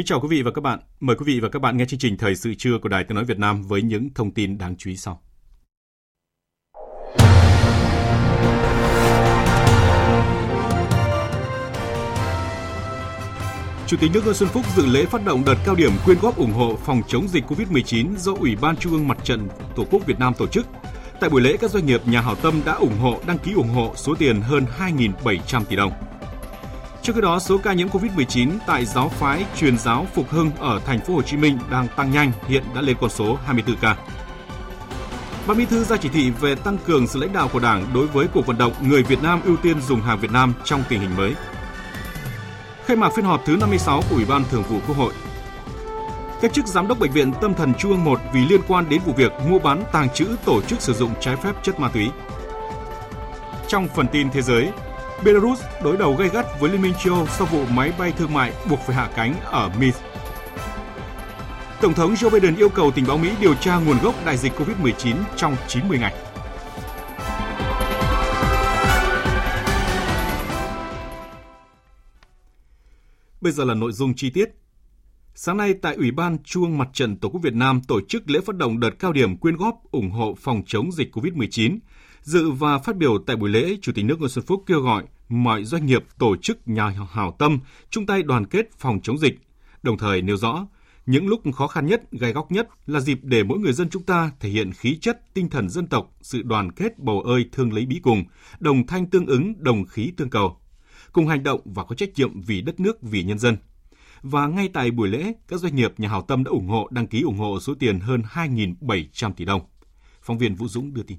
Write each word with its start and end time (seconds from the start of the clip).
Kính 0.00 0.06
chào 0.06 0.20
quý 0.20 0.28
vị 0.30 0.42
và 0.42 0.50
các 0.50 0.60
bạn. 0.60 0.78
Mời 1.00 1.16
quý 1.16 1.24
vị 1.26 1.40
và 1.40 1.48
các 1.48 1.62
bạn 1.62 1.76
nghe 1.76 1.84
chương 1.84 1.98
trình 1.98 2.16
Thời 2.16 2.34
sự 2.34 2.54
trưa 2.54 2.78
của 2.82 2.88
Đài 2.88 3.04
Tiếng 3.04 3.14
Nói 3.14 3.24
Việt 3.24 3.38
Nam 3.38 3.62
với 3.62 3.82
những 3.82 4.08
thông 4.14 4.34
tin 4.34 4.58
đáng 4.58 4.76
chú 4.76 4.90
ý 4.90 4.96
sau. 4.96 5.22
Chủ 13.86 13.96
tịch 14.00 14.10
nước 14.14 14.20
Nguyễn 14.24 14.34
Xuân 14.34 14.48
Phúc 14.48 14.64
dự 14.76 14.86
lễ 14.86 15.04
phát 15.04 15.24
động 15.24 15.42
đợt 15.46 15.56
cao 15.66 15.74
điểm 15.74 15.92
quyên 16.04 16.18
góp 16.22 16.36
ủng 16.36 16.52
hộ 16.52 16.78
phòng 16.84 17.02
chống 17.08 17.28
dịch 17.28 17.44
COVID-19 17.44 18.16
do 18.16 18.32
Ủy 18.40 18.56
ban 18.56 18.76
Trung 18.76 18.92
ương 18.92 19.08
Mặt 19.08 19.18
trận 19.24 19.48
Tổ 19.76 19.86
quốc 19.90 20.06
Việt 20.06 20.18
Nam 20.18 20.34
tổ 20.38 20.46
chức. 20.46 20.66
Tại 21.20 21.30
buổi 21.30 21.40
lễ, 21.40 21.56
các 21.60 21.70
doanh 21.70 21.86
nghiệp 21.86 22.00
nhà 22.06 22.20
hảo 22.20 22.34
tâm 22.34 22.60
đã 22.64 22.72
ủng 22.72 22.98
hộ 22.98 23.20
đăng 23.26 23.38
ký 23.38 23.52
ủng 23.52 23.68
hộ 23.68 23.92
số 23.96 24.14
tiền 24.14 24.40
hơn 24.40 24.64
2.700 24.78 25.64
tỷ 25.64 25.76
đồng. 25.76 25.92
Trước 27.10 27.14
khi 27.14 27.20
đó, 27.20 27.38
số 27.38 27.58
ca 27.58 27.72
nhiễm 27.72 27.88
COVID-19 27.88 28.50
tại 28.66 28.84
giáo 28.84 29.08
phái 29.08 29.44
truyền 29.56 29.78
giáo 29.78 30.06
Phục 30.14 30.30
Hưng 30.30 30.50
ở 30.58 30.80
thành 30.86 31.00
phố 31.00 31.14
Hồ 31.14 31.22
Chí 31.22 31.36
Minh 31.36 31.58
đang 31.70 31.88
tăng 31.96 32.10
nhanh, 32.10 32.32
hiện 32.48 32.62
đã 32.74 32.80
lên 32.80 32.96
con 33.00 33.10
số 33.10 33.38
24 33.44 33.76
ca. 33.76 33.96
Ban 35.46 35.58
Bí 35.58 35.64
thư 35.64 35.84
ra 35.84 35.96
chỉ 35.96 36.08
thị 36.08 36.30
về 36.30 36.54
tăng 36.54 36.78
cường 36.78 37.06
sự 37.06 37.20
lãnh 37.20 37.32
đạo 37.32 37.48
của 37.52 37.58
Đảng 37.58 37.86
đối 37.94 38.06
với 38.06 38.26
cuộc 38.34 38.46
vận 38.46 38.58
động 38.58 38.72
người 38.82 39.02
Việt 39.02 39.22
Nam 39.22 39.40
ưu 39.44 39.56
tiên 39.56 39.80
dùng 39.80 40.00
hàng 40.00 40.18
Việt 40.20 40.30
Nam 40.32 40.54
trong 40.64 40.82
tình 40.88 41.00
hình 41.00 41.16
mới. 41.16 41.34
Khai 42.84 42.96
mạc 42.96 43.10
phiên 43.16 43.24
họp 43.24 43.44
thứ 43.44 43.56
56 43.56 44.02
của 44.10 44.16
Ủy 44.16 44.24
ban 44.24 44.44
Thường 44.50 44.62
vụ 44.62 44.78
Quốc 44.86 44.96
hội. 44.96 45.12
Cách 46.40 46.52
chức 46.52 46.66
giám 46.66 46.88
đốc 46.88 46.98
bệnh 46.98 47.12
viện 47.12 47.32
Tâm 47.40 47.54
thần 47.54 47.74
Trung 47.74 47.90
ương 47.90 48.04
1 48.04 48.20
vì 48.32 48.40
liên 48.48 48.60
quan 48.68 48.88
đến 48.88 49.00
vụ 49.06 49.12
việc 49.12 49.32
mua 49.48 49.58
bán 49.58 49.84
tàng 49.92 50.08
trữ 50.14 50.26
tổ 50.44 50.62
chức 50.62 50.80
sử 50.80 50.92
dụng 50.92 51.10
trái 51.20 51.36
phép 51.36 51.52
chất 51.62 51.80
ma 51.80 51.88
túy. 51.88 52.10
Trong 53.68 53.88
phần 53.88 54.06
tin 54.12 54.30
thế 54.30 54.42
giới, 54.42 54.68
Belarus 55.24 55.60
đối 55.84 55.96
đầu 55.96 56.16
gay 56.16 56.28
gắt 56.28 56.46
với 56.60 56.70
Liên 56.70 56.82
minh 56.82 56.92
châu 57.04 57.14
Âu 57.14 57.26
sau 57.26 57.46
vụ 57.46 57.64
máy 57.66 57.92
bay 57.98 58.12
thương 58.12 58.34
mại 58.34 58.52
buộc 58.70 58.78
phải 58.80 58.96
hạ 58.96 59.10
cánh 59.16 59.34
ở 59.44 59.70
Minsk. 59.80 60.00
Tổng 61.80 61.94
thống 61.94 62.14
Joe 62.14 62.30
Biden 62.30 62.56
yêu 62.56 62.68
cầu 62.68 62.90
tình 62.90 63.04
báo 63.08 63.18
Mỹ 63.18 63.30
điều 63.40 63.54
tra 63.54 63.78
nguồn 63.78 63.98
gốc 64.02 64.14
đại 64.26 64.36
dịch 64.36 64.52
COVID-19 64.52 65.16
trong 65.36 65.56
90 65.68 65.98
ngày. 65.98 66.14
Bây 73.40 73.52
giờ 73.52 73.64
là 73.64 73.74
nội 73.74 73.92
dung 73.92 74.14
chi 74.16 74.30
tiết. 74.30 74.50
Sáng 75.34 75.56
nay 75.56 75.74
tại 75.82 75.94
Ủy 75.94 76.10
ban 76.10 76.38
Chuông 76.44 76.78
Mặt 76.78 76.88
trận 76.92 77.16
Tổ 77.16 77.28
quốc 77.28 77.40
Việt 77.42 77.54
Nam 77.54 77.80
tổ 77.88 78.00
chức 78.08 78.30
lễ 78.30 78.40
phát 78.46 78.56
động 78.56 78.80
đợt 78.80 78.90
cao 78.98 79.12
điểm 79.12 79.36
quyên 79.36 79.56
góp 79.56 79.82
ủng 79.90 80.10
hộ 80.10 80.34
phòng 80.40 80.62
chống 80.66 80.92
dịch 80.92 81.16
COVID-19 81.16 81.78
Dự 82.22 82.50
và 82.50 82.78
phát 82.78 82.96
biểu 82.96 83.18
tại 83.26 83.36
buổi 83.36 83.50
lễ, 83.50 83.76
Chủ 83.82 83.92
tịch 83.92 84.04
nước 84.04 84.18
Nguyễn 84.18 84.30
Xuân 84.30 84.44
Phúc 84.46 84.62
kêu 84.66 84.80
gọi 84.80 85.04
mọi 85.28 85.64
doanh 85.64 85.86
nghiệp, 85.86 86.04
tổ 86.18 86.36
chức 86.36 86.68
nhà 86.68 86.94
hảo 87.10 87.36
tâm 87.38 87.58
chung 87.90 88.06
tay 88.06 88.22
đoàn 88.22 88.46
kết 88.46 88.70
phòng 88.78 89.00
chống 89.02 89.18
dịch, 89.18 89.40
đồng 89.82 89.98
thời 89.98 90.22
nêu 90.22 90.36
rõ 90.36 90.66
những 91.06 91.26
lúc 91.26 91.40
khó 91.54 91.66
khăn 91.66 91.86
nhất, 91.86 92.02
gai 92.12 92.32
góc 92.32 92.52
nhất 92.52 92.68
là 92.86 93.00
dịp 93.00 93.18
để 93.22 93.42
mỗi 93.42 93.58
người 93.58 93.72
dân 93.72 93.90
chúng 93.90 94.02
ta 94.02 94.30
thể 94.40 94.48
hiện 94.48 94.72
khí 94.72 94.98
chất, 95.00 95.34
tinh 95.34 95.48
thần 95.48 95.68
dân 95.68 95.86
tộc, 95.86 96.16
sự 96.22 96.42
đoàn 96.42 96.72
kết 96.72 96.98
bầu 96.98 97.20
ơi 97.20 97.44
thương 97.52 97.72
lấy 97.72 97.86
bí 97.86 98.00
cùng, 98.02 98.24
đồng 98.60 98.86
thanh 98.86 99.06
tương 99.06 99.26
ứng, 99.26 99.54
đồng 99.58 99.84
khí 99.84 100.12
tương 100.16 100.30
cầu, 100.30 100.56
cùng 101.12 101.26
hành 101.26 101.42
động 101.42 101.60
và 101.64 101.84
có 101.84 101.94
trách 101.94 102.10
nhiệm 102.16 102.40
vì 102.40 102.60
đất 102.60 102.80
nước, 102.80 103.02
vì 103.02 103.22
nhân 103.22 103.38
dân. 103.38 103.56
Và 104.22 104.46
ngay 104.46 104.68
tại 104.72 104.90
buổi 104.90 105.08
lễ, 105.08 105.32
các 105.48 105.60
doanh 105.60 105.76
nghiệp 105.76 105.94
nhà 105.98 106.08
hảo 106.08 106.22
tâm 106.22 106.44
đã 106.44 106.50
ủng 106.50 106.68
hộ 106.68 106.88
đăng 106.90 107.06
ký 107.06 107.22
ủng 107.22 107.38
hộ 107.38 107.60
số 107.60 107.74
tiền 107.74 108.00
hơn 108.00 108.22
2.700 108.30 109.32
tỷ 109.32 109.44
đồng. 109.44 109.62
Phóng 110.22 110.38
viên 110.38 110.54
Vũ 110.54 110.68
Dũng 110.68 110.94
đưa 110.94 111.02
tin. 111.02 111.18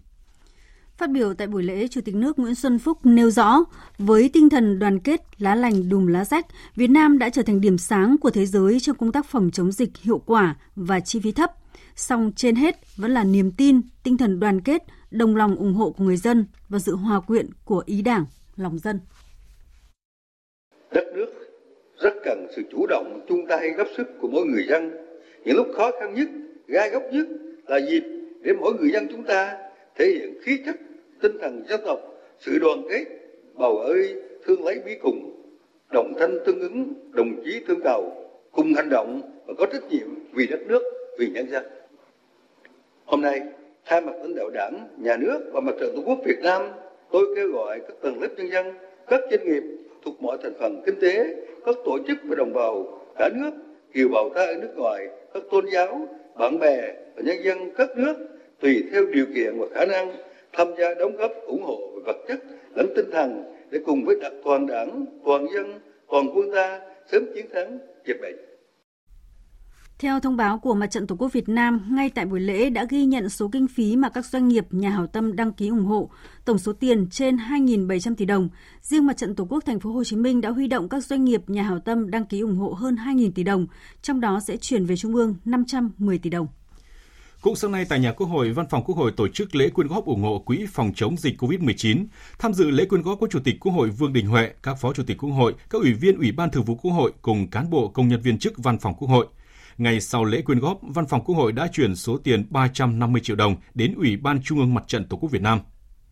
Phát 1.01 1.09
biểu 1.09 1.33
tại 1.33 1.47
buổi 1.47 1.63
lễ, 1.63 1.87
Chủ 1.87 2.01
tịch 2.05 2.15
nước 2.15 2.39
Nguyễn 2.39 2.55
Xuân 2.55 2.79
Phúc 2.79 2.97
nêu 3.03 3.29
rõ, 3.29 3.63
với 3.97 4.29
tinh 4.33 4.49
thần 4.49 4.79
đoàn 4.79 4.99
kết, 4.99 5.21
lá 5.37 5.55
lành 5.55 5.89
đùm 5.89 6.07
lá 6.07 6.25
rách, 6.25 6.45
Việt 6.75 6.87
Nam 6.87 7.19
đã 7.19 7.29
trở 7.29 7.41
thành 7.41 7.61
điểm 7.61 7.77
sáng 7.77 8.15
của 8.21 8.29
thế 8.29 8.45
giới 8.45 8.79
trong 8.79 8.95
công 8.95 9.11
tác 9.11 9.25
phòng 9.25 9.49
chống 9.53 9.71
dịch 9.71 9.89
hiệu 10.01 10.21
quả 10.25 10.55
và 10.75 10.99
chi 10.99 11.19
phí 11.23 11.31
thấp. 11.31 11.51
Song 11.95 12.31
trên 12.35 12.55
hết 12.55 12.75
vẫn 12.97 13.11
là 13.11 13.23
niềm 13.23 13.51
tin, 13.51 13.81
tinh 14.03 14.17
thần 14.17 14.39
đoàn 14.39 14.61
kết, 14.61 14.83
đồng 15.11 15.35
lòng 15.35 15.55
ủng 15.55 15.73
hộ 15.73 15.91
của 15.91 16.03
người 16.03 16.17
dân 16.17 16.45
và 16.69 16.79
sự 16.79 16.95
hòa 16.95 17.19
quyện 17.19 17.49
của 17.65 17.83
ý 17.85 18.01
đảng, 18.01 18.25
lòng 18.55 18.79
dân. 18.79 18.99
Đất 20.91 21.05
nước 21.15 21.27
rất 22.01 22.13
cần 22.25 22.47
sự 22.55 22.61
chủ 22.71 22.85
động, 22.87 23.25
chung 23.29 23.45
tay 23.49 23.69
góp 23.69 23.87
sức 23.97 24.07
của 24.21 24.27
mỗi 24.27 24.45
người 24.45 24.65
dân. 24.69 24.91
Những 25.45 25.55
lúc 25.55 25.67
khó 25.77 25.91
khăn 25.99 26.13
nhất, 26.13 26.29
gai 26.67 26.89
góc 26.89 27.03
nhất 27.11 27.27
là 27.67 27.79
dịp 27.89 28.03
để 28.43 28.53
mỗi 28.59 28.73
người 28.73 28.91
dân 28.91 29.07
chúng 29.11 29.23
ta 29.23 29.57
thể 29.95 30.05
hiện 30.05 30.33
khí 30.43 30.59
chất 30.65 30.75
tinh 31.21 31.37
thần 31.41 31.63
dân 31.69 31.81
tộc, 31.85 31.99
sự 32.39 32.59
đoàn 32.59 32.81
kết, 32.89 33.05
bầu 33.53 33.77
ơi, 33.77 34.15
thương 34.45 34.65
lấy 34.65 34.79
bí 34.85 34.95
cùng, 35.01 35.41
đồng 35.91 36.13
thanh 36.19 36.37
tương 36.45 36.59
ứng, 36.59 36.93
đồng 37.11 37.43
chí 37.45 37.61
thương 37.67 37.79
cầu 37.83 38.29
cùng 38.51 38.73
hành 38.73 38.89
động 38.89 39.21
và 39.45 39.53
có 39.57 39.65
trách 39.65 39.83
nhiệm 39.89 40.07
vì 40.33 40.47
đất 40.47 40.59
nước, 40.67 40.83
vì 41.17 41.27
nhân 41.27 41.49
dân. 41.49 41.63
Hôm 43.05 43.21
nay, 43.21 43.41
thay 43.85 44.01
mặt 44.01 44.13
lãnh 44.21 44.35
đạo 44.35 44.49
đảng, 44.49 44.87
nhà 44.97 45.17
nước 45.17 45.39
và 45.53 45.59
mặt 45.59 45.75
trận 45.79 45.95
tổ 45.95 46.01
quốc 46.05 46.19
việt 46.25 46.39
nam, 46.43 46.61
tôi 47.11 47.25
kêu 47.35 47.51
gọi 47.51 47.79
các 47.79 47.95
tầng 48.01 48.21
lớp 48.21 48.27
nhân 48.37 48.51
dân, 48.51 48.73
các 49.07 49.21
doanh 49.31 49.47
nghiệp 49.47 49.63
thuộc 50.05 50.21
mọi 50.21 50.37
thành 50.43 50.53
phần 50.59 50.81
kinh 50.85 50.99
tế, 51.01 51.35
các 51.65 51.75
tổ 51.85 51.97
chức 52.07 52.17
và 52.23 52.35
đồng 52.35 52.53
bào, 52.53 53.01
cả 53.17 53.29
nước 53.33 53.51
kiều 53.93 54.07
bào 54.07 54.29
ta 54.29 54.45
ở 54.45 54.55
nước 54.61 54.73
ngoài, 54.75 55.07
các 55.33 55.43
tôn 55.51 55.65
giáo, 55.73 56.07
bạn 56.39 56.59
bè 56.59 56.93
và 57.15 57.21
nhân 57.25 57.37
dân 57.43 57.69
các 57.77 57.89
nước 57.97 58.15
tùy 58.59 58.83
theo 58.91 59.05
điều 59.05 59.25
kiện 59.35 59.59
và 59.59 59.67
khả 59.73 59.85
năng 59.85 60.11
tham 60.53 60.67
gia 60.79 60.93
đóng 60.99 61.15
góp 61.15 61.31
ủng 61.47 61.63
hộ 61.63 61.77
về 61.95 62.01
vật 62.05 62.17
chất 62.27 62.39
lẫn 62.75 62.93
tinh 62.95 63.09
thần 63.11 63.43
để 63.71 63.79
cùng 63.85 64.05
với 64.05 64.15
toàn 64.43 64.67
đảng, 64.67 65.05
toàn 65.25 65.45
dân, 65.53 65.79
toàn 66.11 66.27
quân 66.35 66.45
ta 66.53 66.79
sớm 67.11 67.25
chiến 67.35 67.45
thắng 67.53 67.79
dịch 68.07 68.17
bệnh. 68.21 68.35
Theo 69.99 70.19
thông 70.19 70.37
báo 70.37 70.59
của 70.59 70.73
Mặt 70.73 70.87
trận 70.87 71.07
Tổ 71.07 71.15
quốc 71.15 71.33
Việt 71.33 71.49
Nam, 71.49 71.85
ngay 71.91 72.09
tại 72.15 72.25
buổi 72.25 72.39
lễ 72.39 72.69
đã 72.69 72.85
ghi 72.89 73.05
nhận 73.05 73.29
số 73.29 73.49
kinh 73.51 73.67
phí 73.67 73.95
mà 73.95 74.09
các 74.09 74.25
doanh 74.25 74.47
nghiệp, 74.47 74.65
nhà 74.69 74.89
hảo 74.89 75.07
tâm 75.07 75.35
đăng 75.35 75.53
ký 75.53 75.67
ủng 75.67 75.85
hộ, 75.85 76.09
tổng 76.45 76.57
số 76.57 76.73
tiền 76.73 77.07
trên 77.11 77.35
2.700 77.35 78.15
tỷ 78.15 78.25
đồng. 78.25 78.49
Riêng 78.81 79.05
Mặt 79.05 79.17
trận 79.17 79.35
Tổ 79.35 79.45
quốc 79.49 79.65
Thành 79.65 79.79
phố 79.79 79.91
Hồ 79.91 80.03
Chí 80.03 80.15
Minh 80.15 80.41
đã 80.41 80.49
huy 80.49 80.67
động 80.67 80.89
các 80.89 81.03
doanh 81.03 81.25
nghiệp, 81.25 81.49
nhà 81.49 81.63
hảo 81.63 81.79
tâm 81.79 82.11
đăng 82.11 82.25
ký 82.25 82.39
ủng 82.39 82.55
hộ 82.55 82.73
hơn 82.73 82.95
2.000 82.95 83.31
tỷ 83.35 83.43
đồng, 83.43 83.67
trong 84.01 84.19
đó 84.19 84.39
sẽ 84.47 84.57
chuyển 84.57 84.85
về 84.85 84.95
Trung 84.97 85.15
ương 85.15 85.35
510 85.45 86.17
tỷ 86.17 86.29
đồng. 86.29 86.47
Cũng 87.41 87.55
sáng 87.55 87.71
nay 87.71 87.85
tại 87.89 87.99
nhà 87.99 88.11
Quốc 88.11 88.27
hội, 88.27 88.51
Văn 88.51 88.65
phòng 88.69 88.83
Quốc 88.83 88.97
hội 88.97 89.11
tổ 89.17 89.27
chức 89.27 89.55
lễ 89.55 89.69
quyên 89.69 89.87
góp 89.87 90.05
ủng 90.05 90.21
hộ 90.21 90.39
quỹ 90.39 90.65
phòng 90.71 90.91
chống 90.95 91.17
dịch 91.17 91.43
COVID-19. 91.43 92.05
Tham 92.39 92.53
dự 92.53 92.69
lễ 92.69 92.85
quyên 92.85 93.01
góp 93.01 93.17
có 93.21 93.27
Chủ 93.27 93.39
tịch 93.43 93.55
Quốc 93.59 93.71
hội 93.71 93.89
Vương 93.89 94.13
Đình 94.13 94.27
Huệ, 94.27 94.51
các 94.63 94.77
Phó 94.79 94.93
Chủ 94.93 95.03
tịch 95.07 95.17
Quốc 95.17 95.29
hội, 95.29 95.53
các 95.69 95.81
ủy 95.81 95.93
viên 95.93 96.17
Ủy 96.17 96.31
ban 96.31 96.51
Thường 96.51 96.63
vụ 96.63 96.75
Quốc 96.75 96.91
hội 96.91 97.11
cùng 97.21 97.49
cán 97.49 97.69
bộ 97.69 97.87
công 97.87 98.07
nhân 98.07 98.21
viên 98.21 98.39
chức 98.39 98.53
Văn 98.57 98.79
phòng 98.79 98.93
Quốc 98.97 99.07
hội. 99.07 99.27
Ngày 99.77 100.01
sau 100.01 100.25
lễ 100.25 100.41
quyên 100.41 100.59
góp, 100.59 100.79
Văn 100.81 101.05
phòng 101.05 101.23
Quốc 101.23 101.35
hội 101.35 101.51
đã 101.51 101.67
chuyển 101.73 101.95
số 101.95 102.17
tiền 102.17 102.45
350 102.49 103.21
triệu 103.21 103.35
đồng 103.35 103.55
đến 103.73 103.93
Ủy 103.95 104.17
ban 104.17 104.41
Trung 104.43 104.59
ương 104.59 104.73
Mặt 104.73 104.83
trận 104.87 105.07
Tổ 105.07 105.17
quốc 105.17 105.31
Việt 105.31 105.41
Nam. 105.41 105.59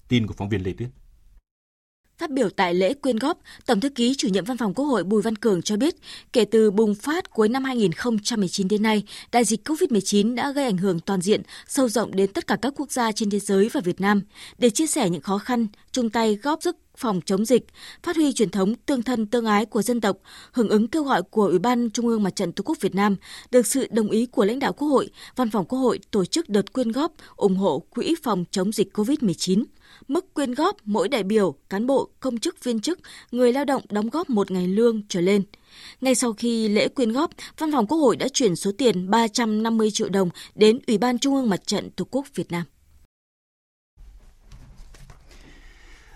Tin 0.08 0.28
của 0.28 0.34
phóng 0.34 0.50
viên 0.50 0.64
Lê 0.64 0.74
Tuyết. 0.74 0.90
Phát 2.20 2.32
biểu 2.32 2.50
tại 2.50 2.74
lễ 2.74 2.94
quyên 2.94 3.18
góp, 3.18 3.40
Tổng 3.66 3.80
thư 3.80 3.90
ký 3.90 4.16
chủ 4.18 4.28
nhiệm 4.28 4.46
Văn 4.46 4.58
phòng 4.58 4.74
Quốc 4.74 4.86
hội 4.86 5.04
Bùi 5.04 5.22
Văn 5.22 5.36
Cường 5.36 5.62
cho 5.62 5.78
biết, 5.78 5.96
kể 6.34 6.46
từ 6.46 6.72
bùng 6.72 6.96
phát 6.96 7.30
cuối 7.32 7.50
năm 7.50 7.64
2019 7.64 8.68
đến 8.68 8.84
nay, 8.84 9.04
đại 9.32 9.46
dịch 9.46 9.70
COVID-19 9.70 10.36
đã 10.36 10.52
gây 10.52 10.66
ảnh 10.66 10.78
hưởng 10.78 11.00
toàn 11.00 11.22
diện, 11.22 11.42
sâu 11.68 11.90
rộng 11.90 12.16
đến 12.16 12.34
tất 12.34 12.48
cả 12.48 12.58
các 12.62 12.74
quốc 12.78 12.92
gia 12.92 13.12
trên 13.12 13.30
thế 13.30 13.40
giới 13.40 13.70
và 13.74 13.82
Việt 13.82 14.02
Nam. 14.02 14.22
Để 14.58 14.70
chia 14.70 14.88
sẻ 14.88 15.10
những 15.10 15.22
khó 15.22 15.38
khăn, 15.38 15.68
chung 15.92 16.10
tay 16.10 16.36
góp 16.36 16.64
sức 16.64 16.78
phòng 16.98 17.22
chống 17.26 17.46
dịch, 17.46 17.66
phát 18.04 18.16
huy 18.16 18.34
truyền 18.34 18.50
thống 18.50 18.76
tương 18.76 19.04
thân 19.04 19.26
tương 19.26 19.46
ái 19.46 19.66
của 19.66 19.82
dân 19.82 20.02
tộc, 20.02 20.18
hưởng 20.52 20.70
ứng 20.70 20.88
kêu 20.88 21.04
gọi 21.04 21.24
của 21.24 21.46
Ủy 21.46 21.60
ban 21.60 21.90
Trung 21.90 22.08
ương 22.08 22.24
Mặt 22.24 22.36
trận 22.36 22.52
Tổ 22.52 22.64
quốc 22.64 22.78
Việt 22.82 22.96
Nam, 22.96 23.16
được 23.52 23.68
sự 23.68 23.88
đồng 23.92 24.10
ý 24.10 24.26
của 24.26 24.46
lãnh 24.46 24.60
đạo 24.60 24.74
Quốc 24.74 24.88
hội, 24.88 25.10
Văn 25.36 25.50
phòng 25.50 25.66
Quốc 25.66 25.80
hội 25.80 26.00
tổ 26.12 26.26
chức 26.26 26.50
đợt 26.50 26.74
quyên 26.74 26.92
góp 26.92 27.14
ủng 27.36 27.56
hộ 27.56 27.80
quỹ 27.90 28.16
phòng 28.24 28.44
chống 28.52 28.72
dịch 28.72 28.98
COVID-19. 28.98 29.64
Mức 30.08 30.34
quyên 30.34 30.54
góp 30.54 30.78
mỗi 30.86 31.08
đại 31.08 31.24
biểu, 31.24 31.56
cán 31.70 31.88
bộ, 31.88 32.10
công 32.20 32.38
chức 32.38 32.64
viên 32.64 32.80
chức, 32.80 33.00
người 33.32 33.54
lao 33.54 33.66
động 33.66 33.82
đóng 33.90 34.10
góp 34.10 34.30
một 34.30 34.52
ngày 34.52 34.68
lương 34.68 35.02
trở 35.10 35.22
lên. 35.22 35.44
Ngay 36.02 36.16
sau 36.16 36.34
khi 36.34 36.68
lễ 36.68 36.88
quyên 36.88 37.12
góp, 37.12 37.32
Văn 37.58 37.72
phòng 37.72 37.88
Quốc 37.88 37.98
hội 37.98 38.16
đã 38.16 38.28
chuyển 38.28 38.56
số 38.56 38.72
tiền 38.78 39.10
350 39.10 39.92
triệu 39.92 40.10
đồng 40.10 40.30
đến 40.56 40.80
Ủy 40.88 40.98
ban 40.98 41.20
Trung 41.20 41.36
ương 41.36 41.50
Mặt 41.50 41.68
trận 41.68 41.90
Tổ 41.90 42.06
quốc 42.12 42.26
Việt 42.36 42.52
Nam. 42.52 42.64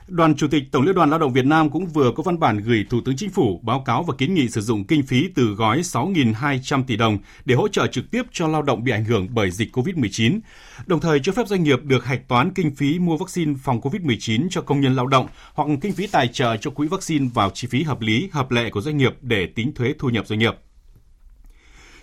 Đoàn 0.07 0.35
Chủ 0.35 0.47
tịch 0.47 0.63
Tổng 0.71 0.83
Liên 0.83 0.95
đoàn 0.95 1.09
Lao 1.09 1.19
động 1.19 1.33
Việt 1.33 1.45
Nam 1.45 1.69
cũng 1.69 1.87
vừa 1.87 2.11
có 2.15 2.23
văn 2.23 2.39
bản 2.39 2.57
gửi 2.57 2.85
Thủ 2.89 3.01
tướng 3.05 3.15
Chính 3.15 3.29
phủ 3.29 3.59
báo 3.63 3.83
cáo 3.85 4.03
và 4.03 4.13
kiến 4.17 4.33
nghị 4.33 4.49
sử 4.49 4.61
dụng 4.61 4.83
kinh 4.83 5.03
phí 5.03 5.29
từ 5.35 5.45
gói 5.45 5.81
6.200 5.81 6.83
tỷ 6.87 6.97
đồng 6.97 7.17
để 7.45 7.55
hỗ 7.55 7.67
trợ 7.67 7.87
trực 7.87 8.11
tiếp 8.11 8.21
cho 8.31 8.47
lao 8.47 8.61
động 8.61 8.83
bị 8.83 8.91
ảnh 8.91 9.05
hưởng 9.05 9.27
bởi 9.31 9.51
dịch 9.51 9.75
COVID-19, 9.77 10.39
đồng 10.85 10.99
thời 10.99 11.19
cho 11.19 11.31
phép 11.31 11.47
doanh 11.47 11.63
nghiệp 11.63 11.79
được 11.83 12.05
hạch 12.05 12.27
toán 12.27 12.53
kinh 12.53 12.75
phí 12.75 12.99
mua 12.99 13.17
vaccine 13.17 13.53
phòng 13.63 13.81
COVID-19 13.81 14.47
cho 14.49 14.61
công 14.61 14.81
nhân 14.81 14.95
lao 14.95 15.07
động 15.07 15.27
hoặc 15.53 15.67
kinh 15.81 15.93
phí 15.93 16.07
tài 16.07 16.27
trợ 16.27 16.57
cho 16.57 16.71
quỹ 16.71 16.87
vaccine 16.87 17.29
vào 17.33 17.49
chi 17.49 17.67
phí 17.67 17.83
hợp 17.83 18.01
lý, 18.01 18.29
hợp 18.31 18.51
lệ 18.51 18.69
của 18.69 18.81
doanh 18.81 18.97
nghiệp 18.97 19.13
để 19.21 19.47
tính 19.55 19.73
thuế 19.73 19.93
thu 19.99 20.09
nhập 20.09 20.27
doanh 20.27 20.39
nghiệp. 20.39 20.53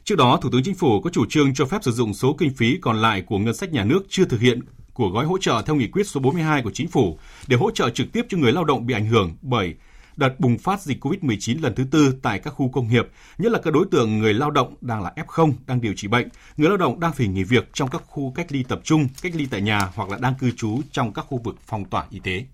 Trước 0.04 0.16
đó, 0.16 0.38
Thủ 0.42 0.50
tướng 0.52 0.62
Chính 0.62 0.74
phủ 0.74 1.00
có 1.00 1.10
chủ 1.10 1.26
trương 1.28 1.54
cho 1.54 1.64
phép 1.64 1.78
sử 1.82 1.92
dụng 1.92 2.14
số 2.14 2.36
kinh 2.38 2.54
phí 2.54 2.78
còn 2.80 2.96
lại 3.02 3.22
của 3.22 3.38
ngân 3.38 3.54
sách 3.54 3.72
nhà 3.72 3.84
nước 3.84 4.02
chưa 4.08 4.24
thực 4.24 4.40
hiện 4.40 4.60
của 4.94 5.08
gói 5.08 5.26
hỗ 5.26 5.38
trợ 5.38 5.62
theo 5.66 5.76
nghị 5.76 5.88
quyết 5.88 6.06
số 6.06 6.20
42 6.20 6.62
của 6.62 6.70
chính 6.70 6.88
phủ 6.88 7.18
để 7.46 7.56
hỗ 7.56 7.70
trợ 7.70 7.90
trực 7.90 8.12
tiếp 8.12 8.26
cho 8.28 8.38
người 8.38 8.52
lao 8.52 8.64
động 8.64 8.86
bị 8.86 8.94
ảnh 8.94 9.06
hưởng 9.06 9.36
bởi 9.42 9.74
đợt 10.20 10.40
bùng 10.40 10.58
phát 10.58 10.82
dịch 10.82 11.04
COVID-19 11.04 11.62
lần 11.62 11.74
thứ 11.74 11.84
tư 11.90 12.14
tại 12.22 12.38
các 12.38 12.50
khu 12.50 12.68
công 12.68 12.88
nghiệp, 12.88 13.08
nhất 13.38 13.52
là 13.52 13.58
các 13.64 13.74
đối 13.74 13.86
tượng 13.90 14.18
người 14.18 14.34
lao 14.34 14.50
động 14.50 14.74
đang 14.80 15.02
là 15.02 15.12
F0, 15.16 15.52
đang 15.66 15.80
điều 15.80 15.92
trị 15.96 16.08
bệnh, 16.08 16.28
người 16.56 16.68
lao 16.68 16.76
động 16.76 17.00
đang 17.00 17.12
phải 17.12 17.26
nghỉ 17.26 17.44
việc 17.44 17.70
trong 17.72 17.88
các 17.88 18.02
khu 18.06 18.32
cách 18.36 18.46
ly 18.52 18.62
tập 18.62 18.80
trung, 18.84 19.08
cách 19.22 19.32
ly 19.34 19.46
tại 19.50 19.60
nhà 19.60 19.88
hoặc 19.94 20.10
là 20.10 20.18
đang 20.20 20.34
cư 20.34 20.50
trú 20.50 20.80
trong 20.92 21.12
các 21.12 21.24
khu 21.28 21.40
vực 21.44 21.56
phong 21.66 21.84
tỏa 21.84 22.04
y 22.10 22.18
tế. 22.18 22.44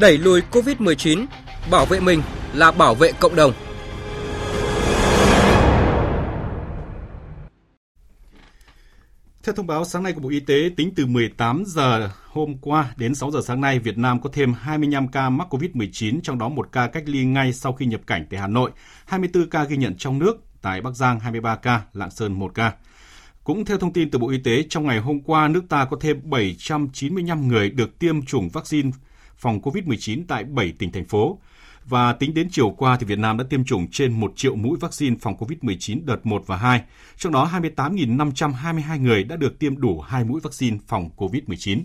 Đẩy 0.00 0.18
lùi 0.18 0.40
COVID-19, 0.50 1.26
bảo 1.70 1.86
vệ 1.86 2.00
mình 2.00 2.22
là 2.54 2.70
bảo 2.70 2.94
vệ 2.94 3.12
cộng 3.20 3.36
đồng. 3.36 3.52
Theo 9.42 9.54
thông 9.54 9.66
báo 9.66 9.84
sáng 9.84 10.02
nay 10.02 10.12
của 10.12 10.20
Bộ 10.20 10.28
Y 10.28 10.40
tế, 10.40 10.70
tính 10.76 10.92
từ 10.96 11.06
18 11.06 11.64
giờ 11.66 12.10
hôm 12.26 12.58
qua 12.60 12.92
đến 12.96 13.14
6 13.14 13.30
giờ 13.30 13.40
sáng 13.44 13.60
nay, 13.60 13.78
Việt 13.78 13.98
Nam 13.98 14.20
có 14.20 14.30
thêm 14.32 14.54
25 14.54 15.08
ca 15.08 15.30
mắc 15.30 15.54
COVID-19, 15.54 16.20
trong 16.22 16.38
đó 16.38 16.48
một 16.48 16.68
ca 16.72 16.86
cách 16.86 17.02
ly 17.06 17.24
ngay 17.24 17.52
sau 17.52 17.72
khi 17.72 17.86
nhập 17.86 18.00
cảnh 18.06 18.26
tại 18.30 18.40
Hà 18.40 18.46
Nội, 18.46 18.70
24 19.06 19.50
ca 19.50 19.64
ghi 19.64 19.76
nhận 19.76 19.96
trong 19.96 20.18
nước, 20.18 20.36
tại 20.62 20.80
Bắc 20.80 20.96
Giang 20.96 21.20
23 21.20 21.56
ca, 21.56 21.80
Lạng 21.92 22.10
Sơn 22.10 22.32
1 22.32 22.52
ca. 22.54 22.72
Cũng 23.44 23.64
theo 23.64 23.78
thông 23.78 23.92
tin 23.92 24.10
từ 24.10 24.18
Bộ 24.18 24.28
Y 24.28 24.38
tế, 24.38 24.64
trong 24.68 24.86
ngày 24.86 24.98
hôm 24.98 25.20
qua, 25.20 25.48
nước 25.48 25.62
ta 25.68 25.84
có 25.84 25.96
thêm 26.00 26.20
795 26.24 27.48
người 27.48 27.70
được 27.70 27.98
tiêm 27.98 28.22
chủng 28.22 28.48
vaccine 28.48 28.90
phòng 29.36 29.60
COVID-19 29.60 30.22
tại 30.28 30.44
7 30.44 30.72
tỉnh 30.78 30.92
thành 30.92 31.04
phố. 31.04 31.38
Và 31.84 32.12
tính 32.12 32.34
đến 32.34 32.48
chiều 32.50 32.70
qua 32.70 32.96
thì 32.96 33.06
Việt 33.06 33.18
Nam 33.18 33.38
đã 33.38 33.44
tiêm 33.50 33.64
chủng 33.64 33.86
trên 33.90 34.20
1 34.20 34.32
triệu 34.36 34.54
mũi 34.54 34.78
vaccine 34.80 35.16
phòng 35.20 35.36
COVID-19 35.36 36.00
đợt 36.04 36.26
1 36.26 36.42
và 36.46 36.56
2. 36.56 36.82
Trong 37.16 37.32
đó 37.32 37.50
28.522 37.52 39.02
người 39.02 39.24
đã 39.24 39.36
được 39.36 39.58
tiêm 39.58 39.80
đủ 39.80 40.00
2 40.00 40.24
mũi 40.24 40.40
vaccine 40.40 40.78
phòng 40.86 41.10
COVID-19. 41.16 41.80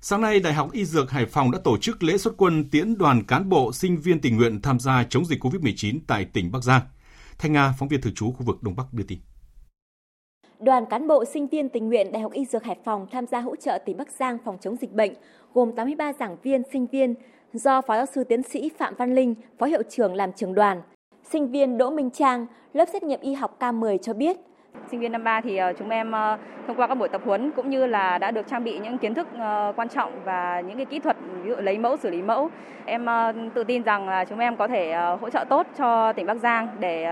Sáng 0.00 0.20
nay, 0.20 0.40
Đại 0.40 0.52
học 0.52 0.72
Y 0.72 0.84
Dược 0.84 1.10
Hải 1.10 1.26
Phòng 1.26 1.50
đã 1.50 1.58
tổ 1.64 1.78
chức 1.78 2.02
lễ 2.02 2.18
xuất 2.18 2.34
quân 2.36 2.70
tiễn 2.70 2.98
đoàn 2.98 3.24
cán 3.24 3.48
bộ 3.48 3.72
sinh 3.72 3.96
viên 3.96 4.20
tình 4.20 4.36
nguyện 4.36 4.62
tham 4.62 4.80
gia 4.80 5.04
chống 5.04 5.24
dịch 5.24 5.44
COVID-19 5.44 5.98
tại 6.06 6.24
tỉnh 6.24 6.52
Bắc 6.52 6.64
Giang. 6.64 6.82
Thanh 7.38 7.52
Nga, 7.52 7.74
phóng 7.78 7.88
viên 7.88 8.00
thường 8.00 8.14
trú 8.14 8.32
khu 8.32 8.44
vực 8.46 8.62
Đông 8.62 8.76
Bắc 8.76 8.92
đưa 8.92 9.04
tin. 9.04 9.18
Đoàn 10.60 10.84
cán 10.90 11.08
bộ 11.08 11.24
sinh 11.24 11.48
viên 11.48 11.68
tình 11.68 11.88
nguyện 11.88 12.12
Đại 12.12 12.22
học 12.22 12.32
Y 12.32 12.44
Dược 12.44 12.64
Hải 12.64 12.76
Phòng 12.84 13.06
tham 13.12 13.26
gia 13.26 13.40
hỗ 13.40 13.56
trợ 13.56 13.78
tỉnh 13.86 13.96
Bắc 13.96 14.08
Giang 14.18 14.38
phòng 14.44 14.58
chống 14.60 14.76
dịch 14.80 14.92
bệnh, 14.92 15.14
gồm 15.54 15.72
83 15.76 16.12
giảng 16.12 16.36
viên, 16.42 16.62
sinh 16.72 16.86
viên, 16.86 17.14
do 17.52 17.80
Phó 17.80 17.96
giáo 17.96 18.06
sư 18.06 18.24
tiến 18.24 18.42
sĩ 18.42 18.70
Phạm 18.78 18.94
Văn 18.98 19.14
Linh, 19.14 19.34
Phó 19.58 19.66
hiệu 19.66 19.82
trưởng 19.88 20.14
làm 20.14 20.32
trưởng 20.32 20.54
đoàn. 20.54 20.82
Sinh 21.22 21.50
viên 21.50 21.78
Đỗ 21.78 21.90
Minh 21.90 22.10
Trang, 22.10 22.46
lớp 22.72 22.84
xét 22.92 23.02
nghiệm 23.02 23.20
y 23.20 23.34
học 23.34 23.56
K10 23.60 23.98
cho 23.98 24.14
biết, 24.14 24.36
Sinh 24.90 25.00
viên 25.00 25.12
năm 25.12 25.24
3 25.24 25.40
thì 25.40 25.56
ờ, 25.56 25.72
chúng 25.72 25.90
em 25.90 26.12
ờ, 26.12 26.38
thông 26.66 26.76
qua 26.76 26.86
các 26.86 26.94
buổi 26.94 27.08
tập 27.08 27.20
huấn 27.24 27.50
cũng 27.50 27.70
như 27.70 27.86
là 27.86 28.18
đã 28.18 28.30
được 28.30 28.46
trang 28.46 28.64
bị 28.64 28.78
những 28.78 28.98
kiến 28.98 29.14
thức 29.14 29.26
ờ, 29.38 29.72
quan 29.76 29.88
trọng 29.88 30.12
và 30.24 30.60
những 30.60 30.76
cái 30.76 30.86
kỹ 30.86 30.98
thuật 30.98 31.16
ví 31.42 31.50
dụ 31.50 31.56
lấy 31.56 31.78
mẫu, 31.78 31.96
xử 31.96 32.10
lý 32.10 32.22
mẫu. 32.22 32.50
Em 32.84 33.06
tự 33.54 33.64
tin 33.64 33.82
rằng 33.82 34.08
là 34.08 34.24
chúng 34.24 34.38
em 34.38 34.56
có 34.56 34.68
thể 34.68 34.94
hỗ 35.20 35.30
trợ 35.30 35.44
tốt 35.48 35.66
cho 35.78 36.12
tỉnh 36.12 36.26
Bắc 36.26 36.34
Giang 36.34 36.68
để 36.80 37.06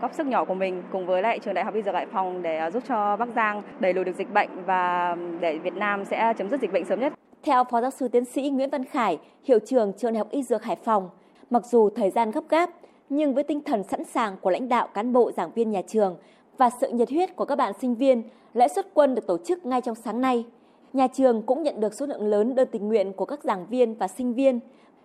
góp 0.00 0.12
sức 0.14 0.26
nhỏ 0.26 0.44
của 0.44 0.54
mình 0.54 0.82
cùng 0.92 1.06
với 1.06 1.22
lại 1.22 1.38
trường 1.38 1.54
Đại 1.54 1.64
học 1.64 1.74
Y 1.74 1.82
Dược 1.82 1.94
Hải 1.94 2.06
Phòng 2.06 2.42
để 2.42 2.70
giúp 2.72 2.82
cho 2.88 3.16
Bắc 3.16 3.28
Giang 3.36 3.62
đẩy 3.80 3.94
lùi 3.94 4.04
được 4.04 4.16
dịch 4.16 4.32
bệnh 4.32 4.48
và 4.66 5.16
để 5.40 5.58
Việt 5.58 5.74
Nam 5.74 6.04
sẽ 6.04 6.32
chấm 6.36 6.48
dứt 6.48 6.60
dịch 6.60 6.72
bệnh 6.72 6.84
sớm 6.84 7.00
nhất. 7.00 7.12
Theo 7.44 7.64
Phó 7.64 7.80
giáo 7.80 7.90
sư 7.90 8.08
tiến 8.08 8.24
sĩ 8.24 8.50
Nguyễn 8.50 8.70
Văn 8.70 8.84
Khải, 8.84 9.18
hiệu 9.42 9.58
trưởng 9.66 9.92
trường 9.92 10.12
Đại 10.12 10.18
học 10.18 10.30
Y 10.30 10.42
Dược 10.42 10.62
Hải 10.62 10.76
Phòng, 10.76 11.10
mặc 11.50 11.66
dù 11.66 11.90
thời 11.90 12.10
gian 12.10 12.30
gấp 12.30 12.48
gáp, 12.48 12.70
nhưng 13.08 13.34
với 13.34 13.44
tinh 13.44 13.60
thần 13.62 13.82
sẵn 13.82 14.04
sàng 14.04 14.36
của 14.40 14.50
lãnh 14.50 14.68
đạo 14.68 14.88
cán 14.94 15.12
bộ 15.12 15.32
giảng 15.32 15.50
viên 15.54 15.70
nhà 15.70 15.82
trường 15.86 16.16
và 16.58 16.70
sự 16.80 16.90
nhiệt 16.90 17.10
huyết 17.10 17.36
của 17.36 17.44
các 17.44 17.56
bạn 17.56 17.72
sinh 17.80 17.94
viên, 17.94 18.22
lễ 18.54 18.68
xuất 18.68 18.86
quân 18.94 19.14
được 19.14 19.26
tổ 19.26 19.38
chức 19.38 19.66
ngay 19.66 19.80
trong 19.80 19.94
sáng 19.94 20.20
nay. 20.20 20.44
Nhà 20.92 21.06
trường 21.06 21.42
cũng 21.42 21.62
nhận 21.62 21.80
được 21.80 21.94
số 21.94 22.06
lượng 22.06 22.26
lớn 22.26 22.54
đơn 22.54 22.68
tình 22.72 22.88
nguyện 22.88 23.12
của 23.12 23.24
các 23.24 23.44
giảng 23.44 23.66
viên 23.66 23.94
và 23.94 24.08
sinh 24.08 24.34
viên. 24.34 24.60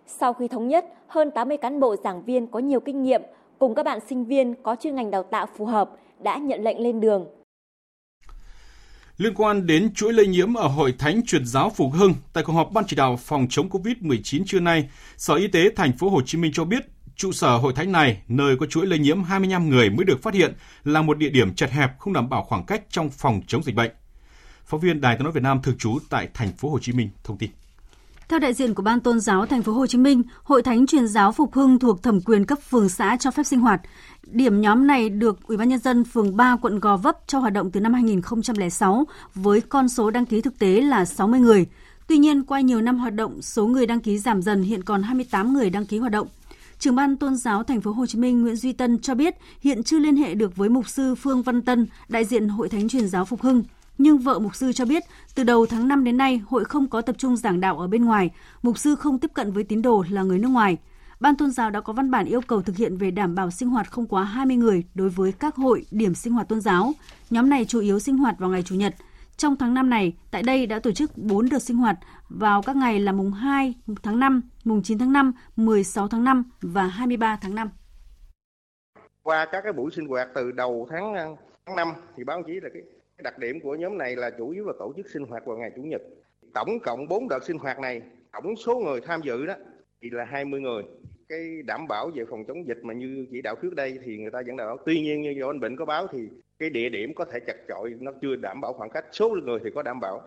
Sau 0.06 0.32
khi 0.32 0.48
thống 0.48 0.68
nhất, 0.68 0.86
hơn 1.06 1.30
80 1.30 1.56
cán 1.56 1.80
bộ 1.80 1.96
giảng 1.96 2.22
viên 2.22 2.46
có 2.46 2.58
nhiều 2.58 2.80
kinh 2.80 3.02
nghiệm 3.02 3.22
cùng 3.58 3.74
các 3.74 3.82
bạn 3.82 3.98
sinh 4.08 4.24
viên 4.24 4.54
có 4.62 4.76
chuyên 4.80 4.94
ngành 4.94 5.10
đào 5.10 5.22
tạo 5.22 5.46
phù 5.56 5.64
hợp 5.64 5.90
đã 6.18 6.38
nhận 6.38 6.62
lệnh 6.62 6.80
lên 6.80 7.00
đường. 7.00 7.26
Liên 9.20 9.34
quan 9.34 9.66
đến 9.66 9.94
chuỗi 9.94 10.12
lây 10.12 10.26
nhiễm 10.26 10.54
ở 10.54 10.68
Hội 10.68 10.94
Thánh 10.98 11.20
Truyền 11.26 11.46
giáo 11.46 11.72
Phục 11.76 11.92
Hưng, 11.92 12.14
tại 12.32 12.44
cuộc 12.44 12.52
họp 12.52 12.72
ban 12.72 12.84
chỉ 12.86 12.96
đạo 12.96 13.16
phòng 13.16 13.46
chống 13.50 13.68
Covid-19 13.68 14.44
trưa 14.46 14.60
nay, 14.60 14.88
Sở 15.16 15.34
Y 15.34 15.48
tế 15.48 15.70
thành 15.76 15.92
phố 15.92 16.10
Hồ 16.10 16.22
Chí 16.22 16.38
Minh 16.38 16.52
cho 16.54 16.64
biết 16.64 16.86
trụ 17.16 17.32
sở 17.32 17.56
hội 17.56 17.72
thánh 17.72 17.92
này, 17.92 18.22
nơi 18.28 18.56
có 18.56 18.66
chuỗi 18.66 18.86
lây 18.86 18.98
nhiễm 18.98 19.22
25 19.22 19.68
người 19.68 19.90
mới 19.90 20.04
được 20.04 20.22
phát 20.22 20.34
hiện, 20.34 20.54
là 20.84 21.02
một 21.02 21.18
địa 21.18 21.28
điểm 21.28 21.54
chật 21.54 21.70
hẹp 21.70 21.98
không 21.98 22.12
đảm 22.12 22.28
bảo 22.28 22.44
khoảng 22.44 22.64
cách 22.66 22.82
trong 22.90 23.10
phòng 23.10 23.40
chống 23.46 23.62
dịch 23.62 23.74
bệnh. 23.74 23.90
Phóng 24.64 24.80
viên 24.80 25.00
Đài 25.00 25.16
Tiếng 25.16 25.24
nói 25.24 25.32
Việt 25.32 25.42
Nam 25.42 25.62
thường 25.62 25.78
trú 25.78 25.98
tại 26.10 26.28
thành 26.34 26.52
phố 26.52 26.70
Hồ 26.70 26.78
Chí 26.78 26.92
Minh 26.92 27.08
thông 27.24 27.38
tin. 27.38 27.50
Theo 28.30 28.38
đại 28.38 28.54
diện 28.54 28.74
của 28.74 28.82
Ban 28.82 29.00
Tôn 29.00 29.20
giáo 29.20 29.46
Thành 29.46 29.62
phố 29.62 29.72
Hồ 29.72 29.86
Chí 29.86 29.98
Minh, 29.98 30.22
Hội 30.42 30.62
Thánh 30.62 30.86
Truyền 30.86 31.08
giáo 31.08 31.32
Phục 31.32 31.54
Hưng 31.54 31.78
thuộc 31.78 32.02
thẩm 32.02 32.20
quyền 32.20 32.44
cấp 32.44 32.58
phường 32.70 32.88
xã 32.88 33.16
cho 33.20 33.30
phép 33.30 33.42
sinh 33.42 33.60
hoạt. 33.60 33.80
Điểm 34.26 34.60
nhóm 34.60 34.86
này 34.86 35.08
được 35.08 35.46
Ủy 35.46 35.56
ban 35.56 35.68
nhân 35.68 35.78
dân 35.78 36.04
phường 36.04 36.36
3 36.36 36.56
quận 36.62 36.80
Gò 36.80 36.96
Vấp 36.96 37.18
cho 37.26 37.38
hoạt 37.38 37.52
động 37.52 37.70
từ 37.70 37.80
năm 37.80 37.94
2006 37.94 39.04
với 39.34 39.60
con 39.60 39.88
số 39.88 40.10
đăng 40.10 40.26
ký 40.26 40.40
thực 40.40 40.58
tế 40.58 40.80
là 40.80 41.04
60 41.04 41.40
người. 41.40 41.66
Tuy 42.06 42.18
nhiên, 42.18 42.44
qua 42.44 42.60
nhiều 42.60 42.80
năm 42.80 42.98
hoạt 42.98 43.14
động, 43.14 43.42
số 43.42 43.66
người 43.66 43.86
đăng 43.86 44.00
ký 44.00 44.18
giảm 44.18 44.42
dần 44.42 44.62
hiện 44.62 44.82
còn 44.82 45.02
28 45.02 45.52
người 45.52 45.70
đăng 45.70 45.86
ký 45.86 45.98
hoạt 45.98 46.12
động. 46.12 46.28
Trưởng 46.78 46.96
ban 46.96 47.16
Tôn 47.16 47.36
giáo 47.36 47.62
Thành 47.62 47.80
phố 47.80 47.92
Hồ 47.92 48.06
Chí 48.06 48.18
Minh 48.18 48.42
Nguyễn 48.42 48.56
Duy 48.56 48.72
Tân 48.72 48.98
cho 48.98 49.14
biết 49.14 49.34
hiện 49.60 49.82
chưa 49.82 49.98
liên 49.98 50.16
hệ 50.16 50.34
được 50.34 50.56
với 50.56 50.68
mục 50.68 50.88
sư 50.88 51.14
Phương 51.14 51.42
Văn 51.42 51.62
Tân, 51.62 51.86
đại 52.08 52.24
diện 52.24 52.48
Hội 52.48 52.68
Thánh 52.68 52.88
Truyền 52.88 53.08
giáo 53.08 53.24
Phục 53.24 53.42
Hưng. 53.42 53.62
Nhưng 54.02 54.18
vợ 54.18 54.38
mục 54.38 54.54
sư 54.54 54.72
cho 54.72 54.84
biết, 54.84 55.02
từ 55.34 55.44
đầu 55.44 55.66
tháng 55.66 55.88
5 55.88 56.04
đến 56.04 56.16
nay, 56.16 56.40
hội 56.46 56.64
không 56.64 56.88
có 56.88 57.00
tập 57.00 57.16
trung 57.18 57.36
giảng 57.36 57.60
đạo 57.60 57.78
ở 57.78 57.86
bên 57.86 58.04
ngoài, 58.04 58.30
mục 58.62 58.78
sư 58.78 58.94
không 58.94 59.18
tiếp 59.18 59.30
cận 59.34 59.52
với 59.52 59.64
tín 59.64 59.82
đồ 59.82 60.04
là 60.10 60.22
người 60.22 60.38
nước 60.38 60.48
ngoài. 60.48 60.76
Ban 61.20 61.36
tôn 61.36 61.50
giáo 61.50 61.70
đã 61.70 61.80
có 61.80 61.92
văn 61.92 62.10
bản 62.10 62.26
yêu 62.26 62.40
cầu 62.40 62.62
thực 62.62 62.76
hiện 62.76 62.96
về 62.96 63.10
đảm 63.10 63.34
bảo 63.34 63.50
sinh 63.50 63.68
hoạt 63.68 63.90
không 63.90 64.06
quá 64.06 64.24
20 64.24 64.56
người 64.56 64.84
đối 64.94 65.08
với 65.08 65.32
các 65.32 65.56
hội, 65.56 65.84
điểm 65.90 66.14
sinh 66.14 66.32
hoạt 66.32 66.48
tôn 66.48 66.60
giáo. 66.60 66.92
Nhóm 67.30 67.50
này 67.50 67.64
chủ 67.64 67.80
yếu 67.80 67.98
sinh 67.98 68.18
hoạt 68.18 68.38
vào 68.38 68.50
ngày 68.50 68.62
Chủ 68.62 68.74
nhật. 68.74 68.94
Trong 69.36 69.56
tháng 69.56 69.74
5 69.74 69.90
này, 69.90 70.16
tại 70.30 70.42
đây 70.42 70.66
đã 70.66 70.78
tổ 70.78 70.92
chức 70.92 71.16
4 71.16 71.48
đợt 71.48 71.58
sinh 71.58 71.76
hoạt 71.76 71.96
vào 72.28 72.62
các 72.62 72.76
ngày 72.76 73.00
là 73.00 73.12
mùng 73.12 73.32
2 73.32 73.74
tháng 74.02 74.20
5, 74.20 74.42
mùng 74.64 74.82
9 74.82 74.98
tháng 74.98 75.12
5, 75.12 75.32
16 75.56 76.08
tháng 76.08 76.24
5 76.24 76.44
và 76.60 76.86
23 76.86 77.38
tháng 77.42 77.54
5. 77.54 77.70
Qua 79.22 79.46
các 79.52 79.60
cái 79.64 79.72
buổi 79.72 79.90
sinh 79.96 80.08
hoạt 80.08 80.28
từ 80.34 80.50
đầu 80.52 80.88
tháng 80.90 81.14
ờ, 81.14 81.36
tháng 81.66 81.76
5 81.76 81.88
thì 82.16 82.24
báo 82.24 82.42
chí 82.46 82.52
là 82.52 82.68
cái 82.72 82.82
đặc 83.22 83.38
điểm 83.38 83.60
của 83.60 83.74
nhóm 83.74 83.98
này 83.98 84.16
là 84.16 84.30
chủ 84.30 84.50
yếu 84.50 84.66
là 84.66 84.72
tổ 84.78 84.92
chức 84.96 85.10
sinh 85.10 85.24
hoạt 85.24 85.46
vào 85.46 85.56
ngày 85.56 85.70
Chủ 85.76 85.82
nhật. 85.82 86.02
Tổng 86.54 86.78
cộng 86.80 87.08
4 87.08 87.28
đợt 87.28 87.44
sinh 87.46 87.58
hoạt 87.58 87.78
này, 87.78 88.02
tổng 88.32 88.56
số 88.56 88.78
người 88.78 89.00
tham 89.00 89.20
dự 89.24 89.46
đó 89.46 89.54
thì 90.02 90.10
là 90.10 90.24
20 90.24 90.60
người. 90.60 90.82
Cái 91.28 91.62
đảm 91.66 91.88
bảo 91.88 92.10
về 92.14 92.24
phòng 92.30 92.44
chống 92.48 92.66
dịch 92.68 92.78
mà 92.82 92.94
như 92.94 93.26
chỉ 93.30 93.42
đạo 93.42 93.56
trước 93.62 93.74
đây 93.74 93.98
thì 94.04 94.18
người 94.18 94.30
ta 94.30 94.42
vẫn 94.46 94.56
đảm 94.56 94.66
bảo. 94.66 94.76
Tuy 94.86 95.00
nhiên 95.00 95.22
như 95.22 95.34
do 95.38 95.46
anh 95.46 95.60
Bệnh 95.60 95.76
có 95.76 95.84
báo 95.84 96.06
thì 96.12 96.18
cái 96.58 96.70
địa 96.70 96.88
điểm 96.88 97.14
có 97.14 97.24
thể 97.24 97.38
chặt 97.46 97.56
chội, 97.68 97.94
nó 98.00 98.12
chưa 98.22 98.36
đảm 98.36 98.60
bảo 98.60 98.72
khoảng 98.72 98.90
cách. 98.90 99.04
Số 99.12 99.36
người 99.44 99.58
thì 99.64 99.70
có 99.74 99.82
đảm 99.82 100.00
bảo. 100.00 100.22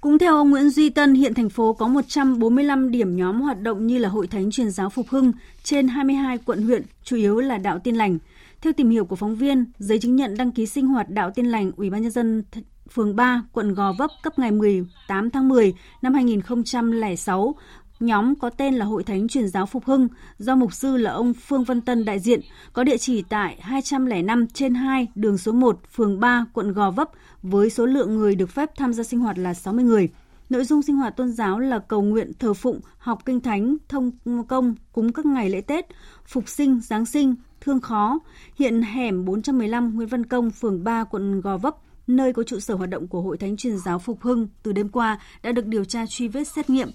Cũng 0.00 0.18
theo 0.18 0.34
ông 0.34 0.50
Nguyễn 0.50 0.70
Duy 0.70 0.90
Tân, 0.90 1.14
hiện 1.14 1.34
thành 1.34 1.50
phố 1.50 1.72
có 1.72 1.88
145 1.88 2.90
điểm 2.90 3.16
nhóm 3.16 3.40
hoạt 3.40 3.60
động 3.60 3.86
như 3.86 3.98
là 3.98 4.08
Hội 4.08 4.26
Thánh 4.26 4.50
Truyền 4.50 4.70
giáo 4.70 4.90
Phục 4.90 5.08
Hưng 5.08 5.32
trên 5.62 5.88
22 5.88 6.38
quận 6.46 6.62
huyện, 6.62 6.82
chủ 7.02 7.16
yếu 7.16 7.40
là 7.40 7.58
đạo 7.58 7.78
tin 7.84 7.94
lành. 7.94 8.18
Theo 8.60 8.72
tìm 8.72 8.90
hiểu 8.90 9.04
của 9.04 9.16
phóng 9.16 9.34
viên, 9.34 9.64
giấy 9.78 9.98
chứng 9.98 10.16
nhận 10.16 10.36
đăng 10.36 10.52
ký 10.52 10.66
sinh 10.66 10.86
hoạt 10.86 11.10
đạo 11.10 11.30
Tiên 11.30 11.46
lành 11.46 11.72
Ủy 11.76 11.90
ban 11.90 12.02
nhân 12.02 12.10
dân 12.10 12.42
phường 12.90 13.16
3, 13.16 13.42
quận 13.52 13.74
Gò 13.74 13.92
Vấp 13.98 14.10
cấp 14.22 14.38
ngày 14.38 14.50
18 14.50 15.30
tháng 15.30 15.48
10 15.48 15.74
năm 16.02 16.14
2006 16.14 17.54
Nhóm 18.00 18.34
có 18.34 18.50
tên 18.50 18.74
là 18.74 18.84
Hội 18.84 19.04
Thánh 19.04 19.28
Truyền 19.28 19.48
giáo 19.48 19.66
Phục 19.66 19.84
Hưng 19.84 20.08
do 20.38 20.54
mục 20.54 20.72
sư 20.72 20.96
là 20.96 21.10
ông 21.10 21.34
Phương 21.34 21.64
Văn 21.64 21.80
Tân 21.80 22.04
đại 22.04 22.18
diện, 22.18 22.40
có 22.72 22.84
địa 22.84 22.98
chỉ 22.98 23.22
tại 23.22 23.56
205 23.60 24.46
trên 24.46 24.74
2 24.74 25.06
đường 25.14 25.38
số 25.38 25.52
1, 25.52 25.80
phường 25.92 26.20
3, 26.20 26.46
quận 26.52 26.72
Gò 26.72 26.90
Vấp 26.90 27.10
với 27.42 27.70
số 27.70 27.86
lượng 27.86 28.14
người 28.14 28.34
được 28.34 28.50
phép 28.50 28.70
tham 28.76 28.92
gia 28.92 29.02
sinh 29.02 29.20
hoạt 29.20 29.38
là 29.38 29.54
60 29.54 29.84
người. 29.84 30.08
Nội 30.50 30.64
dung 30.64 30.82
sinh 30.82 30.96
hoạt 30.96 31.16
tôn 31.16 31.32
giáo 31.32 31.58
là 31.58 31.78
cầu 31.78 32.02
nguyện, 32.02 32.32
thờ 32.38 32.54
phụng, 32.54 32.80
học 32.98 33.18
kinh 33.24 33.40
thánh, 33.40 33.76
thông 33.88 34.10
công, 34.48 34.74
cúng 34.92 35.12
các 35.12 35.26
ngày 35.26 35.50
lễ 35.50 35.60
Tết, 35.60 35.86
phục 36.26 36.48
sinh, 36.48 36.80
Giáng 36.80 37.06
sinh, 37.06 37.34
thương 37.60 37.80
khó. 37.80 38.18
Hiện 38.54 38.82
hẻm 38.82 39.24
415 39.24 39.94
Nguyễn 39.94 40.08
Văn 40.08 40.26
Công, 40.26 40.50
phường 40.50 40.84
3, 40.84 41.04
quận 41.04 41.40
Gò 41.40 41.56
Vấp, 41.56 41.76
nơi 42.06 42.32
có 42.32 42.42
trụ 42.42 42.60
sở 42.60 42.74
hoạt 42.74 42.90
động 42.90 43.08
của 43.08 43.20
Hội 43.20 43.38
Thánh 43.38 43.56
Truyền 43.56 43.78
giáo 43.78 43.98
Phục 43.98 44.22
Hưng 44.22 44.48
từ 44.62 44.72
đêm 44.72 44.88
qua 44.88 45.18
đã 45.42 45.52
được 45.52 45.66
điều 45.66 45.84
tra 45.84 46.06
truy 46.06 46.28
vết 46.28 46.44
xét 46.44 46.70
nghiệm. 46.70 46.88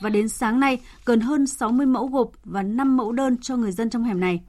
Và 0.00 0.10
đến 0.10 0.28
sáng 0.28 0.60
nay, 0.60 0.80
gần 1.04 1.20
hơn 1.20 1.46
60 1.46 1.86
mẫu 1.86 2.06
gộp 2.06 2.30
và 2.44 2.62
5 2.62 2.96
mẫu 2.96 3.12
đơn 3.12 3.36
cho 3.36 3.56
người 3.56 3.72
dân 3.72 3.90
trong 3.90 4.04
hẻm 4.04 4.20
này. 4.20 4.40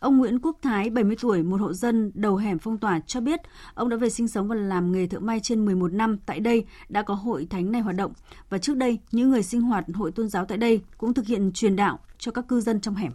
Ông 0.00 0.18
Nguyễn 0.18 0.38
Quốc 0.38 0.58
Thái, 0.62 0.90
70 0.90 1.16
tuổi, 1.20 1.42
một 1.42 1.60
hộ 1.60 1.72
dân 1.72 2.10
đầu 2.14 2.36
hẻm 2.36 2.58
phong 2.58 2.78
tỏa 2.78 3.00
cho 3.06 3.20
biết 3.20 3.40
ông 3.74 3.88
đã 3.88 3.96
về 3.96 4.10
sinh 4.10 4.28
sống 4.28 4.48
và 4.48 4.54
làm 4.54 4.92
nghề 4.92 5.06
thợ 5.06 5.20
may 5.20 5.40
trên 5.40 5.64
11 5.64 5.92
năm 5.92 6.18
tại 6.26 6.40
đây 6.40 6.64
đã 6.88 7.02
có 7.02 7.14
hội 7.14 7.46
thánh 7.50 7.72
này 7.72 7.80
hoạt 7.80 7.96
động. 7.96 8.12
Và 8.50 8.58
trước 8.58 8.76
đây, 8.76 8.98
những 9.12 9.30
người 9.30 9.42
sinh 9.42 9.60
hoạt 9.60 9.84
hội 9.94 10.12
tôn 10.12 10.28
giáo 10.28 10.44
tại 10.44 10.58
đây 10.58 10.80
cũng 10.98 11.14
thực 11.14 11.26
hiện 11.26 11.52
truyền 11.52 11.76
đạo 11.76 11.98
cho 12.18 12.32
các 12.32 12.48
cư 12.48 12.60
dân 12.60 12.80
trong 12.80 12.94
hẻm. 12.94 13.12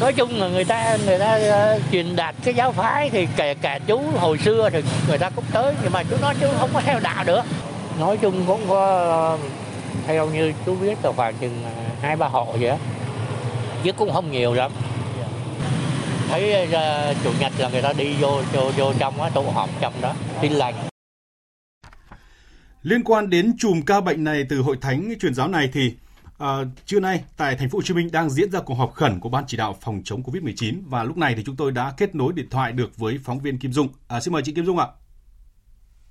Nói 0.00 0.12
chung 0.12 0.40
là 0.40 0.48
người 0.48 0.64
ta 0.64 0.96
người 1.06 1.18
ta 1.18 1.38
uh, 1.74 1.82
truyền 1.92 2.16
đạt 2.16 2.34
cái 2.44 2.54
giáo 2.54 2.72
phái 2.72 3.10
thì 3.10 3.26
kể 3.36 3.54
cả 3.54 3.78
chú 3.86 4.00
hồi 4.16 4.38
xưa 4.38 4.70
thì 4.72 4.82
người 5.08 5.18
ta 5.18 5.30
cũng 5.30 5.44
tới 5.52 5.74
nhưng 5.82 5.92
mà 5.92 6.02
chú 6.02 6.16
nói 6.22 6.34
chú 6.40 6.46
không 6.58 6.70
có 6.74 6.80
theo 6.80 7.00
đạo 7.00 7.24
nữa. 7.24 7.44
Nói 8.00 8.16
chung 8.16 8.44
cũng 8.46 8.60
có 8.68 9.34
uh, 9.34 9.40
theo 10.06 10.30
như 10.30 10.52
chú 10.66 10.76
biết 10.76 10.98
là 11.02 11.12
khoảng 11.12 11.34
chừng 11.40 11.64
uh, 11.66 12.02
hai 12.02 12.16
ba 12.16 12.28
hộ 12.28 12.56
vậy 12.60 12.68
đó. 12.68 12.76
chứ 13.82 13.92
cũng 13.92 14.12
không 14.12 14.32
nhiều 14.32 14.54
lắm 14.54 14.72
thấy 16.28 16.68
uh, 16.68 17.16
chủ 17.24 17.30
nhật 17.40 17.52
là 17.58 17.68
người 17.68 17.82
ta 17.82 17.92
đi 17.92 18.14
vô 18.20 18.42
vô, 18.52 18.70
vô 18.76 18.92
trong 18.98 19.22
á 19.22 19.30
tụ 19.30 19.50
họp 19.50 19.70
trong 19.80 19.92
đó 20.00 20.14
tin 20.40 20.52
lành 20.52 20.74
Liên 22.82 23.04
quan 23.04 23.30
đến 23.30 23.54
chùm 23.58 23.82
ca 23.82 24.00
bệnh 24.00 24.24
này 24.24 24.44
từ 24.48 24.60
hội 24.60 24.76
thánh 24.80 25.14
truyền 25.20 25.34
giáo 25.34 25.48
này 25.48 25.68
thì 25.72 25.94
À, 26.38 26.48
trưa 26.84 27.00
nay 27.00 27.24
tại 27.38 27.56
thành 27.58 27.68
phố 27.68 27.78
Hồ 27.78 27.82
Chí 27.82 27.94
Minh 27.94 28.08
đang 28.12 28.30
diễn 28.30 28.50
ra 28.50 28.60
cuộc 28.66 28.74
họp 28.74 28.92
khẩn 28.92 29.20
của 29.20 29.28
ban 29.28 29.44
chỉ 29.46 29.56
đạo 29.56 29.74
phòng 29.80 30.00
chống 30.04 30.20
Covid-19 30.22 30.74
và 30.90 31.04
lúc 31.04 31.16
này 31.16 31.34
thì 31.36 31.42
chúng 31.46 31.56
tôi 31.56 31.72
đã 31.72 31.92
kết 31.96 32.14
nối 32.14 32.32
điện 32.36 32.46
thoại 32.50 32.72
được 32.72 32.90
với 32.96 33.18
phóng 33.24 33.38
viên 33.38 33.58
Kim 33.58 33.72
Dung. 33.72 33.88
À, 34.08 34.20
xin 34.20 34.32
mời 34.32 34.42
chị 34.44 34.52
Kim 34.54 34.64
Dung 34.64 34.78
ạ. 34.78 34.86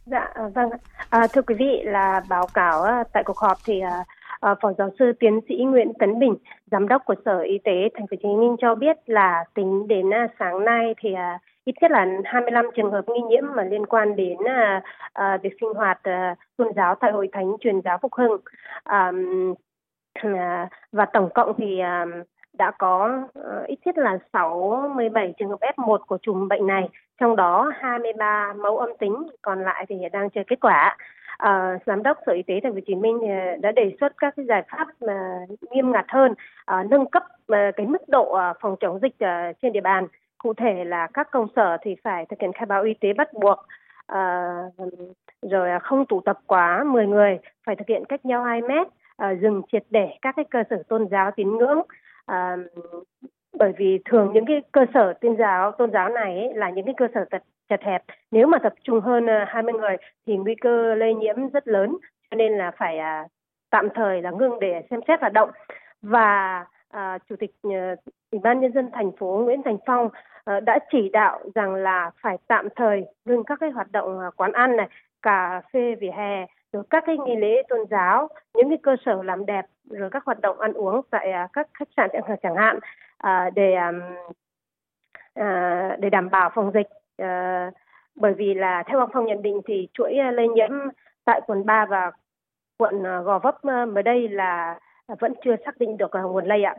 Dạ 0.05 0.33
vâng. 0.55 0.69
À, 1.09 1.27
thưa 1.33 1.41
quý 1.41 1.55
vị 1.59 1.81
là 1.83 2.21
báo 2.29 2.47
cáo 2.53 2.83
à, 2.83 3.03
tại 3.13 3.23
cuộc 3.23 3.37
họp 3.37 3.57
thì 3.65 3.79
à, 3.79 4.03
à, 4.39 4.55
Phó 4.61 4.73
giáo 4.77 4.89
sư 4.99 5.05
tiến 5.19 5.39
sĩ 5.49 5.55
Nguyễn 5.55 5.91
Tấn 5.99 6.19
Bình, 6.19 6.35
giám 6.71 6.87
đốc 6.87 7.01
của 7.05 7.15
Sở 7.25 7.39
Y 7.39 7.57
tế 7.63 7.89
Thành 7.93 8.07
phố 8.07 8.15
Hồ 8.15 8.17
Chí 8.23 8.29
Minh 8.39 8.55
cho 8.61 8.75
biết 8.75 8.97
là 9.05 9.43
tính 9.53 9.87
đến 9.87 10.13
à, 10.13 10.27
sáng 10.39 10.65
nay 10.65 10.93
thì 11.01 11.13
à, 11.13 11.39
ít 11.65 11.73
nhất 11.81 11.91
là 11.91 12.05
25 12.25 12.65
trường 12.75 12.91
hợp 12.91 13.05
nghi 13.07 13.21
nhiễm 13.29 13.43
mà 13.55 13.63
liên 13.63 13.85
quan 13.85 14.15
đến 14.15 14.37
à, 15.13 15.37
việc 15.43 15.53
sinh 15.61 15.73
hoạt 15.73 15.99
tôn 16.57 16.67
giáo 16.75 16.95
tại 16.95 17.11
Hội 17.11 17.29
Thánh 17.33 17.55
Truyền 17.61 17.81
giáo 17.81 17.97
Phục 18.01 18.13
Hưng. 18.13 18.41
À, 20.23 20.69
và 20.91 21.05
tổng 21.05 21.29
cộng 21.35 21.53
thì 21.57 21.79
à, 21.79 22.05
đã 22.53 22.71
có 22.71 23.21
ờ, 23.33 23.63
ít 23.67 23.79
nhất 23.85 23.97
là 23.97 24.17
67 24.33 25.33
trường 25.37 25.49
hợp 25.49 25.59
F1 25.75 25.97
của 25.97 26.17
chùm 26.21 26.47
bệnh 26.47 26.67
này, 26.67 26.89
trong 27.19 27.35
đó 27.35 27.71
23 27.79 28.53
mẫu 28.53 28.77
âm 28.77 28.89
tính, 28.99 29.15
còn 29.41 29.63
lại 29.63 29.85
thì 29.89 29.95
đang 30.11 30.29
chờ 30.29 30.41
kết 30.47 30.59
quả. 30.61 30.97
À, 31.37 31.79
giám 31.85 32.03
đốc 32.03 32.17
sở 32.25 32.31
y 32.31 32.43
tế 32.43 32.59
thành 32.63 32.71
phố 32.71 32.75
hồ 32.75 32.81
chí 32.87 32.95
minh 32.95 33.19
ờ, 33.21 33.55
đã 33.61 33.71
đề 33.71 33.95
xuất 33.99 34.13
các 34.17 34.33
cái 34.37 34.45
giải 34.45 34.63
pháp 34.71 34.87
mà 35.01 35.39
nghiêm 35.71 35.91
ngặt 35.91 36.05
hơn 36.07 36.33
à, 36.65 36.83
nâng 36.89 37.05
cấp 37.05 37.23
cái 37.47 37.85
mức 37.85 38.01
độ 38.07 38.37
phòng 38.61 38.75
chống 38.79 38.99
dịch 39.01 39.15
trên 39.61 39.73
địa 39.73 39.81
bàn. 39.81 40.07
Cụ 40.37 40.53
thể 40.53 40.83
là 40.83 41.07
các 41.13 41.31
công 41.31 41.47
sở 41.55 41.77
thì 41.81 41.95
phải 42.03 42.25
thực 42.25 42.41
hiện 42.41 42.53
khai 42.53 42.65
báo 42.65 42.83
y 42.83 42.93
tế 42.93 43.13
bắt 43.13 43.33
buộc 43.33 43.57
rồi 45.41 45.79
không 45.81 46.05
tụ 46.05 46.21
tập 46.21 46.39
quá 46.47 46.83
10 46.83 47.07
người 47.07 47.39
phải 47.65 47.75
thực 47.75 47.87
hiện 47.87 48.05
cách 48.05 48.25
nhau 48.25 48.43
2 48.43 48.61
mét 48.61 48.87
uh, 49.23 49.41
dừng 49.41 49.61
triệt 49.71 49.83
để 49.89 50.17
các 50.21 50.35
cái 50.35 50.45
cơ 50.49 50.63
sở 50.69 50.83
tôn 50.87 51.07
giáo 51.11 51.31
tín 51.31 51.57
ngưỡng. 51.57 51.79
Uh, 52.31 52.59
bởi 53.59 53.73
vì 53.77 53.99
thường 54.05 54.31
những 54.33 54.45
cái 54.45 54.61
cơ 54.71 54.85
sở 54.93 55.13
tôn 55.13 55.35
giáo 55.37 55.71
tôn 55.71 55.91
giáo 55.91 56.09
này 56.09 56.39
ấy, 56.39 56.53
là 56.53 56.69
những 56.69 56.85
cái 56.85 56.95
cơ 56.97 57.07
sở 57.13 57.25
chật, 57.31 57.43
chật 57.69 57.81
hẹp. 57.83 58.03
Nếu 58.31 58.47
mà 58.47 58.57
tập 58.63 58.73
trung 58.83 59.01
hơn 59.01 59.25
ờ, 59.27 59.45
20 59.47 59.73
người 59.73 59.95
thì 60.27 60.37
nguy 60.37 60.55
cơ 60.55 60.95
lây 60.95 61.13
nhiễm 61.13 61.49
rất 61.49 61.67
lớn 61.67 61.97
cho 62.31 62.35
nên 62.35 62.57
là 62.57 62.71
phải 62.77 62.97
à, 62.97 63.27
tạm 63.69 63.89
thời 63.95 64.21
là 64.21 64.31
ngưng 64.31 64.59
để 64.59 64.81
xem 64.89 64.99
xét 65.07 65.19
hoạt 65.21 65.33
động. 65.33 65.49
Và 66.01 66.65
à, 66.89 67.17
chủ 67.29 67.35
tịch 67.39 67.51
à, 67.63 67.95
ủy 68.31 68.39
ban 68.43 68.59
nhân 68.59 68.71
dân 68.73 68.89
thành 68.93 69.11
phố 69.11 69.41
Nguyễn 69.45 69.61
Thành 69.65 69.77
Phong 69.85 70.09
à, 70.45 70.59
đã 70.59 70.79
chỉ 70.91 71.09
đạo 71.09 71.39
rằng 71.55 71.75
là 71.75 72.11
phải 72.21 72.37
tạm 72.47 72.67
thời 72.75 73.05
ngưng 73.25 73.43
các 73.43 73.59
cái 73.59 73.69
hoạt 73.69 73.91
động 73.91 74.19
à, 74.19 74.29
quán 74.35 74.51
ăn 74.51 74.77
này 74.77 74.87
cà 75.21 75.61
phê 75.73 75.95
vỉa 75.95 76.11
hè 76.11 76.45
rồi 76.75 76.83
các 76.89 77.03
cái 77.07 77.15
nghi 77.17 77.35
lễ 77.35 77.63
tôn 77.69 77.79
giáo 77.91 78.29
những 78.53 78.69
cái 78.69 78.77
cơ 78.83 78.95
sở 79.05 79.23
làm 79.23 79.45
đẹp 79.45 79.65
rồi 79.89 80.09
các 80.11 80.25
hoạt 80.25 80.41
động 80.41 80.59
ăn 80.59 80.73
uống 80.73 81.01
tại 81.09 81.31
à, 81.31 81.47
các 81.53 81.67
khách 81.73 81.87
sạn 81.97 82.09
chẳng 82.43 82.55
hạn 82.55 82.79
à, 83.17 83.49
để 83.55 83.73
à, 83.73 83.91
để 85.99 86.09
đảm 86.09 86.29
bảo 86.29 86.51
phòng 86.55 86.71
dịch 86.73 86.87
bởi 88.15 88.33
vì 88.37 88.53
là 88.53 88.83
theo 88.87 88.99
ông 88.99 89.09
Phong 89.13 89.25
nhận 89.25 89.41
định 89.41 89.61
thì 89.67 89.87
chuỗi 89.93 90.13
lây 90.33 90.47
nhiễm 90.47 90.71
tại 91.25 91.41
quận 91.47 91.65
3 91.65 91.85
và 91.89 92.11
quận 92.77 93.03
Gò 93.03 93.39
Vấp 93.39 93.65
mới 93.65 94.03
đây 94.03 94.27
là 94.29 94.79
vẫn 95.19 95.33
chưa 95.45 95.55
xác 95.65 95.77
định 95.79 95.97
được 95.97 96.11
nguồn 96.13 96.45
lây 96.45 96.63
ạ. 96.63 96.75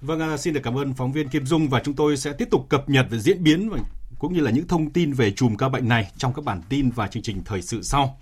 Vâng, 0.00 0.38
xin 0.38 0.54
được 0.54 0.60
cảm 0.64 0.78
ơn 0.78 0.92
phóng 0.96 1.12
viên 1.12 1.28
Kim 1.28 1.42
Dung 1.44 1.68
và 1.70 1.80
chúng 1.84 1.94
tôi 1.96 2.16
sẽ 2.16 2.30
tiếp 2.38 2.48
tục 2.50 2.60
cập 2.68 2.80
nhật 2.86 3.06
về 3.10 3.18
diễn 3.18 3.44
biến 3.44 3.68
và 3.70 3.78
cũng 4.22 4.34
như 4.34 4.40
là 4.40 4.50
những 4.50 4.68
thông 4.68 4.90
tin 4.90 5.12
về 5.12 5.30
chùm 5.30 5.56
ca 5.56 5.68
bệnh 5.68 5.88
này 5.88 6.10
trong 6.16 6.34
các 6.34 6.44
bản 6.44 6.62
tin 6.68 6.90
và 6.90 7.06
chương 7.06 7.22
trình 7.22 7.42
thời 7.44 7.62
sự 7.62 7.82
sau. 7.82 8.18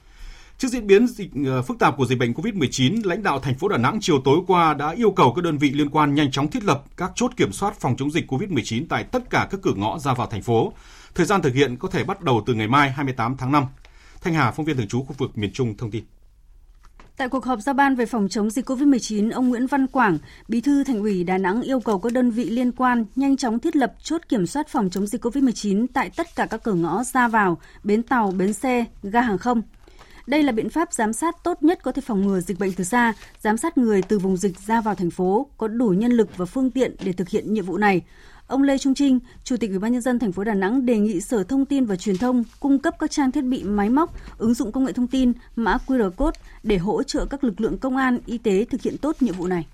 Trước 0.59 0.69
diễn 0.69 0.87
biến 0.87 1.07
dịch 1.07 1.31
ờ, 1.47 1.63
phức 1.63 1.79
tạp 1.79 1.97
của 1.97 2.07
dịch 2.07 2.19
bệnh 2.19 2.33
COVID-19, 2.33 3.01
lãnh 3.05 3.23
đạo 3.23 3.41
thành 3.41 3.55
phố 3.55 3.69
Đà 3.69 3.77
Nẵng 3.77 3.99
chiều 4.01 4.21
tối 4.25 4.39
qua 4.47 4.75
đã 4.75 4.91
yêu 4.91 5.11
cầu 5.11 5.33
các 5.37 5.45
đơn 5.45 5.59
vị 5.59 5.71
liên 5.71 5.91
quan 5.91 6.15
nhanh 6.15 6.31
chóng 6.31 6.51
thiết 6.51 6.65
lập 6.65 6.85
các 6.97 7.13
chốt 7.15 7.31
kiểm 7.37 7.53
soát 7.53 7.81
phòng 7.81 7.97
chống 7.97 8.11
dịch 8.11 8.33
COVID-19 8.33 8.85
tại 8.89 9.05
tất 9.05 9.31
cả 9.31 9.49
các 9.51 9.61
cửa 9.63 9.75
ngõ 9.77 9.99
ra 9.99 10.15
vào 10.15 10.27
thành 10.27 10.43
phố. 10.43 10.73
Thời 11.15 11.27
gian 11.27 11.43
thực 11.43 11.55
hiện 11.55 11.77
có 11.77 11.89
thể 11.89 12.05
bắt 12.05 12.21
đầu 12.21 12.43
từ 12.47 12.55
ngày 12.55 12.69
mai 12.69 12.91
28 12.91 13.37
tháng 13.37 13.53
5. 13.53 13.65
Thanh 14.21 14.35
Hà, 14.35 14.51
phóng 14.51 14.67
viên 14.67 14.77
thường 14.77 14.89
trú 14.89 15.03
khu 15.03 15.15
vực 15.19 15.39
miền 15.39 15.53
Trung 15.53 15.77
thông 15.77 15.91
tin. 15.91 16.05
Tại 17.21 17.29
cuộc 17.29 17.45
họp 17.45 17.61
giao 17.61 17.75
ban 17.75 17.95
về 17.95 18.07
phòng 18.07 18.29
chống 18.29 18.51
dịch 18.51 18.71
COVID-19, 18.71 19.33
ông 19.33 19.49
Nguyễn 19.49 19.67
Văn 19.67 19.87
Quảng, 19.87 20.19
Bí 20.49 20.61
thư 20.61 20.85
Thành 20.85 21.01
ủy 21.01 21.25
Đà 21.25 21.39
Nẵng 21.39 21.63
yêu 21.63 21.81
cầu 21.81 21.99
các 21.99 22.13
đơn 22.13 22.31
vị 22.31 22.51
liên 22.51 22.73
quan 22.73 23.05
nhanh 23.17 23.37
chóng 23.37 23.59
thiết 23.59 23.77
lập 23.77 23.95
chốt 24.03 24.21
kiểm 24.29 24.47
soát 24.47 24.69
phòng 24.69 24.91
chống 24.91 25.07
dịch 25.07 25.25
COVID-19 25.25 25.87
tại 25.93 26.11
tất 26.17 26.37
cả 26.37 26.47
các 26.47 26.63
cửa 26.63 26.75
ngõ 26.75 27.05
ra 27.05 27.29
vào, 27.29 27.59
bến 27.85 28.03
tàu, 28.03 28.31
bến 28.31 28.53
xe, 28.53 28.85
ga 29.03 29.21
hàng 29.21 29.39
không, 29.39 29.63
đây 30.27 30.43
là 30.43 30.53
biện 30.53 30.71
pháp 30.71 30.93
giám 30.93 31.13
sát 31.13 31.45
tốt 31.45 31.63
nhất 31.63 31.79
có 31.83 31.93
thể 31.93 32.03
phòng 32.03 32.27
ngừa 32.27 32.41
dịch 32.41 32.59
bệnh 32.59 32.73
từ 32.73 32.85
xa, 32.85 33.13
giám 33.41 33.57
sát 33.57 33.79
người 33.79 34.03
từ 34.03 34.19
vùng 34.19 34.37
dịch 34.37 34.59
ra 34.59 34.81
vào 34.81 34.95
thành 34.95 35.11
phố, 35.11 35.47
có 35.59 35.69
đủ 35.69 35.89
nhân 35.89 36.13
lực 36.13 36.37
và 36.37 36.45
phương 36.45 36.71
tiện 36.71 36.97
để 37.05 37.13
thực 37.13 37.29
hiện 37.29 37.53
nhiệm 37.53 37.65
vụ 37.65 37.79
này. 37.79 38.03
Ông 38.51 38.63
Lê 38.63 38.79
Trung 38.79 38.95
Trinh, 38.95 39.19
Chủ 39.45 39.57
tịch 39.61 39.71
Ủy 39.71 39.79
ban 39.79 39.93
nhân 39.93 40.01
dân 40.01 40.19
thành 40.19 40.33
phố 40.33 40.45
Đà 40.45 40.55
Nẵng 40.55 40.87
đề 40.87 40.99
nghị 40.99 41.21
Sở 41.21 41.45
Thông 41.49 41.65
tin 41.65 41.85
và 41.85 41.97
Truyền 41.97 42.17
thông 42.21 42.43
cung 42.61 42.79
cấp 42.79 42.95
các 42.99 43.11
trang 43.11 43.33
thiết 43.33 43.45
bị 43.45 43.65
máy 43.65 43.89
móc, 43.89 44.11
ứng 44.39 44.55
dụng 44.55 44.73
công 44.73 44.85
nghệ 44.85 44.93
thông 44.93 45.07
tin, 45.07 45.33
mã 45.57 45.77
QR 45.87 46.11
code 46.11 46.41
để 46.63 46.77
hỗ 46.77 47.03
trợ 47.03 47.27
các 47.31 47.45
lực 47.45 47.61
lượng 47.61 47.79
công 47.79 47.97
an, 47.97 48.19
y 48.27 48.39
tế 48.39 48.65
thực 48.65 48.83
hiện 48.83 48.95
tốt 49.03 49.17
nhiệm 49.21 49.35
vụ 49.35 49.47
này. 49.47 49.67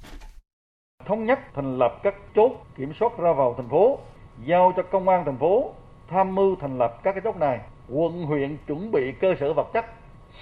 Thống 1.07 1.27
nhất 1.27 1.39
thành 1.55 1.79
lập 1.79 2.01
các 2.03 2.15
chốt 2.35 2.51
kiểm 2.77 2.93
soát 3.01 3.13
ra 3.19 3.33
vào 3.33 3.55
thành 3.57 3.69
phố, 3.69 3.99
giao 4.47 4.73
cho 4.77 4.83
công 4.83 5.09
an 5.09 5.23
thành 5.25 5.39
phố 5.39 5.71
tham 6.11 6.35
mưu 6.35 6.57
thành 6.61 6.79
lập 6.79 7.01
các 7.05 7.13
cái 7.13 7.21
chốt 7.25 7.37
này. 7.37 7.61
Quận 7.89 8.23
huyện 8.23 8.57
chuẩn 8.67 8.91
bị 8.91 9.13
cơ 9.21 9.29
sở 9.41 9.53
vật 9.53 9.67
chất 9.75 9.85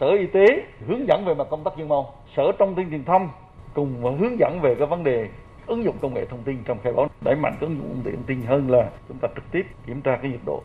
sở 0.00 0.06
y 0.06 0.26
tế 0.26 0.46
hướng 0.86 1.06
dẫn 1.08 1.24
về 1.26 1.34
mặt 1.34 1.46
công 1.50 1.64
tác 1.64 1.70
chuyên 1.76 1.88
môn 1.88 2.04
sở 2.36 2.42
thông 2.58 2.74
tin 2.74 2.90
truyền 2.90 3.04
thông 3.04 3.28
cùng 3.74 4.18
hướng 4.20 4.38
dẫn 4.40 4.60
về 4.62 4.74
cái 4.78 4.86
vấn 4.86 5.04
đề 5.04 5.28
ứng 5.66 5.85
dụng 5.85 5.99
công 6.02 6.14
nghệ 6.14 6.26
thông 6.30 6.42
tin 6.42 6.59
trong 6.64 6.78
khai 6.83 6.92
báo 6.92 7.11
đẩy 7.21 7.37
mạnh 7.37 7.56
ứng 7.61 7.76
dụng 7.78 7.88
công 7.88 8.02
nghệ 8.04 8.12
thông 8.14 8.25
tin 8.26 8.42
hơn 8.42 8.71
là 8.71 8.90
chúng 9.09 9.18
ta 9.18 9.28
trực 9.35 9.44
tiếp 9.52 9.62
kiểm 9.87 10.02
tra 10.02 10.18
cái 10.23 10.30
nhiệt 10.30 10.40
độ 10.47 10.62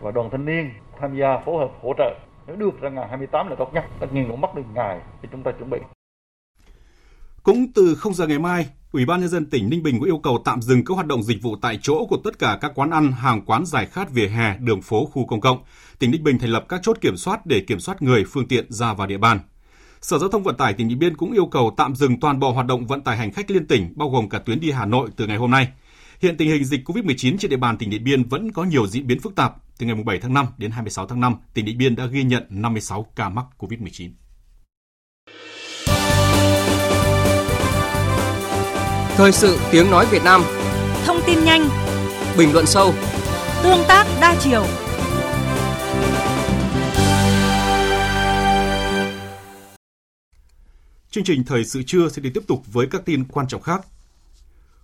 và 0.00 0.10
đoàn 0.10 0.28
thanh 0.30 0.44
niên 0.44 0.70
tham 1.00 1.16
gia 1.16 1.38
phối 1.38 1.58
hợp 1.58 1.70
hỗ 1.82 1.92
trợ 1.98 2.14
nếu 2.46 2.56
được 2.56 2.80
ra 2.80 2.88
ngày 2.88 3.08
28 3.08 3.48
là 3.48 3.54
tốt 3.58 3.74
nhất 3.74 3.84
tất 4.00 4.06
nhiên 4.12 4.26
cũng 4.30 4.40
mất 4.40 4.54
được 4.54 4.62
ngày 4.74 5.00
thì 5.22 5.28
chúng 5.32 5.42
ta 5.42 5.50
chuẩn 5.58 5.70
bị 5.70 5.78
cũng 7.42 7.72
từ 7.74 7.94
0 7.94 8.14
giờ 8.14 8.26
ngày 8.26 8.38
mai, 8.38 8.66
Ủy 8.92 9.06
ban 9.06 9.20
nhân 9.20 9.28
dân 9.28 9.46
tỉnh 9.50 9.70
Ninh 9.70 9.82
Bình 9.82 9.98
cũng 9.98 10.08
yêu 10.08 10.18
cầu 10.18 10.42
tạm 10.44 10.62
dừng 10.62 10.84
các 10.84 10.94
hoạt 10.94 11.06
động 11.06 11.22
dịch 11.22 11.42
vụ 11.42 11.56
tại 11.62 11.78
chỗ 11.82 12.06
của 12.08 12.16
tất 12.24 12.38
cả 12.38 12.58
các 12.60 12.72
quán 12.74 12.90
ăn, 12.90 13.12
hàng 13.12 13.42
quán 13.46 13.66
giải 13.66 13.86
khát 13.86 14.10
vỉa 14.10 14.26
hè, 14.26 14.56
đường 14.58 14.82
phố, 14.82 15.04
khu 15.04 15.26
công 15.26 15.40
cộng. 15.40 15.58
Tỉnh 15.98 16.10
Ninh 16.10 16.24
Bình 16.24 16.38
thành 16.38 16.50
lập 16.50 16.64
các 16.68 16.80
chốt 16.82 16.98
kiểm 17.00 17.16
soát 17.16 17.46
để 17.46 17.60
kiểm 17.60 17.80
soát 17.80 18.02
người, 18.02 18.24
phương 18.24 18.48
tiện 18.48 18.72
ra 18.72 18.94
vào 18.94 19.06
địa 19.06 19.18
bàn. 19.18 19.40
Sở 20.00 20.18
Giao 20.18 20.28
thông 20.28 20.42
Vận 20.42 20.56
tải 20.56 20.74
tỉnh 20.74 20.88
Điện 20.88 20.98
Biên 20.98 21.16
cũng 21.16 21.32
yêu 21.32 21.46
cầu 21.46 21.74
tạm 21.76 21.94
dừng 21.94 22.20
toàn 22.20 22.40
bộ 22.40 22.52
hoạt 22.52 22.66
động 22.66 22.86
vận 22.86 23.00
tải 23.00 23.16
hành 23.16 23.32
khách 23.32 23.50
liên 23.50 23.66
tỉnh, 23.66 23.92
bao 23.96 24.08
gồm 24.10 24.28
cả 24.28 24.38
tuyến 24.38 24.60
đi 24.60 24.70
Hà 24.70 24.86
Nội 24.86 25.10
từ 25.16 25.26
ngày 25.26 25.36
hôm 25.36 25.50
nay. 25.50 25.68
Hiện 26.20 26.36
tình 26.36 26.48
hình 26.48 26.64
dịch 26.64 26.80
COVID-19 26.84 27.36
trên 27.38 27.50
địa 27.50 27.56
bàn 27.56 27.78
tỉnh 27.78 27.90
Điện 27.90 28.04
Biên 28.04 28.24
vẫn 28.24 28.52
có 28.52 28.64
nhiều 28.64 28.86
diễn 28.86 29.06
biến 29.06 29.20
phức 29.20 29.34
tạp. 29.34 29.54
Từ 29.78 29.86
ngày 29.86 29.96
7 30.04 30.18
tháng 30.18 30.34
5 30.34 30.46
đến 30.58 30.70
26 30.70 31.06
tháng 31.06 31.20
5, 31.20 31.34
tỉnh 31.54 31.64
Điện 31.64 31.78
Biên 31.78 31.96
đã 31.96 32.06
ghi 32.06 32.22
nhận 32.22 32.46
56 32.50 33.06
ca 33.16 33.28
mắc 33.28 33.44
COVID-19. 33.58 34.10
Thời 39.16 39.32
sự 39.32 39.58
tiếng 39.70 39.90
nói 39.90 40.06
Việt 40.10 40.24
Nam 40.24 40.42
Thông 41.06 41.20
tin 41.26 41.44
nhanh 41.44 41.68
Bình 42.38 42.52
luận 42.52 42.66
sâu 42.66 42.94
Tương 43.62 43.84
tác 43.88 44.06
đa 44.20 44.36
chiều 44.40 44.64
Chương 51.18 51.24
trình 51.24 51.44
Thời 51.44 51.64
sự 51.64 51.82
trưa 51.82 52.08
sẽ 52.08 52.22
đi 52.22 52.30
tiếp 52.30 52.40
tục 52.46 52.62
với 52.72 52.86
các 52.86 53.02
tin 53.04 53.24
quan 53.24 53.48
trọng 53.48 53.62
khác. 53.62 53.86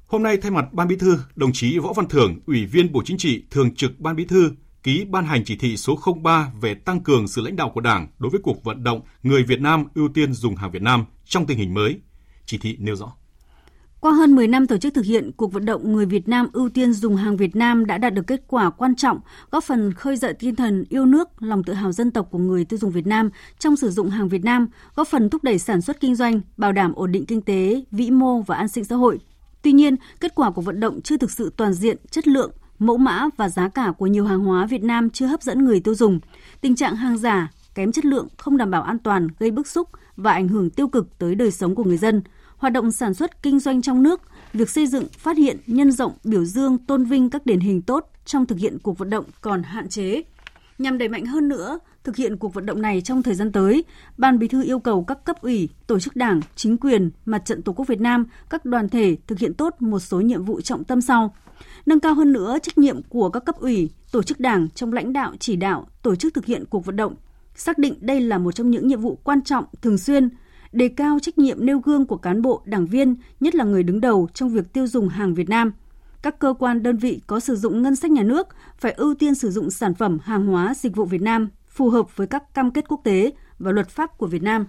Hôm 0.06 0.22
nay 0.22 0.36
thay 0.36 0.50
mặt 0.50 0.72
Ban 0.72 0.88
Bí 0.88 0.96
thư, 0.96 1.18
đồng 1.34 1.52
chí 1.52 1.78
Võ 1.78 1.92
Văn 1.92 2.08
Thưởng, 2.08 2.40
Ủy 2.46 2.66
viên 2.66 2.92
Bộ 2.92 3.02
Chính 3.04 3.18
trị, 3.18 3.44
Thường 3.50 3.74
trực 3.74 4.00
Ban 4.00 4.16
Bí 4.16 4.24
thư 4.24 4.50
ký 4.82 5.04
ban 5.10 5.24
hành 5.24 5.44
chỉ 5.44 5.56
thị 5.56 5.76
số 5.76 5.98
03 6.22 6.52
về 6.60 6.74
tăng 6.74 7.00
cường 7.00 7.28
sự 7.28 7.42
lãnh 7.42 7.56
đạo 7.56 7.70
của 7.74 7.80
Đảng 7.80 8.08
đối 8.18 8.30
với 8.30 8.40
cuộc 8.42 8.64
vận 8.64 8.84
động 8.84 9.00
người 9.22 9.42
Việt 9.42 9.60
Nam 9.60 9.84
ưu 9.94 10.08
tiên 10.08 10.32
dùng 10.32 10.56
hàng 10.56 10.70
Việt 10.70 10.82
Nam 10.82 11.04
trong 11.24 11.46
tình 11.46 11.58
hình 11.58 11.74
mới. 11.74 12.00
Chỉ 12.46 12.58
thị 12.58 12.76
nêu 12.78 12.96
rõ. 12.96 13.12
Qua 14.04 14.12
hơn 14.12 14.34
10 14.34 14.48
năm 14.48 14.66
tổ 14.66 14.76
chức 14.76 14.94
thực 14.94 15.04
hiện, 15.04 15.32
cuộc 15.32 15.52
vận 15.52 15.64
động 15.64 15.92
người 15.92 16.06
Việt 16.06 16.28
Nam 16.28 16.48
ưu 16.52 16.68
tiên 16.68 16.92
dùng 16.92 17.16
hàng 17.16 17.36
Việt 17.36 17.56
Nam 17.56 17.86
đã 17.86 17.98
đạt 17.98 18.14
được 18.14 18.26
kết 18.26 18.42
quả 18.48 18.70
quan 18.70 18.94
trọng, 18.94 19.20
góp 19.50 19.64
phần 19.64 19.92
khơi 19.92 20.16
dậy 20.16 20.34
tinh 20.38 20.56
thần 20.56 20.84
yêu 20.88 21.06
nước, 21.06 21.42
lòng 21.42 21.64
tự 21.64 21.72
hào 21.72 21.92
dân 21.92 22.10
tộc 22.10 22.28
của 22.30 22.38
người 22.38 22.64
tiêu 22.64 22.78
dùng 22.78 22.90
Việt 22.90 23.06
Nam 23.06 23.30
trong 23.58 23.76
sử 23.76 23.90
dụng 23.90 24.10
hàng 24.10 24.28
Việt 24.28 24.44
Nam, 24.44 24.68
góp 24.94 25.08
phần 25.08 25.30
thúc 25.30 25.44
đẩy 25.44 25.58
sản 25.58 25.80
xuất 25.80 26.00
kinh 26.00 26.14
doanh, 26.14 26.40
bảo 26.56 26.72
đảm 26.72 26.92
ổn 26.94 27.12
định 27.12 27.26
kinh 27.26 27.42
tế, 27.42 27.84
vĩ 27.90 28.10
mô 28.10 28.40
và 28.40 28.56
an 28.56 28.68
sinh 28.68 28.84
xã 28.84 28.96
hội. 28.96 29.18
Tuy 29.62 29.72
nhiên, 29.72 29.96
kết 30.20 30.34
quả 30.34 30.50
của 30.50 30.62
vận 30.62 30.80
động 30.80 31.00
chưa 31.00 31.16
thực 31.16 31.30
sự 31.30 31.52
toàn 31.56 31.72
diện, 31.72 31.96
chất 32.10 32.28
lượng, 32.28 32.50
mẫu 32.78 32.96
mã 32.96 33.28
và 33.36 33.48
giá 33.48 33.68
cả 33.68 33.92
của 33.98 34.06
nhiều 34.06 34.24
hàng 34.24 34.44
hóa 34.44 34.66
Việt 34.66 34.82
Nam 34.82 35.10
chưa 35.10 35.26
hấp 35.26 35.42
dẫn 35.42 35.64
người 35.64 35.80
tiêu 35.80 35.94
dùng. 35.94 36.20
Tình 36.60 36.76
trạng 36.76 36.96
hàng 36.96 37.18
giả, 37.18 37.50
kém 37.74 37.92
chất 37.92 38.04
lượng, 38.04 38.28
không 38.36 38.56
đảm 38.56 38.70
bảo 38.70 38.82
an 38.82 38.98
toàn 38.98 39.28
gây 39.38 39.50
bức 39.50 39.66
xúc 39.66 39.88
và 40.16 40.32
ảnh 40.32 40.48
hưởng 40.48 40.70
tiêu 40.70 40.88
cực 40.88 41.18
tới 41.18 41.34
đời 41.34 41.50
sống 41.50 41.74
của 41.74 41.84
người 41.84 41.96
dân. 41.96 42.22
Hoạt 42.64 42.72
động 42.72 42.90
sản 42.90 43.14
xuất 43.14 43.42
kinh 43.42 43.60
doanh 43.60 43.82
trong 43.82 44.02
nước, 44.02 44.20
việc 44.52 44.70
xây 44.70 44.86
dựng, 44.86 45.04
phát 45.18 45.36
hiện, 45.36 45.56
nhân 45.66 45.92
rộng, 45.92 46.12
biểu 46.24 46.44
dương, 46.44 46.78
tôn 46.78 47.04
vinh 47.04 47.30
các 47.30 47.46
điển 47.46 47.60
hình 47.60 47.82
tốt 47.82 48.10
trong 48.24 48.46
thực 48.46 48.58
hiện 48.58 48.78
cuộc 48.82 48.98
vận 48.98 49.10
động 49.10 49.24
còn 49.40 49.62
hạn 49.62 49.88
chế. 49.88 50.22
Nhằm 50.78 50.98
đẩy 50.98 51.08
mạnh 51.08 51.26
hơn 51.26 51.48
nữa 51.48 51.78
thực 52.04 52.16
hiện 52.16 52.36
cuộc 52.36 52.54
vận 52.54 52.66
động 52.66 52.82
này 52.82 53.00
trong 53.00 53.22
thời 53.22 53.34
gian 53.34 53.52
tới, 53.52 53.84
Ban 54.18 54.38
Bí 54.38 54.48
thư 54.48 54.62
yêu 54.64 54.78
cầu 54.78 55.04
các 55.04 55.24
cấp 55.24 55.36
ủy, 55.42 55.68
tổ 55.86 55.98
chức 56.00 56.16
đảng, 56.16 56.40
chính 56.56 56.76
quyền, 56.76 57.10
Mặt 57.24 57.42
trận 57.44 57.62
Tổ 57.62 57.72
quốc 57.72 57.88
Việt 57.88 58.00
Nam, 58.00 58.26
các 58.50 58.64
đoàn 58.64 58.88
thể 58.88 59.16
thực 59.26 59.38
hiện 59.38 59.54
tốt 59.54 59.74
một 59.78 59.98
số 59.98 60.20
nhiệm 60.20 60.44
vụ 60.44 60.60
trọng 60.60 60.84
tâm 60.84 61.00
sau. 61.00 61.34
Nâng 61.86 62.00
cao 62.00 62.14
hơn 62.14 62.32
nữa 62.32 62.58
trách 62.62 62.78
nhiệm 62.78 63.02
của 63.02 63.30
các 63.30 63.44
cấp 63.44 63.60
ủy, 63.60 63.90
tổ 64.12 64.22
chức 64.22 64.40
đảng 64.40 64.68
trong 64.74 64.92
lãnh 64.92 65.12
đạo 65.12 65.32
chỉ 65.38 65.56
đạo, 65.56 65.86
tổ 66.02 66.14
chức 66.14 66.34
thực 66.34 66.46
hiện 66.46 66.64
cuộc 66.70 66.86
vận 66.86 66.96
động, 66.96 67.14
xác 67.54 67.78
định 67.78 67.94
đây 68.00 68.20
là 68.20 68.38
một 68.38 68.52
trong 68.52 68.70
những 68.70 68.88
nhiệm 68.88 69.00
vụ 69.00 69.18
quan 69.24 69.42
trọng 69.42 69.64
thường 69.82 69.98
xuyên, 69.98 70.28
đề 70.74 70.88
cao 70.88 71.18
trách 71.22 71.38
nhiệm 71.38 71.66
nêu 71.66 71.78
gương 71.78 72.06
của 72.06 72.16
cán 72.16 72.42
bộ, 72.42 72.62
đảng 72.64 72.86
viên, 72.86 73.16
nhất 73.40 73.54
là 73.54 73.64
người 73.64 73.82
đứng 73.82 74.00
đầu 74.00 74.28
trong 74.34 74.48
việc 74.48 74.72
tiêu 74.72 74.86
dùng 74.86 75.08
hàng 75.08 75.34
Việt 75.34 75.48
Nam. 75.48 75.72
Các 76.22 76.38
cơ 76.38 76.54
quan 76.58 76.82
đơn 76.82 76.96
vị 76.96 77.20
có 77.26 77.40
sử 77.40 77.56
dụng 77.56 77.82
ngân 77.82 77.96
sách 77.96 78.10
nhà 78.10 78.22
nước 78.22 78.48
phải 78.78 78.92
ưu 78.92 79.14
tiên 79.14 79.34
sử 79.34 79.50
dụng 79.50 79.70
sản 79.70 79.94
phẩm 79.94 80.18
hàng 80.22 80.46
hóa 80.46 80.74
dịch 80.76 80.96
vụ 80.96 81.04
Việt 81.04 81.22
Nam 81.22 81.48
phù 81.68 81.90
hợp 81.90 82.16
với 82.16 82.26
các 82.26 82.54
cam 82.54 82.70
kết 82.70 82.84
quốc 82.88 83.00
tế 83.04 83.32
và 83.58 83.72
luật 83.72 83.88
pháp 83.88 84.18
của 84.18 84.26
Việt 84.26 84.42
Nam. 84.42 84.66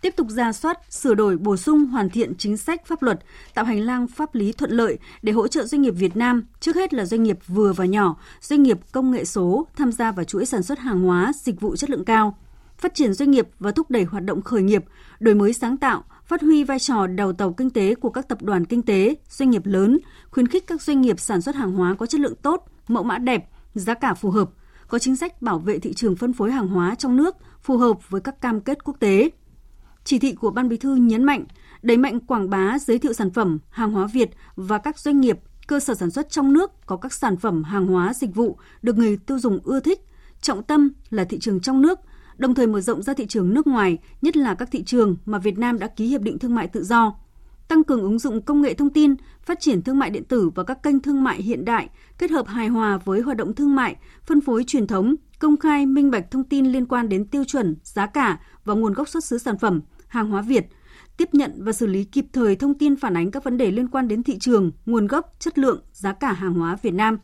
Tiếp 0.00 0.14
tục 0.16 0.26
ra 0.30 0.52
soát, 0.52 0.78
sửa 0.90 1.14
đổi, 1.14 1.36
bổ 1.36 1.56
sung, 1.56 1.84
hoàn 1.84 2.10
thiện 2.10 2.34
chính 2.38 2.56
sách 2.56 2.86
pháp 2.86 3.02
luật, 3.02 3.20
tạo 3.54 3.64
hành 3.64 3.80
lang 3.80 4.06
pháp 4.06 4.34
lý 4.34 4.52
thuận 4.52 4.70
lợi 4.70 4.98
để 5.22 5.32
hỗ 5.32 5.48
trợ 5.48 5.64
doanh 5.64 5.82
nghiệp 5.82 5.94
Việt 5.96 6.16
Nam, 6.16 6.42
trước 6.60 6.76
hết 6.76 6.94
là 6.94 7.04
doanh 7.04 7.22
nghiệp 7.22 7.38
vừa 7.46 7.72
và 7.72 7.84
nhỏ, 7.84 8.16
doanh 8.40 8.62
nghiệp 8.62 8.78
công 8.92 9.10
nghệ 9.10 9.24
số 9.24 9.66
tham 9.76 9.92
gia 9.92 10.12
vào 10.12 10.24
chuỗi 10.24 10.46
sản 10.46 10.62
xuất 10.62 10.78
hàng 10.78 11.02
hóa, 11.02 11.32
dịch 11.36 11.60
vụ 11.60 11.76
chất 11.76 11.90
lượng 11.90 12.04
cao, 12.04 12.36
phát 12.82 12.94
triển 12.94 13.12
doanh 13.12 13.30
nghiệp 13.30 13.48
và 13.58 13.70
thúc 13.70 13.90
đẩy 13.90 14.04
hoạt 14.04 14.24
động 14.24 14.42
khởi 14.42 14.62
nghiệp, 14.62 14.84
đổi 15.20 15.34
mới 15.34 15.52
sáng 15.52 15.76
tạo, 15.76 16.04
phát 16.24 16.42
huy 16.42 16.64
vai 16.64 16.78
trò 16.78 17.06
đầu 17.06 17.32
tàu 17.32 17.52
kinh 17.52 17.70
tế 17.70 17.94
của 17.94 18.10
các 18.10 18.28
tập 18.28 18.42
đoàn 18.42 18.64
kinh 18.64 18.82
tế, 18.82 19.14
doanh 19.28 19.50
nghiệp 19.50 19.66
lớn, 19.66 19.98
khuyến 20.30 20.48
khích 20.48 20.66
các 20.66 20.82
doanh 20.82 21.00
nghiệp 21.00 21.20
sản 21.20 21.40
xuất 21.40 21.54
hàng 21.54 21.72
hóa 21.72 21.94
có 21.98 22.06
chất 22.06 22.20
lượng 22.20 22.34
tốt, 22.42 22.64
mẫu 22.88 23.02
mã 23.02 23.18
đẹp, 23.18 23.48
giá 23.74 23.94
cả 23.94 24.14
phù 24.14 24.30
hợp, 24.30 24.50
có 24.88 24.98
chính 24.98 25.16
sách 25.16 25.42
bảo 25.42 25.58
vệ 25.58 25.78
thị 25.78 25.92
trường 25.92 26.16
phân 26.16 26.32
phối 26.32 26.52
hàng 26.52 26.68
hóa 26.68 26.94
trong 26.94 27.16
nước 27.16 27.36
phù 27.62 27.76
hợp 27.76 28.10
với 28.10 28.20
các 28.20 28.40
cam 28.40 28.60
kết 28.60 28.84
quốc 28.84 28.96
tế. 29.00 29.30
Chỉ 30.04 30.18
thị 30.18 30.32
của 30.32 30.50
Ban 30.50 30.68
Bí 30.68 30.76
thư 30.76 30.94
nhấn 30.94 31.24
mạnh 31.24 31.44
đẩy 31.82 31.96
mạnh 31.96 32.20
quảng 32.20 32.50
bá 32.50 32.78
giới 32.78 32.98
thiệu 32.98 33.12
sản 33.12 33.30
phẩm, 33.30 33.58
hàng 33.70 33.92
hóa 33.92 34.06
Việt 34.12 34.30
và 34.56 34.78
các 34.78 34.98
doanh 34.98 35.20
nghiệp, 35.20 35.38
cơ 35.66 35.80
sở 35.80 35.94
sản 35.94 36.10
xuất 36.10 36.30
trong 36.30 36.52
nước 36.52 36.86
có 36.86 36.96
các 36.96 37.12
sản 37.12 37.36
phẩm 37.36 37.64
hàng 37.64 37.86
hóa 37.86 38.14
dịch 38.14 38.34
vụ 38.34 38.58
được 38.82 38.98
người 38.98 39.16
tiêu 39.16 39.38
dùng 39.38 39.58
ưa 39.64 39.80
thích, 39.80 40.00
trọng 40.40 40.62
tâm 40.62 40.90
là 41.10 41.24
thị 41.24 41.38
trường 41.38 41.60
trong 41.60 41.82
nước, 41.82 41.98
đồng 42.36 42.54
thời 42.54 42.66
mở 42.66 42.80
rộng 42.80 43.02
ra 43.02 43.14
thị 43.14 43.26
trường 43.26 43.54
nước 43.54 43.66
ngoài, 43.66 43.98
nhất 44.22 44.36
là 44.36 44.54
các 44.54 44.68
thị 44.72 44.82
trường 44.84 45.16
mà 45.24 45.38
Việt 45.38 45.58
Nam 45.58 45.78
đã 45.78 45.86
ký 45.86 46.06
hiệp 46.06 46.20
định 46.20 46.38
thương 46.38 46.54
mại 46.54 46.68
tự 46.68 46.84
do, 46.84 47.14
tăng 47.68 47.84
cường 47.84 48.02
ứng 48.02 48.18
dụng 48.18 48.42
công 48.42 48.62
nghệ 48.62 48.74
thông 48.74 48.90
tin, 48.90 49.14
phát 49.42 49.60
triển 49.60 49.82
thương 49.82 49.98
mại 49.98 50.10
điện 50.10 50.24
tử 50.24 50.50
và 50.54 50.64
các 50.64 50.82
kênh 50.82 51.00
thương 51.00 51.24
mại 51.24 51.42
hiện 51.42 51.64
đại, 51.64 51.88
kết 52.18 52.30
hợp 52.30 52.46
hài 52.46 52.68
hòa 52.68 52.98
với 53.04 53.20
hoạt 53.20 53.36
động 53.36 53.54
thương 53.54 53.74
mại, 53.74 53.96
phân 54.26 54.40
phối 54.40 54.64
truyền 54.66 54.86
thống, 54.86 55.14
công 55.38 55.56
khai 55.56 55.86
minh 55.86 56.10
bạch 56.10 56.30
thông 56.30 56.44
tin 56.44 56.66
liên 56.66 56.86
quan 56.86 57.08
đến 57.08 57.26
tiêu 57.28 57.44
chuẩn, 57.44 57.76
giá 57.82 58.06
cả 58.06 58.40
và 58.64 58.74
nguồn 58.74 58.92
gốc 58.92 59.08
xuất 59.08 59.24
xứ 59.24 59.38
sản 59.38 59.58
phẩm, 59.58 59.80
hàng 60.06 60.30
hóa 60.30 60.42
Việt, 60.42 60.66
tiếp 61.16 61.28
nhận 61.32 61.52
và 61.58 61.72
xử 61.72 61.86
lý 61.86 62.04
kịp 62.04 62.26
thời 62.32 62.56
thông 62.56 62.74
tin 62.74 62.96
phản 62.96 63.16
ánh 63.16 63.30
các 63.30 63.44
vấn 63.44 63.56
đề 63.56 63.70
liên 63.70 63.88
quan 63.88 64.08
đến 64.08 64.22
thị 64.22 64.38
trường, 64.38 64.70
nguồn 64.86 65.06
gốc, 65.06 65.34
chất 65.38 65.58
lượng, 65.58 65.80
giá 65.92 66.12
cả 66.12 66.32
hàng 66.32 66.54
hóa 66.54 66.76
Việt 66.82 66.94
Nam 66.94 67.18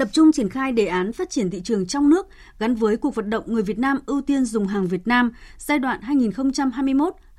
tập 0.00 0.08
trung 0.12 0.32
triển 0.32 0.48
khai 0.48 0.72
đề 0.72 0.86
án 0.86 1.12
phát 1.12 1.30
triển 1.30 1.50
thị 1.50 1.60
trường 1.64 1.86
trong 1.86 2.10
nước 2.10 2.28
gắn 2.58 2.74
với 2.74 2.96
cuộc 2.96 3.14
vận 3.14 3.30
động 3.30 3.44
người 3.46 3.62
Việt 3.62 3.78
Nam 3.78 3.98
ưu 4.06 4.20
tiên 4.20 4.44
dùng 4.44 4.66
hàng 4.66 4.88
Việt 4.88 5.06
Nam 5.06 5.32
giai 5.58 5.78
đoạn 5.78 6.00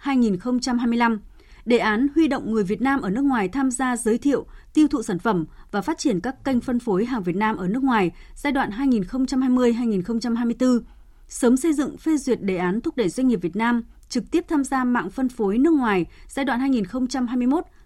2021-2025. 0.04 1.18
Đề 1.66 1.78
án 1.78 2.08
huy 2.16 2.28
động 2.28 2.52
người 2.52 2.64
Việt 2.64 2.82
Nam 2.82 3.02
ở 3.02 3.10
nước 3.10 3.22
ngoài 3.22 3.48
tham 3.48 3.72
gia 3.72 3.98
giới 3.98 4.18
thiệu, 4.18 4.46
tiêu 4.74 4.88
thụ 4.88 5.04
sản 5.04 5.20
phẩm 5.20 5.46
và 5.72 5.82
phát 5.82 5.98
triển 5.98 6.20
các 6.20 6.44
kênh 6.44 6.62
phân 6.62 6.80
phối 6.80 7.06
hàng 7.06 7.24
Việt 7.24 7.36
Nam 7.36 7.58
ở 7.58 7.68
nước 7.68 7.84
ngoài 7.84 8.12
giai 8.36 8.54
đoạn 8.54 8.70
2020-2024. 8.70 10.80
Sớm 11.28 11.58
xây 11.58 11.74
dựng 11.74 11.98
phê 11.98 12.18
duyệt 12.18 12.42
đề 12.42 12.58
án 12.58 12.82
thúc 12.82 12.98
đẩy 12.98 13.10
doanh 13.10 13.28
nghiệp 13.28 13.40
Việt 13.42 13.56
Nam 13.56 13.84
trực 14.10 14.32
tiếp 14.32 14.46
tham 14.50 14.64
gia 14.64 14.84
mạng 14.84 15.10
phân 15.10 15.30
phối 15.30 15.58
nước 15.58 15.74
ngoài 15.74 16.06
giai 16.28 16.46
đoạn 16.46 16.72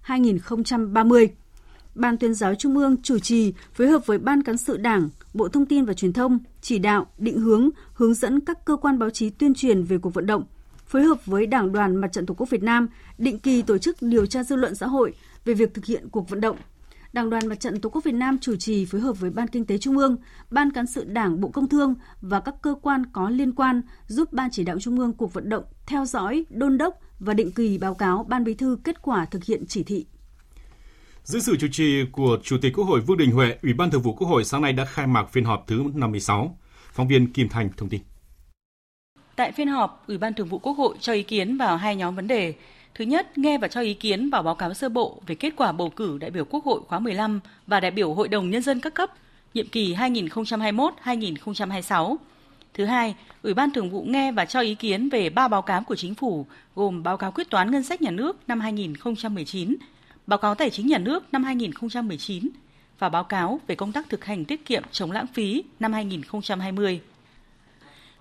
2021-2030. 0.05 1.27
Ban 1.95 2.17
tuyên 2.17 2.33
giáo 2.33 2.55
Trung 2.55 2.77
ương 2.77 3.01
chủ 3.01 3.19
trì 3.19 3.53
phối 3.73 3.87
hợp 3.87 4.05
với 4.05 4.17
Ban 4.17 4.43
cán 4.43 4.57
sự 4.57 4.77
Đảng, 4.77 5.09
Bộ 5.33 5.47
Thông 5.47 5.65
tin 5.65 5.85
và 5.85 5.93
Truyền 5.93 6.13
thông 6.13 6.39
chỉ 6.61 6.79
đạo, 6.79 7.07
định 7.17 7.39
hướng, 7.39 7.69
hướng 7.93 8.13
dẫn 8.13 8.39
các 8.39 8.65
cơ 8.65 8.75
quan 8.75 8.99
báo 8.99 9.09
chí 9.09 9.29
tuyên 9.29 9.53
truyền 9.53 9.83
về 9.83 9.97
cuộc 9.97 10.13
vận 10.13 10.25
động, 10.25 10.43
phối 10.87 11.03
hợp 11.03 11.25
với 11.25 11.45
Đảng 11.45 11.71
đoàn 11.71 11.95
Mặt 11.95 12.11
trận 12.11 12.25
Tổ 12.25 12.33
quốc 12.33 12.49
Việt 12.49 12.63
Nam 12.63 12.87
định 13.17 13.39
kỳ 13.39 13.61
tổ 13.61 13.77
chức 13.77 13.97
điều 14.01 14.25
tra 14.25 14.43
dư 14.43 14.55
luận 14.55 14.75
xã 14.75 14.87
hội 14.87 15.13
về 15.45 15.53
việc 15.53 15.73
thực 15.73 15.85
hiện 15.85 16.09
cuộc 16.09 16.29
vận 16.29 16.41
động. 16.41 16.57
Đảng 17.13 17.29
đoàn 17.29 17.47
Mặt 17.47 17.59
trận 17.59 17.81
Tổ 17.81 17.89
quốc 17.89 18.03
Việt 18.03 18.15
Nam 18.15 18.37
chủ 18.41 18.55
trì 18.55 18.85
phối 18.85 19.01
hợp 19.01 19.19
với 19.19 19.29
Ban 19.29 19.47
Kinh 19.47 19.65
tế 19.65 19.77
Trung 19.77 19.97
ương, 19.97 20.17
Ban 20.51 20.71
cán 20.71 20.87
sự 20.87 21.03
Đảng 21.03 21.41
Bộ 21.41 21.49
Công 21.49 21.69
Thương 21.69 21.95
và 22.21 22.39
các 22.39 22.55
cơ 22.61 22.75
quan 22.81 23.05
có 23.13 23.29
liên 23.29 23.51
quan 23.51 23.81
giúp 24.07 24.33
Ban 24.33 24.49
chỉ 24.51 24.63
đạo 24.63 24.79
Trung 24.79 24.99
ương 24.99 25.13
cuộc 25.13 25.33
vận 25.33 25.49
động 25.49 25.63
theo 25.85 26.05
dõi, 26.05 26.45
đôn 26.49 26.77
đốc 26.77 26.99
và 27.19 27.33
định 27.33 27.51
kỳ 27.51 27.77
báo 27.77 27.93
cáo 27.93 28.25
Ban 28.29 28.43
Bí 28.43 28.53
thư 28.53 28.77
kết 28.83 29.01
quả 29.01 29.25
thực 29.25 29.43
hiện 29.43 29.63
chỉ 29.67 29.83
thị. 29.83 30.05
Dưới 31.25 31.41
sự 31.41 31.55
chủ 31.59 31.67
trì 31.71 32.05
của 32.11 32.37
Chủ 32.43 32.57
tịch 32.61 32.73
Quốc 32.75 32.85
hội 32.85 33.01
Vương 33.01 33.17
Đình 33.17 33.31
Huệ, 33.31 33.55
Ủy 33.63 33.73
ban 33.73 33.91
Thường 33.91 34.01
vụ 34.01 34.13
Quốc 34.13 34.27
hội 34.27 34.43
sáng 34.43 34.61
nay 34.61 34.73
đã 34.73 34.85
khai 34.85 35.07
mạc 35.07 35.25
phiên 35.31 35.45
họp 35.45 35.67
thứ 35.67 35.83
56. 35.93 36.57
Phóng 36.93 37.07
viên 37.07 37.33
Kim 37.33 37.49
Thành 37.49 37.69
thông 37.77 37.89
tin. 37.89 38.01
Tại 39.35 39.51
phiên 39.51 39.67
họp, 39.67 40.03
Ủy 40.07 40.17
ban 40.17 40.33
Thường 40.33 40.47
vụ 40.47 40.59
Quốc 40.59 40.73
hội 40.73 40.95
cho 40.99 41.13
ý 41.13 41.23
kiến 41.23 41.57
vào 41.57 41.77
hai 41.77 41.95
nhóm 41.95 42.15
vấn 42.15 42.27
đề. 42.27 42.53
Thứ 42.95 43.05
nhất, 43.05 43.37
nghe 43.37 43.57
và 43.57 43.67
cho 43.67 43.81
ý 43.81 43.93
kiến 43.93 44.29
vào 44.29 44.43
báo 44.43 44.55
cáo 44.55 44.73
sơ 44.73 44.89
bộ 44.89 45.21
về 45.27 45.35
kết 45.35 45.53
quả 45.55 45.71
bầu 45.71 45.89
cử 45.89 46.17
đại 46.17 46.31
biểu 46.31 46.45
Quốc 46.45 46.65
hội 46.65 46.81
khóa 46.87 46.99
15 46.99 47.39
và 47.67 47.79
đại 47.79 47.91
biểu 47.91 48.13
Hội 48.13 48.27
đồng 48.27 48.49
Nhân 48.49 48.61
dân 48.61 48.79
các 48.79 48.93
cấp, 48.93 49.09
nhiệm 49.53 49.67
kỳ 49.67 49.95
2021-2026. 49.95 52.15
Thứ 52.73 52.85
hai, 52.85 53.15
Ủy 53.41 53.53
ban 53.53 53.71
Thường 53.71 53.89
vụ 53.89 54.03
nghe 54.03 54.31
và 54.31 54.45
cho 54.45 54.59
ý 54.59 54.75
kiến 54.75 55.09
về 55.09 55.29
ba 55.29 55.47
báo 55.47 55.61
cáo 55.61 55.83
của 55.83 55.95
Chính 55.95 56.15
phủ, 56.15 56.45
gồm 56.75 57.03
báo 57.03 57.17
cáo 57.17 57.31
quyết 57.31 57.49
toán 57.49 57.71
ngân 57.71 57.83
sách 57.83 58.01
nhà 58.01 58.11
nước 58.11 58.37
năm 58.47 58.59
2019, 58.59 59.75
báo 60.27 60.39
cáo 60.39 60.55
tài 60.55 60.69
chính 60.69 60.87
nhà 60.87 60.97
nước 60.97 61.23
năm 61.31 61.43
2019 61.43 62.49
và 62.99 63.09
báo 63.09 63.23
cáo 63.23 63.59
về 63.67 63.75
công 63.75 63.91
tác 63.91 64.09
thực 64.09 64.25
hành 64.25 64.45
tiết 64.45 64.65
kiệm 64.65 64.83
chống 64.91 65.11
lãng 65.11 65.27
phí 65.27 65.63
năm 65.79 65.93
2020. 65.93 67.01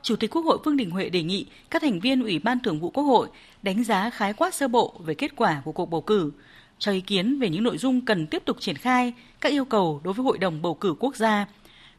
Chủ 0.03 0.17
tịch 0.17 0.31
Quốc 0.31 0.43
hội 0.43 0.59
Vương 0.65 0.77
Đình 0.77 0.91
Huệ 0.91 1.09
đề 1.09 1.23
nghị 1.23 1.47
các 1.71 1.83
thành 1.83 2.01
viên 2.01 2.23
Ủy 2.23 2.39
ban 2.39 2.61
Thường 2.61 2.81
vụ 2.81 2.91
Quốc 2.91 3.05
hội 3.05 3.29
đánh 3.63 3.85
giá 3.85 4.11
khái 4.11 4.33
quát 4.33 4.55
sơ 4.55 4.69
bộ 4.69 4.95
về 4.99 5.15
kết 5.15 5.37
quả 5.37 5.63
của 5.65 5.73
cuộc 5.73 5.87
bầu 5.87 6.01
cử, 6.01 6.33
cho 6.79 6.93
ý 6.93 7.01
kiến 7.01 7.39
về 7.39 7.51
những 7.51 7.63
nội 7.63 7.79
dung 7.79 8.01
cần 8.01 8.27
tiếp 8.27 8.43
tục 8.45 8.57
triển 8.61 8.77
khai, 8.77 9.15
các 9.41 9.53
yêu 9.53 9.65
cầu 9.65 10.01
đối 10.05 10.15
với 10.15 10.25
Hội 10.25 10.39
đồng 10.39 10.63
bầu 10.63 10.75
cử 10.75 10.95
quốc 10.99 11.17
gia. 11.17 11.47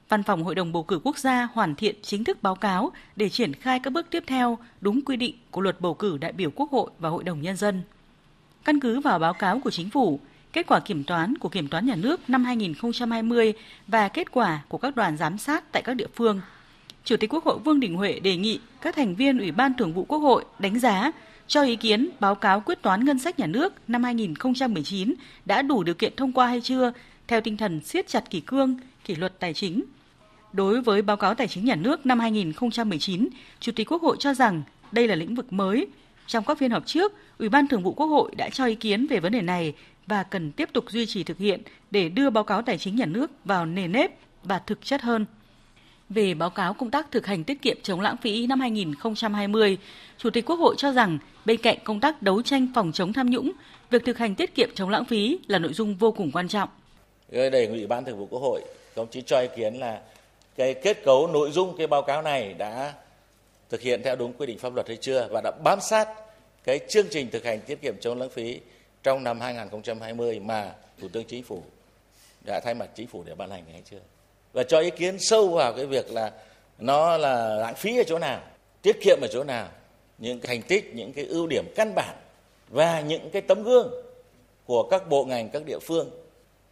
Văn 0.09 0.23
phòng 0.23 0.43
Hội 0.43 0.55
đồng 0.55 0.71
bầu 0.71 0.83
cử 0.83 0.99
quốc 1.03 1.17
gia 1.17 1.47
hoàn 1.53 1.75
thiện 1.75 1.95
chính 2.01 2.23
thức 2.23 2.43
báo 2.43 2.55
cáo 2.55 2.91
để 3.15 3.29
triển 3.29 3.53
khai 3.53 3.79
các 3.79 3.93
bước 3.93 4.07
tiếp 4.09 4.23
theo 4.27 4.57
đúng 4.81 5.01
quy 5.01 5.15
định 5.15 5.35
của 5.51 5.61
luật 5.61 5.81
bầu 5.81 5.93
cử 5.93 6.17
đại 6.17 6.31
biểu 6.31 6.51
Quốc 6.55 6.71
hội 6.71 6.91
và 6.99 7.09
Hội 7.09 7.23
đồng 7.23 7.41
Nhân 7.41 7.55
dân. 7.55 7.81
Căn 8.65 8.79
cứ 8.79 8.99
vào 8.99 9.19
báo 9.19 9.33
cáo 9.33 9.59
của 9.59 9.71
Chính 9.71 9.89
phủ, 9.89 10.19
kết 10.53 10.67
quả 10.67 10.79
kiểm 10.79 11.03
toán 11.03 11.37
của 11.37 11.49
Kiểm 11.49 11.67
toán 11.67 11.85
Nhà 11.85 11.95
nước 11.95 12.29
năm 12.29 12.45
2020 12.45 13.53
và 13.87 14.07
kết 14.07 14.31
quả 14.31 14.61
của 14.67 14.77
các 14.77 14.95
đoàn 14.95 15.17
giám 15.17 15.37
sát 15.37 15.71
tại 15.71 15.81
các 15.85 15.93
địa 15.93 16.07
phương, 16.15 16.41
Chủ 17.03 17.17
tịch 17.17 17.33
Quốc 17.33 17.43
hội 17.43 17.59
Vương 17.59 17.79
Đình 17.79 17.95
Huệ 17.95 18.19
đề 18.19 18.37
nghị 18.37 18.59
các 18.81 18.95
thành 18.95 19.15
viên 19.15 19.37
Ủy 19.37 19.51
ban 19.51 19.73
Thường 19.73 19.93
vụ 19.93 20.05
Quốc 20.05 20.19
hội 20.19 20.45
đánh 20.59 20.79
giá 20.79 21.11
cho 21.47 21.63
ý 21.63 21.75
kiến 21.75 22.09
báo 22.19 22.35
cáo 22.35 22.61
quyết 22.61 22.81
toán 22.81 23.05
ngân 23.05 23.19
sách 23.19 23.39
nhà 23.39 23.45
nước 23.45 23.73
năm 23.87 24.03
2019 24.03 25.13
đã 25.45 25.61
đủ 25.61 25.83
điều 25.83 25.95
kiện 25.95 26.15
thông 26.15 26.31
qua 26.31 26.47
hay 26.47 26.61
chưa 26.61 26.91
theo 27.27 27.41
tinh 27.41 27.57
thần 27.57 27.81
siết 27.81 28.07
chặt 28.07 28.29
kỷ 28.29 28.39
cương, 28.39 28.77
kỷ 29.03 29.15
luật 29.15 29.39
tài 29.39 29.53
chính. 29.53 29.83
Đối 30.53 30.81
với 30.81 31.01
báo 31.01 31.17
cáo 31.17 31.35
tài 31.35 31.47
chính 31.47 31.65
nhà 31.65 31.75
nước 31.75 32.05
năm 32.05 32.19
2019, 32.19 33.29
Chủ 33.59 33.71
tịch 33.75 33.91
Quốc 33.91 34.01
hội 34.01 34.17
cho 34.19 34.33
rằng 34.33 34.61
đây 34.91 35.07
là 35.07 35.15
lĩnh 35.15 35.35
vực 35.35 35.53
mới. 35.53 35.87
Trong 36.27 36.43
các 36.43 36.57
phiên 36.57 36.71
họp 36.71 36.85
trước, 36.85 37.13
Ủy 37.39 37.49
ban 37.49 37.67
Thường 37.67 37.83
vụ 37.83 37.93
Quốc 37.93 38.07
hội 38.07 38.31
đã 38.37 38.49
cho 38.49 38.65
ý 38.65 38.75
kiến 38.75 39.07
về 39.07 39.19
vấn 39.19 39.31
đề 39.31 39.41
này 39.41 39.73
và 40.07 40.23
cần 40.23 40.51
tiếp 40.51 40.69
tục 40.73 40.85
duy 40.89 41.05
trì 41.05 41.23
thực 41.23 41.37
hiện 41.37 41.61
để 41.91 42.09
đưa 42.09 42.29
báo 42.29 42.43
cáo 42.43 42.61
tài 42.61 42.77
chính 42.77 42.95
nhà 42.95 43.05
nước 43.05 43.31
vào 43.45 43.65
nề 43.65 43.87
nếp 43.87 44.11
và 44.43 44.59
thực 44.59 44.85
chất 44.85 45.01
hơn. 45.01 45.25
Về 46.09 46.33
báo 46.33 46.49
cáo 46.49 46.73
công 46.73 46.91
tác 46.91 47.11
thực 47.11 47.25
hành 47.25 47.43
tiết 47.43 47.61
kiệm 47.61 47.77
chống 47.83 48.01
lãng 48.01 48.17
phí 48.17 48.47
năm 48.47 48.59
2020, 48.59 49.77
Chủ 50.17 50.29
tịch 50.29 50.45
Quốc 50.45 50.55
hội 50.55 50.75
cho 50.77 50.91
rằng 50.91 51.17
bên 51.45 51.57
cạnh 51.57 51.77
công 51.83 51.99
tác 51.99 52.21
đấu 52.21 52.41
tranh 52.41 52.67
phòng 52.75 52.91
chống 52.91 53.13
tham 53.13 53.29
nhũng, 53.29 53.51
việc 53.89 54.05
thực 54.05 54.17
hành 54.17 54.35
tiết 54.35 54.55
kiệm 54.55 54.69
chống 54.75 54.89
lãng 54.89 55.05
phí 55.05 55.39
là 55.47 55.59
nội 55.59 55.73
dung 55.73 55.95
vô 55.95 56.11
cùng 56.11 56.31
quan 56.31 56.47
trọng. 56.47 56.69
Đề 57.29 57.67
nghị 57.67 57.85
Ban 57.85 58.05
Thường 58.05 58.17
vụ 58.17 58.25
Quốc 58.25 58.39
hội, 58.39 58.61
công 58.95 59.07
chí 59.11 59.21
cho 59.21 59.39
ý 59.39 59.47
kiến 59.55 59.73
là 59.73 60.01
cái 60.55 60.73
kết 60.73 61.03
cấu 61.05 61.27
nội 61.27 61.51
dung 61.51 61.77
cái 61.77 61.87
báo 61.87 62.01
cáo 62.01 62.21
này 62.21 62.53
đã 62.53 62.93
thực 63.69 63.81
hiện 63.81 64.01
theo 64.03 64.15
đúng 64.15 64.33
quy 64.33 64.45
định 64.45 64.57
pháp 64.57 64.75
luật 64.75 64.87
hay 64.87 64.97
chưa 65.01 65.27
và 65.31 65.41
đã 65.43 65.51
bám 65.63 65.81
sát 65.81 66.07
cái 66.63 66.79
chương 66.89 67.07
trình 67.11 67.29
thực 67.29 67.45
hành 67.45 67.61
tiết 67.61 67.81
kiệm 67.81 67.95
chống 68.01 68.19
lãng 68.19 68.29
phí 68.29 68.59
trong 69.03 69.23
năm 69.23 69.39
2020 69.39 70.39
mà 70.39 70.73
Thủ 71.01 71.07
tướng 71.13 71.25
Chính 71.25 71.43
phủ 71.43 71.63
đã 72.45 72.59
thay 72.63 72.73
mặt 72.73 72.89
Chính 72.95 73.07
phủ 73.07 73.23
để 73.23 73.35
ban 73.35 73.49
hành 73.49 73.63
hay 73.71 73.81
chưa 73.91 73.99
và 74.53 74.63
cho 74.63 74.79
ý 74.79 74.89
kiến 74.89 75.19
sâu 75.19 75.49
vào 75.49 75.73
cái 75.73 75.85
việc 75.85 76.11
là 76.11 76.31
nó 76.79 77.17
là 77.17 77.55
lãng 77.55 77.75
phí 77.75 77.97
ở 77.97 78.03
chỗ 78.07 78.19
nào, 78.19 78.41
tiết 78.81 79.01
kiệm 79.01 79.17
ở 79.21 79.27
chỗ 79.27 79.43
nào, 79.43 79.67
những 80.17 80.39
cái 80.39 80.47
thành 80.47 80.67
tích, 80.67 80.95
những 80.95 81.13
cái 81.13 81.25
ưu 81.25 81.47
điểm 81.47 81.65
căn 81.75 81.95
bản 81.95 82.15
và 82.69 83.01
những 83.01 83.29
cái 83.29 83.41
tấm 83.41 83.63
gương 83.63 83.93
của 84.65 84.87
các 84.91 85.09
bộ 85.09 85.25
ngành, 85.25 85.49
các 85.49 85.65
địa 85.65 85.79
phương 85.81 86.09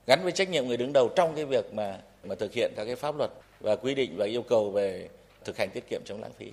gắn 0.08 0.24
với 0.24 0.32
trách 0.32 0.50
nhiệm 0.50 0.68
người 0.68 0.78
đứng 0.78 0.94
đầu 0.94 1.10
trong 1.16 1.36
cái 1.36 1.46
việc 1.46 1.74
mà 1.74 2.00
mà 2.24 2.36
thực 2.36 2.54
hiện 2.54 2.72
các 2.76 2.86
cái 2.86 2.96
pháp 2.96 3.18
luật 3.18 3.32
và 3.60 3.76
quy 3.76 3.96
định 3.96 4.18
và 4.18 4.26
yêu 4.26 4.42
cầu 4.42 4.72
về 4.72 5.10
thực 5.44 5.58
hành 5.58 5.70
tiết 5.74 5.84
kiệm 5.90 6.02
chống 6.06 6.22
lãng 6.22 6.34
phí. 6.38 6.52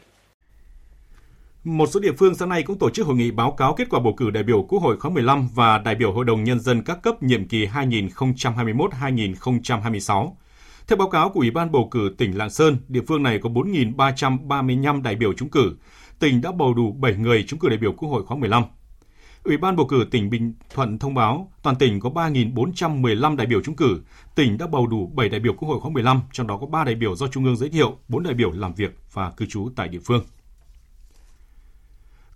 Một 1.65 1.87
số 1.87 2.01
địa 2.01 2.13
phương 2.19 2.35
sáng 2.35 2.49
nay 2.49 2.63
cũng 2.63 2.79
tổ 2.79 2.91
chức 2.91 3.07
hội 3.07 3.17
nghị 3.17 3.31
báo 3.31 3.51
cáo 3.51 3.75
kết 3.75 3.89
quả 3.91 4.01
bầu 4.01 4.15
cử 4.17 4.31
đại 4.31 4.43
biểu 4.43 4.63
Quốc 4.63 4.83
hội 4.83 5.01
khóa 5.01 5.11
15 5.11 5.49
và 5.55 5.79
đại 5.79 5.95
biểu 5.95 6.13
Hội 6.13 6.25
đồng 6.25 6.45
Nhân 6.45 6.61
dân 6.61 6.83
các 6.83 7.03
cấp 7.03 7.23
nhiệm 7.23 7.49
kỳ 7.49 7.67
2021-2026. 7.67 10.33
Theo 10.87 10.97
báo 10.97 11.11
cáo 11.11 11.31
của 11.31 11.41
Ủy 11.41 11.51
ban 11.51 11.73
bầu 11.73 11.89
cử 11.91 12.15
tỉnh 12.19 12.39
Lạng 12.39 12.51
Sơn, 12.51 12.77
địa 12.89 13.01
phương 13.09 13.23
này 13.23 13.39
có 13.39 13.51
4.335 13.51 15.03
đại 15.03 15.15
biểu 15.15 15.33
trúng 15.33 15.49
cử. 15.49 15.77
Tỉnh 16.19 16.41
đã 16.41 16.53
bầu 16.53 16.75
đủ 16.75 16.93
7 16.93 17.15
người 17.15 17.45
trúng 17.49 17.59
cử 17.59 17.69
đại 17.69 17.79
biểu 17.79 17.93
Quốc 17.93 18.09
hội 18.09 18.27
khóa 18.27 18.37
15. 18.37 18.65
Ủy 19.45 19.57
ban 19.57 19.77
bầu 19.77 19.87
cử 19.87 20.07
tỉnh 20.11 20.31
Bình 20.31 20.55
Thuận 20.75 20.99
thông 20.99 21.15
báo 21.15 21.53
toàn 21.63 21.77
tỉnh 21.77 22.01
có 22.01 22.11
3.415 22.11 23.37
đại 23.37 23.47
biểu 23.47 23.63
trúng 23.63 23.77
cử. 23.77 24.01
Tỉnh 24.35 24.59
đã 24.59 24.67
bầu 24.67 24.87
đủ 24.87 25.13
7 25.15 25.29
đại 25.29 25.41
biểu 25.41 25.53
Quốc 25.53 25.69
hội 25.69 25.81
khóa 25.81 25.91
15, 25.91 26.21
trong 26.33 26.47
đó 26.47 26.57
có 26.57 26.67
3 26.67 26.85
đại 26.85 26.95
biểu 26.95 27.17
do 27.17 27.29
Trung 27.29 27.45
ương 27.45 27.57
giới 27.57 27.69
thiệu, 27.69 27.99
4 28.09 28.23
đại 28.23 28.35
biểu 28.35 28.51
làm 28.51 28.75
việc 28.75 28.99
và 29.13 29.31
cư 29.31 29.47
trú 29.47 29.69
tại 29.77 29.89
địa 29.89 30.01
phương. 30.05 30.25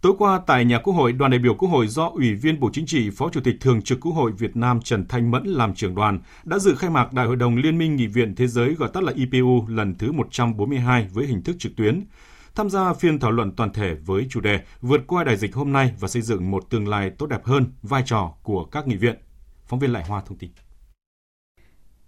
Tối 0.04 0.14
qua 0.18 0.40
tại 0.46 0.64
nhà 0.64 0.78
Quốc 0.78 0.94
hội, 0.94 1.12
đoàn 1.12 1.30
đại 1.30 1.38
biểu 1.38 1.54
Quốc 1.54 1.68
hội 1.68 1.86
do 1.86 2.04
Ủy 2.08 2.34
viên 2.34 2.60
Bộ 2.60 2.70
Chính 2.72 2.86
trị, 2.86 3.10
Phó 3.10 3.28
Chủ 3.30 3.40
tịch 3.40 3.56
Thường 3.60 3.82
trực 3.82 4.00
Quốc 4.00 4.12
hội 4.12 4.32
Việt 4.38 4.56
Nam 4.56 4.80
Trần 4.80 5.08
Thanh 5.08 5.30
Mẫn 5.30 5.44
làm 5.44 5.74
trưởng 5.74 5.94
đoàn 5.94 6.20
đã 6.44 6.58
dự 6.58 6.74
khai 6.74 6.90
mạc 6.90 7.12
Đại 7.12 7.26
hội 7.26 7.36
đồng 7.36 7.56
Liên 7.56 7.78
minh 7.78 7.96
Nghị 7.96 8.06
viện 8.06 8.34
Thế 8.34 8.46
giới 8.46 8.74
gọi 8.74 8.88
tắt 8.92 9.02
là 9.02 9.12
IPU 9.16 9.66
lần 9.68 9.94
thứ 9.98 10.12
142 10.12 11.08
với 11.12 11.26
hình 11.26 11.42
thức 11.42 11.56
trực 11.58 11.76
tuyến. 11.76 12.00
Tham 12.54 12.70
gia 12.70 12.92
phiên 12.92 13.18
thảo 13.18 13.30
luận 13.30 13.56
toàn 13.56 13.72
thể 13.72 13.94
với 13.94 14.26
chủ 14.30 14.40
đề 14.40 14.60
vượt 14.80 15.00
qua 15.06 15.24
đại 15.24 15.36
dịch 15.36 15.54
hôm 15.54 15.72
nay 15.72 15.94
và 16.00 16.08
xây 16.08 16.22
dựng 16.22 16.50
một 16.50 16.70
tương 16.70 16.88
lai 16.88 17.10
tốt 17.10 17.26
đẹp 17.26 17.44
hơn 17.44 17.72
vai 17.82 18.02
trò 18.06 18.34
của 18.42 18.64
các 18.64 18.86
nghị 18.86 18.96
viện. 18.96 19.16
Phóng 19.66 19.78
viên 19.80 19.92
Lại 19.92 20.04
Hoa 20.04 20.22
thông 20.26 20.38
tin. 20.38 20.50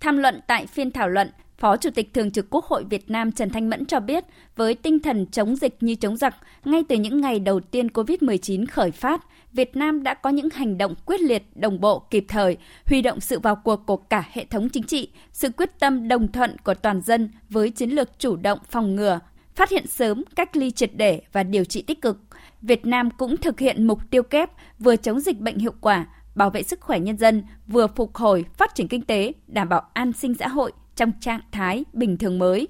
Tham 0.01 0.17
luận 0.17 0.41
tại 0.49 0.67
phiên 0.67 0.93
thảo 0.93 1.09
luận, 1.09 1.31
Phó 1.59 1.77
Chủ 1.77 1.91
tịch 1.91 2.15
Thường 2.15 2.31
trực 2.31 2.51
Quốc 2.51 2.65
hội 2.65 2.85
Việt 2.85 3.11
Nam 3.11 3.33
Trần 3.33 3.51
Thanh 3.51 3.71
Mẫn 3.71 3.87
cho 3.87 4.01
biết, 4.01 4.25
với 4.57 4.75
tinh 4.75 4.99
thần 4.99 5.27
chống 5.27 5.57
dịch 5.57 5.77
như 5.81 5.95
chống 5.95 6.17
giặc, 6.17 6.37
ngay 6.65 6.85
từ 6.89 6.97
những 6.97 7.21
ngày 7.21 7.39
đầu 7.41 7.61
tiên 7.61 7.87
COVID-19 7.87 8.67
khởi 8.71 8.91
phát, 8.91 9.27
Việt 9.53 9.77
Nam 9.77 10.03
đã 10.03 10.15
có 10.15 10.31
những 10.31 10.49
hành 10.51 10.79
động 10.79 10.95
quyết 11.07 11.21
liệt, 11.21 11.43
đồng 11.55 11.81
bộ, 11.81 11.99
kịp 11.99 12.25
thời, 12.29 12.57
huy 12.87 13.03
động 13.03 13.21
sự 13.21 13.39
vào 13.39 13.57
cuộc 13.57 13.87
của 13.87 13.97
cả 13.97 14.25
hệ 14.33 14.45
thống 14.45 14.69
chính 14.69 14.83
trị, 14.83 15.09
sự 15.33 15.49
quyết 15.57 15.79
tâm 15.79 16.09
đồng 16.09 16.33
thuận 16.33 16.59
của 16.59 16.75
toàn 16.75 17.01
dân 17.01 17.31
với 17.49 17.71
chiến 17.71 17.91
lược 17.91 18.19
chủ 18.19 18.37
động 18.37 18.59
phòng 18.71 18.97
ngừa, 18.97 19.21
phát 19.55 19.71
hiện 19.71 19.87
sớm, 19.87 20.23
cách 20.37 20.57
ly 20.57 20.71
triệt 20.71 20.91
để 20.97 21.23
và 21.33 21.43
điều 21.43 21.65
trị 21.65 21.83
tích 21.83 22.01
cực. 22.01 22.19
Việt 22.63 22.87
Nam 22.87 23.11
cũng 23.11 23.37
thực 23.37 23.61
hiện 23.61 23.87
mục 23.87 23.99
tiêu 24.11 24.23
kép 24.23 24.51
vừa 24.79 24.97
chống 24.97 25.21
dịch 25.21 25.41
bệnh 25.41 25.59
hiệu 25.59 25.75
quả, 25.81 26.07
bảo 26.35 26.51
vệ 26.51 26.63
sức 26.63 26.81
khỏe 26.81 27.01
nhân 27.01 27.17
dân, 27.17 27.43
vừa 27.67 27.87
phục 27.87 28.17
hồi, 28.17 28.45
phát 28.57 28.75
triển 28.75 28.89
kinh 28.89 29.03
tế, 29.03 29.33
đảm 29.47 29.69
bảo 29.69 29.83
an 29.93 30.13
sinh 30.13 30.35
xã 30.35 30.49
hội, 30.49 30.73
trong 30.97 31.13
trạng 31.21 31.41
thái 31.53 31.85
bình 31.93 32.17
thường 32.17 32.39
mới. 32.39 32.69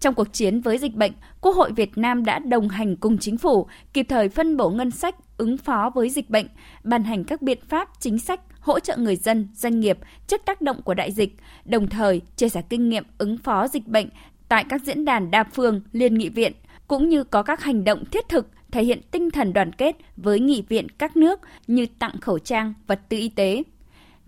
Trong 0.00 0.14
cuộc 0.14 0.32
chiến 0.32 0.60
với 0.60 0.78
dịch 0.78 0.94
bệnh, 0.94 1.12
Quốc 1.40 1.56
hội 1.56 1.72
Việt 1.72 1.98
Nam 1.98 2.24
đã 2.24 2.38
đồng 2.38 2.68
hành 2.68 2.96
cùng 2.96 3.18
chính 3.18 3.38
phủ, 3.38 3.66
kịp 3.92 4.06
thời 4.08 4.28
phân 4.28 4.56
bổ 4.56 4.70
ngân 4.70 4.90
sách 4.90 5.14
ứng 5.36 5.56
phó 5.56 5.90
với 5.94 6.10
dịch 6.10 6.30
bệnh, 6.30 6.46
ban 6.84 7.04
hành 7.04 7.24
các 7.24 7.42
biện 7.42 7.58
pháp 7.68 7.88
chính 8.00 8.18
sách 8.18 8.40
hỗ 8.60 8.80
trợ 8.80 8.96
người 8.96 9.16
dân, 9.16 9.48
doanh 9.54 9.80
nghiệp 9.80 9.98
trước 10.26 10.40
tác 10.44 10.60
động 10.60 10.82
của 10.82 10.94
đại 10.94 11.12
dịch, 11.12 11.36
đồng 11.64 11.88
thời 11.88 12.20
chia 12.36 12.48
sẻ 12.48 12.62
kinh 12.68 12.88
nghiệm 12.88 13.04
ứng 13.18 13.38
phó 13.38 13.68
dịch 13.68 13.86
bệnh 13.86 14.08
tại 14.48 14.64
các 14.68 14.82
diễn 14.84 15.04
đàn 15.04 15.30
đa 15.30 15.44
phương, 15.44 15.80
liên 15.92 16.14
nghị 16.14 16.28
viện, 16.28 16.52
cũng 16.88 17.08
như 17.08 17.24
có 17.24 17.42
các 17.42 17.62
hành 17.62 17.84
động 17.84 18.04
thiết 18.10 18.28
thực 18.28 18.48
thể 18.70 18.84
hiện 18.84 19.00
tinh 19.10 19.30
thần 19.30 19.52
đoàn 19.52 19.72
kết 19.72 19.96
với 20.16 20.40
nghị 20.40 20.62
viện 20.68 20.86
các 20.98 21.16
nước 21.16 21.40
như 21.66 21.86
tặng 21.98 22.20
khẩu 22.20 22.38
trang, 22.38 22.74
vật 22.86 23.00
tư 23.08 23.16
y 23.16 23.28
tế, 23.28 23.62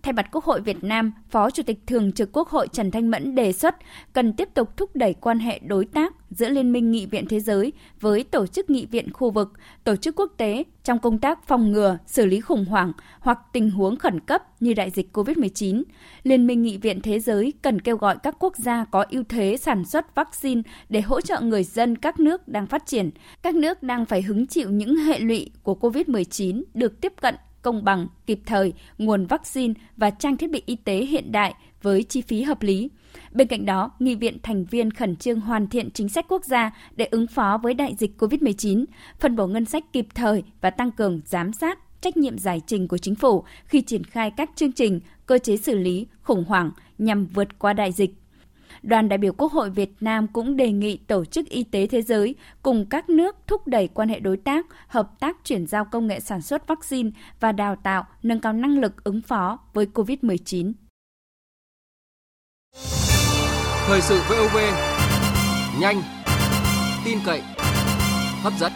Thay 0.03 0.13
mặt 0.13 0.29
Quốc 0.31 0.43
hội 0.43 0.61
Việt 0.61 0.83
Nam, 0.83 1.11
Phó 1.29 1.49
Chủ 1.49 1.63
tịch 1.63 1.79
Thường 1.87 2.11
trực 2.11 2.29
Quốc 2.33 2.49
hội 2.49 2.67
Trần 2.67 2.91
Thanh 2.91 3.11
Mẫn 3.11 3.35
đề 3.35 3.53
xuất 3.53 3.75
cần 4.13 4.33
tiếp 4.33 4.49
tục 4.53 4.77
thúc 4.77 4.95
đẩy 4.95 5.13
quan 5.13 5.39
hệ 5.39 5.59
đối 5.59 5.85
tác 5.85 6.13
giữa 6.29 6.49
Liên 6.49 6.71
minh 6.71 6.91
Nghị 6.91 7.05
viện 7.05 7.25
Thế 7.29 7.39
giới 7.39 7.73
với 7.99 8.23
tổ 8.23 8.47
chức 8.47 8.69
nghị 8.69 8.85
viện 8.85 9.13
khu 9.13 9.31
vực, 9.31 9.53
tổ 9.83 9.95
chức 9.95 10.15
quốc 10.15 10.33
tế 10.37 10.63
trong 10.83 10.99
công 10.99 11.17
tác 11.17 11.47
phòng 11.47 11.71
ngừa, 11.71 11.97
xử 12.05 12.25
lý 12.25 12.41
khủng 12.41 12.65
hoảng 12.65 12.91
hoặc 13.19 13.39
tình 13.53 13.69
huống 13.69 13.95
khẩn 13.95 14.19
cấp 14.19 14.61
như 14.61 14.73
đại 14.73 14.89
dịch 14.89 15.17
COVID-19. 15.17 15.83
Liên 16.23 16.47
minh 16.47 16.61
Nghị 16.61 16.77
viện 16.77 17.01
Thế 17.01 17.19
giới 17.19 17.53
cần 17.61 17.81
kêu 17.81 17.97
gọi 17.97 18.17
các 18.23 18.35
quốc 18.39 18.57
gia 18.57 18.85
có 18.85 19.05
ưu 19.09 19.23
thế 19.29 19.57
sản 19.57 19.85
xuất 19.85 20.15
vaccine 20.15 20.61
để 20.89 21.01
hỗ 21.01 21.21
trợ 21.21 21.41
người 21.41 21.63
dân 21.63 21.95
các 21.95 22.19
nước 22.19 22.47
đang 22.47 22.67
phát 22.67 22.85
triển. 22.85 23.09
Các 23.41 23.55
nước 23.55 23.83
đang 23.83 24.05
phải 24.05 24.21
hứng 24.21 24.47
chịu 24.47 24.69
những 24.69 24.95
hệ 24.95 25.19
lụy 25.19 25.51
của 25.63 25.77
COVID-19 25.81 26.63
được 26.73 27.01
tiếp 27.01 27.13
cận 27.21 27.35
công 27.61 27.83
bằng, 27.83 28.07
kịp 28.25 28.39
thời, 28.45 28.73
nguồn 28.97 29.25
vaccine 29.25 29.73
và 29.97 30.09
trang 30.09 30.37
thiết 30.37 30.51
bị 30.51 30.63
y 30.65 30.75
tế 30.75 30.95
hiện 30.95 31.31
đại 31.31 31.53
với 31.81 32.03
chi 32.03 32.21
phí 32.21 32.43
hợp 32.43 32.61
lý. 32.61 32.89
Bên 33.31 33.47
cạnh 33.47 33.65
đó, 33.65 33.91
nghị 33.99 34.15
viện 34.15 34.37
thành 34.43 34.65
viên 34.65 34.91
khẩn 34.91 35.15
trương 35.15 35.39
hoàn 35.39 35.67
thiện 35.67 35.91
chính 35.91 36.09
sách 36.09 36.25
quốc 36.27 36.45
gia 36.45 36.71
để 36.95 37.05
ứng 37.05 37.27
phó 37.27 37.59
với 37.63 37.73
đại 37.73 37.95
dịch 37.97 38.11
COVID-19, 38.21 38.85
phân 39.19 39.35
bổ 39.35 39.47
ngân 39.47 39.65
sách 39.65 39.83
kịp 39.93 40.07
thời 40.15 40.43
và 40.61 40.69
tăng 40.69 40.91
cường 40.91 41.21
giám 41.25 41.53
sát 41.53 41.79
trách 42.01 42.17
nhiệm 42.17 42.37
giải 42.37 42.61
trình 42.67 42.87
của 42.87 42.97
chính 42.97 43.15
phủ 43.15 43.43
khi 43.65 43.81
triển 43.81 44.03
khai 44.03 44.31
các 44.31 44.49
chương 44.55 44.71
trình, 44.71 44.99
cơ 45.25 45.37
chế 45.37 45.57
xử 45.57 45.77
lý 45.77 46.07
khủng 46.21 46.43
hoảng 46.47 46.71
nhằm 46.97 47.25
vượt 47.25 47.59
qua 47.59 47.73
đại 47.73 47.91
dịch 47.91 48.11
đoàn 48.83 49.09
đại 49.09 49.17
biểu 49.17 49.33
Quốc 49.33 49.51
hội 49.51 49.69
Việt 49.69 49.91
Nam 49.99 50.27
cũng 50.27 50.55
đề 50.55 50.71
nghị 50.71 50.97
Tổ 50.97 51.25
chức 51.25 51.49
Y 51.49 51.63
tế 51.63 51.87
Thế 51.87 52.01
giới 52.01 52.35
cùng 52.61 52.85
các 52.89 53.09
nước 53.09 53.35
thúc 53.47 53.67
đẩy 53.67 53.87
quan 53.87 54.09
hệ 54.09 54.19
đối 54.19 54.37
tác, 54.37 54.65
hợp 54.87 55.09
tác 55.19 55.37
chuyển 55.43 55.67
giao 55.67 55.85
công 55.85 56.07
nghệ 56.07 56.19
sản 56.19 56.41
xuất 56.41 56.67
vaccine 56.67 57.09
và 57.39 57.51
đào 57.51 57.75
tạo, 57.83 58.03
nâng 58.23 58.39
cao 58.39 58.53
năng 58.53 58.79
lực 58.79 59.03
ứng 59.03 59.21
phó 59.21 59.59
với 59.73 59.85
COVID-19. 59.93 60.73
Thời 63.87 64.01
sự 64.01 64.21
VOV, 64.29 64.57
nhanh, 65.81 66.01
tin 67.05 67.17
cậy, 67.25 67.41
hấp 68.43 68.53
dẫn. 68.59 68.71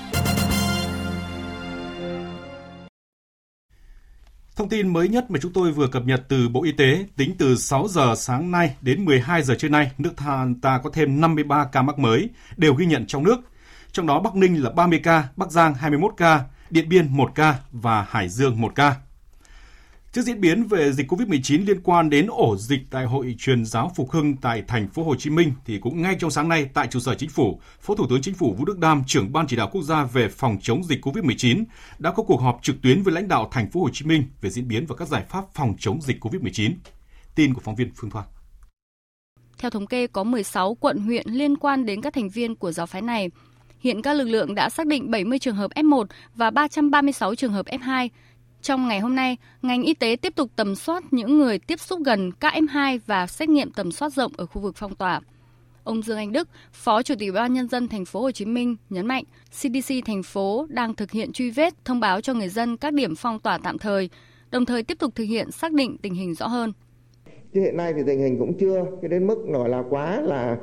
Thông 4.55 4.69
tin 4.69 4.93
mới 4.93 5.09
nhất 5.09 5.31
mà 5.31 5.39
chúng 5.41 5.53
tôi 5.53 5.71
vừa 5.71 5.87
cập 5.87 6.05
nhật 6.05 6.23
từ 6.27 6.49
Bộ 6.49 6.63
Y 6.63 6.71
tế, 6.71 7.05
tính 7.17 7.35
từ 7.37 7.55
6 7.55 7.87
giờ 7.87 8.13
sáng 8.17 8.51
nay 8.51 8.75
đến 8.81 9.05
12 9.05 9.43
giờ 9.43 9.55
trưa 9.55 9.69
nay, 9.69 9.91
nước 9.97 10.13
ta 10.61 10.79
có 10.83 10.89
thêm 10.93 11.21
53 11.21 11.65
ca 11.71 11.81
mắc 11.81 11.99
mới, 11.99 12.29
đều 12.57 12.73
ghi 12.73 12.85
nhận 12.85 13.07
trong 13.07 13.23
nước. 13.23 13.37
Trong 13.91 14.07
đó 14.07 14.19
Bắc 14.19 14.35
Ninh 14.35 14.63
là 14.63 14.69
30 14.69 14.99
ca, 15.03 15.27
Bắc 15.35 15.51
Giang 15.51 15.73
21 15.73 16.13
ca, 16.17 16.43
Điện 16.69 16.89
Biên 16.89 17.17
1 17.17 17.31
ca 17.35 17.55
và 17.71 18.05
Hải 18.09 18.29
Dương 18.29 18.61
1 18.61 18.75
ca. 18.75 18.95
Trước 20.13 20.21
diễn 20.21 20.41
biến 20.41 20.63
về 20.63 20.91
dịch 20.91 21.11
COVID-19 21.11 21.65
liên 21.65 21.81
quan 21.83 22.09
đến 22.09 22.27
ổ 22.27 22.57
dịch 22.57 22.81
tại 22.89 23.05
Hội 23.05 23.35
truyền 23.39 23.65
giáo 23.65 23.91
Phục 23.95 24.11
Hưng 24.11 24.35
tại 24.35 24.63
thành 24.67 24.87
phố 24.87 25.03
Hồ 25.03 25.15
Chí 25.15 25.29
Minh 25.29 25.53
thì 25.65 25.79
cũng 25.79 26.01
ngay 26.01 26.15
trong 26.19 26.31
sáng 26.31 26.49
nay 26.49 26.69
tại 26.73 26.87
trụ 26.87 26.99
sở 26.99 27.15
chính 27.15 27.29
phủ, 27.29 27.59
Phó 27.81 27.95
Thủ 27.95 28.05
tướng 28.09 28.21
Chính 28.21 28.33
phủ 28.33 28.55
Vũ 28.57 28.65
Đức 28.65 28.79
Đam, 28.79 29.03
trưởng 29.07 29.33
ban 29.33 29.47
chỉ 29.47 29.55
đạo 29.55 29.69
quốc 29.71 29.81
gia 29.81 30.03
về 30.03 30.27
phòng 30.29 30.57
chống 30.61 30.83
dịch 30.83 31.05
COVID-19 31.05 31.63
đã 31.99 32.11
có 32.11 32.23
cuộc 32.23 32.41
họp 32.41 32.59
trực 32.61 32.75
tuyến 32.81 33.03
với 33.03 33.13
lãnh 33.13 33.27
đạo 33.27 33.47
thành 33.51 33.71
phố 33.71 33.81
Hồ 33.81 33.89
Chí 33.93 34.05
Minh 34.05 34.23
về 34.41 34.49
diễn 34.49 34.67
biến 34.67 34.85
và 34.85 34.95
các 34.95 35.07
giải 35.07 35.23
pháp 35.29 35.43
phòng 35.53 35.75
chống 35.79 36.01
dịch 36.01 36.25
COVID-19. 36.25 36.71
Tin 37.35 37.53
của 37.53 37.61
phóng 37.63 37.75
viên 37.75 37.91
Phương 37.95 38.09
Thoa. 38.09 38.23
Theo 39.57 39.71
thống 39.71 39.87
kê 39.87 40.07
có 40.07 40.23
16 40.23 40.75
quận 40.75 40.97
huyện 40.97 41.27
liên 41.29 41.57
quan 41.57 41.85
đến 41.85 42.01
các 42.01 42.13
thành 42.13 42.29
viên 42.29 42.55
của 42.55 42.71
giáo 42.71 42.85
phái 42.85 43.01
này. 43.01 43.29
Hiện 43.79 44.01
các 44.01 44.13
lực 44.13 44.27
lượng 44.27 44.55
đã 44.55 44.69
xác 44.69 44.87
định 44.87 45.11
70 45.11 45.39
trường 45.39 45.55
hợp 45.55 45.71
F1 45.71 46.05
và 46.35 46.49
336 46.49 47.35
trường 47.35 47.53
hợp 47.53 47.65
F2. 47.65 48.09
Trong 48.63 48.87
ngày 48.87 48.99
hôm 48.99 49.15
nay, 49.15 49.37
ngành 49.61 49.83
y 49.83 49.93
tế 49.93 50.15
tiếp 50.21 50.35
tục 50.35 50.49
tầm 50.55 50.75
soát 50.75 51.03
những 51.11 51.37
người 51.37 51.59
tiếp 51.59 51.79
xúc 51.79 51.99
gần 52.05 52.31
các 52.39 52.53
F2 52.53 52.99
và 53.05 53.27
xét 53.27 53.49
nghiệm 53.49 53.71
tầm 53.71 53.91
soát 53.91 54.13
rộng 54.13 54.31
ở 54.37 54.45
khu 54.45 54.61
vực 54.61 54.75
phong 54.77 54.95
tỏa. 54.95 55.21
Ông 55.83 56.01
Dương 56.01 56.17
Anh 56.17 56.31
Đức, 56.31 56.47
Phó 56.71 57.03
Chủ 57.03 57.15
tịch 57.15 57.27
Ủy 57.27 57.31
ban 57.31 57.53
nhân 57.53 57.69
dân 57.69 57.87
thành 57.87 58.05
phố 58.05 58.21
Hồ 58.21 58.31
Chí 58.31 58.45
Minh 58.45 58.75
nhấn 58.89 59.05
mạnh, 59.05 59.23
CDC 59.51 59.93
thành 60.05 60.23
phố 60.23 60.67
đang 60.69 60.95
thực 60.95 61.11
hiện 61.11 61.31
truy 61.31 61.49
vết, 61.49 61.73
thông 61.85 61.99
báo 61.99 62.21
cho 62.21 62.33
người 62.33 62.49
dân 62.49 62.77
các 62.77 62.93
điểm 62.93 63.15
phong 63.15 63.39
tỏa 63.39 63.57
tạm 63.63 63.77
thời, 63.77 64.09
đồng 64.51 64.65
thời 64.65 64.83
tiếp 64.83 64.99
tục 64.99 65.15
thực 65.15 65.23
hiện 65.23 65.51
xác 65.51 65.73
định 65.73 65.97
tình 66.01 66.13
hình 66.13 66.33
rõ 66.33 66.47
hơn. 66.47 66.73
Chứ 67.53 67.61
hiện 67.61 67.77
nay 67.77 67.93
thì 67.93 68.01
tình 68.07 68.19
hình 68.19 68.39
cũng 68.39 68.57
chưa 68.59 68.85
cái 69.01 69.09
đến 69.09 69.27
mức 69.27 69.37
nổi 69.47 69.69
là 69.69 69.83
quá 69.89 70.21
là 70.21 70.57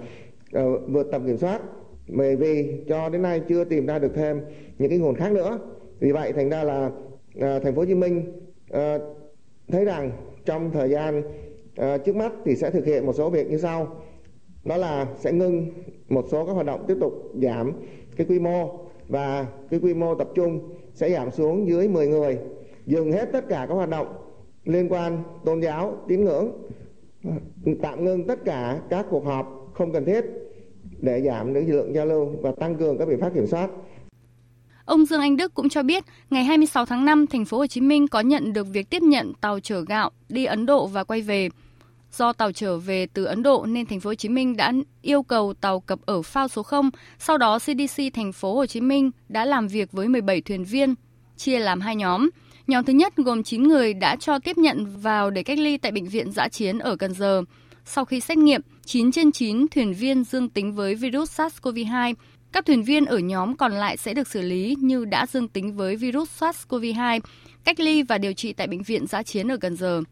uh, 0.58 0.62
vượt 0.88 1.06
tầm 1.12 1.26
kiểm 1.26 1.38
soát 1.38 1.60
bởi 2.08 2.36
vì 2.36 2.72
cho 2.88 3.08
đến 3.08 3.22
nay 3.22 3.40
chưa 3.48 3.64
tìm 3.64 3.86
ra 3.86 3.98
được 3.98 4.12
thêm 4.14 4.40
những 4.78 4.90
cái 4.90 4.98
nguồn 4.98 5.14
khác 5.14 5.32
nữa. 5.32 5.58
Vì 6.00 6.12
vậy 6.12 6.32
thành 6.32 6.50
ra 6.50 6.64
là 6.64 6.90
À, 7.40 7.58
thành 7.58 7.74
phố 7.74 7.80
Hồ 7.80 7.86
Chí 7.86 7.94
Minh 7.94 8.32
à, 8.70 8.98
thấy 9.68 9.84
rằng 9.84 10.10
trong 10.44 10.70
thời 10.70 10.90
gian 10.90 11.22
à, 11.76 11.98
trước 11.98 12.16
mắt 12.16 12.32
thì 12.44 12.56
sẽ 12.56 12.70
thực 12.70 12.86
hiện 12.86 13.06
một 13.06 13.12
số 13.12 13.30
việc 13.30 13.50
như 13.50 13.58
sau 13.58 13.96
đó 14.64 14.76
là 14.76 15.06
sẽ 15.18 15.32
ngưng 15.32 15.66
một 16.08 16.24
số 16.30 16.46
các 16.46 16.52
hoạt 16.52 16.66
động 16.66 16.84
tiếp 16.88 16.96
tục 17.00 17.12
giảm 17.42 17.72
cái 18.16 18.26
quy 18.26 18.38
mô 18.38 18.78
và 19.08 19.46
cái 19.70 19.80
quy 19.80 19.94
mô 19.94 20.14
tập 20.14 20.28
trung 20.34 20.60
sẽ 20.94 21.10
giảm 21.10 21.30
xuống 21.30 21.68
dưới 21.68 21.88
10 21.88 22.08
người 22.08 22.38
dừng 22.86 23.12
hết 23.12 23.28
tất 23.32 23.48
cả 23.48 23.66
các 23.68 23.74
hoạt 23.74 23.88
động 23.88 24.06
liên 24.64 24.88
quan 24.88 25.22
tôn 25.44 25.60
giáo, 25.60 25.96
tín 26.08 26.24
ngưỡng, 26.24 26.52
tạm 27.82 28.04
ngưng 28.04 28.26
tất 28.26 28.44
cả 28.44 28.80
các 28.90 29.06
cuộc 29.10 29.24
họp 29.24 29.70
không 29.74 29.92
cần 29.92 30.04
thiết 30.04 30.24
để 31.00 31.20
giảm 31.20 31.54
được 31.54 31.62
lượng 31.66 31.94
giao 31.94 32.06
lưu 32.06 32.26
và 32.42 32.52
tăng 32.52 32.74
cường 32.74 32.98
các 32.98 33.08
biện 33.08 33.20
pháp 33.20 33.34
kiểm 33.34 33.46
soát. 33.46 33.70
Ông 34.84 35.04
Dương 35.04 35.20
Anh 35.20 35.36
Đức 35.36 35.54
cũng 35.54 35.68
cho 35.68 35.82
biết, 35.82 36.04
ngày 36.30 36.44
26 36.44 36.86
tháng 36.86 37.04
5, 37.04 37.26
thành 37.26 37.44
phố 37.44 37.58
Hồ 37.58 37.66
Chí 37.66 37.80
Minh 37.80 38.08
có 38.08 38.20
nhận 38.20 38.52
được 38.52 38.66
việc 38.72 38.90
tiếp 38.90 39.02
nhận 39.02 39.34
tàu 39.34 39.60
chở 39.60 39.80
gạo 39.80 40.10
đi 40.28 40.44
Ấn 40.44 40.66
Độ 40.66 40.86
và 40.86 41.04
quay 41.04 41.22
về. 41.22 41.48
Do 42.12 42.32
tàu 42.32 42.52
trở 42.52 42.78
về 42.78 43.06
từ 43.06 43.24
Ấn 43.24 43.42
Độ 43.42 43.66
nên 43.68 43.86
thành 43.86 44.00
phố 44.00 44.10
Hồ 44.10 44.14
Chí 44.14 44.28
Minh 44.28 44.56
đã 44.56 44.72
yêu 45.02 45.22
cầu 45.22 45.54
tàu 45.60 45.80
cập 45.80 45.98
ở 46.06 46.22
phao 46.22 46.48
số 46.48 46.62
0. 46.62 46.90
Sau 47.18 47.38
đó 47.38 47.58
CDC 47.58 48.02
thành 48.14 48.32
phố 48.32 48.54
Hồ 48.54 48.66
Chí 48.66 48.80
Minh 48.80 49.10
đã 49.28 49.44
làm 49.44 49.68
việc 49.68 49.92
với 49.92 50.08
17 50.08 50.40
thuyền 50.40 50.64
viên, 50.64 50.94
chia 51.36 51.58
làm 51.58 51.80
hai 51.80 51.96
nhóm. 51.96 52.30
Nhóm 52.66 52.84
thứ 52.84 52.92
nhất 52.92 53.16
gồm 53.16 53.42
9 53.42 53.62
người 53.62 53.94
đã 53.94 54.16
cho 54.16 54.38
tiếp 54.38 54.58
nhận 54.58 55.00
vào 55.00 55.30
để 55.30 55.42
cách 55.42 55.58
ly 55.58 55.76
tại 55.76 55.92
bệnh 55.92 56.06
viện 56.06 56.32
giã 56.32 56.48
chiến 56.48 56.78
ở 56.78 56.96
Cần 56.96 57.14
Giờ. 57.14 57.42
Sau 57.84 58.04
khi 58.04 58.20
xét 58.20 58.38
nghiệm, 58.38 58.60
9 58.84 59.12
trên 59.12 59.32
9 59.32 59.68
thuyền 59.68 59.94
viên 59.94 60.24
dương 60.24 60.48
tính 60.48 60.72
với 60.72 60.94
virus 60.94 61.40
SARS-CoV-2. 61.40 62.14
Các 62.52 62.66
thuyền 62.66 62.82
viên 62.82 63.04
ở 63.04 63.18
nhóm 63.18 63.56
còn 63.56 63.72
lại 63.72 63.96
sẽ 63.96 64.14
được 64.14 64.28
xử 64.28 64.42
lý 64.42 64.76
như 64.80 65.04
đã 65.04 65.26
dương 65.26 65.48
tính 65.48 65.76
với 65.76 65.96
virus 65.96 66.42
SARS-CoV-2, 66.42 67.20
cách 67.64 67.80
ly 67.80 68.02
và 68.02 68.18
điều 68.18 68.32
trị 68.32 68.52
tại 68.52 68.66
bệnh 68.66 68.82
viện 68.82 69.06
giã 69.06 69.22
chiến 69.22 69.52
ở 69.52 69.56
Cần 69.56 69.76
Giờ. 69.76 70.02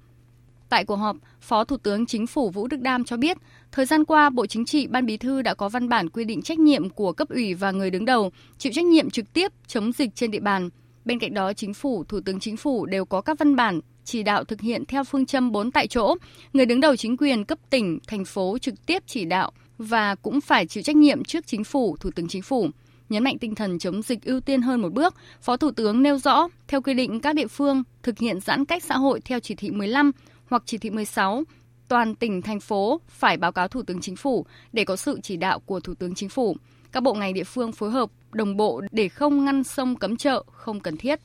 Tại 0.68 0.84
cuộc 0.84 0.96
họp, 0.96 1.16
Phó 1.40 1.64
Thủ 1.64 1.76
tướng 1.76 2.06
Chính 2.06 2.26
phủ 2.26 2.50
Vũ 2.50 2.66
Đức 2.66 2.80
Đam 2.80 3.04
cho 3.04 3.16
biết, 3.16 3.36
thời 3.72 3.86
gian 3.86 4.04
qua 4.04 4.30
Bộ 4.30 4.46
Chính 4.46 4.64
trị, 4.64 4.86
Ban 4.86 5.06
Bí 5.06 5.16
thư 5.16 5.42
đã 5.42 5.54
có 5.54 5.68
văn 5.68 5.88
bản 5.88 6.08
quy 6.08 6.24
định 6.24 6.42
trách 6.42 6.58
nhiệm 6.58 6.90
của 6.90 7.12
cấp 7.12 7.28
ủy 7.28 7.54
và 7.54 7.70
người 7.70 7.90
đứng 7.90 8.04
đầu, 8.04 8.30
chịu 8.58 8.72
trách 8.72 8.84
nhiệm 8.84 9.10
trực 9.10 9.32
tiếp 9.32 9.52
chống 9.66 9.92
dịch 9.92 10.14
trên 10.14 10.30
địa 10.30 10.40
bàn. 10.40 10.68
Bên 11.04 11.18
cạnh 11.18 11.34
đó, 11.34 11.52
Chính 11.52 11.74
phủ, 11.74 12.04
Thủ 12.04 12.20
tướng 12.20 12.40
Chính 12.40 12.56
phủ 12.56 12.86
đều 12.86 13.04
có 13.04 13.20
các 13.20 13.38
văn 13.38 13.56
bản 13.56 13.80
chỉ 14.04 14.22
đạo 14.22 14.44
thực 14.44 14.60
hiện 14.60 14.84
theo 14.84 15.04
phương 15.04 15.26
châm 15.26 15.52
4 15.52 15.70
tại 15.70 15.86
chỗ, 15.86 16.14
người 16.52 16.66
đứng 16.66 16.80
đầu 16.80 16.96
chính 16.96 17.16
quyền 17.16 17.44
cấp 17.44 17.58
tỉnh, 17.70 17.98
thành 18.06 18.24
phố 18.24 18.58
trực 18.58 18.86
tiếp 18.86 19.02
chỉ 19.06 19.24
đạo 19.24 19.52
và 19.78 20.14
cũng 20.14 20.40
phải 20.40 20.66
chịu 20.66 20.82
trách 20.82 20.96
nhiệm 20.96 21.24
trước 21.24 21.46
Chính 21.46 21.64
phủ, 21.64 21.96
Thủ 22.00 22.10
tướng 22.14 22.28
Chính 22.28 22.42
phủ 22.42 22.70
nhấn 23.08 23.24
mạnh 23.24 23.38
tinh 23.38 23.54
thần 23.54 23.78
chống 23.78 24.02
dịch 24.02 24.24
ưu 24.24 24.40
tiên 24.40 24.62
hơn 24.62 24.82
một 24.82 24.92
bước, 24.92 25.14
Phó 25.40 25.56
Thủ 25.56 25.70
tướng 25.70 26.02
nêu 26.02 26.18
rõ, 26.18 26.48
theo 26.68 26.82
quy 26.82 26.94
định 26.94 27.20
các 27.20 27.34
địa 27.34 27.46
phương 27.46 27.82
thực 28.02 28.18
hiện 28.18 28.40
giãn 28.40 28.64
cách 28.64 28.84
xã 28.84 28.96
hội 28.96 29.20
theo 29.20 29.40
chỉ 29.40 29.54
thị 29.54 29.70
15 29.70 30.12
hoặc 30.50 30.62
chỉ 30.66 30.78
thị 30.78 30.90
16, 30.90 31.42
toàn 31.88 32.14
tỉnh, 32.14 32.42
thành 32.42 32.60
phố 32.60 33.00
phải 33.08 33.36
báo 33.36 33.52
cáo 33.52 33.68
Thủ 33.68 33.82
tướng 33.82 34.00
Chính 34.00 34.16
phủ 34.16 34.46
để 34.72 34.84
có 34.84 34.96
sự 34.96 35.20
chỉ 35.22 35.36
đạo 35.36 35.60
của 35.60 35.80
Thủ 35.80 35.94
tướng 35.94 36.14
Chính 36.14 36.28
phủ. 36.28 36.56
Các 36.92 37.02
bộ 37.02 37.14
ngành 37.14 37.34
địa 37.34 37.44
phương 37.44 37.72
phối 37.72 37.90
hợp 37.90 38.10
đồng 38.32 38.56
bộ 38.56 38.82
để 38.92 39.08
không 39.08 39.44
ngăn 39.44 39.64
sông 39.64 39.96
cấm 39.96 40.16
chợ 40.16 40.44
không 40.52 40.80
cần 40.80 40.96
thiết. 40.96 41.20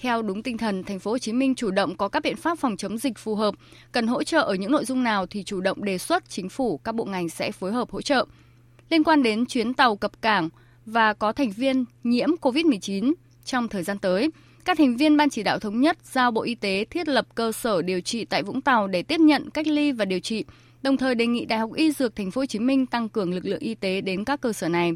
Theo 0.00 0.22
đúng 0.22 0.42
tinh 0.42 0.58
thần, 0.58 0.84
thành 0.84 0.98
phố 0.98 1.10
Hồ 1.10 1.18
Chí 1.18 1.32
Minh 1.32 1.54
chủ 1.54 1.70
động 1.70 1.96
có 1.96 2.08
các 2.08 2.22
biện 2.22 2.36
pháp 2.36 2.58
phòng 2.58 2.76
chống 2.76 2.98
dịch 2.98 3.18
phù 3.18 3.34
hợp, 3.34 3.54
cần 3.92 4.06
hỗ 4.06 4.22
trợ 4.22 4.40
ở 4.40 4.54
những 4.54 4.72
nội 4.72 4.84
dung 4.84 5.02
nào 5.02 5.26
thì 5.26 5.42
chủ 5.42 5.60
động 5.60 5.84
đề 5.84 5.98
xuất 5.98 6.28
chính 6.28 6.48
phủ 6.48 6.78
các 6.78 6.94
bộ 6.94 7.04
ngành 7.04 7.28
sẽ 7.28 7.52
phối 7.52 7.72
hợp 7.72 7.90
hỗ 7.90 8.02
trợ. 8.02 8.26
Liên 8.90 9.04
quan 9.04 9.22
đến 9.22 9.46
chuyến 9.46 9.74
tàu 9.74 9.96
cập 9.96 10.22
cảng 10.22 10.48
và 10.86 11.14
có 11.14 11.32
thành 11.32 11.50
viên 11.50 11.84
nhiễm 12.04 12.28
COVID-19 12.40 13.12
trong 13.44 13.68
thời 13.68 13.82
gian 13.82 13.98
tới, 13.98 14.30
các 14.64 14.78
thành 14.78 14.96
viên 14.96 15.16
Ban 15.16 15.30
chỉ 15.30 15.42
đạo 15.42 15.58
thống 15.58 15.80
nhất 15.80 15.98
giao 16.02 16.30
Bộ 16.30 16.42
Y 16.42 16.54
tế 16.54 16.84
thiết 16.90 17.08
lập 17.08 17.26
cơ 17.34 17.52
sở 17.52 17.82
điều 17.82 18.00
trị 18.00 18.24
tại 18.24 18.42
Vũng 18.42 18.60
Tàu 18.60 18.86
để 18.86 19.02
tiếp 19.02 19.20
nhận, 19.20 19.50
cách 19.50 19.66
ly 19.66 19.92
và 19.92 20.04
điều 20.04 20.20
trị, 20.20 20.44
đồng 20.82 20.96
thời 20.96 21.14
đề 21.14 21.26
nghị 21.26 21.44
Đại 21.44 21.58
học 21.58 21.72
Y 21.74 21.92
Dược 21.92 22.16
Thành 22.16 22.30
phố 22.30 22.40
Hồ 22.40 22.46
Chí 22.46 22.58
Minh 22.58 22.86
tăng 22.86 23.08
cường 23.08 23.34
lực 23.34 23.44
lượng 23.44 23.60
y 23.60 23.74
tế 23.74 24.00
đến 24.00 24.24
các 24.24 24.40
cơ 24.40 24.52
sở 24.52 24.68
này. 24.68 24.92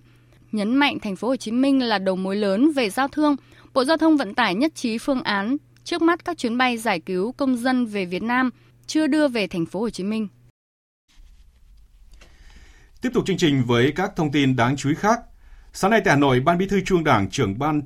Nhấn 0.53 0.75
mạnh 0.75 0.99
Thành 1.01 1.17
phố 1.17 1.29
Hồ 1.29 1.37
Chí 1.37 1.51
Minh 1.51 1.83
là 1.83 1.99
đầu 1.99 2.17
mối 2.17 2.37
lớn 2.37 2.73
về 2.73 2.91
giao 2.91 3.09
thương, 3.09 3.37
Bộ 3.75 3.85
Giao 3.85 3.97
thông 3.97 4.17
Vận 4.17 4.35
tải 4.35 4.55
nhất 4.55 4.75
trí 4.75 4.99
phương 4.99 5.23
án 5.23 5.57
trước 5.85 6.03
mắt 6.03 6.25
các 6.25 6.39
chuyến 6.39 6.59
bay 6.59 6.79
giải 6.79 7.01
cứu 7.01 7.33
công 7.33 7.57
dân 7.57 7.87
về 7.87 8.05
Việt 8.05 8.23
Nam 8.23 8.51
chưa 8.87 9.07
đưa 9.07 9.29
về 9.29 9.47
Thành 9.47 9.67
phố 9.67 9.81
Hồ 9.81 9.91
Chí 9.91 10.05
Minh. 10.05 10.29
Tiếp 13.01 13.11
tục 13.15 13.27
chương 13.27 13.37
trình 13.37 13.63
với 13.67 13.93
các 13.97 14.17
thông 14.17 14.33
tin 14.33 14.57
đáng 14.57 14.77
chú 14.77 14.89
ý 14.89 14.95
khác. 14.95 15.21
Sáng 15.73 15.91
nay 15.91 16.01
tại 16.05 16.15
Hà 16.15 16.21
Nội, 16.21 16.41
Ban 16.41 16.59
Bí 16.59 16.67
thư 16.67 16.81
Trung 16.81 17.05
Đảng, 17.05 17.31
trưởng 17.31 17.59
Ban 17.59 17.83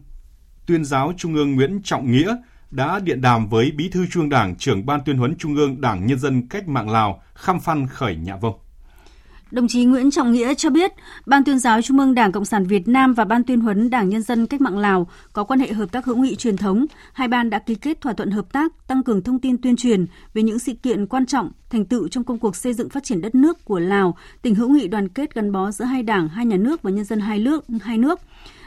Tuyên 0.66 0.84
giáo 0.84 1.12
Trung 1.16 1.34
ương 1.34 1.54
Nguyễn 1.54 1.80
Trọng 1.84 2.12
Nghĩa 2.12 2.36
đã 2.70 2.98
điện 2.98 3.20
đàm 3.20 3.48
với 3.48 3.70
Bí 3.70 3.88
thư 3.88 4.06
Trung 4.10 4.28
Đảng, 4.28 4.56
trưởng 4.56 4.86
Ban 4.86 5.00
Tuyên 5.04 5.18
huấn 5.18 5.36
Trung 5.38 5.56
ương 5.56 5.80
Đảng 5.80 6.06
Nhân 6.06 6.18
dân 6.18 6.48
Cách 6.48 6.68
mạng 6.68 6.90
Lào 6.90 7.22
Khăm 7.34 7.60
Phan 7.60 7.86
Khởi 7.86 8.16
Nhạ 8.16 8.36
Vông. 8.36 8.58
Đồng 9.50 9.68
chí 9.68 9.84
Nguyễn 9.84 10.10
Trọng 10.10 10.32
Nghĩa 10.32 10.54
cho 10.54 10.70
biết, 10.70 10.92
Ban 11.26 11.44
tuyên 11.44 11.58
giáo 11.58 11.82
Trung 11.82 11.98
ương 11.98 12.14
Đảng 12.14 12.32
Cộng 12.32 12.44
sản 12.44 12.66
Việt 12.66 12.88
Nam 12.88 13.14
và 13.14 13.24
Ban 13.24 13.44
tuyên 13.44 13.60
huấn 13.60 13.90
Đảng 13.90 14.08
Nhân 14.08 14.22
dân 14.22 14.46
Cách 14.46 14.60
mạng 14.60 14.78
Lào 14.78 15.08
có 15.32 15.44
quan 15.44 15.60
hệ 15.60 15.72
hợp 15.72 15.92
tác 15.92 16.04
hữu 16.04 16.16
nghị 16.16 16.36
truyền 16.36 16.56
thống. 16.56 16.86
Hai 17.12 17.28
ban 17.28 17.50
đã 17.50 17.58
ký 17.58 17.74
kết 17.74 18.00
thỏa 18.00 18.12
thuận 18.12 18.30
hợp 18.30 18.52
tác, 18.52 18.86
tăng 18.86 19.02
cường 19.02 19.22
thông 19.22 19.38
tin 19.38 19.58
tuyên 19.58 19.76
truyền 19.76 20.06
về 20.34 20.42
những 20.42 20.58
sự 20.58 20.72
kiện 20.82 21.06
quan 21.06 21.26
trọng, 21.26 21.50
thành 21.70 21.84
tựu 21.84 22.08
trong 22.08 22.24
công 22.24 22.38
cuộc 22.38 22.56
xây 22.56 22.74
dựng 22.74 22.88
phát 22.88 23.04
triển 23.04 23.20
đất 23.20 23.34
nước 23.34 23.64
của 23.64 23.78
Lào, 23.78 24.16
tình 24.42 24.54
hữu 24.54 24.68
nghị 24.68 24.88
đoàn 24.88 25.08
kết 25.08 25.34
gắn 25.34 25.52
bó 25.52 25.70
giữa 25.70 25.84
hai 25.84 26.02
đảng, 26.02 26.28
hai 26.28 26.46
nhà 26.46 26.56
nước 26.56 26.82
và 26.82 26.90
nhân 26.90 27.04
dân 27.04 27.20
hai 27.20 27.38
nước, 27.38 27.64
hai 27.80 27.98
nước 27.98 28.20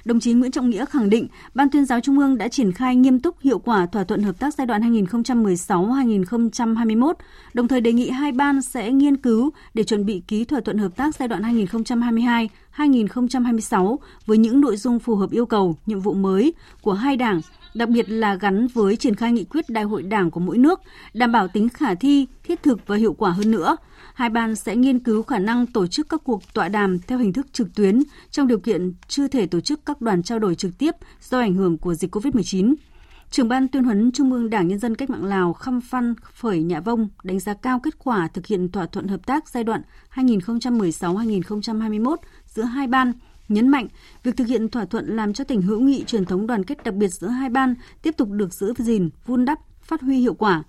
đồng 0.06 0.20
chí 0.20 0.34
Nguyễn 0.34 0.52
Trọng 0.52 0.70
Nghĩa 0.70 0.86
khẳng 0.86 1.10
định 1.10 1.28
Ban 1.54 1.70
tuyên 1.70 1.86
giáo 1.86 2.00
Trung 2.00 2.20
ương 2.20 2.38
đã 2.38 2.48
triển 2.48 2.72
khai 2.72 2.96
nghiêm 2.96 3.20
túc 3.20 3.42
hiệu 3.42 3.60
quả 3.60 3.86
thỏa 3.86 4.04
thuận 4.04 4.24
hợp 4.24 4.40
tác 4.40 4.54
giai 4.54 4.68
đoạn 4.68 4.94
2016-2021, 4.94 7.14
đồng 7.54 7.68
thời 7.68 7.82
đề 7.82 7.94
nghị 7.94 8.10
hai 8.10 8.32
ban 8.32 8.62
sẽ 8.62 8.92
nghiên 8.92 9.18
cứu 9.18 9.52
để 9.74 9.84
chuẩn 9.84 10.06
bị 10.06 10.22
ký 10.28 10.46
thỏa 10.46 10.60
thuận 10.60 10.78
hợp 10.78 10.96
tác 10.96 11.16
giai 11.16 11.28
đoạn 11.28 11.44
2022-2026 12.76 13.98
với 14.26 14.38
những 14.38 14.62
nội 14.62 14.78
dung 14.78 15.00
phù 15.00 15.16
hợp 15.16 15.32
yêu 15.32 15.46
cầu, 15.46 15.76
nhiệm 15.86 16.00
vụ 16.00 16.14
mới 16.14 16.54
của 16.82 16.94
hai 16.94 17.18
đảng, 17.18 17.42
đặc 17.74 17.90
biệt 17.90 18.10
là 18.10 18.36
gắn 18.36 18.68
với 18.68 18.96
triển 18.96 19.16
khai 19.16 19.32
nghị 19.32 19.44
quyết 19.44 19.70
đại 19.70 19.84
hội 19.84 20.04
đảng 20.04 20.32
của 20.32 20.40
mỗi 20.40 20.58
nước, 20.58 20.82
đảm 21.14 21.32
bảo 21.32 21.48
tính 21.48 21.70
khả 21.70 21.96
thi, 21.96 22.28
thiết 22.44 22.64
thực 22.64 22.88
và 22.88 22.96
hiệu 22.96 23.14
quả 23.14 23.32
hơn 23.32 23.52
nữa– 23.52 23.78
hai 24.14 24.30
ban 24.30 24.56
sẽ 24.56 24.76
nghiên 24.76 25.00
cứu 25.00 25.24
khả 25.24 25.40
năng 25.40 25.68
tổ 25.68 25.88
chức 25.88 26.10
các 26.10 26.22
cuộc 26.24 26.54
tọa 26.54 26.68
đàm 26.68 27.00
theo 27.00 27.20
hình 27.20 27.34
thức 27.34 27.48
trực 27.54 27.76
tuyến 27.76 28.04
trong 28.32 28.48
điều 28.48 28.60
kiện 28.60 28.94
chưa 29.08 29.28
thể 29.28 29.48
tổ 29.48 29.60
chức 29.60 29.86
các 29.86 30.02
đoàn 30.02 30.24
trao 30.24 30.40
đổi 30.40 30.56
trực 30.56 30.78
tiếp 30.78 30.96
do 31.22 31.40
ảnh 31.40 31.56
hưởng 31.56 31.78
của 31.78 31.94
dịch 31.94 32.16
COVID-19. 32.16 32.74
Trưởng 33.30 33.50
ban 33.50 33.68
tuyên 33.68 33.84
huấn 33.84 34.12
Trung 34.12 34.32
ương 34.32 34.50
Đảng 34.50 34.68
Nhân 34.68 34.80
dân 34.80 34.96
Cách 34.96 35.10
mạng 35.10 35.26
Lào 35.26 35.54
Khăm 35.54 35.82
Phan 35.82 36.14
Phởi 36.34 36.64
Nhạ 36.64 36.80
Vông 36.80 37.10
đánh 37.24 37.40
giá 37.40 37.54
cao 37.54 37.80
kết 37.80 38.00
quả 38.00 38.28
thực 38.28 38.48
hiện 38.48 38.72
thỏa 38.72 38.86
thuận 38.86 39.08
hợp 39.08 39.26
tác 39.26 39.50
giai 39.50 39.64
đoạn 39.64 39.82
2016-2021 40.14 42.16
giữa 42.48 42.64
hai 42.64 42.88
ban, 42.88 43.14
nhấn 43.52 43.68
mạnh 43.68 43.88
việc 44.24 44.38
thực 44.38 44.48
hiện 44.48 44.70
thỏa 44.70 44.86
thuận 44.86 45.16
làm 45.16 45.34
cho 45.34 45.44
tình 45.44 45.62
hữu 45.62 45.80
nghị 45.80 46.04
truyền 46.04 46.26
thống 46.26 46.48
đoàn 46.48 46.64
kết 46.64 46.84
đặc 46.84 46.94
biệt 46.94 47.08
giữa 47.08 47.28
hai 47.28 47.50
ban 47.50 47.76
tiếp 48.02 48.12
tục 48.18 48.30
được 48.32 48.54
giữ 48.54 48.74
gìn, 48.78 49.10
vun 49.26 49.46
đắp, 49.46 49.60
phát 49.82 50.02
huy 50.02 50.20
hiệu 50.20 50.34
quả. 50.34 50.64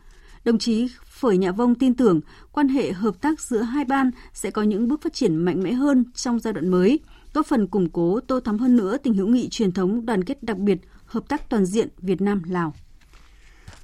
Đồng 0.45 0.59
chí 0.59 0.89
Phởi 1.07 1.39
Nhạ 1.39 1.53
Vông 1.53 1.75
tin 1.75 1.95
tưởng 1.95 2.21
quan 2.53 2.69
hệ 2.69 2.93
hợp 2.93 3.21
tác 3.21 3.41
giữa 3.41 3.63
hai 3.63 3.85
ban 3.85 4.11
sẽ 4.33 4.51
có 4.51 4.63
những 4.63 4.89
bước 4.89 5.03
phát 5.03 5.13
triển 5.13 5.37
mạnh 5.37 5.63
mẽ 5.63 5.73
hơn 5.73 6.05
trong 6.15 6.39
giai 6.39 6.53
đoạn 6.53 6.69
mới, 6.69 7.01
góp 7.35 7.47
phần 7.47 7.67
củng 7.67 7.91
cố 7.91 8.21
tô 8.21 8.41
thắm 8.41 8.59
hơn 8.59 8.77
nữa 8.77 8.97
tình 8.97 9.15
hữu 9.15 9.29
nghị 9.29 9.49
truyền 9.49 9.73
thống 9.73 10.07
đoàn 10.07 10.25
kết 10.25 10.43
đặc 10.43 10.59
biệt, 10.59 10.79
hợp 11.07 11.29
tác 11.29 11.51
toàn 11.51 11.65
diện 11.65 11.89
Việt 11.99 12.21
Nam 12.21 12.43
Lào. 12.47 12.75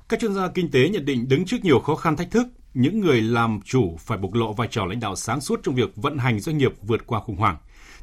Các 0.08 0.20
chuyên 0.20 0.34
gia 0.34 0.48
kinh 0.48 0.70
tế 0.70 0.88
nhận 0.88 1.04
định 1.04 1.28
đứng 1.28 1.44
trước 1.44 1.56
nhiều 1.62 1.80
khó 1.80 1.94
khăn 1.94 2.16
thách 2.16 2.30
thức, 2.30 2.46
những 2.74 3.00
người 3.00 3.22
làm 3.22 3.60
chủ 3.64 3.96
phải 3.98 4.18
bộc 4.18 4.34
lộ 4.34 4.52
vai 4.52 4.68
trò 4.70 4.84
lãnh 4.84 5.00
đạo 5.00 5.16
sáng 5.16 5.40
suốt 5.40 5.60
trong 5.62 5.74
việc 5.74 5.96
vận 5.96 6.18
hành 6.18 6.40
doanh 6.40 6.58
nghiệp 6.58 6.72
vượt 6.82 7.06
qua 7.06 7.20
khủng 7.20 7.36
hoảng. 7.36 7.56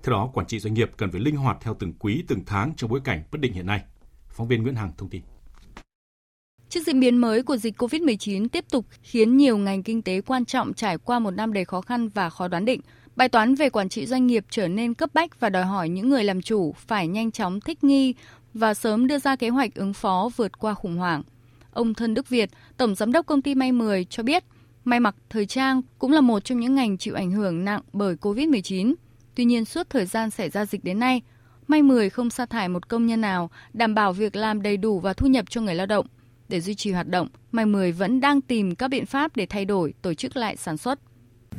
Theo 0.06 0.13
đó, 0.13 0.30
quản 0.34 0.48
trị 0.48 0.60
doanh 0.60 0.74
nghiệp 0.74 0.91
cần 0.98 1.12
phải 1.12 1.22
linh 1.22 1.36
hoạt 1.36 1.58
theo 1.62 1.76
từng 1.80 1.94
quý, 2.00 2.24
từng 2.28 2.39
tháng 2.46 2.74
trong 2.78 2.89
bối 2.89 3.02
cảnh 3.04 3.24
bất 3.32 3.41
định 3.41 3.54
hiện 3.54 3.65
nay. 3.65 3.82
Phóng 4.30 4.48
viên 4.48 4.63
Nguyễn 4.63 4.76
Hằng 4.76 4.91
thông 4.98 5.10
tin. 5.10 5.22
Trước 6.70 6.80
diễn 6.86 7.00
biến 7.00 7.18
mới 7.18 7.44
của 7.44 7.58
dịch 7.58 7.82
COVID-19 7.82 8.48
tiếp 8.48 8.65
tục 8.72 8.86
khiến 9.02 9.38
nhiều 9.38 9.58
ngành 9.58 9.84
kinh 9.84 10.02
tế 10.02 10.22
quan 10.22 10.46
trọng 10.46 10.74
trải 10.74 10.98
qua 10.98 11.20
một 11.20 11.32
năm 11.32 11.54
đầy 11.54 11.65
khó 11.65 11.82
khăn 11.82 12.10
và 12.10 12.30
khó 12.30 12.48
đoán 12.48 12.65
định, 12.65 12.82
Bài 13.15 13.30
toán 13.30 13.56
về 13.56 13.70
quản 13.70 13.89
trị 13.89 14.06
doanh 14.06 14.28
nghiệp 14.28 14.46
trở 14.50 14.68
nên 14.68 14.94
cấp 14.94 15.10
bách 15.13 15.39
và 15.39 15.50
đòi 15.50 15.63
hỏi 15.63 15.89
những 15.89 16.10
người 16.10 16.24
làm 16.24 16.41
chủ 16.41 16.74
phải 16.78 17.08
nhanh 17.08 17.32
chóng 17.32 17.62
thích 17.62 17.84
nghi 17.84 18.13
và 18.54 18.74
sớm 18.74 19.08
đưa 19.08 19.20
ra 19.20 19.36
kế 19.36 19.50
hoạch 19.50 19.76
ứng 19.76 19.94
phó 19.94 20.30
vượt 20.36 20.60
qua 20.60 20.74
khủng 20.74 20.98
hoảng. 20.98 21.24
Ông 21.72 21.94
Thân 21.94 22.13
Đức 22.13 22.30
Việt, 22.30 22.50
Tổng 22.78 22.96
Giám 22.96 23.12
đốc 23.12 23.26
công 23.26 23.41
ty 23.41 23.56
May 23.56 23.72
10 23.72 24.06
cho 24.06 24.24
biết, 24.24 24.44
may 24.84 25.00
mặc, 25.00 25.15
thời 25.30 25.46
trang 25.46 25.82
cũng 26.00 26.12
là 26.12 26.22
một 26.22 26.46
trong 26.46 26.60
những 26.60 26.76
ngành 26.76 26.98
chịu 26.98 27.15
ảnh 27.15 27.32
hưởng 27.32 27.65
nặng 27.65 27.82
bởi 27.94 28.15
COVID-19. 28.15 28.94
Tuy 29.36 29.45
nhiên, 29.45 29.65
suốt 29.65 29.89
thời 29.89 30.06
gian 30.06 30.32
xảy 30.32 30.50
ra 30.50 30.65
dịch 30.65 30.84
đến 30.84 31.00
nay, 31.00 31.21
May 31.67 31.82
10 31.82 32.10
không 32.10 32.30
sa 32.30 32.45
thải 32.45 32.69
một 32.69 32.89
công 32.89 33.06
nhân 33.06 33.21
nào, 33.21 33.50
đảm 33.74 33.95
bảo 33.95 34.13
việc 34.13 34.36
làm 34.36 34.62
đầy 34.62 34.78
đủ 34.78 35.00
và 35.00 35.13
thu 35.13 35.28
nhập 35.28 35.45
cho 35.50 35.62
người 35.62 35.76
lao 35.76 35.86
động. 35.86 36.06
Để 36.50 36.62
duy 36.62 36.76
trì 36.76 36.91
hoạt 36.91 37.08
động, 37.08 37.28
May 37.52 37.65
10 37.65 37.91
vẫn 37.91 38.19
đang 38.19 38.41
tìm 38.41 38.76
các 38.76 38.88
biện 38.88 39.06
pháp 39.06 39.36
để 39.36 39.45
thay 39.50 39.65
đổi, 39.65 39.93
tổ 40.02 40.13
chức 40.13 40.38
lại 40.38 40.58
sản 40.58 40.78
xuất. 40.78 41.00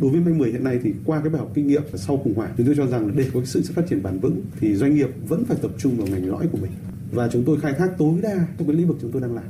Đối 0.00 0.10
với 0.10 0.20
May 0.20 0.34
10 0.34 0.52
hiện 0.52 0.64
nay 0.64 0.80
thì 0.82 0.92
qua 1.04 1.20
cái 1.20 1.30
bài 1.30 1.38
học 1.38 1.50
kinh 1.54 1.66
nghiệm 1.66 1.82
và 1.92 1.98
sau 1.98 2.16
khủng 2.16 2.34
hoảng, 2.34 2.54
chúng 2.56 2.66
tôi 2.66 2.74
cho 2.76 2.86
rằng 2.86 3.16
để 3.16 3.30
có 3.34 3.40
sự 3.44 3.62
phát 3.74 3.82
triển 3.90 4.02
bền 4.02 4.18
vững 4.18 4.42
thì 4.60 4.74
doanh 4.74 4.94
nghiệp 4.94 5.08
vẫn 5.28 5.44
phải 5.44 5.56
tập 5.62 5.70
trung 5.78 5.96
vào 5.96 6.06
ngành 6.06 6.30
lõi 6.30 6.46
của 6.52 6.58
mình 6.58 6.70
và 7.12 7.28
chúng 7.32 7.44
tôi 7.46 7.60
khai 7.60 7.72
thác 7.78 7.88
tối 7.98 8.20
đa 8.22 8.46
trong 8.58 8.68
cái 8.68 8.76
lĩnh 8.76 8.88
vực 8.88 8.96
chúng 9.00 9.12
tôi 9.12 9.22
đang 9.22 9.34
làm. 9.34 9.44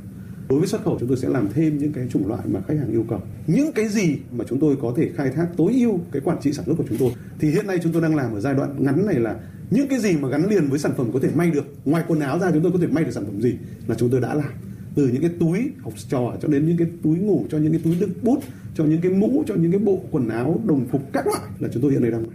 Đối 0.49 0.59
với 0.59 0.67
xuất 0.67 0.83
khẩu 0.83 0.97
chúng 0.99 1.09
tôi 1.09 1.17
sẽ 1.17 1.29
làm 1.29 1.47
thêm 1.53 1.77
những 1.77 1.93
cái 1.93 2.07
chủng 2.09 2.27
loại 2.27 2.41
mà 2.47 2.59
khách 2.67 2.77
hàng 2.79 2.91
yêu 2.91 3.05
cầu. 3.09 3.21
Những 3.47 3.71
cái 3.71 3.87
gì 3.87 4.15
mà 4.31 4.45
chúng 4.49 4.59
tôi 4.59 4.75
có 4.81 4.93
thể 4.97 5.09
khai 5.15 5.29
thác 5.29 5.47
tối 5.57 5.73
ưu 5.73 5.99
cái 6.11 6.21
quản 6.25 6.41
trị 6.41 6.53
sản 6.53 6.65
xuất 6.65 6.75
của 6.77 6.83
chúng 6.89 6.97
tôi 6.97 7.11
thì 7.39 7.49
hiện 7.49 7.67
nay 7.67 7.79
chúng 7.83 7.93
tôi 7.93 8.01
đang 8.01 8.15
làm 8.15 8.33
ở 8.33 8.39
giai 8.39 8.53
đoạn 8.53 8.83
ngắn 8.83 9.05
này 9.05 9.15
là 9.15 9.35
những 9.71 9.87
cái 9.87 9.99
gì 9.99 10.17
mà 10.17 10.29
gắn 10.29 10.49
liền 10.49 10.67
với 10.69 10.79
sản 10.79 10.91
phẩm 10.97 11.11
có 11.13 11.19
thể 11.19 11.29
may 11.35 11.51
được 11.51 11.65
ngoài 11.85 12.03
quần 12.07 12.19
áo 12.19 12.39
ra 12.39 12.51
chúng 12.51 12.63
tôi 12.63 12.71
có 12.71 12.79
thể 12.81 12.87
may 12.87 13.03
được 13.03 13.11
sản 13.11 13.25
phẩm 13.25 13.41
gì 13.41 13.53
là 13.87 13.95
chúng 13.95 14.09
tôi 14.09 14.21
đã 14.21 14.33
làm 14.33 14.51
từ 14.95 15.07
những 15.07 15.21
cái 15.21 15.31
túi 15.39 15.71
học 15.83 15.93
trò 16.09 16.33
cho 16.41 16.47
đến 16.47 16.65
những 16.67 16.77
cái 16.77 16.87
túi 17.03 17.17
ngủ 17.17 17.45
cho 17.49 17.57
những 17.57 17.71
cái 17.71 17.81
túi 17.83 17.95
đựng 17.99 18.13
bút 18.21 18.43
cho 18.75 18.83
những 18.83 19.01
cái 19.01 19.11
mũ 19.11 19.43
cho 19.47 19.55
những 19.55 19.71
cái 19.71 19.79
bộ 19.79 20.01
quần 20.11 20.29
áo 20.29 20.61
đồng 20.65 20.85
phục 20.91 21.01
các 21.13 21.27
loại 21.27 21.41
là 21.59 21.69
chúng 21.73 21.83
tôi 21.83 21.91
hiện 21.91 22.01
nay 22.01 22.11
đang 22.11 22.21
làm. 22.21 22.31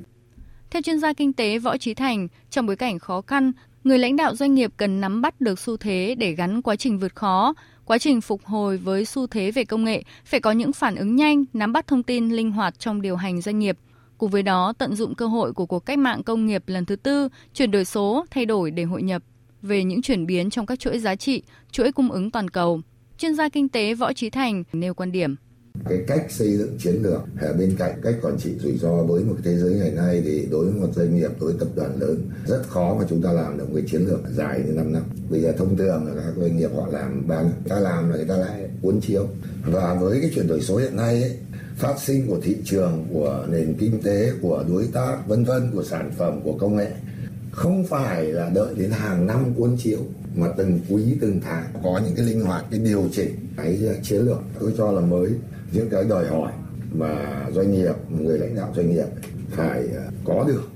theo 0.71 0.83
chuyên 0.83 1.01
gia 1.01 1.13
kinh 1.13 1.33
tế 1.33 1.59
Võ 1.59 1.77
Trí 1.77 1.95
Thành, 1.95 2.29
trong 2.51 2.67
bối 2.67 2.77
cảnh 2.77 2.99
khó 2.99 3.21
khăn, 3.21 3.53
người 3.85 3.99
lãnh 3.99 4.17
đạo 4.17 4.37
doanh 4.37 4.55
nghiệp 4.55 4.71
cần 4.77 5.01
nắm 5.01 5.23
bắt 5.23 5.41
được 5.41 5.59
xu 5.59 5.77
thế 5.77 6.15
để 6.19 6.33
gắn 6.33 6.63
quá 6.63 6.77
trình 6.77 6.99
vượt 6.99 7.15
khó, 7.15 7.55
quá 7.85 7.99
trình 7.99 8.21
phục 8.21 8.45
hồi 8.45 8.77
với 8.77 9.05
xu 9.05 9.27
thế 9.27 9.51
về 9.51 9.65
công 9.65 9.85
nghệ, 9.85 10.03
phải 10.25 10.41
có 10.41 10.53
những 10.53 10.73
phản 10.73 10.97
ứng 10.97 11.17
nhanh, 11.17 11.45
nắm 11.53 11.73
bắt 11.73 11.87
thông 11.87 12.03
tin 12.03 12.31
linh 12.31 12.51
hoạt 12.51 12.79
trong 12.79 13.03
điều 13.03 13.17
hành 13.17 13.41
doanh 13.41 13.59
nghiệp. 13.59 13.79
Cùng 14.19 14.31
với 14.31 14.43
đó, 14.43 14.73
tận 14.79 14.95
dụng 14.95 15.15
cơ 15.15 15.27
hội 15.27 15.53
của 15.53 15.67
cuộc 15.67 15.87
cách 15.87 15.99
mạng 15.99 16.23
công 16.23 16.47
nghiệp 16.47 16.63
lần 16.67 16.85
thứ 16.85 16.97
tư, 16.97 17.29
chuyển 17.55 17.71
đổi 17.71 17.85
số, 17.85 18.25
thay 18.31 18.47
đổi 18.47 18.71
để 18.71 18.83
hội 18.83 19.03
nhập 19.03 19.23
về 19.63 19.85
những 19.85 20.03
chuyển 20.03 20.27
biến 20.27 20.51
trong 20.51 20.67
các 20.67 20.81
chuỗi 20.81 20.99
giá 20.99 21.17
trị, 21.17 21.43
chuỗi 21.71 21.93
cung 21.93 22.13
ứng 22.13 22.31
toàn 22.31 22.51
cầu. 22.51 22.81
Chuyên 23.19 23.35
gia 23.35 23.49
kinh 23.49 23.69
tế 23.69 23.95
Võ 23.95 24.13
Trí 24.13 24.31
Thành 24.31 24.65
nêu 24.73 24.95
quan 24.95 25.13
điểm 25.13 25.37
cái 25.89 26.05
cách 26.07 26.27
xây 26.31 26.57
dựng 26.59 26.79
chiến 26.79 27.03
lược 27.03 27.21
bên 27.59 27.77
cạnh 27.79 28.01
cách 28.03 28.15
quản 28.23 28.39
trị 28.39 28.51
rủi 28.59 28.79
ro 28.79 29.03
với 29.03 29.25
một 29.25 29.37
thế 29.45 29.57
giới 29.57 29.75
ngày 29.75 29.91
nay 29.91 30.23
thì 30.25 30.49
đối 30.51 30.65
với 30.65 30.81
một 30.81 30.89
doanh 30.97 31.17
nghiệp 31.17 31.31
đối 31.41 31.53
với 31.53 31.61
tập 31.61 31.69
đoàn 31.75 32.01
lớn 32.01 32.31
rất 32.47 32.63
khó 32.69 32.97
mà 32.99 33.05
chúng 33.09 33.23
ta 33.23 33.33
làm 33.33 33.59
được 33.59 33.65
một 33.65 33.75
cái 33.75 33.85
chiến 33.91 34.07
lược 34.07 34.21
dài 34.37 34.63
như 34.67 34.73
5 34.73 34.93
năm. 34.93 35.03
Bây 35.31 35.41
giờ 35.41 35.53
thông 35.59 35.77
thường 35.77 36.07
là 36.07 36.23
các 36.23 36.33
doanh 36.37 36.57
nghiệp 36.57 36.71
họ 36.77 36.89
làm 36.93 37.29
ba 37.29 37.43
ta 37.69 37.81
làm 37.81 38.11
là 38.11 38.17
người 38.17 38.27
ta 38.27 38.37
lại 38.37 38.69
cuốn 38.83 39.01
chiếu. 39.01 39.27
Và 39.67 39.95
với 39.95 40.21
cái 40.21 40.31
chuyển 40.35 40.47
đổi 40.47 40.61
số 40.61 40.77
hiện 40.77 40.97
nay 40.97 41.23
ấy, 41.23 41.37
phát 41.77 41.95
sinh 41.99 42.27
của 42.27 42.39
thị 42.43 42.57
trường 42.65 43.07
của 43.13 43.47
nền 43.49 43.75
kinh 43.75 44.03
tế 44.03 44.33
của 44.43 44.65
đối 44.69 44.87
tác 44.93 45.17
vân 45.27 45.45
vân 45.45 45.71
của 45.75 45.85
sản 45.85 46.11
phẩm 46.19 46.41
của 46.45 46.53
công 46.53 46.77
nghệ 46.77 46.91
không 47.51 47.85
phải 47.85 48.25
là 48.25 48.51
đợi 48.55 48.75
đến 48.75 48.91
hàng 48.91 49.27
năm 49.27 49.55
cuốn 49.55 49.77
chiếu 49.79 49.99
mà 50.35 50.49
từng 50.57 50.81
quý 50.89 51.03
từng 51.21 51.41
tháng 51.45 51.65
có 51.85 52.01
những 52.05 52.15
cái 52.17 52.27
linh 52.27 52.41
hoạt 52.41 52.65
cái 52.71 52.81
điều 52.81 53.09
chỉnh 53.13 53.37
cái 53.57 53.79
ờ, 53.89 53.95
chiến 54.03 54.21
lược. 54.21 54.39
Tôi 54.61 54.73
cho 54.79 54.93
là 54.93 55.01
mới 55.01 55.31
những 55.73 55.89
cái 55.91 56.05
đòi 56.05 56.29
hỏi 56.29 56.53
mà 56.95 57.47
doanh 57.51 57.73
nghiệp 57.73 57.95
người 58.11 58.39
lãnh 58.39 58.57
đạo 58.57 58.73
doanh 58.77 58.91
nghiệp 58.91 59.07
phải 59.51 59.83
ờ, 59.97 60.11
có 60.25 60.45
được 60.49 60.69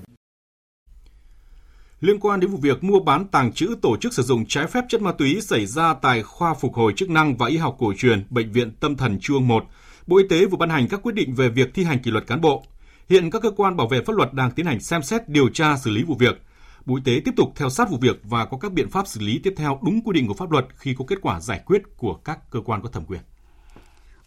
Liên 2.00 2.20
quan 2.20 2.40
đến 2.40 2.50
vụ 2.50 2.58
việc 2.58 2.84
mua 2.84 3.00
bán 3.00 3.26
tàng 3.26 3.52
trữ 3.52 3.74
tổ 3.82 3.96
chức 3.96 4.14
sử 4.14 4.22
dụng 4.22 4.46
trái 4.46 4.66
phép 4.66 4.84
chất 4.88 5.02
ma 5.02 5.12
túy 5.12 5.40
xảy 5.40 5.66
ra 5.66 5.94
tại 5.94 6.22
khoa 6.22 6.54
phục 6.54 6.74
hồi 6.74 6.92
chức 6.96 7.10
năng 7.10 7.36
và 7.36 7.46
y 7.48 7.56
học 7.56 7.76
cổ 7.78 7.92
truyền 7.98 8.24
Bệnh 8.30 8.52
viện 8.52 8.72
Tâm 8.80 8.96
thần 8.96 9.18
Chuông 9.20 9.48
1, 9.48 9.64
Bộ 10.06 10.16
Y 10.16 10.24
tế 10.28 10.46
vừa 10.46 10.56
ban 10.56 10.70
hành 10.70 10.88
các 10.88 11.00
quyết 11.02 11.14
định 11.14 11.34
về 11.34 11.48
việc 11.48 11.74
thi 11.74 11.84
hành 11.84 11.98
kỷ 12.02 12.10
luật 12.10 12.26
cán 12.26 12.40
bộ. 12.40 12.62
Hiện 13.08 13.30
các 13.30 13.42
cơ 13.42 13.50
quan 13.50 13.76
bảo 13.76 13.88
vệ 13.88 14.02
pháp 14.04 14.16
luật 14.16 14.32
đang 14.32 14.50
tiến 14.50 14.66
hành 14.66 14.80
xem 14.80 15.02
xét 15.02 15.28
điều 15.28 15.48
tra 15.48 15.76
xử 15.76 15.90
lý 15.90 16.02
vụ 16.02 16.14
việc. 16.14 16.42
Bộ 16.86 16.96
Y 16.96 17.02
tế 17.04 17.22
tiếp 17.24 17.32
tục 17.36 17.52
theo 17.56 17.70
sát 17.70 17.90
vụ 17.90 17.98
việc 18.00 18.20
và 18.24 18.44
có 18.44 18.58
các 18.58 18.72
biện 18.72 18.90
pháp 18.90 19.06
xử 19.06 19.20
lý 19.20 19.40
tiếp 19.42 19.54
theo 19.56 19.78
đúng 19.84 20.00
quy 20.04 20.12
định 20.12 20.28
của 20.28 20.34
pháp 20.34 20.50
luật 20.50 20.66
khi 20.76 20.94
có 20.98 21.04
kết 21.08 21.18
quả 21.22 21.40
giải 21.40 21.60
quyết 21.66 21.82
của 21.96 22.14
các 22.14 22.50
cơ 22.50 22.60
quan 22.60 22.82
có 22.82 22.88
thẩm 22.88 23.04
quyền. 23.04 23.20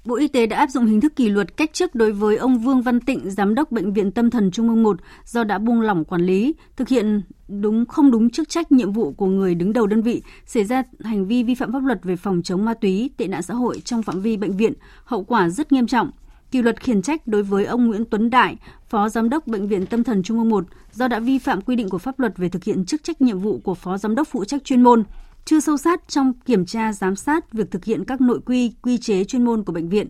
Bộ 0.05 0.15
Y 0.15 0.27
tế 0.27 0.45
đã 0.45 0.57
áp 0.57 0.69
dụng 0.69 0.85
hình 0.85 1.01
thức 1.01 1.15
kỷ 1.15 1.29
luật 1.29 1.57
cách 1.57 1.73
chức 1.73 1.95
đối 1.95 2.11
với 2.11 2.37
ông 2.37 2.59
Vương 2.59 2.81
Văn 2.81 2.99
Tịnh, 2.99 3.29
giám 3.31 3.55
đốc 3.55 3.71
bệnh 3.71 3.93
viện 3.93 4.11
Tâm 4.11 4.29
thần 4.29 4.51
Trung 4.51 4.69
ương 4.69 4.83
1 4.83 4.99
do 5.25 5.43
đã 5.43 5.57
buông 5.57 5.81
lỏng 5.81 6.05
quản 6.05 6.21
lý, 6.21 6.55
thực 6.75 6.87
hiện 6.87 7.21
đúng 7.47 7.85
không 7.85 8.11
đúng 8.11 8.29
chức 8.29 8.49
trách 8.49 8.71
nhiệm 8.71 8.91
vụ 8.91 9.11
của 9.11 9.25
người 9.25 9.55
đứng 9.55 9.73
đầu 9.73 9.87
đơn 9.87 10.01
vị, 10.01 10.21
xảy 10.45 10.63
ra 10.63 10.83
hành 11.03 11.25
vi 11.25 11.43
vi 11.43 11.55
phạm 11.55 11.71
pháp 11.71 11.83
luật 11.83 12.03
về 12.03 12.15
phòng 12.15 12.41
chống 12.43 12.65
ma 12.65 12.73
túy, 12.73 13.09
tệ 13.17 13.27
nạn 13.27 13.41
xã 13.41 13.53
hội 13.53 13.81
trong 13.85 14.03
phạm 14.03 14.21
vi 14.21 14.37
bệnh 14.37 14.57
viện, 14.57 14.73
hậu 15.03 15.23
quả 15.23 15.49
rất 15.49 15.71
nghiêm 15.71 15.87
trọng. 15.87 16.11
Kỷ 16.51 16.61
luật 16.61 16.79
khiển 16.79 17.01
trách 17.01 17.27
đối 17.27 17.43
với 17.43 17.65
ông 17.65 17.87
Nguyễn 17.87 18.05
Tuấn 18.05 18.29
Đại, 18.29 18.55
Phó 18.89 19.09
Giám 19.09 19.29
đốc 19.29 19.47
Bệnh 19.47 19.67
viện 19.67 19.85
Tâm 19.85 20.03
thần 20.03 20.23
Trung 20.23 20.37
ương 20.37 20.49
1 20.49 20.65
do 20.91 21.07
đã 21.07 21.19
vi 21.19 21.39
phạm 21.39 21.61
quy 21.61 21.75
định 21.75 21.89
của 21.89 21.97
pháp 21.97 22.19
luật 22.19 22.37
về 22.37 22.49
thực 22.49 22.63
hiện 22.63 22.85
chức 22.85 23.03
trách 23.03 23.21
nhiệm 23.21 23.39
vụ 23.39 23.59
của 23.63 23.75
Phó 23.75 23.97
Giám 23.97 24.15
đốc 24.15 24.27
phụ 24.27 24.45
trách 24.45 24.63
chuyên 24.63 24.83
môn, 24.83 25.03
chưa 25.45 25.59
sâu 25.59 25.77
sát 25.77 26.07
trong 26.07 26.33
kiểm 26.45 26.65
tra 26.65 26.93
giám 26.93 27.15
sát 27.15 27.53
việc 27.53 27.71
thực 27.71 27.85
hiện 27.85 28.05
các 28.05 28.21
nội 28.21 28.39
quy, 28.45 28.73
quy 28.81 28.97
chế 28.97 29.23
chuyên 29.23 29.45
môn 29.45 29.63
của 29.63 29.73
bệnh 29.73 29.89
viện. 29.89 30.07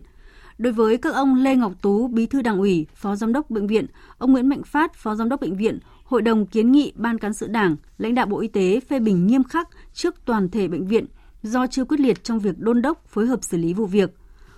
Đối 0.58 0.72
với 0.72 0.96
các 0.96 1.14
ông 1.14 1.34
Lê 1.34 1.56
Ngọc 1.56 1.72
Tú, 1.82 2.08
Bí 2.08 2.26
thư 2.26 2.42
Đảng 2.42 2.58
ủy, 2.58 2.86
Phó 2.94 3.16
Giám 3.16 3.32
đốc 3.32 3.50
bệnh 3.50 3.66
viện, 3.66 3.86
ông 4.18 4.32
Nguyễn 4.32 4.48
Mạnh 4.48 4.62
Phát, 4.62 4.94
Phó 4.94 5.14
Giám 5.14 5.28
đốc 5.28 5.40
bệnh 5.40 5.56
viện, 5.56 5.78
Hội 6.04 6.22
đồng 6.22 6.46
kiến 6.46 6.72
nghị 6.72 6.92
Ban 6.96 7.18
cán 7.18 7.34
sự 7.34 7.46
Đảng, 7.46 7.76
lãnh 7.98 8.14
đạo 8.14 8.26
Bộ 8.26 8.40
Y 8.40 8.48
tế 8.48 8.80
phê 8.80 9.00
bình 9.00 9.26
nghiêm 9.26 9.44
khắc 9.44 9.68
trước 9.92 10.14
toàn 10.24 10.48
thể 10.48 10.68
bệnh 10.68 10.86
viện 10.86 11.06
do 11.42 11.66
chưa 11.66 11.84
quyết 11.84 12.00
liệt 12.00 12.24
trong 12.24 12.38
việc 12.38 12.58
đôn 12.58 12.82
đốc 12.82 13.04
phối 13.08 13.26
hợp 13.26 13.44
xử 13.44 13.56
lý 13.56 13.74
vụ 13.74 13.86
việc. 13.86 14.14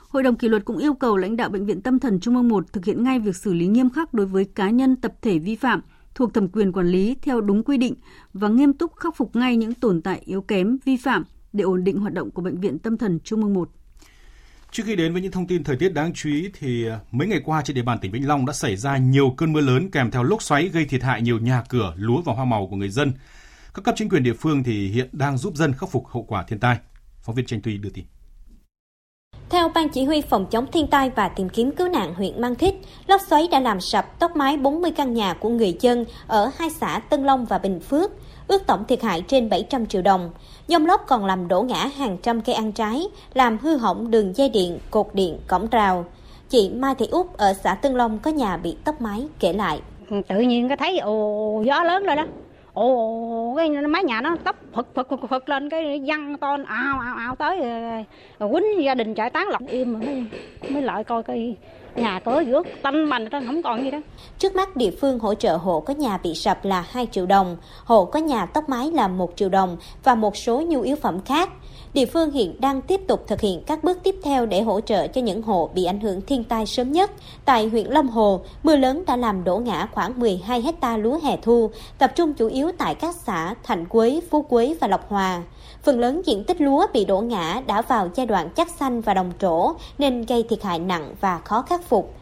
Hội 0.08 0.22
đồng 0.22 0.36
kỷ 0.36 0.48
luật 0.48 0.64
cũng 0.64 0.78
yêu 0.78 0.94
cầu 0.94 1.16
lãnh 1.16 1.36
đạo 1.36 1.48
Bệnh 1.48 1.66
viện 1.66 1.80
Tâm 1.80 1.98
thần 1.98 2.20
Trung 2.20 2.36
ương 2.36 2.48
1 2.48 2.72
thực 2.72 2.84
hiện 2.84 3.02
ngay 3.04 3.18
việc 3.18 3.36
xử 3.36 3.54
lý 3.54 3.66
nghiêm 3.66 3.90
khắc 3.90 4.14
đối 4.14 4.26
với 4.26 4.44
cá 4.44 4.70
nhân 4.70 4.96
tập 4.96 5.12
thể 5.22 5.38
vi 5.38 5.56
phạm 5.56 5.80
thuộc 6.14 6.34
thẩm 6.34 6.48
quyền 6.48 6.72
quản 6.72 6.86
lý 6.86 7.16
theo 7.22 7.40
đúng 7.40 7.64
quy 7.64 7.78
định 7.78 7.94
và 8.32 8.48
nghiêm 8.48 8.72
túc 8.72 8.96
khắc 8.96 9.16
phục 9.16 9.36
ngay 9.36 9.56
những 9.56 9.74
tồn 9.74 10.02
tại 10.02 10.22
yếu 10.24 10.42
kém, 10.42 10.78
vi 10.84 10.96
phạm 10.96 11.24
để 11.52 11.64
ổn 11.64 11.84
định 11.84 11.98
hoạt 11.98 12.12
động 12.12 12.30
của 12.30 12.42
Bệnh 12.42 12.60
viện 12.60 12.78
Tâm 12.78 12.98
thần 12.98 13.18
Trung 13.24 13.42
ương 13.42 13.54
1. 13.54 13.70
Trước 14.70 14.82
khi 14.86 14.96
đến 14.96 15.12
với 15.12 15.22
những 15.22 15.32
thông 15.32 15.46
tin 15.46 15.64
thời 15.64 15.76
tiết 15.76 15.94
đáng 15.94 16.12
chú 16.12 16.30
ý 16.30 16.50
thì 16.58 16.86
ờ, 16.86 16.98
mấy 17.10 17.28
ngày 17.28 17.40
qua 17.44 17.62
trên 17.62 17.74
địa 17.74 17.82
bàn 17.82 17.98
tỉnh 17.98 18.12
Vĩnh 18.12 18.28
Long 18.28 18.46
đã 18.46 18.52
xảy 18.52 18.76
ra 18.76 18.96
nhiều 18.96 19.34
cơn 19.36 19.52
mưa 19.52 19.60
lớn 19.60 19.90
kèm 19.90 20.10
theo 20.10 20.22
lốc 20.22 20.42
xoáy 20.42 20.68
gây 20.68 20.84
thiệt 20.84 21.02
hại 21.02 21.22
nhiều 21.22 21.38
nhà 21.38 21.62
cửa, 21.68 21.94
lúa 21.96 22.22
và 22.22 22.34
hoa 22.34 22.44
màu 22.44 22.66
của 22.66 22.76
người 22.76 22.88
dân. 22.88 23.12
Các 23.74 23.84
cấp 23.84 23.94
chính 23.98 24.08
quyền 24.08 24.22
địa 24.22 24.34
phương 24.34 24.62
thì 24.62 24.88
hiện 24.88 25.08
đang 25.12 25.38
giúp 25.38 25.56
dân 25.56 25.72
khắc 25.72 25.90
phục 25.90 26.06
hậu 26.06 26.22
quả 26.22 26.42
thiên 26.42 26.58
tai. 26.58 26.78
Phóng 27.22 27.34
viên 27.34 27.46
Tranh 27.46 27.60
Tuy 27.62 27.78
đưa 27.78 27.90
tin. 27.90 28.04
Theo 29.50 29.68
Ban 29.68 29.88
Chỉ 29.88 30.04
huy 30.04 30.20
Phòng 30.20 30.46
chống 30.46 30.66
thiên 30.72 30.86
tai 30.86 31.10
và 31.10 31.28
tìm 31.28 31.48
kiếm 31.48 31.70
cứu 31.70 31.88
nạn 31.88 32.14
huyện 32.14 32.40
Mang 32.40 32.54
Thít, 32.54 32.74
lốc 33.06 33.20
xoáy 33.20 33.48
đã 33.50 33.60
làm 33.60 33.80
sập 33.80 34.18
tốc 34.18 34.36
mái 34.36 34.56
40 34.56 34.90
căn 34.90 35.14
nhà 35.14 35.34
của 35.34 35.48
người 35.48 35.76
dân 35.80 36.04
ở 36.26 36.50
hai 36.56 36.70
xã 36.70 36.98
Tân 36.98 37.24
Long 37.24 37.44
và 37.44 37.58
Bình 37.58 37.80
Phước, 37.80 38.10
ước 38.48 38.66
tổng 38.66 38.84
thiệt 38.88 39.02
hại 39.02 39.22
trên 39.28 39.48
700 39.48 39.86
triệu 39.86 40.02
đồng. 40.02 40.30
Dông 40.68 40.86
lốc 40.86 41.04
còn 41.06 41.24
làm 41.24 41.48
đổ 41.48 41.62
ngã 41.62 41.86
hàng 41.96 42.16
trăm 42.22 42.40
cây 42.40 42.54
ăn 42.54 42.72
trái, 42.72 43.06
làm 43.34 43.58
hư 43.58 43.76
hỏng 43.76 44.10
đường 44.10 44.36
dây 44.36 44.48
điện, 44.48 44.78
cột 44.90 45.06
điện, 45.12 45.38
cổng 45.46 45.68
rào. 45.70 46.04
Chị 46.48 46.70
Mai 46.74 46.94
Thị 46.94 47.06
Út 47.10 47.26
ở 47.36 47.54
xã 47.54 47.74
Tân 47.74 47.94
Long 47.94 48.18
có 48.18 48.30
nhà 48.30 48.56
bị 48.56 48.76
tốc 48.84 49.00
mái 49.00 49.26
kể 49.38 49.52
lại. 49.52 49.80
Tự 50.28 50.40
nhiên 50.40 50.68
có 50.68 50.76
thấy 50.76 50.98
ồ 50.98 51.62
gió 51.66 51.82
lớn 51.82 52.04
rồi 52.04 52.16
đó, 52.16 52.26
ồ, 52.74 53.54
cái 53.56 53.70
mái 53.70 54.04
nhà 54.04 54.20
nó 54.20 54.36
tấp 54.44 54.56
phật 54.72 54.86
phật 54.94 55.08
phật 55.10 55.20
phật 55.30 55.48
lên, 55.48 55.70
cái 55.70 56.02
văng 56.06 56.38
to 56.38 56.56
ào 56.66 57.00
ào 57.00 57.16
ào 57.16 57.36
tới 57.36 57.60
rồi 58.38 58.50
quýnh 58.52 58.84
gia 58.84 58.94
đình 58.94 59.14
chạy 59.14 59.30
tán 59.30 59.48
lọc 59.48 59.62
im 59.68 59.92
mới 59.92 60.24
mới 60.68 60.82
lại 60.82 61.04
coi 61.04 61.22
cái 61.22 61.56
nhà 61.96 62.20
cửa 62.24 62.44
rước 62.44 62.66
tanh 62.82 63.10
bành 63.10 63.30
trên 63.30 63.46
không 63.46 63.62
còn 63.62 63.84
gì 63.84 63.90
đó. 63.90 63.98
Trước 64.38 64.56
mắt 64.56 64.76
địa 64.76 64.90
phương 65.00 65.18
hỗ 65.18 65.34
trợ 65.34 65.56
hộ 65.56 65.80
có 65.80 65.94
nhà 65.94 66.18
bị 66.22 66.34
sập 66.34 66.64
là 66.64 66.84
2 66.90 67.06
triệu 67.12 67.26
đồng, 67.26 67.56
hộ 67.84 68.04
có 68.04 68.18
nhà 68.18 68.46
tốc 68.46 68.68
mái 68.68 68.90
là 68.90 69.08
1 69.08 69.32
triệu 69.36 69.48
đồng 69.48 69.76
và 70.04 70.14
một 70.14 70.36
số 70.36 70.62
nhu 70.62 70.80
yếu 70.80 70.96
phẩm 70.96 71.20
khác. 71.20 71.50
Địa 71.94 72.06
phương 72.06 72.30
hiện 72.30 72.60
đang 72.60 72.82
tiếp 72.82 73.00
tục 73.08 73.24
thực 73.26 73.40
hiện 73.40 73.62
các 73.66 73.84
bước 73.84 73.98
tiếp 74.02 74.16
theo 74.22 74.46
để 74.46 74.62
hỗ 74.62 74.80
trợ 74.80 75.06
cho 75.06 75.20
những 75.20 75.42
hộ 75.42 75.70
bị 75.74 75.84
ảnh 75.84 76.00
hưởng 76.00 76.20
thiên 76.20 76.44
tai 76.44 76.66
sớm 76.66 76.92
nhất. 76.92 77.10
Tại 77.44 77.68
huyện 77.68 77.86
Long 77.86 78.08
Hồ, 78.08 78.40
mưa 78.62 78.76
lớn 78.76 79.04
đã 79.06 79.16
làm 79.16 79.44
đổ 79.44 79.58
ngã 79.58 79.88
khoảng 79.92 80.20
12 80.20 80.62
hecta 80.62 80.96
lúa 80.96 81.18
hè 81.22 81.36
thu, 81.36 81.70
tập 81.98 82.12
trung 82.14 82.34
chủ 82.34 82.48
yếu 82.48 82.72
tại 82.78 82.94
các 82.94 83.14
xã 83.14 83.54
Thạnh 83.62 83.86
Quế, 83.86 84.20
Phú 84.30 84.42
Quế 84.42 84.74
và 84.80 84.88
Lộc 84.88 85.08
Hòa. 85.08 85.42
Phần 85.82 86.00
lớn 86.00 86.22
diện 86.26 86.44
tích 86.44 86.60
lúa 86.60 86.86
bị 86.92 87.04
đổ 87.04 87.20
ngã 87.20 87.62
đã 87.66 87.82
vào 87.82 88.10
giai 88.14 88.26
đoạn 88.26 88.50
chắc 88.56 88.70
xanh 88.70 89.00
và 89.00 89.14
đồng 89.14 89.32
trổ 89.38 89.76
nên 89.98 90.24
gây 90.26 90.44
thiệt 90.50 90.62
hại 90.62 90.78
nặng 90.78 91.14
và 91.20 91.38
khó 91.38 91.62
khắc 91.62 91.84
phục. 91.88 92.14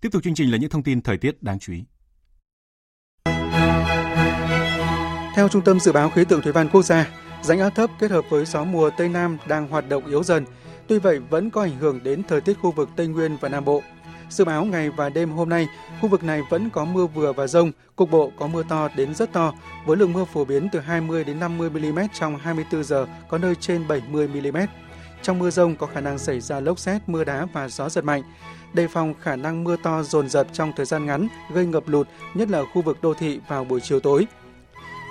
Tiếp 0.00 0.08
tục 0.12 0.22
chương 0.22 0.34
trình 0.34 0.50
là 0.50 0.58
những 0.58 0.70
thông 0.70 0.82
tin 0.82 1.02
thời 1.02 1.18
tiết 1.18 1.42
đáng 1.42 1.58
chú 1.58 1.72
ý. 1.72 1.84
Theo 5.34 5.48
Trung 5.48 5.62
tâm 5.64 5.80
Dự 5.80 5.92
báo 5.92 6.10
Khí 6.10 6.24
tượng 6.24 6.42
Thủy 6.42 6.52
văn 6.52 6.68
Quốc 6.72 6.82
gia, 6.82 7.10
rãnh 7.42 7.60
áp 7.60 7.70
thấp 7.70 7.90
kết 7.98 8.10
hợp 8.10 8.24
với 8.28 8.44
gió 8.44 8.64
mùa 8.64 8.90
Tây 8.96 9.08
Nam 9.08 9.38
đang 9.48 9.68
hoạt 9.68 9.88
động 9.88 10.06
yếu 10.06 10.22
dần. 10.22 10.44
Tuy 10.88 10.98
vậy 10.98 11.18
vẫn 11.18 11.50
có 11.50 11.62
ảnh 11.62 11.78
hưởng 11.78 12.02
đến 12.02 12.22
thời 12.28 12.40
tiết 12.40 12.54
khu 12.62 12.72
vực 12.72 12.88
Tây 12.96 13.06
Nguyên 13.06 13.36
và 13.40 13.48
Nam 13.48 13.64
Bộ. 13.64 13.82
Dự 14.30 14.44
báo 14.44 14.64
ngày 14.64 14.90
và 14.90 15.08
đêm 15.08 15.30
hôm 15.30 15.48
nay, 15.48 15.68
khu 16.00 16.08
vực 16.08 16.24
này 16.24 16.42
vẫn 16.50 16.70
có 16.70 16.84
mưa 16.84 17.06
vừa 17.06 17.32
và 17.32 17.46
rông, 17.46 17.72
cục 17.96 18.10
bộ 18.10 18.32
có 18.38 18.46
mưa 18.46 18.62
to 18.68 18.88
đến 18.96 19.14
rất 19.14 19.32
to, 19.32 19.52
với 19.86 19.96
lượng 19.96 20.12
mưa 20.12 20.24
phổ 20.24 20.44
biến 20.44 20.68
từ 20.72 20.80
20 20.80 21.24
đến 21.24 21.40
50 21.40 21.70
mm 21.70 21.98
trong 22.12 22.36
24 22.36 22.84
giờ, 22.84 23.06
có 23.28 23.38
nơi 23.38 23.54
trên 23.54 23.88
70 23.88 24.28
mm. 24.28 24.56
Trong 25.22 25.38
mưa 25.38 25.50
rông 25.50 25.76
có 25.76 25.86
khả 25.86 26.00
năng 26.00 26.18
xảy 26.18 26.40
ra 26.40 26.60
lốc 26.60 26.78
xét, 26.78 27.08
mưa 27.08 27.24
đá 27.24 27.46
và 27.52 27.68
gió 27.68 27.88
giật 27.88 28.04
mạnh. 28.04 28.22
Đề 28.72 28.88
phòng 28.88 29.14
khả 29.22 29.36
năng 29.36 29.64
mưa 29.64 29.76
to 29.76 30.02
dồn 30.02 30.28
dập 30.28 30.46
trong 30.52 30.72
thời 30.76 30.86
gian 30.86 31.06
ngắn 31.06 31.28
gây 31.50 31.66
ngập 31.66 31.88
lụt, 31.88 32.08
nhất 32.34 32.50
là 32.50 32.62
khu 32.74 32.82
vực 32.82 32.98
đô 33.02 33.14
thị 33.14 33.40
vào 33.48 33.64
buổi 33.64 33.80
chiều 33.80 34.00
tối. 34.00 34.26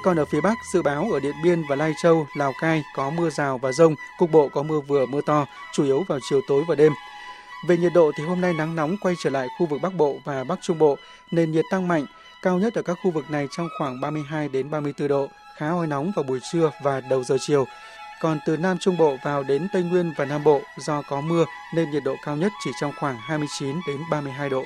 Còn 0.04 0.20
ở 0.20 0.26
phía 0.26 0.42
Bắc, 0.42 0.58
dự 0.74 0.82
báo 0.82 1.10
ở 1.12 1.20
Điện 1.20 1.36
Biên 1.44 1.64
và 1.70 1.76
Lai 1.76 1.94
Châu, 2.04 2.28
Lào 2.38 2.54
Cai 2.62 2.84
có 2.96 3.10
mưa 3.10 3.30
rào 3.30 3.58
và 3.58 3.72
rông, 3.72 3.96
cục 4.20 4.32
bộ 4.32 4.50
có 4.54 4.64
mưa 4.64 4.80
vừa 4.80 5.06
mưa 5.06 5.22
to, 5.26 5.46
chủ 5.74 5.84
yếu 5.84 6.04
vào 6.08 6.20
chiều 6.30 6.42
tối 6.48 6.64
và 6.68 6.76
đêm. 6.76 6.94
Về 7.68 7.78
nhiệt 7.78 7.94
độ 7.94 8.12
thì 8.18 8.24
hôm 8.24 8.42
nay 8.42 8.54
nắng 8.54 8.76
nóng 8.76 8.98
quay 8.98 9.16
trở 9.20 9.30
lại 9.30 9.48
khu 9.58 9.66
vực 9.66 9.82
Bắc 9.82 9.94
Bộ 9.94 10.20
và 10.26 10.44
Bắc 10.44 10.60
Trung 10.62 10.78
Bộ, 10.78 10.98
nền 11.32 11.52
nhiệt 11.52 11.66
tăng 11.72 11.88
mạnh, 11.88 12.06
cao 12.42 12.60
nhất 12.60 12.74
ở 12.74 12.82
các 12.82 12.98
khu 13.04 13.12
vực 13.12 13.30
này 13.30 13.48
trong 13.58 13.68
khoảng 13.78 14.02
32 14.02 14.50
đến 14.50 14.70
34 14.70 15.08
độ, 15.08 15.28
khá 15.56 15.70
oi 15.70 15.88
nóng 15.88 16.12
vào 16.16 16.24
buổi 16.24 16.40
trưa 16.52 16.72
và 16.84 17.02
đầu 17.02 17.24
giờ 17.24 17.38
chiều. 17.40 17.66
Còn 18.22 18.40
từ 18.46 18.58
Nam 18.58 18.78
Trung 18.78 18.98
Bộ 18.98 19.18
vào 19.24 19.44
đến 19.44 19.68
Tây 19.74 19.84
Nguyên 19.84 20.14
và 20.18 20.26
Nam 20.26 20.44
Bộ 20.44 20.62
do 20.78 21.02
có 21.02 21.22
mưa 21.22 21.46
nên 21.76 21.92
nhiệt 21.92 22.04
độ 22.04 22.16
cao 22.26 22.36
nhất 22.36 22.52
chỉ 22.64 22.72
trong 22.82 22.92
khoảng 23.00 23.18
29 23.18 23.76
đến 23.88 23.98
32 24.12 24.50
độ. 24.50 24.64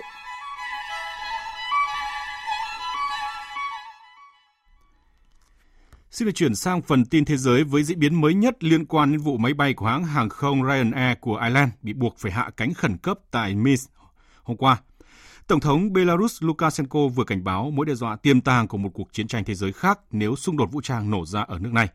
Xin 6.18 6.26
được 6.26 6.32
chuyển 6.36 6.56
sang 6.56 6.82
phần 6.82 7.06
tin 7.06 7.26
thế 7.26 7.38
giới 7.38 7.64
với 7.64 7.84
diễn 7.84 8.00
biến 8.00 8.22
mới 8.22 8.34
nhất 8.34 8.64
liên 8.64 8.86
quan 8.86 9.12
đến 9.12 9.22
vụ 9.22 9.38
máy 9.38 9.54
bay 9.54 9.74
của 9.74 9.86
hãng 9.86 10.04
hàng 10.04 10.30
không 10.30 10.64
Ryanair 10.64 11.18
của 11.22 11.38
Ireland 11.38 11.72
bị 11.82 11.94
buộc 11.94 12.18
phải 12.18 12.32
hạ 12.32 12.50
cánh 12.58 12.74
khẩn 12.74 12.98
cấp 12.98 13.20
tại 13.32 13.56
Minsk 13.56 13.92
hôm 14.44 14.58
qua. 14.58 14.78
Tổng 15.48 15.60
thống 15.60 15.94
Belarus 15.94 16.44
Lukashenko 16.44 17.08
vừa 17.08 17.24
cảnh 17.24 17.44
báo 17.44 17.72
mối 17.72 17.86
đe 17.86 17.94
dọa 17.94 18.16
tiềm 18.16 18.42
tàng 18.42 18.68
của 18.68 18.78
một 18.78 18.90
cuộc 18.94 19.14
chiến 19.14 19.28
tranh 19.28 19.44
thế 19.44 19.56
giới 19.56 19.72
khác 19.74 20.00
nếu 20.12 20.36
xung 20.36 20.58
đột 20.58 20.72
vũ 20.72 20.82
trang 20.82 21.10
nổ 21.10 21.26
ra 21.26 21.42
ở 21.42 21.60
nước 21.60 21.74
này. 21.74 21.88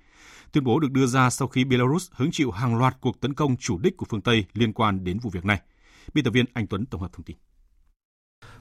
Tuyên 0.52 0.64
bố 0.64 0.80
được 0.80 0.90
đưa 0.90 1.06
ra 1.06 1.30
sau 1.30 1.48
khi 1.48 1.64
Belarus 1.64 2.10
hứng 2.12 2.30
chịu 2.32 2.50
hàng 2.50 2.76
loạt 2.76 2.96
cuộc 3.00 3.20
tấn 3.20 3.34
công 3.34 3.56
chủ 3.56 3.78
đích 3.78 3.96
của 3.96 4.06
phương 4.08 4.20
Tây 4.20 4.44
liên 4.54 4.72
quan 4.72 5.04
đến 5.04 5.18
vụ 5.18 5.30
việc 5.30 5.44
này. 5.44 5.60
Biên 6.14 6.24
tập 6.24 6.30
viên 6.30 6.44
Anh 6.54 6.66
Tuấn 6.66 6.86
tổng 6.86 7.00
hợp 7.00 7.12
thông 7.12 7.24
tin. 7.24 7.36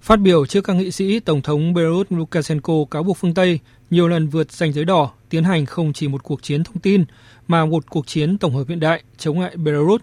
Phát 0.02 0.20
biểu 0.20 0.46
trước 0.46 0.62
các 0.62 0.74
nghị 0.74 0.92
sĩ, 0.92 1.20
Tổng 1.20 1.42
thống 1.42 1.74
Belarus 1.74 2.08
Lukashenko 2.10 2.74
cáo 2.92 3.04
buộc 3.04 3.18
phương 3.18 3.34
Tây 3.34 3.60
nhiều 3.92 4.08
lần 4.08 4.28
vượt 4.28 4.52
ranh 4.52 4.74
giới 4.74 4.86
đỏ, 4.86 5.12
tiến 5.30 5.44
hành 5.44 5.66
không 5.66 5.94
chỉ 5.94 6.08
một 6.08 6.24
cuộc 6.24 6.44
chiến 6.44 6.64
thông 6.64 6.80
tin, 6.80 7.06
mà 7.48 7.66
một 7.66 7.90
cuộc 7.90 8.08
chiến 8.08 8.38
tổng 8.38 8.56
hợp 8.56 8.64
hiện 8.68 8.80
đại 8.80 9.04
chống 9.18 9.40
lại 9.40 9.58
Belarus. 9.58 10.02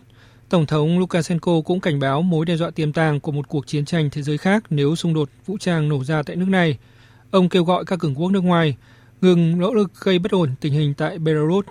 Tổng 0.48 0.66
thống 0.66 0.98
Lukashenko 0.98 1.60
cũng 1.60 1.80
cảnh 1.80 2.00
báo 2.00 2.22
mối 2.22 2.46
đe 2.46 2.56
dọa 2.56 2.70
tiềm 2.70 2.92
tàng 2.92 3.20
của 3.20 3.32
một 3.32 3.48
cuộc 3.48 3.66
chiến 3.66 3.84
tranh 3.84 4.08
thế 4.12 4.22
giới 4.22 4.38
khác 4.38 4.64
nếu 4.70 4.96
xung 4.96 5.14
đột 5.14 5.30
vũ 5.46 5.56
trang 5.60 5.88
nổ 5.88 6.04
ra 6.04 6.22
tại 6.22 6.36
nước 6.36 6.48
này. 6.48 6.78
Ông 7.30 7.48
kêu 7.48 7.64
gọi 7.64 7.84
các 7.84 7.98
cường 7.98 8.14
quốc 8.14 8.30
nước 8.30 8.44
ngoài 8.44 8.76
ngừng 9.20 9.58
nỗ 9.58 9.74
lực 9.74 9.92
gây 10.00 10.18
bất 10.18 10.32
ổn 10.32 10.50
tình 10.60 10.72
hình 10.72 10.94
tại 10.94 11.18
Belarus 11.18 11.64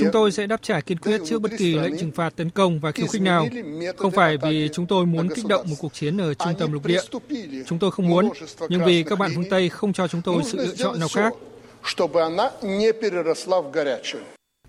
Chúng 0.00 0.10
tôi 0.12 0.32
sẽ 0.32 0.46
đáp 0.46 0.62
trả 0.62 0.80
kiên 0.80 0.98
quyết 0.98 1.20
trước 1.26 1.38
bất 1.38 1.52
kỳ 1.58 1.74
lệnh 1.74 1.98
trừng 1.98 2.10
phạt 2.12 2.36
tấn 2.36 2.50
công 2.50 2.80
và 2.80 2.92
khiêu 2.92 3.06
khích 3.06 3.22
nào. 3.22 3.48
Không 3.96 4.10
phải 4.10 4.36
vì 4.42 4.68
chúng 4.72 4.86
tôi 4.86 5.06
muốn 5.06 5.28
kích 5.28 5.46
động 5.48 5.66
một 5.70 5.76
cuộc 5.78 5.94
chiến 5.94 6.20
ở 6.20 6.34
trung 6.34 6.54
tâm 6.58 6.72
lục 6.72 6.86
địa. 6.86 7.00
Chúng 7.66 7.78
tôi 7.78 7.90
không 7.90 8.08
muốn, 8.08 8.28
nhưng 8.68 8.84
vì 8.84 9.02
các 9.02 9.18
bạn 9.18 9.30
phương 9.34 9.50
Tây 9.50 9.68
không 9.68 9.92
cho 9.92 10.08
chúng 10.08 10.22
tôi 10.22 10.42
sự 10.44 10.58
lựa 10.58 10.74
chọn 10.76 11.00
nào 11.00 11.08
khác. 11.08 11.32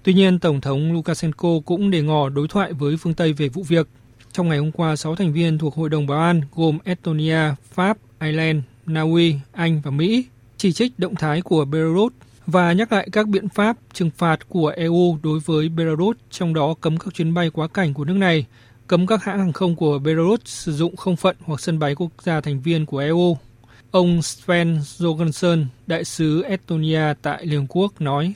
Tuy 0.03 0.13
nhiên, 0.13 0.39
Tổng 0.39 0.61
thống 0.61 0.93
Lukashenko 0.93 1.49
cũng 1.65 1.91
đề 1.91 2.01
ngỏ 2.01 2.29
đối 2.29 2.47
thoại 2.47 2.73
với 2.73 2.97
phương 2.97 3.13
Tây 3.13 3.33
về 3.33 3.49
vụ 3.49 3.63
việc. 3.63 3.87
Trong 4.31 4.49
ngày 4.49 4.57
hôm 4.57 4.71
qua, 4.71 4.95
6 4.95 5.15
thành 5.15 5.33
viên 5.33 5.57
thuộc 5.57 5.75
Hội 5.75 5.89
đồng 5.89 6.07
Bảo 6.07 6.19
an 6.19 6.41
gồm 6.55 6.77
Estonia, 6.83 7.39
Pháp, 7.73 7.97
Ireland, 8.21 8.59
Na 8.85 9.01
Uy, 9.01 9.35
Anh 9.51 9.81
và 9.83 9.91
Mỹ 9.91 10.25
chỉ 10.57 10.71
trích 10.71 10.99
động 10.99 11.15
thái 11.15 11.41
của 11.41 11.65
Belarus 11.65 12.11
và 12.47 12.73
nhắc 12.73 12.91
lại 12.91 13.09
các 13.11 13.27
biện 13.27 13.49
pháp 13.49 13.77
trừng 13.93 14.09
phạt 14.17 14.49
của 14.49 14.67
EU 14.67 15.17
đối 15.23 15.39
với 15.39 15.69
Belarus, 15.69 16.17
trong 16.29 16.53
đó 16.53 16.73
cấm 16.81 16.97
các 16.97 17.13
chuyến 17.13 17.33
bay 17.33 17.49
quá 17.49 17.67
cảnh 17.67 17.93
của 17.93 18.05
nước 18.05 18.13
này, 18.13 18.45
cấm 18.87 19.07
các 19.07 19.23
hãng 19.23 19.39
hàng 19.39 19.53
không 19.53 19.75
của 19.75 19.99
Belarus 19.99 20.39
sử 20.45 20.73
dụng 20.73 20.95
không 20.95 21.15
phận 21.15 21.35
hoặc 21.45 21.59
sân 21.59 21.79
bay 21.79 21.95
quốc 21.95 22.11
gia 22.23 22.41
thành 22.41 22.61
viên 22.61 22.85
của 22.85 22.97
EU. 22.97 23.37
Ông 23.91 24.21
Sven 24.21 24.79
Jorgensen, 24.97 25.65
đại 25.87 26.05
sứ 26.05 26.43
Estonia 26.43 27.13
tại 27.21 27.45
Liên 27.45 27.65
Quốc 27.69 28.01
nói. 28.01 28.33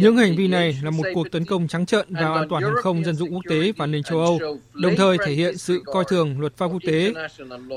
Những 0.00 0.16
hành 0.16 0.36
vi 0.36 0.48
này 0.48 0.78
là 0.82 0.90
một 0.90 1.02
cuộc 1.14 1.30
tấn 1.30 1.44
công 1.44 1.68
trắng 1.68 1.86
trợn 1.86 2.06
vào 2.14 2.34
an 2.34 2.48
toàn 2.48 2.62
hàng 2.62 2.74
không 2.82 3.04
dân 3.04 3.16
dụng 3.16 3.34
quốc 3.34 3.42
tế 3.48 3.72
và 3.76 3.86
nền 3.86 4.02
châu 4.02 4.18
Âu, 4.20 4.38
đồng 4.74 4.96
thời 4.96 5.18
thể 5.26 5.32
hiện 5.32 5.58
sự 5.58 5.82
coi 5.84 6.04
thường 6.08 6.40
luật 6.40 6.56
pháp 6.56 6.66
quốc 6.66 6.82
tế. 6.86 7.12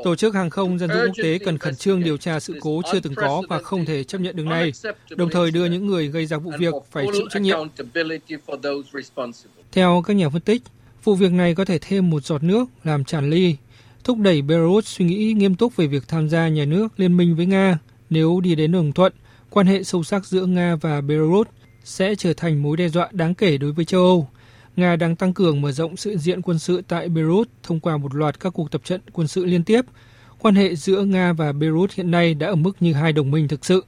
Tổ 0.04 0.16
chức 0.16 0.36
hàng 0.36 0.50
không 0.50 0.80
dân 0.80 0.90
dụng 0.90 1.02
quốc 1.06 1.24
tế 1.24 1.38
cần 1.38 1.58
khẩn 1.58 1.76
trương 1.76 2.04
điều 2.04 2.18
tra 2.18 2.40
sự 2.40 2.56
cố 2.62 2.82
chưa 2.92 3.00
từng 3.00 3.16
có 3.16 3.42
và 3.50 3.60
không 3.60 3.86
thể 3.86 4.04
chấp 4.04 4.22
nhận 4.22 4.36
được 4.36 4.46
này, 4.46 4.72
đồng 5.10 5.30
thời 5.30 5.52
đưa 5.52 5.66
những 5.66 5.88
người 5.88 6.08
gây 6.08 6.26
ra 6.26 6.38
vụ 6.38 6.52
việc 6.60 6.74
phải 6.92 7.06
chịu 7.14 7.28
trách 7.30 7.42
nhiệm. 7.42 7.68
Theo 9.72 10.04
các 10.06 10.14
nhà 10.14 10.30
phân 10.30 10.42
tích, 10.42 10.62
vụ 11.04 11.16
việc 11.16 11.32
này 11.32 11.56
có 11.56 11.66
thể 11.66 11.80
thêm 11.80 12.10
một 12.10 12.24
giọt 12.24 12.44
nước 12.44 12.66
làm 12.84 13.04
tràn 13.04 13.30
ly, 13.30 13.56
thúc 14.04 14.18
đẩy 14.18 14.42
Belarus 14.42 14.86
suy 14.86 15.06
nghĩ 15.06 15.34
nghiêm 15.34 15.56
túc 15.56 15.76
về 15.76 15.88
việc 15.88 16.08
tham 16.08 16.30
gia 16.30 16.48
nhà 16.48 16.66
nước 16.66 16.88
liên 16.98 17.18
minh 17.18 17.36
với 17.36 17.46
Nga 17.46 17.80
nếu 18.10 18.40
đi 18.44 18.56
đến 18.56 18.72
đồng 18.72 18.92
thuận 18.92 19.14
quan 19.54 19.68
hệ 19.68 19.84
sâu 19.84 20.04
sắc 20.04 20.26
giữa 20.26 20.46
Nga 20.46 20.76
và 20.76 21.02
Belarus 21.02 21.48
sẽ 21.84 22.16
trở 22.16 22.34
thành 22.34 22.62
mối 22.62 22.78
đe 22.78 22.90
dọa 22.90 23.10
đáng 23.12 23.36
kể 23.36 23.58
đối 23.58 23.72
với 23.72 23.86
châu 23.86 24.02
Âu. 24.02 24.30
Nga 24.76 24.96
đang 24.96 25.16
tăng 25.16 25.34
cường 25.34 25.62
mở 25.62 25.72
rộng 25.72 25.98
sự 25.98 26.18
diện 26.18 26.42
quân 26.42 26.60
sự 26.60 26.82
tại 26.88 27.10
Belarus 27.10 27.48
thông 27.64 27.80
qua 27.80 27.98
một 27.98 28.16
loạt 28.16 28.40
các 28.40 28.54
cuộc 28.54 28.72
tập 28.72 28.82
trận 28.84 29.02
quân 29.12 29.28
sự 29.28 29.46
liên 29.46 29.64
tiếp. 29.64 29.82
Quan 30.40 30.56
hệ 30.56 30.76
giữa 30.76 31.04
Nga 31.04 31.34
và 31.34 31.52
Belarus 31.52 31.94
hiện 31.94 32.12
nay 32.12 32.34
đã 32.34 32.48
ở 32.48 32.56
mức 32.56 32.72
như 32.80 32.94
hai 32.94 33.14
đồng 33.14 33.32
minh 33.32 33.48
thực 33.48 33.66
sự. 33.66 33.86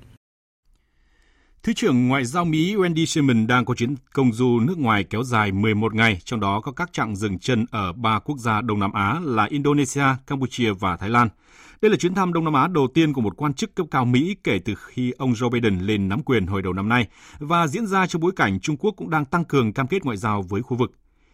Thứ 1.63 1.73
trưởng 1.73 2.07
Ngoại 2.07 2.25
giao 2.25 2.45
Mỹ 2.45 2.75
Wendy 2.75 3.05
Sherman 3.05 3.47
đang 3.47 3.65
có 3.65 3.75
chuyến 3.75 3.95
công 4.13 4.33
du 4.33 4.59
nước 4.59 4.77
ngoài 4.77 5.03
kéo 5.03 5.23
dài 5.23 5.51
11 5.51 5.93
ngày, 5.95 6.21
trong 6.25 6.39
đó 6.39 6.61
có 6.61 6.71
các 6.71 6.93
chặng 6.93 7.15
dừng 7.15 7.39
chân 7.39 7.65
ở 7.71 7.93
ba 7.93 8.19
quốc 8.19 8.37
gia 8.37 8.61
Đông 8.61 8.79
Nam 8.79 8.93
Á 8.93 9.19
là 9.23 9.45
Indonesia, 9.45 10.05
Campuchia 10.27 10.71
và 10.71 10.97
Thái 10.97 11.09
Lan– 11.09 11.29
đây 11.81 11.91
là 11.91 11.97
chuyến 11.97 12.15
thăm 12.15 12.33
Đông 12.33 12.43
Nam 12.43 12.53
Á 12.53 12.67
đầu 12.67 12.87
tiên 12.93 13.13
của 13.13 13.21
một 13.21 13.37
quan 13.37 13.53
chức 13.53 13.75
cấp 13.75 13.85
cao 13.91 14.05
Mỹ 14.05 14.35
kể 14.43 14.59
từ 14.65 14.73
khi 14.75 15.11
ông 15.17 15.31
Joe 15.31 15.49
Biden 15.49 15.79
lên 15.79 16.09
nắm 16.09 16.23
quyền 16.23 16.47
hồi 16.47 16.61
đầu 16.61 16.73
năm 16.73 16.89
nay 16.89 17.07
và 17.39 17.67
diễn 17.67 17.87
ra 17.87 18.07
trong 18.07 18.21
bối 18.21 18.31
cảnh 18.35 18.59
Trung 18.59 18.77
Quốc 18.77 18.93
cũng 18.97 19.09
đang 19.09 19.25
tăng 19.25 19.45
cường 19.45 19.73
cam 19.73 19.87
kết 19.87 20.05
ngoại 20.05 20.17
giao 20.17 20.41
với 20.41 20.61
khu 20.61 20.77
vực. 20.77 20.91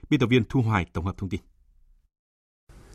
Biên 0.10 0.20
tập 0.20 0.28
viên 0.28 0.44
Thu 0.50 0.62
Hoài 0.62 0.86
tổng 0.94 1.06
hợp 1.06 1.18
thông 1.18 1.30
tin. 1.30 1.42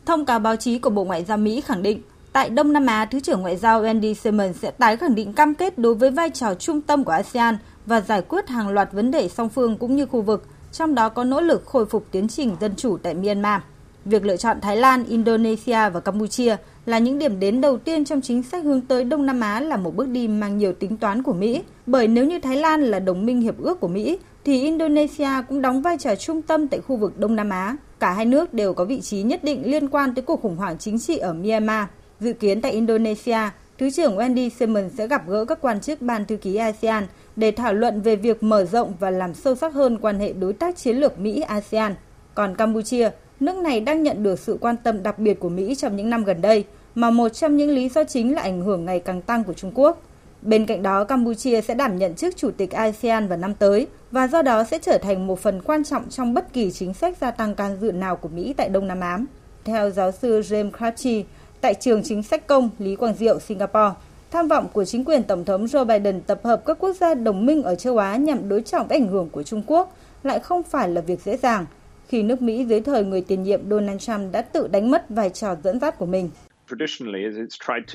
Thông 0.07 0.27
cáo 0.27 0.39
báo 0.39 0.57
chí 0.57 0.79
của 0.79 0.91
Bộ 0.91 1.05
Ngoại 1.05 1.25
giao 1.25 1.39
Mỹ 1.39 1.61
khẳng 1.61 1.83
định, 1.83 2.03
tại 2.33 2.51
Đông 2.51 2.73
Nam 2.73 2.87
Á, 2.87 3.05
Thứ 3.05 3.21
trưởng 3.21 3.41
Ngoại 3.41 3.57
giao 3.57 3.83
Andy 3.83 4.15
Simmons 4.15 4.57
sẽ 4.57 4.71
tái 4.71 4.97
khẳng 4.97 5.15
định 5.15 5.33
cam 5.33 5.55
kết 5.55 5.79
đối 5.79 5.95
với 5.95 6.11
vai 6.11 6.31
trò 6.31 6.55
trung 6.55 6.81
tâm 6.81 7.05
của 7.05 7.13
ASEAN 7.13 7.59
và 7.87 8.01
giải 8.01 8.23
quyết 8.23 8.49
hàng 8.49 8.69
loạt 8.69 8.93
vấn 8.93 9.11
đề 9.11 9.29
song 9.29 9.49
phương 9.49 9.77
cũng 9.77 9.97
như 9.97 10.07
khu 10.07 10.23
vực, 10.23 10.47
trong 10.73 10.95
đó 10.95 11.09
có 11.09 11.25
nỗ 11.25 11.41
lực 11.41 11.67
khôi 11.67 11.87
phục 11.87 12.07
tiến 12.11 12.29
trình 12.29 12.57
dân 12.61 12.77
chủ 12.77 12.97
tại 12.97 13.15
Myanmar. 13.15 13.61
Việc 14.05 14.25
lựa 14.25 14.37
chọn 14.37 14.61
Thái 14.61 14.77
Lan, 14.77 15.05
Indonesia 15.05 15.91
và 15.91 16.01
Campuchia 16.01 16.57
là 16.87 16.99
những 16.99 17.19
điểm 17.19 17.41
đến 17.41 17.61
đầu 17.61 17.79
tiên 17.79 18.05
trong 18.05 18.21
chính 18.21 18.43
sách 18.43 18.65
hướng 18.65 18.81
tới 18.81 19.05
Đông 19.05 19.27
Nam 19.27 19.41
Á 19.41 19.61
là 19.61 19.77
một 19.77 19.97
bước 19.97 20.09
đi 20.09 20.29
mang 20.29 20.59
nhiều 20.59 20.73
tính 20.73 20.97
toán 20.97 21.23
của 21.23 21.33
Mỹ. 21.33 21.63
Bởi 21.87 22.09
nếu 22.09 22.27
như 22.27 22.39
Thái 22.39 22.57
Lan 22.57 22.83
là 22.83 22.99
đồng 22.99 23.27
minh 23.27 23.41
hiệp 23.41 23.59
ước 23.59 23.81
của 23.81 23.89
Mỹ, 23.89 24.19
thì 24.45 24.63
Indonesia 24.63 25.29
cũng 25.49 25.63
đóng 25.63 25.83
vai 25.83 25.99
trò 25.99 26.15
trung 26.15 26.43
tâm 26.43 26.69
tại 26.69 26.81
khu 26.81 26.97
vực 26.97 27.19
Đông 27.19 27.37
Nam 27.37 27.51
Á. 27.51 27.77
Cả 28.01 28.13
hai 28.13 28.25
nước 28.25 28.55
đều 28.55 28.75
có 28.75 28.85
vị 28.85 29.01
trí 29.01 29.23
nhất 29.23 29.45
định 29.45 29.71
liên 29.71 29.89
quan 29.89 30.15
tới 30.15 30.23
cuộc 30.23 30.43
khủng 30.43 30.57
hoảng 30.57 30.79
chính 30.79 30.99
trị 30.99 31.19
ở 31.19 31.33
Myanmar. 31.33 31.85
Dự 32.21 32.33
kiến 32.33 32.61
tại 32.61 32.73
Indonesia, 32.73 33.39
Thứ 33.79 33.91
trưởng 33.91 34.17
Wendy 34.17 34.49
Simmons 34.49 34.95
sẽ 34.99 35.07
gặp 35.07 35.29
gỡ 35.29 35.45
các 35.45 35.59
quan 35.61 35.81
chức 35.81 36.03
Ban 36.03 36.25
Thư 36.25 36.37
ký 36.37 36.57
ASEAN 36.57 37.07
để 37.37 37.51
thảo 37.51 37.75
luận 37.75 38.01
về 38.01 38.17
việc 38.17 38.43
mở 38.43 38.65
rộng 38.65 38.93
và 39.01 39.11
làm 39.11 39.35
sâu 39.35 39.55
sắc 39.55 39.75
hơn 39.75 39.99
quan 40.01 40.19
hệ 40.19 40.33
đối 40.33 40.53
tác 40.53 40.77
chiến 40.77 40.97
lược 40.97 41.19
Mỹ-ASEAN. 41.19 41.95
Còn 42.35 42.55
Campuchia, 42.55 43.11
nước 43.41 43.57
này 43.57 43.81
đang 43.81 44.03
nhận 44.03 44.23
được 44.23 44.39
sự 44.39 44.59
quan 44.61 44.77
tâm 44.77 45.03
đặc 45.03 45.19
biệt 45.19 45.41
của 45.41 45.49
Mỹ 45.49 45.75
trong 45.75 45.97
những 45.97 46.11
năm 46.11 46.25
gần 46.25 46.41
đây, 46.41 46.65
mà 46.97 47.11
một 47.11 47.29
trong 47.29 47.57
những 47.57 47.71
lý 47.71 47.89
do 47.89 48.05
chính 48.05 48.35
là 48.35 48.43
ảnh 48.43 48.61
hưởng 48.61 48.85
ngày 48.85 49.01
càng 49.01 49.23
tăng 49.23 49.45
của 49.45 49.53
Trung 49.53 49.73
Quốc. 49.75 50.03
Bên 50.43 50.67
cạnh 50.67 50.83
đó, 50.83 51.05
Campuchia 51.05 51.61
sẽ 51.61 51.75
đảm 51.75 51.99
nhận 51.99 52.15
chức 52.15 52.37
chủ 52.37 52.51
tịch 52.51 52.71
ASEAN 52.71 53.29
vào 53.29 53.39
năm 53.39 53.55
tới 53.55 53.87
và 54.11 54.29
do 54.29 54.43
đó 54.43 54.65
sẽ 54.65 54.79
trở 54.79 54.99
thành 54.99 55.27
một 55.27 55.41
phần 55.41 55.63
quan 55.63 55.85
trọng 55.85 56.11
trong 56.11 56.35
bất 56.35 56.53
kỳ 56.53 56.71
chính 56.71 56.95
sách 56.95 57.17
gia 57.21 57.31
tăng 57.31 57.55
can 57.55 57.77
dự 57.81 57.93
nào 57.93 58.17
của 58.17 58.29
Mỹ 58.29 58.55
tại 58.57 58.69
Đông 58.69 58.89
Nam 58.89 59.01
Á. 59.01 59.19
Theo 59.65 59.91
giáo 59.91 60.13
sư 60.13 60.41
James 60.41 60.71
Crabtree, 60.71 61.23
tại 61.61 61.75
trường 61.75 62.03
chính 62.03 62.23
sách 62.23 62.47
công 62.47 62.71
Lý 62.79 62.97
Quang 62.97 63.15
Diệu, 63.15 63.41
Singapore, 63.41 63.95
tham 64.31 64.49
vọng 64.49 64.69
của 64.73 64.85
chính 64.85 65.05
quyền 65.05 65.23
Tổng 65.23 65.45
thống 65.45 65.65
Joe 65.65 65.85
Biden 65.85 66.21
tập 66.21 66.41
hợp 66.45 66.65
các 66.65 66.79
quốc 66.81 66.97
gia 67.01 67.15
đồng 67.15 67.47
minh 67.47 67.63
ở 67.63 67.75
châu 67.75 67.99
Á 67.99 68.17
nhằm 68.17 68.49
đối 68.49 68.63
trọng 68.63 68.89
với 68.89 68.99
ảnh 68.99 69.09
hưởng 69.09 69.29
của 69.31 69.43
Trung 69.43 69.63
Quốc 69.67 69.97
lại 70.23 70.41
không 70.41 70.63
phải 70.63 70.89
là 70.89 71.01
việc 71.01 71.21
dễ 71.25 71.37
dàng, 71.37 71.67
khi 72.09 72.23
nước 72.23 72.43
Mỹ 72.43 72.65
dưới 72.65 72.81
thời 72.81 73.05
người 73.05 73.21
tiền 73.21 73.43
nhiệm 73.43 73.71
Donald 73.71 74.01
Trump 74.01 74.33
đã 74.33 74.43
tự 74.43 74.69
đánh 74.69 74.91
mất 74.91 75.05
vai 75.09 75.31
trò 75.31 75.57
dẫn 75.65 75.81
dắt 75.81 75.99
của 75.99 76.07
mình. 76.07 76.31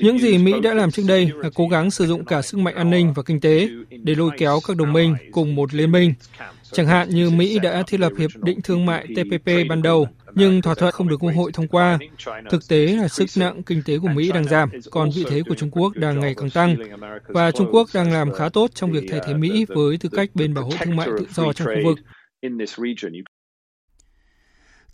Những 0.00 0.18
gì 0.18 0.38
Mỹ 0.38 0.52
đã 0.62 0.74
làm 0.74 0.90
trước 0.90 1.02
đây 1.08 1.30
là 1.36 1.50
cố 1.54 1.68
gắng 1.68 1.90
sử 1.90 2.06
dụng 2.06 2.24
cả 2.24 2.42
sức 2.42 2.58
mạnh 2.58 2.74
an 2.74 2.90
ninh 2.90 3.12
và 3.12 3.22
kinh 3.22 3.40
tế 3.40 3.68
để 3.90 4.14
lôi 4.14 4.30
kéo 4.38 4.60
các 4.68 4.76
đồng 4.76 4.92
minh 4.92 5.14
cùng 5.32 5.54
một 5.54 5.74
liên 5.74 5.92
minh. 5.92 6.14
Chẳng 6.72 6.86
hạn 6.86 7.08
như 7.10 7.30
Mỹ 7.30 7.58
đã 7.58 7.82
thiết 7.86 8.00
lập 8.00 8.12
Hiệp 8.18 8.30
định 8.42 8.62
Thương 8.62 8.86
mại 8.86 9.06
TPP 9.06 9.50
ban 9.68 9.82
đầu, 9.82 10.08
nhưng 10.34 10.62
thỏa 10.62 10.74
thuận 10.74 10.92
không 10.92 11.08
được 11.08 11.16
Quốc 11.20 11.32
hội 11.36 11.52
thông 11.52 11.68
qua. 11.68 11.98
Thực 12.50 12.68
tế 12.68 12.86
là 12.86 13.08
sức 13.08 13.26
nặng 13.36 13.62
kinh 13.62 13.82
tế 13.86 13.98
của 13.98 14.08
Mỹ 14.08 14.32
đang 14.32 14.44
giảm, 14.44 14.70
còn 14.90 15.10
vị 15.16 15.24
thế 15.28 15.42
của 15.48 15.54
Trung 15.54 15.70
Quốc 15.70 15.92
đang 15.96 16.20
ngày 16.20 16.34
càng 16.34 16.50
tăng. 16.50 16.76
Và 17.28 17.50
Trung 17.50 17.68
Quốc 17.72 17.88
đang 17.94 18.12
làm 18.12 18.32
khá 18.32 18.48
tốt 18.48 18.70
trong 18.74 18.92
việc 18.92 19.04
thay 19.10 19.20
thế 19.26 19.34
Mỹ 19.34 19.66
với 19.68 19.96
tư 19.98 20.08
cách 20.12 20.30
bên 20.34 20.54
bảo 20.54 20.64
hộ 20.64 20.70
thương 20.80 20.96
mại 20.96 21.08
tự 21.18 21.26
do 21.34 21.52
trong 21.52 21.68
khu 21.68 21.82
vực. 21.84 21.98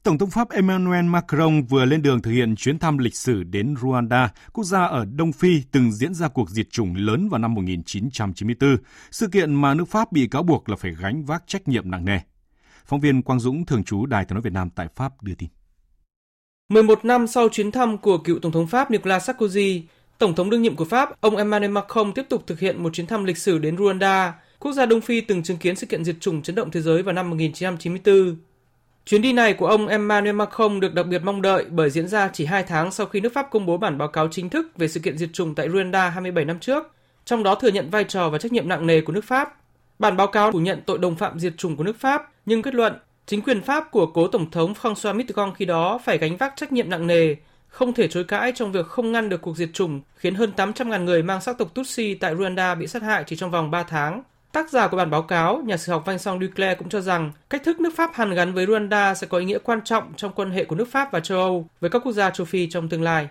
Tổng 0.03 0.19
thống 0.19 0.31
Pháp 0.31 0.51
Emmanuel 0.51 1.05
Macron 1.05 1.63
vừa 1.63 1.85
lên 1.85 2.03
đường 2.03 2.23
thực 2.23 2.31
hiện 2.31 2.57
chuyến 2.57 2.79
thăm 2.79 2.99
lịch 2.99 3.17
sử 3.17 3.43
đến 3.43 3.75
Rwanda, 3.75 4.29
quốc 4.53 4.65
gia 4.65 4.85
ở 4.85 5.05
Đông 5.05 5.33
Phi 5.33 5.63
từng 5.73 5.93
diễn 5.93 6.15
ra 6.15 6.29
cuộc 6.29 6.51
diệt 6.51 6.71
chủng 6.71 6.95
lớn 6.97 7.29
vào 7.29 7.39
năm 7.39 7.55
1994, 7.55 8.77
sự 9.11 9.29
kiện 9.29 9.55
mà 9.55 9.75
nước 9.75 9.89
Pháp 9.89 10.13
bị 10.13 10.27
cáo 10.27 10.43
buộc 10.43 10.69
là 10.69 10.77
phải 10.77 10.95
gánh 11.01 11.25
vác 11.25 11.43
trách 11.47 11.69
nhiệm 11.69 11.91
nặng 11.91 12.05
nề. 12.05 12.19
Phóng 12.87 13.01
viên 13.01 13.23
Quang 13.23 13.41
Dũng, 13.41 13.67
thường 13.67 13.85
trú 13.85 14.07
Đài 14.07 14.25
tiếng 14.25 14.35
nói 14.35 14.43
Việt 14.43 14.53
Nam 14.53 14.71
tại 14.71 14.89
Pháp 14.97 15.23
đưa 15.23 15.35
tin. 15.35 15.49
11 16.69 17.05
năm 17.05 17.27
sau 17.27 17.49
chuyến 17.49 17.71
thăm 17.71 17.99
của 17.99 18.19
cựu 18.19 18.39
Tổng 18.39 18.53
thống 18.53 18.67
Pháp 18.67 18.91
Nicolas 18.91 19.31
Sarkozy, 19.31 19.83
Tổng 20.19 20.35
thống 20.35 20.51
đương 20.51 20.63
nhiệm 20.63 20.77
của 20.77 20.85
Pháp, 20.85 21.21
ông 21.21 21.37
Emmanuel 21.37 21.73
Macron 21.73 22.13
tiếp 22.13 22.27
tục 22.29 22.43
thực 22.47 22.61
hiện 22.61 22.83
một 22.83 22.93
chuyến 22.93 23.07
thăm 23.07 23.25
lịch 23.25 23.39
sử 23.39 23.59
đến 23.59 23.77
Rwanda, 23.77 24.31
quốc 24.59 24.73
gia 24.73 24.87
Đông 24.87 25.01
Phi 25.01 25.21
từng 25.21 25.43
chứng 25.43 25.57
kiến 25.57 25.77
sự 25.77 25.87
kiện 25.87 26.05
diệt 26.05 26.17
chủng 26.21 26.43
chấn 26.43 26.55
động 26.55 26.71
thế 26.71 26.81
giới 26.81 27.03
vào 27.03 27.15
năm 27.15 27.31
1994. 27.31 28.37
Chuyến 29.09 29.23
đi 29.23 29.33
này 29.33 29.55
của 29.55 29.67
ông 29.67 29.89
Emmanuel 29.89 30.35
Macron 30.35 30.81
được 30.81 30.95
đặc 30.95 31.07
biệt 31.07 31.23
mong 31.25 31.43
đợi 31.43 31.65
bởi 31.71 31.91
diễn 31.91 32.09
ra 32.09 32.31
chỉ 32.33 32.45
2 32.45 32.63
tháng 32.63 32.91
sau 32.91 33.07
khi 33.07 33.21
nước 33.21 33.33
Pháp 33.35 33.51
công 33.51 33.67
bố 33.67 33.77
bản 33.77 33.99
báo 33.99 34.09
cáo 34.09 34.29
chính 34.29 34.49
thức 34.49 34.67
về 34.77 34.89
sự 34.89 35.01
kiện 35.01 35.19
diệt 35.19 35.29
chủng 35.33 35.55
tại 35.55 35.69
Rwanda 35.69 36.11
27 36.11 36.45
năm 36.45 36.59
trước, 36.59 36.95
trong 37.25 37.43
đó 37.43 37.55
thừa 37.55 37.69
nhận 37.69 37.91
vai 37.91 38.05
trò 38.05 38.31
và 38.31 38.39
trách 38.39 38.53
nhiệm 38.53 38.69
nặng 38.69 38.87
nề 38.87 39.01
của 39.01 39.13
nước 39.13 39.25
Pháp. 39.25 39.57
Bản 39.99 40.17
báo 40.17 40.27
cáo 40.27 40.53
phủ 40.53 40.59
nhận 40.59 40.83
tội 40.87 40.99
đồng 40.99 41.17
phạm 41.17 41.39
diệt 41.39 41.53
chủng 41.57 41.77
của 41.77 41.85
nước 41.85 42.01
Pháp, 42.01 42.33
nhưng 42.47 42.63
kết 42.63 42.75
luận 42.75 42.95
chính 43.27 43.43
quyền 43.43 43.63
Pháp 43.63 43.91
của 43.91 44.07
cố 44.07 44.29
Tổng 44.29 44.51
thống 44.51 44.73
François 44.83 45.15
Mitterrand 45.15 45.55
khi 45.57 45.65
đó 45.65 46.01
phải 46.05 46.19
gánh 46.19 46.37
vác 46.37 46.53
trách 46.57 46.73
nhiệm 46.73 46.91
nặng 46.91 47.07
nề, 47.07 47.35
không 47.69 47.93
thể 47.93 48.09
chối 48.09 48.25
cãi 48.25 48.53
trong 48.55 48.73
việc 48.73 48.87
không 48.87 49.13
ngăn 49.13 49.29
được 49.29 49.43
cuộc 49.43 49.57
diệt 49.57 49.69
chủng 49.73 50.01
khiến 50.17 50.35
hơn 50.35 50.53
800.000 50.57 51.05
người 51.05 51.23
mang 51.23 51.41
sắc 51.41 51.59
tộc 51.59 51.75
Tutsi 51.75 52.15
tại 52.15 52.35
Rwanda 52.35 52.79
bị 52.79 52.87
sát 52.87 53.03
hại 53.03 53.25
chỉ 53.27 53.37
trong 53.37 53.51
vòng 53.51 53.71
3 53.71 53.83
tháng. 53.83 54.23
Tác 54.53 54.71
giả 54.71 54.89
của 54.89 54.97
bản 54.97 55.11
báo 55.11 55.23
cáo, 55.23 55.63
nhà 55.67 55.77
sử 55.77 55.93
học 55.93 56.05
Vincent 56.07 56.41
Duclair 56.41 56.79
cũng 56.79 56.89
cho 56.89 57.01
rằng 57.01 57.33
cách 57.51 57.63
thức 57.65 57.81
nước 57.81 57.91
Pháp 57.97 58.11
hàn 58.15 58.35
gắn 58.35 58.55
với 58.55 58.67
Rwanda 58.67 59.15
sẽ 59.15 59.27
có 59.27 59.39
ý 59.39 59.45
nghĩa 59.45 59.59
quan 59.59 59.81
trọng 59.85 60.13
trong 60.17 60.33
quan 60.33 60.51
hệ 60.51 60.65
của 60.65 60.77
nước 60.77 60.89
Pháp 60.93 61.13
và 61.13 61.21
châu 61.21 61.39
Âu 61.39 61.69
với 61.81 61.91
các 61.91 62.03
quốc 62.05 62.13
gia 62.13 62.31
châu 62.31 62.45
Phi 62.45 62.69
trong 62.71 62.89
tương 62.89 63.03
lai. 63.03 63.29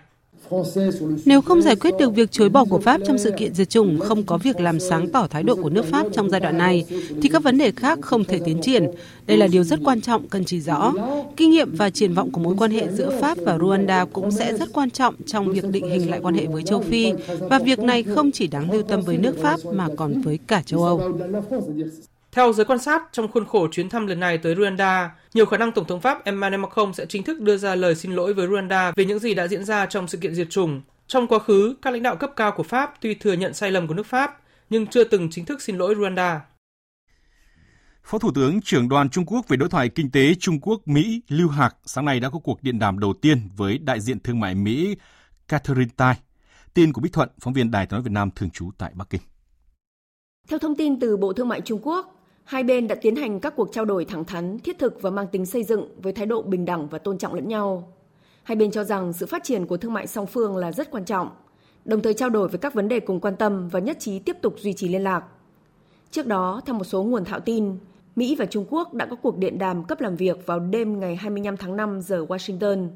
Nếu 1.24 1.40
không 1.40 1.62
giải 1.62 1.76
quyết 1.76 1.94
được 1.98 2.14
việc 2.14 2.30
chối 2.30 2.48
bỏ 2.48 2.64
của 2.64 2.78
Pháp 2.78 3.00
trong 3.06 3.18
sự 3.18 3.30
kiện 3.38 3.54
diệt 3.54 3.68
chủng, 3.68 3.98
không 4.00 4.22
có 4.22 4.38
việc 4.38 4.60
làm 4.60 4.80
sáng 4.80 5.08
tỏ 5.08 5.26
thái 5.30 5.42
độ 5.42 5.54
của 5.54 5.70
nước 5.70 5.84
Pháp 5.84 6.06
trong 6.12 6.30
giai 6.30 6.40
đoạn 6.40 6.58
này, 6.58 6.84
thì 7.22 7.28
các 7.28 7.42
vấn 7.42 7.58
đề 7.58 7.72
khác 7.76 7.98
không 8.02 8.24
thể 8.24 8.40
tiến 8.44 8.60
triển. 8.62 8.86
Đây 9.26 9.36
là 9.36 9.46
điều 9.46 9.64
rất 9.64 9.80
quan 9.84 10.00
trọng 10.00 10.28
cần 10.28 10.44
chỉ 10.44 10.60
rõ. 10.60 10.92
Kinh 11.36 11.50
nghiệm 11.50 11.74
và 11.74 11.90
triển 11.90 12.14
vọng 12.14 12.30
của 12.30 12.40
mối 12.40 12.54
quan 12.58 12.70
hệ 12.70 12.88
giữa 12.92 13.10
Pháp 13.20 13.38
và 13.38 13.58
Rwanda 13.58 14.06
cũng 14.06 14.30
sẽ 14.30 14.56
rất 14.56 14.68
quan 14.72 14.90
trọng 14.90 15.14
trong 15.26 15.52
việc 15.52 15.64
định 15.70 15.90
hình 15.90 16.10
lại 16.10 16.20
quan 16.22 16.34
hệ 16.34 16.46
với 16.46 16.62
châu 16.62 16.80
Phi. 16.80 17.12
Và 17.40 17.58
việc 17.58 17.78
này 17.78 18.02
không 18.02 18.32
chỉ 18.32 18.46
đáng 18.46 18.72
lưu 18.72 18.82
tâm 18.82 19.00
với 19.02 19.18
nước 19.18 19.36
Pháp 19.42 19.60
mà 19.72 19.88
còn 19.96 20.20
với 20.20 20.38
cả 20.46 20.62
châu 20.66 20.84
Âu. 20.84 21.18
Theo 22.32 22.52
giới 22.52 22.66
quan 22.66 22.78
sát, 22.78 23.02
trong 23.12 23.28
khuôn 23.32 23.46
khổ 23.46 23.68
chuyến 23.68 23.88
thăm 23.88 24.06
lần 24.06 24.20
này 24.20 24.38
tới 24.38 24.54
Rwanda, 24.54 25.08
nhiều 25.34 25.46
khả 25.46 25.56
năng 25.56 25.72
Tổng 25.72 25.84
thống 25.84 26.00
Pháp 26.00 26.24
Emmanuel 26.24 26.60
Macron 26.60 26.94
sẽ 26.94 27.06
chính 27.06 27.22
thức 27.22 27.40
đưa 27.40 27.56
ra 27.56 27.74
lời 27.74 27.94
xin 27.94 28.12
lỗi 28.12 28.34
với 28.34 28.46
Rwanda 28.46 28.92
về 28.96 29.04
những 29.04 29.18
gì 29.18 29.34
đã 29.34 29.48
diễn 29.48 29.64
ra 29.64 29.86
trong 29.86 30.08
sự 30.08 30.18
kiện 30.18 30.34
diệt 30.34 30.50
chủng. 30.50 30.80
Trong 31.06 31.26
quá 31.26 31.38
khứ, 31.38 31.74
các 31.82 31.90
lãnh 31.90 32.02
đạo 32.02 32.16
cấp 32.16 32.30
cao 32.36 32.52
của 32.56 32.62
Pháp 32.62 32.94
tuy 33.00 33.14
thừa 33.14 33.32
nhận 33.32 33.54
sai 33.54 33.70
lầm 33.70 33.86
của 33.86 33.94
nước 33.94 34.06
Pháp, 34.06 34.40
nhưng 34.70 34.86
chưa 34.86 35.04
từng 35.04 35.30
chính 35.30 35.44
thức 35.44 35.62
xin 35.62 35.78
lỗi 35.78 35.94
Rwanda. 35.94 36.38
Phó 38.04 38.18
Thủ 38.18 38.30
tướng 38.34 38.60
trưởng 38.60 38.88
đoàn 38.88 39.10
Trung 39.10 39.26
Quốc 39.26 39.48
về 39.48 39.56
đối 39.56 39.68
thoại 39.68 39.88
kinh 39.88 40.10
tế 40.10 40.34
Trung 40.34 40.60
Quốc-Mỹ 40.60 41.22
Lưu 41.28 41.48
Hạc 41.48 41.76
sáng 41.84 42.04
nay 42.04 42.20
đã 42.20 42.30
có 42.30 42.38
cuộc 42.38 42.62
điện 42.62 42.78
đàm 42.78 42.98
đầu 42.98 43.14
tiên 43.22 43.48
với 43.56 43.78
đại 43.78 44.00
diện 44.00 44.20
thương 44.20 44.40
mại 44.40 44.54
Mỹ 44.54 44.96
Catherine 45.48 45.90
Tai. 45.96 46.14
Tin 46.74 46.92
của 46.92 47.00
Bích 47.00 47.12
Thuận, 47.12 47.28
phóng 47.40 47.54
viên 47.54 47.70
Đài 47.70 47.86
tiếng 47.86 47.96
nói 47.96 48.02
Việt 48.02 48.12
Nam 48.12 48.30
thường 48.30 48.50
trú 48.50 48.70
tại 48.78 48.92
Bắc 48.94 49.10
Kinh. 49.10 49.20
Theo 50.48 50.58
thông 50.58 50.76
tin 50.76 51.00
từ 51.00 51.16
Bộ 51.16 51.32
Thương 51.32 51.48
mại 51.48 51.60
Trung 51.60 51.80
Quốc, 51.82 52.17
hai 52.48 52.64
bên 52.64 52.88
đã 52.88 52.94
tiến 52.94 53.16
hành 53.16 53.40
các 53.40 53.56
cuộc 53.56 53.72
trao 53.72 53.84
đổi 53.84 54.04
thẳng 54.04 54.24
thắn, 54.24 54.58
thiết 54.58 54.78
thực 54.78 55.02
và 55.02 55.10
mang 55.10 55.26
tính 55.26 55.46
xây 55.46 55.64
dựng 55.64 55.88
với 56.02 56.12
thái 56.12 56.26
độ 56.26 56.42
bình 56.42 56.64
đẳng 56.64 56.88
và 56.88 56.98
tôn 56.98 57.18
trọng 57.18 57.34
lẫn 57.34 57.48
nhau. 57.48 57.92
Hai 58.42 58.56
bên 58.56 58.70
cho 58.70 58.84
rằng 58.84 59.12
sự 59.12 59.26
phát 59.26 59.44
triển 59.44 59.66
của 59.66 59.76
thương 59.76 59.92
mại 59.92 60.06
song 60.06 60.26
phương 60.26 60.56
là 60.56 60.72
rất 60.72 60.90
quan 60.90 61.04
trọng, 61.04 61.28
đồng 61.84 62.02
thời 62.02 62.14
trao 62.14 62.30
đổi 62.30 62.48
về 62.48 62.58
các 62.58 62.74
vấn 62.74 62.88
đề 62.88 63.00
cùng 63.00 63.20
quan 63.20 63.36
tâm 63.36 63.68
và 63.68 63.80
nhất 63.80 63.96
trí 64.00 64.18
tiếp 64.18 64.36
tục 64.42 64.54
duy 64.58 64.72
trì 64.72 64.88
liên 64.88 65.02
lạc. 65.02 65.24
Trước 66.10 66.26
đó, 66.26 66.60
theo 66.66 66.74
một 66.74 66.84
số 66.84 67.02
nguồn 67.02 67.24
thạo 67.24 67.40
tin, 67.40 67.76
Mỹ 68.16 68.36
và 68.38 68.46
Trung 68.46 68.64
Quốc 68.70 68.94
đã 68.94 69.06
có 69.06 69.16
cuộc 69.16 69.38
điện 69.38 69.58
đàm 69.58 69.84
cấp 69.84 70.00
làm 70.00 70.16
việc 70.16 70.46
vào 70.46 70.60
đêm 70.60 71.00
ngày 71.00 71.16
25 71.16 71.56
tháng 71.56 71.76
5 71.76 72.00
giờ 72.00 72.26
Washington. 72.28 72.88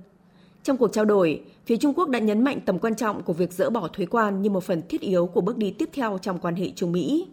Trong 0.63 0.77
cuộc 0.77 0.93
trao 0.93 1.05
đổi, 1.05 1.43
phía 1.67 1.77
Trung 1.77 1.95
Quốc 1.95 2.09
đã 2.09 2.19
nhấn 2.19 2.45
mạnh 2.45 2.61
tầm 2.67 2.79
quan 2.79 2.95
trọng 2.95 3.23
của 3.23 3.33
việc 3.33 3.53
dỡ 3.53 3.71
bỏ 3.71 3.89
thuế 3.89 4.07
quan 4.07 4.43
như 4.43 4.51
một 4.51 4.65
phần 4.65 4.83
thiết 4.89 5.01
yếu 5.01 5.27
của 5.27 5.41
bước 5.41 5.57
đi 5.57 5.71
tiếp 5.71 5.89
theo 5.93 6.19
trong 6.23 6.39
quan 6.39 6.55
hệ 6.55 6.71
Trung 6.77 6.93
Mỹ. 6.93 7.29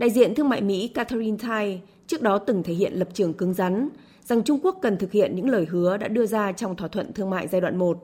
Đại 0.00 0.10
diện 0.10 0.34
thương 0.34 0.48
mại 0.48 0.62
Mỹ 0.62 0.88
Catherine 0.88 1.36
Tai 1.42 1.82
trước 2.06 2.22
đó 2.22 2.38
từng 2.38 2.62
thể 2.62 2.74
hiện 2.74 2.92
lập 2.94 3.08
trường 3.12 3.34
cứng 3.34 3.54
rắn 3.54 3.88
rằng 4.22 4.42
Trung 4.42 4.58
Quốc 4.62 4.78
cần 4.82 4.96
thực 4.96 5.12
hiện 5.12 5.36
những 5.36 5.48
lời 5.48 5.66
hứa 5.70 5.96
đã 5.96 6.08
đưa 6.08 6.26
ra 6.26 6.52
trong 6.52 6.76
thỏa 6.76 6.88
thuận 6.88 7.12
thương 7.12 7.30
mại 7.30 7.48
giai 7.48 7.60
đoạn 7.60 7.76
1. 7.76 7.98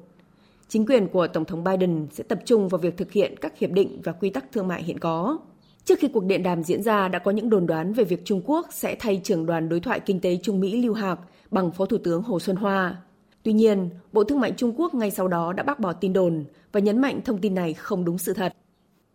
Chính 0.69 0.87
quyền 0.87 1.09
của 1.09 1.27
Tổng 1.27 1.45
thống 1.45 1.65
Biden 1.65 2.07
sẽ 2.11 2.25
tập 2.25 2.39
trung 2.45 2.69
vào 2.69 2.79
việc 2.79 2.97
thực 2.97 3.13
hiện 3.13 3.35
các 3.41 3.59
hiệp 3.59 3.71
định 3.71 4.01
và 4.05 4.13
quy 4.13 4.31
tắc 4.31 4.53
thương 4.53 4.69
mại 4.69 4.83
hiện 4.83 4.99
có. 4.99 5.39
Trước 5.85 5.99
khi 5.99 6.09
cuộc 6.09 6.25
điện 6.25 6.43
đàm 6.43 6.63
diễn 6.63 6.83
ra 6.83 7.09
đã 7.09 7.19
có 7.19 7.31
những 7.31 7.51
đồn 7.51 7.67
đoán 7.67 7.93
về 7.93 8.05
việc 8.05 8.25
Trung 8.25 8.43
Quốc 8.45 8.67
sẽ 8.71 8.97
thay 8.99 9.21
trưởng 9.25 9.47
đoàn 9.47 9.69
đối 9.69 9.81
thoại 9.81 10.01
kinh 10.01 10.21
tế 10.21 10.39
Trung 10.43 10.61
Mỹ 10.61 10.83
Lưu 10.83 10.95
Hạc 10.95 11.19
bằng 11.51 11.71
Phó 11.71 11.87
Thủ 11.87 11.99
tướng 11.99 12.23
Hồ 12.23 12.41
Xuân 12.41 12.57
Hoa. 12.57 12.97
Tuy 13.43 13.53
nhiên, 13.53 13.91
Bộ 14.13 14.25
Thương 14.25 14.41
mại 14.41 14.53
Trung 14.57 14.73
Quốc 14.77 14.95
ngay 14.95 15.11
sau 15.11 15.29
đó 15.29 15.53
đã 15.53 15.63
bác 15.63 15.81
bỏ 15.81 15.93
tin 15.93 16.13
đồn 16.13 16.45
và 16.73 16.81
nhấn 16.81 17.01
mạnh 17.01 17.21
thông 17.25 17.39
tin 17.39 17.55
này 17.55 17.75
không 17.75 18.05
đúng 18.05 18.19
sự 18.19 18.33
thật. 18.33 18.53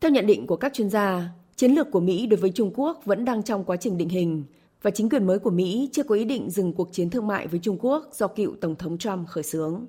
Theo 0.01 0.11
nhận 0.11 0.27
định 0.27 0.47
của 0.47 0.55
các 0.55 0.73
chuyên 0.73 0.89
gia, 0.89 1.29
chiến 1.61 1.71
lược 1.71 1.91
của 1.91 1.99
Mỹ 1.99 2.27
đối 2.27 2.39
với 2.39 2.51
Trung 2.51 2.71
Quốc 2.75 3.01
vẫn 3.05 3.25
đang 3.25 3.43
trong 3.43 3.63
quá 3.63 3.77
trình 3.77 3.97
định 3.97 4.09
hình 4.09 4.43
và 4.81 4.91
chính 4.91 5.09
quyền 5.09 5.27
mới 5.27 5.39
của 5.39 5.49
Mỹ 5.49 5.89
chưa 5.91 6.03
có 6.03 6.15
ý 6.15 6.25
định 6.25 6.49
dừng 6.49 6.73
cuộc 6.73 6.89
chiến 6.93 7.09
thương 7.09 7.27
mại 7.27 7.47
với 7.47 7.59
Trung 7.59 7.77
Quốc 7.79 8.05
do 8.13 8.27
cựu 8.27 8.55
Tổng 8.61 8.75
thống 8.75 8.97
Trump 8.97 9.27
khởi 9.27 9.43
xướng. 9.43 9.85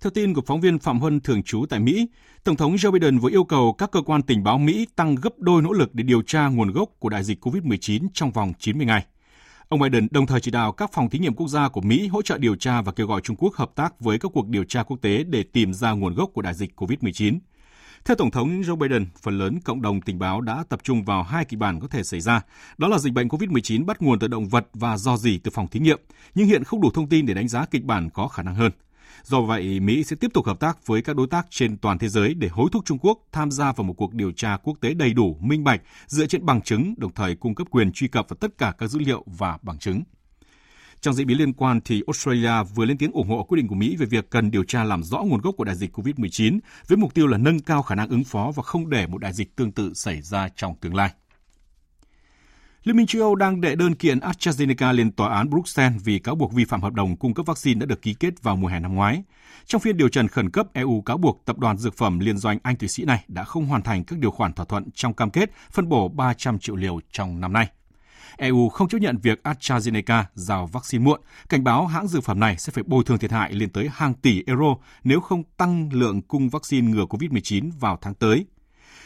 Theo 0.00 0.10
tin 0.10 0.34
của 0.34 0.42
phóng 0.46 0.60
viên 0.60 0.78
Phạm 0.78 1.00
Huân 1.00 1.20
thường 1.20 1.42
trú 1.42 1.66
tại 1.68 1.80
Mỹ, 1.80 2.08
Tổng 2.44 2.56
thống 2.56 2.74
Joe 2.74 2.90
Biden 2.90 3.18
vừa 3.18 3.30
yêu 3.30 3.44
cầu 3.44 3.72
các 3.72 3.90
cơ 3.90 4.02
quan 4.02 4.22
tình 4.22 4.44
báo 4.44 4.58
Mỹ 4.58 4.86
tăng 4.96 5.14
gấp 5.14 5.38
đôi 5.38 5.62
nỗ 5.62 5.72
lực 5.72 5.94
để 5.94 6.04
điều 6.04 6.22
tra 6.22 6.48
nguồn 6.48 6.72
gốc 6.72 6.88
của 6.98 7.08
đại 7.08 7.24
dịch 7.24 7.44
COVID-19 7.44 8.08
trong 8.14 8.30
vòng 8.30 8.52
90 8.58 8.86
ngày. 8.86 9.06
Ông 9.68 9.80
Biden 9.80 10.08
đồng 10.10 10.26
thời 10.26 10.40
chỉ 10.40 10.50
đạo 10.50 10.72
các 10.72 10.92
phòng 10.92 11.10
thí 11.10 11.18
nghiệm 11.18 11.34
quốc 11.34 11.48
gia 11.48 11.68
của 11.68 11.80
Mỹ 11.80 12.06
hỗ 12.06 12.22
trợ 12.22 12.38
điều 12.38 12.56
tra 12.56 12.82
và 12.82 12.92
kêu 12.92 13.06
gọi 13.06 13.20
Trung 13.20 13.36
Quốc 13.36 13.54
hợp 13.54 13.70
tác 13.74 14.00
với 14.00 14.18
các 14.18 14.30
cuộc 14.34 14.48
điều 14.48 14.64
tra 14.64 14.82
quốc 14.82 14.96
tế 15.02 15.24
để 15.24 15.42
tìm 15.42 15.74
ra 15.74 15.92
nguồn 15.92 16.14
gốc 16.14 16.30
của 16.32 16.42
đại 16.42 16.54
dịch 16.54 16.80
COVID-19. 16.80 17.38
Theo 18.04 18.14
Tổng 18.14 18.30
thống 18.30 18.60
Joe 18.60 18.76
Biden, 18.76 19.06
phần 19.22 19.38
lớn 19.38 19.60
cộng 19.64 19.82
đồng 19.82 20.00
tình 20.00 20.18
báo 20.18 20.40
đã 20.40 20.64
tập 20.68 20.80
trung 20.82 21.04
vào 21.04 21.22
hai 21.22 21.44
kịch 21.44 21.58
bản 21.58 21.80
có 21.80 21.88
thể 21.88 22.02
xảy 22.02 22.20
ra. 22.20 22.40
Đó 22.78 22.88
là 22.88 22.98
dịch 22.98 23.12
bệnh 23.12 23.28
COVID-19 23.28 23.84
bắt 23.84 24.02
nguồn 24.02 24.18
từ 24.18 24.28
động 24.28 24.48
vật 24.48 24.66
và 24.74 24.96
do 24.96 25.16
gì 25.16 25.38
từ 25.38 25.50
phòng 25.50 25.68
thí 25.68 25.80
nghiệm, 25.80 26.00
nhưng 26.34 26.46
hiện 26.46 26.64
không 26.64 26.80
đủ 26.80 26.90
thông 26.94 27.08
tin 27.08 27.26
để 27.26 27.34
đánh 27.34 27.48
giá 27.48 27.66
kịch 27.66 27.84
bản 27.84 28.10
có 28.10 28.28
khả 28.28 28.42
năng 28.42 28.54
hơn. 28.54 28.72
Do 29.22 29.40
vậy, 29.40 29.80
Mỹ 29.80 30.04
sẽ 30.04 30.16
tiếp 30.16 30.30
tục 30.34 30.46
hợp 30.46 30.60
tác 30.60 30.86
với 30.86 31.02
các 31.02 31.16
đối 31.16 31.26
tác 31.26 31.46
trên 31.50 31.76
toàn 31.76 31.98
thế 31.98 32.08
giới 32.08 32.34
để 32.34 32.48
hối 32.48 32.68
thúc 32.72 32.84
Trung 32.84 32.98
Quốc 32.98 33.18
tham 33.32 33.50
gia 33.50 33.72
vào 33.72 33.84
một 33.84 33.94
cuộc 33.96 34.14
điều 34.14 34.32
tra 34.32 34.56
quốc 34.56 34.78
tế 34.80 34.94
đầy 34.94 35.12
đủ, 35.14 35.36
minh 35.40 35.64
bạch, 35.64 35.82
dựa 36.06 36.26
trên 36.26 36.46
bằng 36.46 36.62
chứng, 36.62 36.94
đồng 36.96 37.12
thời 37.12 37.34
cung 37.34 37.54
cấp 37.54 37.66
quyền 37.70 37.92
truy 37.92 38.08
cập 38.08 38.28
vào 38.28 38.36
tất 38.40 38.58
cả 38.58 38.72
các 38.78 38.86
dữ 38.86 38.98
liệu 38.98 39.24
và 39.26 39.58
bằng 39.62 39.78
chứng. 39.78 40.02
Trong 41.00 41.14
diễn 41.14 41.26
biến 41.26 41.38
liên 41.38 41.52
quan 41.52 41.80
thì 41.84 42.02
Australia 42.06 42.62
vừa 42.74 42.84
lên 42.84 42.98
tiếng 42.98 43.12
ủng 43.12 43.28
hộ 43.28 43.42
quyết 43.42 43.56
định 43.56 43.68
của 43.68 43.74
Mỹ 43.74 43.96
về 43.96 44.06
việc 44.06 44.30
cần 44.30 44.50
điều 44.50 44.64
tra 44.64 44.84
làm 44.84 45.02
rõ 45.02 45.18
nguồn 45.18 45.40
gốc 45.40 45.54
của 45.58 45.64
đại 45.64 45.76
dịch 45.76 45.98
COVID-19 45.98 46.58
với 46.88 46.98
mục 46.98 47.14
tiêu 47.14 47.26
là 47.26 47.38
nâng 47.38 47.60
cao 47.60 47.82
khả 47.82 47.94
năng 47.94 48.08
ứng 48.08 48.24
phó 48.24 48.52
và 48.56 48.62
không 48.62 48.90
để 48.90 49.06
một 49.06 49.18
đại 49.18 49.32
dịch 49.32 49.56
tương 49.56 49.72
tự 49.72 49.94
xảy 49.94 50.22
ra 50.22 50.48
trong 50.56 50.74
tương 50.80 50.94
lai. 50.94 51.10
Liên 52.84 52.96
minh 52.96 53.06
châu 53.06 53.22
Âu 53.22 53.34
đang 53.34 53.60
đệ 53.60 53.74
đơn 53.74 53.94
kiện 53.94 54.18
AstraZeneca 54.18 54.92
lên 54.92 55.12
tòa 55.12 55.34
án 55.34 55.50
Bruxelles 55.50 56.02
vì 56.04 56.18
cáo 56.18 56.34
buộc 56.34 56.52
vi 56.52 56.64
phạm 56.64 56.82
hợp 56.82 56.92
đồng 56.92 57.16
cung 57.16 57.34
cấp 57.34 57.46
vaccine 57.46 57.80
đã 57.80 57.86
được 57.86 58.02
ký 58.02 58.14
kết 58.14 58.42
vào 58.42 58.56
mùa 58.56 58.68
hè 58.68 58.80
năm 58.80 58.94
ngoái. 58.94 59.22
Trong 59.66 59.80
phiên 59.80 59.96
điều 59.96 60.08
trần 60.08 60.28
khẩn 60.28 60.50
cấp, 60.50 60.66
EU 60.72 61.02
cáo 61.02 61.18
buộc 61.18 61.42
tập 61.44 61.58
đoàn 61.58 61.78
dược 61.78 61.96
phẩm 61.96 62.18
liên 62.18 62.38
doanh 62.38 62.58
Anh 62.62 62.76
Thụy 62.76 62.88
Sĩ 62.88 63.04
này 63.04 63.24
đã 63.28 63.44
không 63.44 63.66
hoàn 63.66 63.82
thành 63.82 64.04
các 64.04 64.18
điều 64.18 64.30
khoản 64.30 64.52
thỏa 64.52 64.66
thuận 64.66 64.90
trong 64.94 65.14
cam 65.14 65.30
kết 65.30 65.50
phân 65.70 65.88
bổ 65.88 66.08
300 66.08 66.58
triệu 66.58 66.76
liều 66.76 67.00
trong 67.12 67.40
năm 67.40 67.52
nay. 67.52 67.68
EU 68.38 68.68
không 68.68 68.88
chấp 68.88 68.98
nhận 68.98 69.18
việc 69.18 69.40
AstraZeneca 69.44 70.24
giao 70.34 70.66
vaccine 70.66 71.04
muộn, 71.04 71.20
cảnh 71.48 71.64
báo 71.64 71.86
hãng 71.86 72.08
dược 72.08 72.24
phẩm 72.24 72.40
này 72.40 72.56
sẽ 72.58 72.72
phải 72.72 72.84
bồi 72.86 73.04
thường 73.04 73.18
thiệt 73.18 73.32
hại 73.32 73.52
lên 73.52 73.70
tới 73.70 73.88
hàng 73.92 74.14
tỷ 74.14 74.42
euro 74.46 74.76
nếu 75.04 75.20
không 75.20 75.42
tăng 75.56 75.92
lượng 75.92 76.22
cung 76.22 76.48
vaccine 76.48 76.90
ngừa 76.90 77.04
COVID-19 77.04 77.70
vào 77.80 77.98
tháng 78.00 78.14
tới. 78.14 78.46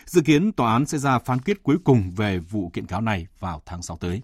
Dự 0.06 0.20
kiến 0.20 0.52
tòa 0.52 0.72
án 0.72 0.86
sẽ 0.86 0.98
ra 0.98 1.18
phán 1.18 1.38
quyết 1.38 1.62
cuối 1.62 1.76
cùng 1.84 2.10
về 2.10 2.38
vụ 2.38 2.70
kiện 2.72 2.86
cáo 2.86 3.00
này 3.00 3.26
vào 3.38 3.62
tháng 3.66 3.82
6 3.82 3.96
tới. 3.96 4.22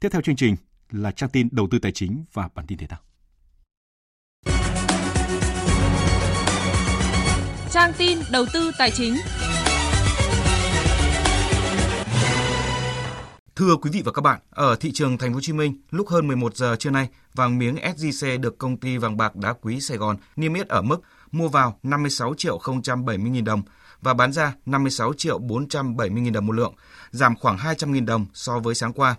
Tiếp 0.00 0.08
theo 0.12 0.22
chương 0.22 0.36
trình 0.36 0.56
là 0.90 1.10
trang 1.10 1.30
tin 1.30 1.48
đầu 1.52 1.68
tư 1.70 1.78
tài 1.78 1.92
chính 1.92 2.24
và 2.32 2.48
bản 2.54 2.66
tin 2.66 2.78
thể 2.78 2.86
thao. 2.86 3.00
Trang 7.70 7.92
tin 7.98 8.18
đầu 8.32 8.44
tư 8.52 8.70
tài 8.78 8.90
chính. 8.90 9.16
Thưa 13.56 13.76
quý 13.76 13.90
vị 13.90 14.02
và 14.04 14.12
các 14.12 14.22
bạn, 14.22 14.40
ở 14.50 14.76
thị 14.76 14.92
trường 14.92 15.18
Thành 15.18 15.30
phố 15.30 15.34
Hồ 15.34 15.40
Chí 15.40 15.52
Minh, 15.52 15.74
lúc 15.90 16.08
hơn 16.08 16.26
11 16.26 16.56
giờ 16.56 16.76
trưa 16.76 16.90
nay, 16.90 17.08
vàng 17.34 17.58
miếng 17.58 17.76
SJC 17.76 18.40
được 18.40 18.58
công 18.58 18.76
ty 18.76 18.96
vàng 18.96 19.16
bạc 19.16 19.36
đá 19.36 19.52
quý 19.52 19.80
Sài 19.80 19.96
Gòn 19.96 20.16
niêm 20.36 20.54
yết 20.54 20.68
ở 20.68 20.82
mức 20.82 21.02
mua 21.32 21.48
vào 21.48 21.78
56 21.82 22.34
triệu 22.34 22.60
070 22.84 23.30
000 23.34 23.44
đồng 23.44 23.62
và 24.00 24.14
bán 24.14 24.32
ra 24.32 24.54
56 24.66 25.12
triệu 25.14 25.38
470 25.38 26.22
000 26.24 26.32
đồng 26.32 26.46
một 26.46 26.52
lượng, 26.52 26.74
giảm 27.10 27.36
khoảng 27.36 27.58
200 27.58 27.92
000 27.92 28.06
đồng 28.06 28.26
so 28.32 28.58
với 28.58 28.74
sáng 28.74 28.92
qua. 28.92 29.14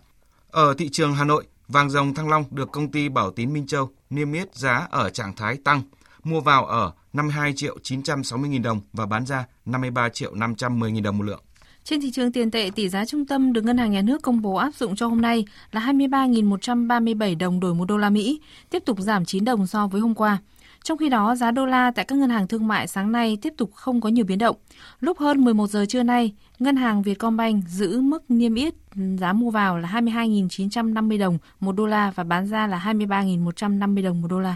Ở 0.52 0.74
thị 0.78 0.90
trường 0.92 1.14
Hà 1.14 1.24
Nội, 1.24 1.46
vàng 1.68 1.90
dòng 1.90 2.14
Thăng 2.14 2.30
Long 2.30 2.46
được 2.52 2.72
công 2.72 2.92
ty 2.92 3.10
Bảo 3.10 3.32
Tín 3.32 3.54
Minh 3.54 3.68
Châu 3.68 3.90
niêm 4.10 4.34
yết 4.34 4.56
giá 4.56 4.88
ở 4.92 5.10
trạng 5.10 5.36
thái 5.36 5.58
tăng, 5.64 5.82
mua 6.24 6.42
vào 6.42 6.66
ở 6.66 6.92
52 7.14 7.54
triệu 7.56 7.78
960 7.84 8.50
000 8.54 8.62
đồng 8.62 8.82
và 8.94 9.06
bán 9.06 9.26
ra 9.26 9.46
53 9.66 10.10
triệu 10.10 10.36
510 10.36 10.92
000 10.92 11.04
đồng 11.04 11.18
một 11.18 11.24
lượng. 11.24 11.45
Trên 11.86 12.02
thị 12.02 12.12
trường 12.12 12.32
tiền 12.32 12.52
tệ, 12.52 12.70
tỷ 12.76 12.90
giá 12.90 13.06
trung 13.06 13.26
tâm 13.26 13.54
được 13.54 13.66
Ngân 13.66 13.78
hàng 13.78 13.92
Nhà 13.92 14.02
nước 14.02 14.22
công 14.22 14.42
bố 14.42 14.56
áp 14.56 14.74
dụng 14.76 14.96
cho 14.96 15.08
hôm 15.08 15.22
nay 15.22 15.46
là 15.72 15.82
23.137 15.82 17.38
đồng 17.38 17.60
đổi 17.60 17.76
một 17.76 17.86
đô 17.86 17.98
la 17.98 18.10
Mỹ, 18.10 18.42
tiếp 18.70 18.84
tục 18.86 19.00
giảm 19.00 19.26
9 19.26 19.46
đồng 19.46 19.68
so 19.68 19.88
với 19.88 20.02
hôm 20.02 20.16
qua. 20.16 20.38
Trong 20.84 20.98
khi 20.98 21.10
đó, 21.10 21.36
giá 21.36 21.52
đô 21.52 21.66
la 21.66 21.92
tại 21.96 22.06
các 22.06 22.18
ngân 22.18 22.30
hàng 22.30 22.48
thương 22.48 22.68
mại 22.68 22.88
sáng 22.88 23.12
nay 23.12 23.38
tiếp 23.42 23.54
tục 23.58 23.72
không 23.74 24.02
có 24.02 24.10
nhiều 24.10 24.26
biến 24.26 24.38
động. 24.38 24.56
Lúc 25.00 25.20
hơn 25.20 25.44
11 25.44 25.70
giờ 25.70 25.86
trưa 25.86 26.04
nay, 26.04 26.34
ngân 26.60 26.76
hàng 26.76 27.02
Vietcombank 27.02 27.68
giữ 27.68 28.02
mức 28.02 28.24
niêm 28.30 28.56
yết 28.56 28.74
giá 29.20 29.34
mua 29.34 29.50
vào 29.50 29.78
là 29.78 29.90
22.950 29.90 31.20
đồng 31.20 31.38
một 31.60 31.76
đô 31.76 31.86
la 31.86 32.12
và 32.16 32.24
bán 32.24 32.48
ra 32.48 32.68
là 32.68 32.80
23.150 32.86 34.04
đồng 34.04 34.22
một 34.22 34.28
đô 34.28 34.40
la. 34.40 34.56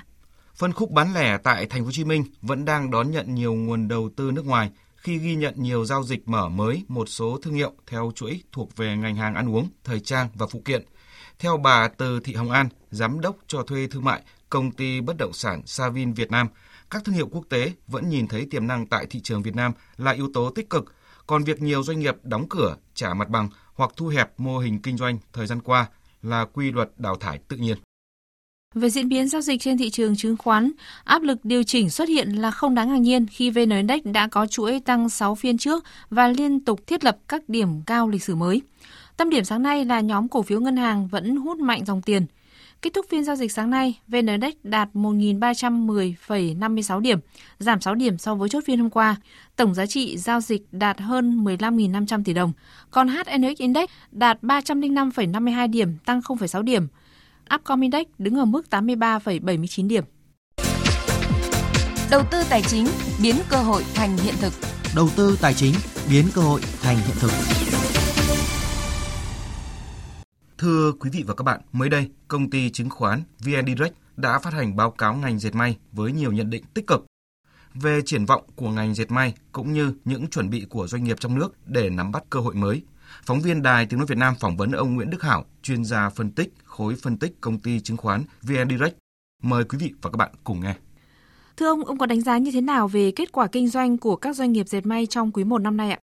Phân 0.55 0.73
khúc 0.73 0.91
bán 0.91 1.13
lẻ 1.13 1.37
tại 1.43 1.65
thành 1.65 1.81
phố 1.81 1.85
Hồ 1.85 1.91
Chí 1.91 2.03
Minh 2.03 2.23
vẫn 2.41 2.65
đang 2.65 2.91
đón 2.91 3.11
nhận 3.11 3.35
nhiều 3.35 3.53
nguồn 3.53 3.87
đầu 3.87 4.09
tư 4.15 4.31
nước 4.31 4.45
ngoài 4.45 4.69
khi 4.99 5.17
ghi 5.17 5.35
nhận 5.35 5.53
nhiều 5.57 5.85
giao 5.85 6.03
dịch 6.03 6.27
mở 6.27 6.49
mới 6.49 6.83
một 6.87 7.09
số 7.09 7.37
thương 7.41 7.53
hiệu 7.53 7.73
theo 7.87 8.11
chuỗi 8.15 8.43
thuộc 8.51 8.77
về 8.77 8.97
ngành 8.97 9.15
hàng 9.15 9.35
ăn 9.35 9.49
uống, 9.49 9.69
thời 9.83 9.99
trang 9.99 10.29
và 10.33 10.47
phụ 10.47 10.61
kiện. 10.65 10.85
Theo 11.39 11.57
bà 11.57 11.87
Từ 11.87 12.19
Thị 12.19 12.33
Hồng 12.33 12.51
An, 12.51 12.69
giám 12.91 13.19
đốc 13.19 13.37
cho 13.47 13.63
thuê 13.63 13.87
thương 13.87 14.03
mại 14.03 14.21
công 14.49 14.71
ty 14.71 15.01
bất 15.01 15.17
động 15.17 15.33
sản 15.33 15.61
Savin 15.65 16.13
Việt 16.13 16.31
Nam, 16.31 16.47
các 16.89 17.03
thương 17.05 17.15
hiệu 17.15 17.27
quốc 17.31 17.45
tế 17.49 17.73
vẫn 17.87 18.09
nhìn 18.09 18.27
thấy 18.27 18.47
tiềm 18.51 18.67
năng 18.67 18.87
tại 18.87 19.05
thị 19.09 19.19
trường 19.23 19.43
Việt 19.43 19.55
Nam 19.55 19.71
là 19.97 20.11
yếu 20.11 20.29
tố 20.33 20.49
tích 20.49 20.69
cực, 20.69 20.93
còn 21.27 21.43
việc 21.43 21.61
nhiều 21.61 21.83
doanh 21.83 21.99
nghiệp 21.99 22.15
đóng 22.23 22.49
cửa, 22.49 22.75
trả 22.93 23.13
mặt 23.13 23.29
bằng 23.29 23.49
hoặc 23.73 23.91
thu 23.95 24.07
hẹp 24.07 24.39
mô 24.39 24.59
hình 24.59 24.81
kinh 24.81 24.97
doanh 24.97 25.19
thời 25.33 25.47
gian 25.47 25.61
qua 25.61 25.85
là 26.21 26.45
quy 26.45 26.71
luật 26.71 26.89
đào 26.97 27.15
thải 27.15 27.37
tự 27.47 27.57
nhiên. 27.57 27.77
Về 28.75 28.89
diễn 28.89 29.09
biến 29.09 29.27
giao 29.27 29.41
dịch 29.41 29.61
trên 29.61 29.77
thị 29.77 29.89
trường 29.89 30.15
chứng 30.15 30.37
khoán, 30.37 30.71
áp 31.03 31.21
lực 31.21 31.45
điều 31.45 31.63
chỉnh 31.63 31.89
xuất 31.89 32.09
hiện 32.09 32.29
là 32.29 32.51
không 32.51 32.75
đáng 32.75 32.89
ngạc 32.89 32.97
nhiên 32.97 33.25
khi 33.27 33.49
VN 33.49 33.69
Index 33.69 34.01
đã 34.03 34.27
có 34.27 34.47
chuỗi 34.47 34.79
tăng 34.85 35.09
6 35.09 35.35
phiên 35.35 35.57
trước 35.57 35.83
và 36.09 36.27
liên 36.27 36.59
tục 36.59 36.87
thiết 36.87 37.03
lập 37.03 37.17
các 37.27 37.49
điểm 37.49 37.81
cao 37.85 38.09
lịch 38.09 38.23
sử 38.23 38.35
mới. 38.35 38.61
Tâm 39.17 39.29
điểm 39.29 39.43
sáng 39.43 39.63
nay 39.63 39.85
là 39.85 39.99
nhóm 39.99 40.27
cổ 40.27 40.41
phiếu 40.41 40.59
ngân 40.59 40.77
hàng 40.77 41.07
vẫn 41.07 41.35
hút 41.35 41.59
mạnh 41.59 41.85
dòng 41.85 42.01
tiền. 42.01 42.25
Kết 42.81 42.93
thúc 42.93 43.05
phiên 43.09 43.23
giao 43.23 43.35
dịch 43.35 43.51
sáng 43.51 43.69
nay, 43.69 43.99
VN 44.07 44.27
Index 44.27 44.53
đạt 44.63 44.89
1.310,56 44.93 46.99
điểm, 46.99 47.19
giảm 47.59 47.81
6 47.81 47.95
điểm 47.95 48.17
so 48.17 48.35
với 48.35 48.49
chốt 48.49 48.63
phiên 48.65 48.79
hôm 48.79 48.89
qua. 48.89 49.15
Tổng 49.55 49.73
giá 49.73 49.85
trị 49.85 50.17
giao 50.17 50.41
dịch 50.41 50.61
đạt 50.71 51.01
hơn 51.01 51.43
15.500 51.43 52.23
tỷ 52.23 52.33
đồng. 52.33 52.53
Còn 52.91 53.07
HNX 53.07 53.57
Index 53.57 53.89
đạt 54.11 54.41
305,52 54.41 55.71
điểm, 55.71 55.97
tăng 56.05 56.19
0,6 56.19 56.61
điểm. 56.61 56.87
Upcom 57.55 57.81
Index 57.81 58.07
đứng 58.17 58.35
ở 58.35 58.45
mức 58.45 58.65
83,79 58.69 59.87
điểm. 59.87 60.03
Đầu 62.11 62.23
tư 62.31 62.43
tài 62.49 62.61
chính 62.61 62.87
biến 63.23 63.35
cơ 63.49 63.57
hội 63.57 63.83
thành 63.93 64.17
hiện 64.17 64.35
thực. 64.41 64.53
Đầu 64.95 65.09
tư 65.15 65.37
tài 65.41 65.53
chính 65.53 65.73
biến 66.09 66.25
cơ 66.33 66.41
hội 66.41 66.61
thành 66.81 66.97
hiện 66.97 67.15
thực. 67.19 67.31
Thưa 70.57 70.91
quý 70.99 71.09
vị 71.13 71.23
và 71.27 71.33
các 71.33 71.43
bạn, 71.43 71.61
mới 71.71 71.89
đây, 71.89 72.09
công 72.27 72.49
ty 72.49 72.69
chứng 72.69 72.89
khoán 72.89 73.23
VN 73.39 73.65
Direct 73.67 73.95
đã 74.17 74.39
phát 74.39 74.53
hành 74.53 74.75
báo 74.75 74.91
cáo 74.91 75.13
ngành 75.13 75.39
dệt 75.39 75.55
may 75.55 75.77
với 75.91 76.11
nhiều 76.11 76.31
nhận 76.31 76.49
định 76.49 76.63
tích 76.73 76.87
cực 76.87 77.05
về 77.73 78.01
triển 78.05 78.25
vọng 78.25 78.43
của 78.55 78.69
ngành 78.69 78.95
dệt 78.95 79.11
may 79.11 79.33
cũng 79.51 79.73
như 79.73 79.93
những 80.05 80.27
chuẩn 80.27 80.49
bị 80.49 80.65
của 80.69 80.87
doanh 80.87 81.03
nghiệp 81.03 81.19
trong 81.19 81.35
nước 81.35 81.55
để 81.65 81.89
nắm 81.89 82.11
bắt 82.11 82.23
cơ 82.29 82.39
hội 82.39 82.55
mới. 82.55 82.81
Phóng 83.23 83.41
viên 83.41 83.61
Đài 83.61 83.85
Tiếng 83.85 83.99
nói 83.99 84.05
Việt 84.05 84.17
Nam 84.17 84.35
phỏng 84.39 84.57
vấn 84.57 84.71
ông 84.71 84.95
Nguyễn 84.95 85.09
Đức 85.09 85.23
Hảo, 85.23 85.45
chuyên 85.61 85.85
gia 85.85 86.09
phân 86.09 86.31
tích 86.31 86.53
khối 86.79 86.93
phân 87.03 87.17
tích 87.17 87.31
công 87.41 87.57
ty 87.63 87.79
chứng 87.79 87.97
khoán 87.97 88.19
VN 88.47 88.69
Direct. 88.69 88.95
Mời 89.43 89.63
quý 89.69 89.77
vị 89.81 89.91
và 90.01 90.09
các 90.09 90.17
bạn 90.17 90.31
cùng 90.43 90.59
nghe. 90.63 90.73
Thưa 91.57 91.67
ông, 91.67 91.85
ông 91.85 91.97
có 91.97 92.05
đánh 92.05 92.21
giá 92.21 92.37
như 92.37 92.51
thế 92.53 92.61
nào 92.61 92.87
về 92.87 93.11
kết 93.15 93.31
quả 93.31 93.47
kinh 93.47 93.67
doanh 93.67 93.97
của 93.97 94.15
các 94.15 94.35
doanh 94.35 94.51
nghiệp 94.51 94.67
dệt 94.67 94.85
may 94.85 95.05
trong 95.05 95.31
quý 95.31 95.43
1 95.43 95.61
năm 95.61 95.77
nay 95.77 95.91
ạ? 95.91 95.99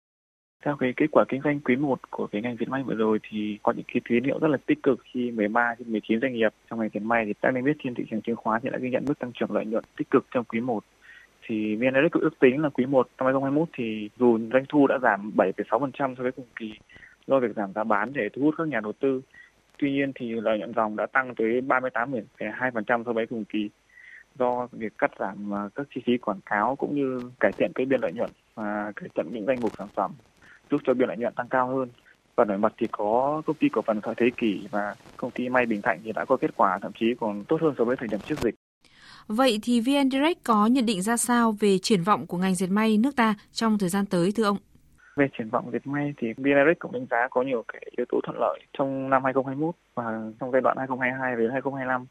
Theo 0.64 0.76
cái 0.80 0.92
kết 0.96 1.06
quả 1.12 1.24
kinh 1.28 1.40
doanh 1.44 1.60
quý 1.60 1.76
1 1.76 2.10
của 2.10 2.26
cái 2.26 2.42
ngành 2.42 2.56
dệt 2.60 2.68
may 2.68 2.82
vừa 2.82 2.94
rồi 2.94 3.18
thì 3.30 3.58
có 3.62 3.72
những 3.72 3.84
cái 3.94 4.00
tín 4.08 4.24
hiệu 4.24 4.38
rất 4.38 4.48
là 4.48 4.58
tích 4.66 4.82
cực 4.82 4.98
khi 5.12 5.30
13 5.30 5.74
trên 5.78 5.92
19 5.92 6.20
doanh 6.20 6.34
nghiệp 6.34 6.52
trong 6.70 6.80
ngành 6.80 6.90
dệt 6.94 7.00
may 7.00 7.24
thì 7.26 7.32
đã 7.42 7.50
nên 7.50 7.64
biết 7.64 7.76
trên 7.84 7.94
thị 7.94 8.04
trường 8.10 8.22
chứng 8.22 8.36
khoán 8.36 8.60
thì 8.62 8.68
đã 8.72 8.78
ghi 8.78 8.90
nhận 8.90 9.04
mức 9.08 9.18
tăng 9.18 9.32
trưởng 9.34 9.52
lợi 9.52 9.66
nhuận 9.66 9.84
tích 9.96 10.10
cực 10.10 10.26
trong 10.30 10.44
quý 10.44 10.60
1 10.60 10.84
thì 11.46 11.76
VN 11.76 11.94
Index 11.94 12.12
ước 12.12 12.38
tính 12.40 12.62
là 12.62 12.68
quý 12.68 12.86
1 12.86 13.08
năm 13.18 13.26
2021 13.26 13.68
thì 13.76 14.08
dù 14.18 14.38
doanh 14.52 14.64
thu 14.68 14.86
đã 14.86 14.98
giảm 15.02 15.32
7,6% 15.36 16.14
so 16.16 16.22
với 16.22 16.32
cùng 16.32 16.46
kỳ 16.56 16.72
do 17.26 17.40
việc 17.40 17.56
giảm 17.56 17.72
giá 17.72 17.84
bán 17.84 18.12
để 18.12 18.28
thu 18.32 18.42
hút 18.42 18.54
các 18.58 18.68
nhà 18.68 18.80
đầu 18.80 18.92
tư. 18.92 19.22
Tuy 19.80 19.92
nhiên 19.92 20.12
thì 20.14 20.32
lợi 20.32 20.58
nhuận 20.58 20.72
dòng 20.74 20.96
đã 20.96 21.06
tăng 21.06 21.34
tới 21.34 21.60
38,2% 21.60 23.04
so 23.04 23.12
với 23.12 23.26
cùng 23.26 23.44
kỳ 23.44 23.70
do 24.38 24.68
việc 24.72 24.98
cắt 24.98 25.10
giảm 25.18 25.54
à, 25.54 25.68
các 25.74 25.86
chi 25.94 26.00
phí 26.06 26.18
quảng 26.18 26.40
cáo 26.46 26.76
cũng 26.76 26.94
như 26.94 27.30
cải 27.40 27.52
thiện 27.58 27.72
cái 27.74 27.86
biên 27.86 28.00
lợi 28.00 28.12
nhuận 28.12 28.30
và 28.54 28.92
cải 28.96 29.08
thiện 29.14 29.26
những 29.32 29.46
danh 29.46 29.60
mục 29.60 29.72
sản 29.78 29.88
phẩm 29.94 30.12
giúp 30.70 30.80
cho 30.86 30.94
biên 30.94 31.08
lợi 31.08 31.16
nhuận 31.16 31.34
tăng 31.34 31.48
cao 31.48 31.68
hơn. 31.68 31.88
Và 32.36 32.44
nổi 32.44 32.58
bật 32.58 32.72
thì 32.78 32.86
có 32.92 33.42
công 33.46 33.56
ty 33.56 33.68
cổ 33.68 33.82
phần 33.82 34.00
thời 34.00 34.14
Thế 34.16 34.30
Kỷ 34.36 34.68
và 34.70 34.94
công 35.16 35.30
ty 35.30 35.48
May 35.48 35.66
Bình 35.66 35.82
Thạnh 35.82 36.00
thì 36.04 36.12
đã 36.12 36.24
có 36.24 36.36
kết 36.36 36.50
quả 36.56 36.78
thậm 36.82 36.92
chí 37.00 37.06
còn 37.20 37.44
tốt 37.44 37.60
hơn 37.60 37.74
so 37.78 37.84
với 37.84 37.96
thời 37.96 38.08
điểm 38.08 38.20
trước 38.26 38.40
dịch. 38.40 38.54
Vậy 39.26 39.58
thì 39.62 39.80
VN 39.80 40.10
Direct 40.10 40.44
có 40.44 40.66
nhận 40.66 40.86
định 40.86 41.02
ra 41.02 41.16
sao 41.16 41.52
về 41.60 41.78
triển 41.78 42.02
vọng 42.02 42.26
của 42.26 42.38
ngành 42.38 42.54
dệt 42.54 42.66
may 42.66 42.98
nước 42.98 43.16
ta 43.16 43.34
trong 43.52 43.78
thời 43.78 43.88
gian 43.88 44.06
tới 44.06 44.32
thưa 44.36 44.44
ông? 44.44 44.56
Về 45.20 45.28
triển 45.38 45.48
vọng 45.50 45.70
dệt 45.72 45.86
may 45.86 46.14
thì 46.16 46.32
VN 46.36 46.74
cũng 46.78 46.92
đánh 46.92 47.06
giá 47.10 47.28
có 47.30 47.42
nhiều 47.42 47.64
cái 47.72 47.82
yếu 47.96 48.06
tố 48.08 48.20
thuận 48.22 48.38
lợi 48.40 48.60
trong 48.78 49.10
năm 49.10 49.24
2021 49.24 49.74
và 49.94 50.04
trong 50.40 50.50
giai 50.52 50.60
đoạn 50.60 50.76
2022 50.78 51.36
đến 51.36 51.50
2025. 51.50 52.06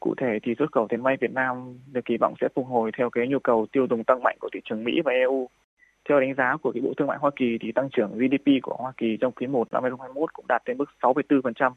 Cụ 0.00 0.14
thể 0.14 0.38
thì 0.42 0.54
xuất 0.58 0.72
khẩu 0.72 0.86
dệt 0.90 0.96
may 0.96 1.16
Việt 1.20 1.32
Nam 1.32 1.78
được 1.92 2.00
kỳ 2.04 2.16
vọng 2.20 2.34
sẽ 2.40 2.48
phục 2.54 2.66
hồi 2.66 2.90
theo 2.98 3.10
cái 3.10 3.28
nhu 3.28 3.38
cầu 3.38 3.66
tiêu 3.72 3.86
dùng 3.90 4.04
tăng 4.04 4.22
mạnh 4.22 4.36
của 4.40 4.48
thị 4.52 4.60
trường 4.64 4.84
Mỹ 4.84 4.92
và 5.04 5.12
EU. 5.12 5.48
Theo 6.08 6.20
đánh 6.20 6.34
giá 6.34 6.56
của 6.62 6.72
cái 6.72 6.80
Bộ 6.80 6.92
Thương 6.96 7.08
mại 7.08 7.18
Hoa 7.20 7.30
Kỳ 7.36 7.58
thì 7.60 7.72
tăng 7.72 7.88
trưởng 7.90 8.18
GDP 8.18 8.46
của 8.62 8.76
Hoa 8.78 8.92
Kỳ 8.96 9.16
trong 9.20 9.32
quý 9.32 9.46
1 9.46 9.72
năm 9.72 9.82
2021 9.82 10.32
cũng 10.32 10.44
đạt 10.48 10.62
đến 10.66 10.78
mức 10.78 10.90
6,4%, 11.00 11.72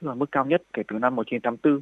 tức 0.00 0.08
là 0.08 0.14
mức 0.14 0.32
cao 0.32 0.44
nhất 0.44 0.62
kể 0.72 0.82
từ 0.88 0.98
năm 0.98 1.16
1984 1.16 1.80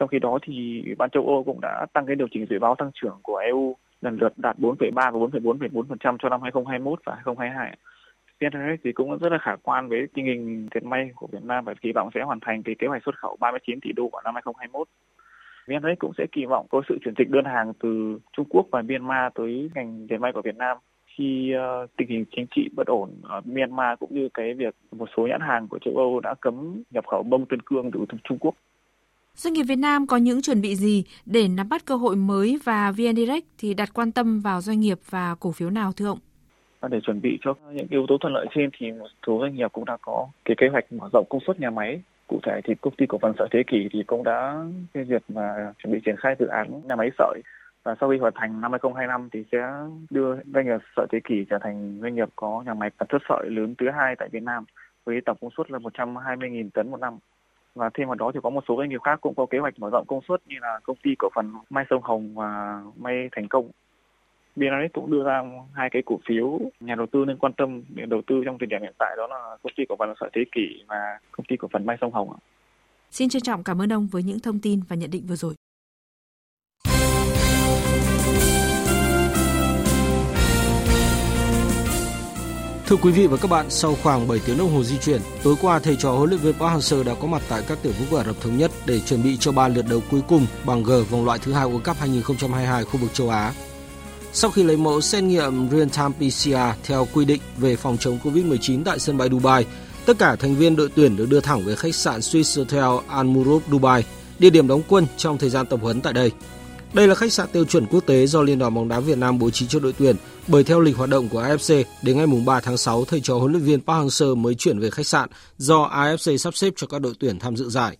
trong 0.00 0.08
khi 0.08 0.18
đó 0.18 0.38
thì 0.42 0.82
Ủy 0.86 0.94
ban 0.98 1.10
châu 1.10 1.26
Âu 1.26 1.44
cũng 1.44 1.60
đã 1.60 1.86
tăng 1.92 2.06
cái 2.06 2.16
điều 2.16 2.28
chỉnh 2.30 2.46
dự 2.50 2.58
báo 2.58 2.74
tăng 2.74 2.90
trưởng 2.94 3.18
của 3.22 3.36
EU 3.36 3.76
lần 4.00 4.18
lượt 4.20 4.32
đạt 4.36 4.58
4,3 4.58 4.90
và 4.92 5.10
4,4,4% 5.10 6.16
cho 6.18 6.28
năm 6.28 6.42
2021 6.42 7.00
và 7.04 7.14
2022. 7.14 7.76
VN 8.40 8.76
thì 8.84 8.92
cũng 8.92 9.18
rất 9.18 9.32
là 9.32 9.38
khả 9.38 9.56
quan 9.62 9.88
với 9.88 10.06
tình 10.14 10.24
hình 10.24 10.68
dệt 10.74 10.84
may 10.84 11.10
của 11.14 11.26
Việt 11.32 11.44
Nam 11.44 11.64
và 11.64 11.74
kỳ 11.74 11.92
vọng 11.92 12.10
sẽ 12.14 12.22
hoàn 12.22 12.40
thành 12.40 12.62
cái 12.62 12.74
kế 12.78 12.86
hoạch 12.86 13.02
xuất 13.04 13.18
khẩu 13.18 13.36
39 13.40 13.80
tỷ 13.80 13.92
đô 13.92 14.08
vào 14.12 14.22
năm 14.24 14.34
2021. 14.34 14.88
VN 15.66 15.96
cũng 15.98 16.12
sẽ 16.18 16.26
kỳ 16.32 16.44
vọng 16.44 16.66
có 16.70 16.82
sự 16.88 16.98
chuyển 17.04 17.14
dịch 17.18 17.30
đơn 17.30 17.44
hàng 17.44 17.72
từ 17.80 18.18
Trung 18.36 18.46
Quốc 18.50 18.66
và 18.70 18.82
Myanmar 18.82 19.32
tới 19.34 19.70
ngành 19.74 20.06
dệt 20.10 20.18
may 20.18 20.32
của 20.32 20.42
Việt 20.42 20.56
Nam 20.56 20.76
khi 21.16 21.54
uh, 21.56 21.90
tình 21.96 22.08
hình 22.08 22.24
chính 22.36 22.46
trị 22.56 22.68
bất 22.76 22.86
ổn 22.86 23.10
ở 23.22 23.40
Myanmar 23.44 23.98
cũng 23.98 24.14
như 24.14 24.28
cái 24.34 24.54
việc 24.54 24.74
một 24.92 25.06
số 25.16 25.26
nhãn 25.26 25.40
hàng 25.40 25.68
của 25.68 25.78
châu 25.78 25.96
Âu 25.96 26.20
đã 26.20 26.34
cấm 26.40 26.82
nhập 26.90 27.06
khẩu 27.06 27.22
bông 27.22 27.46
tân 27.46 27.62
cương 27.62 27.90
từ 27.90 28.04
Trung 28.24 28.38
Quốc. 28.38 28.54
Doanh 29.40 29.54
nghiệp 29.54 29.62
Việt 29.62 29.78
Nam 29.78 30.06
có 30.06 30.16
những 30.16 30.42
chuẩn 30.42 30.60
bị 30.60 30.74
gì 30.74 31.04
để 31.26 31.48
nắm 31.48 31.68
bắt 31.68 31.82
cơ 31.84 31.96
hội 31.96 32.16
mới 32.16 32.58
và 32.64 32.90
VN 32.90 33.16
Direct 33.16 33.46
thì 33.58 33.74
đặt 33.74 33.90
quan 33.94 34.12
tâm 34.12 34.40
vào 34.40 34.60
doanh 34.60 34.80
nghiệp 34.80 34.98
và 35.10 35.34
cổ 35.40 35.52
phiếu 35.52 35.70
nào, 35.70 35.92
thưa 35.92 36.06
ông? 36.06 36.18
À, 36.80 36.88
để 36.88 37.00
chuẩn 37.00 37.20
bị 37.20 37.38
cho 37.40 37.54
những 37.72 37.86
yếu 37.90 38.06
tố 38.08 38.18
thuận 38.20 38.32
lợi 38.32 38.46
trên 38.54 38.70
thì 38.78 38.92
một 38.92 39.06
số 39.26 39.38
doanh 39.40 39.54
nghiệp 39.54 39.72
cũng 39.72 39.84
đã 39.84 39.96
có 40.02 40.28
cái 40.44 40.54
kế 40.58 40.68
hoạch 40.68 40.92
mở 40.92 41.08
rộng 41.12 41.26
công 41.30 41.40
suất 41.46 41.60
nhà 41.60 41.70
máy. 41.70 42.02
Cụ 42.26 42.40
thể 42.46 42.60
thì 42.64 42.74
công 42.80 42.94
ty 42.94 43.06
cổ 43.06 43.18
phần 43.22 43.32
sợi 43.38 43.48
Thế 43.52 43.62
Kỷ 43.66 43.88
thì 43.92 44.02
cũng 44.06 44.24
đã 44.24 44.64
phê 44.94 45.04
duyệt 45.08 45.22
và 45.28 45.74
chuẩn 45.82 45.92
bị 45.92 46.00
triển 46.04 46.16
khai 46.16 46.34
dự 46.38 46.46
án 46.46 46.82
nhà 46.88 46.96
máy 46.96 47.10
sợi 47.18 47.40
và 47.84 47.96
sau 48.00 48.10
khi 48.10 48.18
hoàn 48.18 48.32
thành 48.36 48.60
năm 48.60 48.72
2025 48.72 49.28
thì 49.32 49.44
sẽ 49.52 49.58
đưa 50.10 50.36
doanh 50.54 50.66
nghiệp 50.66 50.80
sợi 50.96 51.06
Thế 51.12 51.18
Kỷ 51.24 51.44
trở 51.50 51.58
thành 51.62 51.98
doanh 52.02 52.14
nghiệp 52.14 52.28
có 52.36 52.62
nhà 52.66 52.74
máy 52.74 52.90
sản 52.98 53.08
xuất 53.10 53.22
sợi 53.28 53.50
lớn 53.50 53.74
thứ 53.78 53.86
hai 53.90 54.16
tại 54.18 54.28
Việt 54.32 54.42
Nam 54.42 54.64
với 55.04 55.20
tổng 55.26 55.36
công 55.40 55.50
suất 55.56 55.70
là 55.70 55.78
120.000 55.78 56.70
tấn 56.74 56.90
một 56.90 57.00
năm 57.00 57.18
và 57.74 57.90
thêm 57.94 58.08
vào 58.08 58.14
đó 58.14 58.30
thì 58.34 58.40
có 58.42 58.50
một 58.50 58.64
số 58.68 58.76
doanh 58.78 58.88
nghiệp 58.88 59.00
khác 59.02 59.20
cũng 59.20 59.34
có 59.34 59.46
kế 59.46 59.58
hoạch 59.58 59.78
mở 59.78 59.90
rộng 59.90 60.06
công 60.06 60.20
suất 60.28 60.40
như 60.46 60.56
là 60.60 60.80
công 60.82 60.96
ty 61.02 61.10
cổ 61.18 61.28
phần 61.34 61.52
May 61.70 61.84
Sông 61.90 62.02
Hồng 62.02 62.34
và 62.34 62.82
May 62.96 63.28
Thành 63.32 63.48
Công. 63.48 63.70
BNRX 64.56 64.92
cũng 64.92 65.10
đưa 65.10 65.24
ra 65.24 65.42
hai 65.72 65.90
cái 65.90 66.02
cổ 66.06 66.20
phiếu 66.28 66.60
nhà 66.80 66.94
đầu 66.94 67.06
tư 67.12 67.24
nên 67.24 67.36
quan 67.36 67.52
tâm 67.52 67.82
để 67.88 68.06
đầu 68.06 68.22
tư 68.26 68.42
trong 68.44 68.58
thời 68.58 68.66
điểm 68.66 68.82
hiện 68.82 68.94
tại, 68.98 69.14
đó 69.16 69.26
là 69.26 69.56
công 69.62 69.72
ty 69.76 69.84
cổ 69.88 69.96
phần 69.98 70.14
sợi 70.20 70.30
Thế 70.32 70.44
Kỷ 70.52 70.84
và 70.88 71.18
công 71.32 71.44
ty 71.48 71.56
cổ 71.56 71.68
phần 71.72 71.86
May 71.86 71.96
Sông 72.00 72.12
Hồng. 72.12 72.28
Xin 73.10 73.28
trân 73.28 73.42
trọng 73.42 73.64
cảm 73.64 73.82
ơn 73.82 73.92
ông 73.92 74.06
với 74.12 74.22
những 74.22 74.40
thông 74.40 74.58
tin 74.58 74.80
và 74.88 74.96
nhận 74.96 75.10
định 75.10 75.22
vừa 75.28 75.36
rồi. 75.36 75.54
Thưa 82.90 82.96
quý 82.96 83.10
vị 83.10 83.26
và 83.26 83.36
các 83.36 83.50
bạn, 83.50 83.66
sau 83.68 83.96
khoảng 84.02 84.28
7 84.28 84.40
tiếng 84.46 84.58
đồng 84.58 84.74
hồ 84.74 84.82
di 84.84 84.98
chuyển, 84.98 85.20
tối 85.42 85.54
qua 85.60 85.78
thầy 85.78 85.96
trò 85.96 86.12
huấn 86.12 86.30
luyện 86.30 86.40
viên 86.40 86.52
Park 86.52 86.72
Hang-seo 86.72 87.04
đã 87.04 87.14
có 87.14 87.26
mặt 87.26 87.42
tại 87.48 87.62
các 87.68 87.78
tiểu 87.82 87.92
vương 87.98 88.08
quốc 88.10 88.18
Ả 88.18 88.24
Rập 88.24 88.40
thống 88.40 88.58
nhất 88.58 88.70
để 88.86 89.00
chuẩn 89.00 89.22
bị 89.22 89.36
cho 89.36 89.52
ba 89.52 89.68
lượt 89.68 89.84
đấu 89.88 90.02
cuối 90.10 90.20
cùng 90.28 90.46
bằng 90.64 90.82
G 90.82 90.90
vòng 91.10 91.24
loại 91.24 91.38
thứ 91.38 91.52
hai 91.52 91.66
World 91.66 91.80
Cup 91.80 91.96
2022 91.96 92.84
khu 92.84 93.00
vực 93.00 93.14
châu 93.14 93.30
Á. 93.30 93.52
Sau 94.32 94.50
khi 94.50 94.62
lấy 94.62 94.76
mẫu 94.76 95.00
xét 95.00 95.22
nghiệm 95.22 95.68
real-time 95.68 96.12
PCR 96.12 96.78
theo 96.84 97.08
quy 97.14 97.24
định 97.24 97.40
về 97.56 97.76
phòng 97.76 97.96
chống 98.00 98.18
COVID-19 98.24 98.84
tại 98.84 98.98
sân 98.98 99.16
bay 99.16 99.28
Dubai, 99.30 99.66
tất 100.06 100.18
cả 100.18 100.36
thành 100.36 100.54
viên 100.54 100.76
đội 100.76 100.90
tuyển 100.94 101.16
được 101.16 101.28
đưa 101.28 101.40
thẳng 101.40 101.64
về 101.64 101.74
khách 101.74 101.94
sạn 101.94 102.20
Swiss 102.20 102.58
Hotel 102.58 103.06
Al 103.08 103.26
Murub 103.26 103.62
Dubai, 103.70 104.04
địa 104.38 104.50
điểm 104.50 104.68
đóng 104.68 104.82
quân 104.88 105.06
trong 105.16 105.38
thời 105.38 105.50
gian 105.50 105.66
tập 105.66 105.80
huấn 105.82 106.00
tại 106.00 106.12
đây. 106.12 106.30
Đây 106.92 107.08
là 107.08 107.14
khách 107.14 107.32
sạn 107.32 107.48
tiêu 107.52 107.64
chuẩn 107.64 107.86
quốc 107.86 108.06
tế 108.06 108.26
do 108.26 108.42
Liên 108.42 108.58
đoàn 108.58 108.74
bóng 108.74 108.88
đá 108.88 109.00
Việt 109.00 109.18
Nam 109.18 109.38
bố 109.38 109.50
trí 109.50 109.66
cho 109.66 109.78
đội 109.78 109.92
tuyển 109.92 110.16
bởi 110.48 110.64
theo 110.64 110.80
lịch 110.80 110.96
hoạt 110.96 111.10
động 111.10 111.28
của 111.28 111.42
AFC 111.42 111.84
đến 112.02 112.16
ngày 112.16 112.26
3 112.46 112.60
tháng 112.60 112.76
6 112.76 113.04
thầy 113.04 113.20
trò 113.20 113.38
huấn 113.38 113.52
luyện 113.52 113.64
viên 113.64 113.80
Park 113.80 114.04
Hang-seo 114.04 114.34
mới 114.36 114.54
chuyển 114.54 114.78
về 114.78 114.90
khách 114.90 115.06
sạn 115.06 115.28
do 115.56 115.90
AFC 115.94 116.36
sắp 116.36 116.56
xếp 116.56 116.72
cho 116.76 116.86
các 116.86 117.00
đội 117.00 117.14
tuyển 117.20 117.38
tham 117.38 117.56
dự 117.56 117.68
giải. 117.68 117.96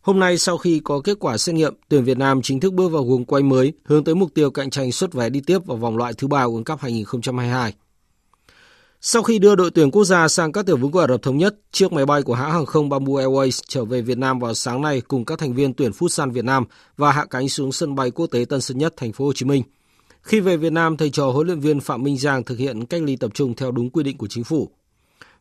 Hôm 0.00 0.18
nay 0.18 0.38
sau 0.38 0.58
khi 0.58 0.80
có 0.84 1.00
kết 1.04 1.16
quả 1.20 1.38
xét 1.38 1.54
nghiệm, 1.54 1.74
tuyển 1.88 2.04
Việt 2.04 2.18
Nam 2.18 2.42
chính 2.42 2.60
thức 2.60 2.72
bước 2.72 2.88
vào 2.88 3.04
guồng 3.04 3.24
quay 3.24 3.42
mới 3.42 3.72
hướng 3.84 4.04
tới 4.04 4.14
mục 4.14 4.34
tiêu 4.34 4.50
cạnh 4.50 4.70
tranh 4.70 4.92
xuất 4.92 5.12
vé 5.12 5.28
đi 5.28 5.40
tiếp 5.46 5.58
vào 5.66 5.76
vòng 5.76 5.96
loại 5.96 6.12
thứ 6.12 6.28
ba 6.28 6.44
World 6.44 6.64
Cup 6.64 6.80
2022. 6.80 7.74
Sau 9.02 9.22
khi 9.22 9.38
đưa 9.38 9.54
đội 9.54 9.70
tuyển 9.70 9.90
quốc 9.90 10.04
gia 10.04 10.28
sang 10.28 10.52
các 10.52 10.66
tiểu 10.66 10.76
vương 10.76 10.90
quốc 10.90 11.00
Ả 11.00 11.06
Rập 11.06 11.22
thống 11.22 11.38
nhất, 11.38 11.56
chiếc 11.72 11.92
máy 11.92 12.06
bay 12.06 12.22
của 12.22 12.34
hãng 12.34 12.52
hàng 12.52 12.66
không 12.66 12.88
Bamboo 12.88 13.12
Airways 13.12 13.60
trở 13.68 13.84
về 13.84 14.02
Việt 14.02 14.18
Nam 14.18 14.38
vào 14.38 14.54
sáng 14.54 14.82
nay 14.82 15.00
cùng 15.00 15.24
các 15.24 15.38
thành 15.38 15.54
viên 15.54 15.74
tuyển 15.74 15.90
Futsal 15.90 16.32
Việt 16.32 16.44
Nam 16.44 16.64
và 16.96 17.12
hạ 17.12 17.24
cánh 17.30 17.48
xuống 17.48 17.72
sân 17.72 17.94
bay 17.94 18.10
quốc 18.10 18.26
tế 18.26 18.44
Tân 18.48 18.60
Sơn 18.60 18.78
Nhất, 18.78 18.94
thành 18.96 19.12
phố 19.12 19.24
Hồ 19.24 19.32
Chí 19.32 19.46
Minh. 19.46 19.62
Khi 20.22 20.40
về 20.40 20.56
Việt 20.56 20.72
Nam, 20.72 20.96
thầy 20.96 21.10
trò 21.10 21.30
huấn 21.30 21.46
luyện 21.46 21.60
viên 21.60 21.80
Phạm 21.80 22.02
Minh 22.02 22.18
Giang 22.18 22.44
thực 22.44 22.58
hiện 22.58 22.86
cách 22.86 23.02
ly 23.02 23.16
tập 23.16 23.30
trung 23.34 23.54
theo 23.54 23.70
đúng 23.70 23.90
quy 23.90 24.02
định 24.02 24.18
của 24.18 24.26
chính 24.26 24.44
phủ. 24.44 24.70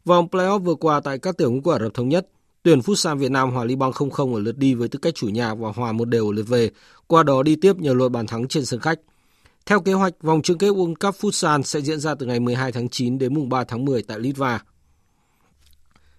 Vòng 0.06 0.28
playoff 0.32 0.60
vừa 0.60 0.76
qua 0.76 1.00
tại 1.00 1.18
các 1.18 1.38
tiểu 1.38 1.52
vương 1.52 1.62
quốc 1.62 1.74
Ả 1.74 1.80
Rập 1.80 1.94
thống 1.94 2.10
nhất, 2.10 2.28
tuyển 2.64 2.80
Futsal 2.80 3.18
Việt 3.18 3.32
Nam 3.32 3.52
hòa 3.52 3.66
Liban 3.66 3.92
0-0 3.92 4.36
ở 4.36 4.40
lượt 4.40 4.58
đi 4.58 4.74
với 4.74 4.88
tư 4.88 5.00
cách 5.02 5.16
chủ 5.16 5.28
nhà 5.28 5.56
và 5.56 5.72
hòa 5.76 5.92
một 5.92 6.06
đều 6.06 6.28
ở 6.28 6.34
lượt 6.34 6.48
về, 6.48 6.70
qua 7.08 7.24
đó 7.24 7.44
đi 7.44 7.56
tiếp 7.56 7.76
nhờ 7.80 7.94
loạt 7.94 8.12
bàn 8.12 8.28
thắng 8.28 8.48
trên 8.48 8.66
sân 8.66 8.80
khách. 8.80 9.00
Theo 9.70 9.80
kế 9.80 9.94
hoạch, 9.94 10.14
vòng 10.22 10.42
chung 10.42 10.58
kết 10.58 10.68
World 10.68 10.94
Cup 10.96 11.16
Futsal 11.16 11.62
sẽ 11.62 11.82
diễn 11.82 12.00
ra 12.00 12.16
từ 12.16 12.26
ngày 12.26 12.40
12 12.40 12.72
tháng 12.72 12.90
9 12.90 13.18
đến 13.18 13.34
mùng 13.34 13.50
3 13.50 13.64
tháng 13.64 13.86
10 13.86 14.04
tại 14.04 14.20
Litva. 14.20 14.62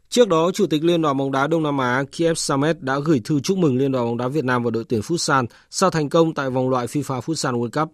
Trước 0.08 0.28
đó, 0.28 0.50
Chủ 0.54 0.66
tịch 0.66 0.84
Liên 0.84 1.02
đoàn 1.02 1.16
bóng 1.16 1.32
đá 1.32 1.46
Đông 1.46 1.62
Nam 1.62 1.78
Á 1.78 2.04
Kiev 2.12 2.36
Samet 2.36 2.82
đã 2.82 2.98
gửi 3.04 3.20
thư 3.24 3.40
chúc 3.40 3.58
mừng 3.58 3.76
Liên 3.76 3.92
đoàn 3.92 4.06
bóng 4.06 4.16
đá 4.16 4.28
Việt 4.28 4.44
Nam 4.44 4.62
và 4.62 4.70
đội 4.70 4.84
tuyển 4.84 5.00
Futsal 5.00 5.46
sau 5.70 5.90
thành 5.90 6.08
công 6.08 6.34
tại 6.34 6.50
vòng 6.50 6.70
loại 6.70 6.86
FIFA 6.86 7.20
Futsal 7.20 7.60
World 7.60 7.80
Cup. 7.82 7.92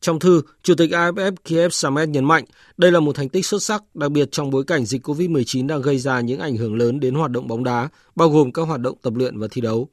Trong 0.00 0.18
thư, 0.18 0.42
Chủ 0.62 0.74
tịch 0.74 0.90
AFF 0.90 1.32
Kiev 1.44 1.72
Samet 1.72 2.08
nhấn 2.08 2.24
mạnh 2.24 2.44
đây 2.76 2.92
là 2.92 3.00
một 3.00 3.16
thành 3.16 3.28
tích 3.28 3.46
xuất 3.46 3.62
sắc, 3.62 3.82
đặc 3.94 4.10
biệt 4.10 4.32
trong 4.32 4.50
bối 4.50 4.64
cảnh 4.64 4.84
dịch 4.84 5.08
COVID-19 5.08 5.66
đang 5.66 5.82
gây 5.82 5.98
ra 5.98 6.20
những 6.20 6.40
ảnh 6.40 6.56
hưởng 6.56 6.74
lớn 6.74 7.00
đến 7.00 7.14
hoạt 7.14 7.30
động 7.30 7.48
bóng 7.48 7.64
đá, 7.64 7.88
bao 8.16 8.28
gồm 8.28 8.52
các 8.52 8.62
hoạt 8.62 8.80
động 8.80 8.96
tập 9.02 9.12
luyện 9.16 9.38
và 9.38 9.46
thi 9.50 9.60
đấu. 9.60 9.88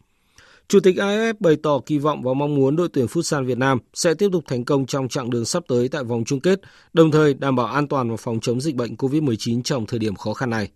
Chủ 0.68 0.80
tịch 0.80 0.96
AFF 0.96 1.34
bày 1.40 1.56
tỏ 1.64 1.80
kỳ 1.86 1.98
vọng 1.98 2.24
và 2.24 2.34
mong 2.34 2.56
muốn 2.56 2.76
đội 2.76 2.90
tuyển 2.94 3.06
Futsal 3.06 3.46
Việt 3.46 3.58
Nam 3.58 3.80
sẽ 3.94 4.14
tiếp 4.14 4.30
tục 4.32 4.44
thành 4.48 4.66
công 4.66 4.86
trong 4.86 5.08
chặng 5.08 5.30
đường 5.30 5.46
sắp 5.46 5.64
tới 5.68 5.90
tại 5.90 6.04
vòng 6.04 6.24
chung 6.26 6.40
kết, 6.40 6.62
đồng 6.94 7.12
thời 7.12 7.34
đảm 7.34 7.56
bảo 7.56 7.66
an 7.66 7.88
toàn 7.88 8.10
và 8.10 8.18
phòng 8.18 8.40
chống 8.40 8.62
dịch 8.62 8.76
bệnh 8.76 8.96
COVID-19 8.96 9.62
trong 9.62 9.86
thời 9.86 10.00
điểm 10.00 10.16
khó 10.16 10.34
khăn 10.34 10.50
này. 10.50 10.70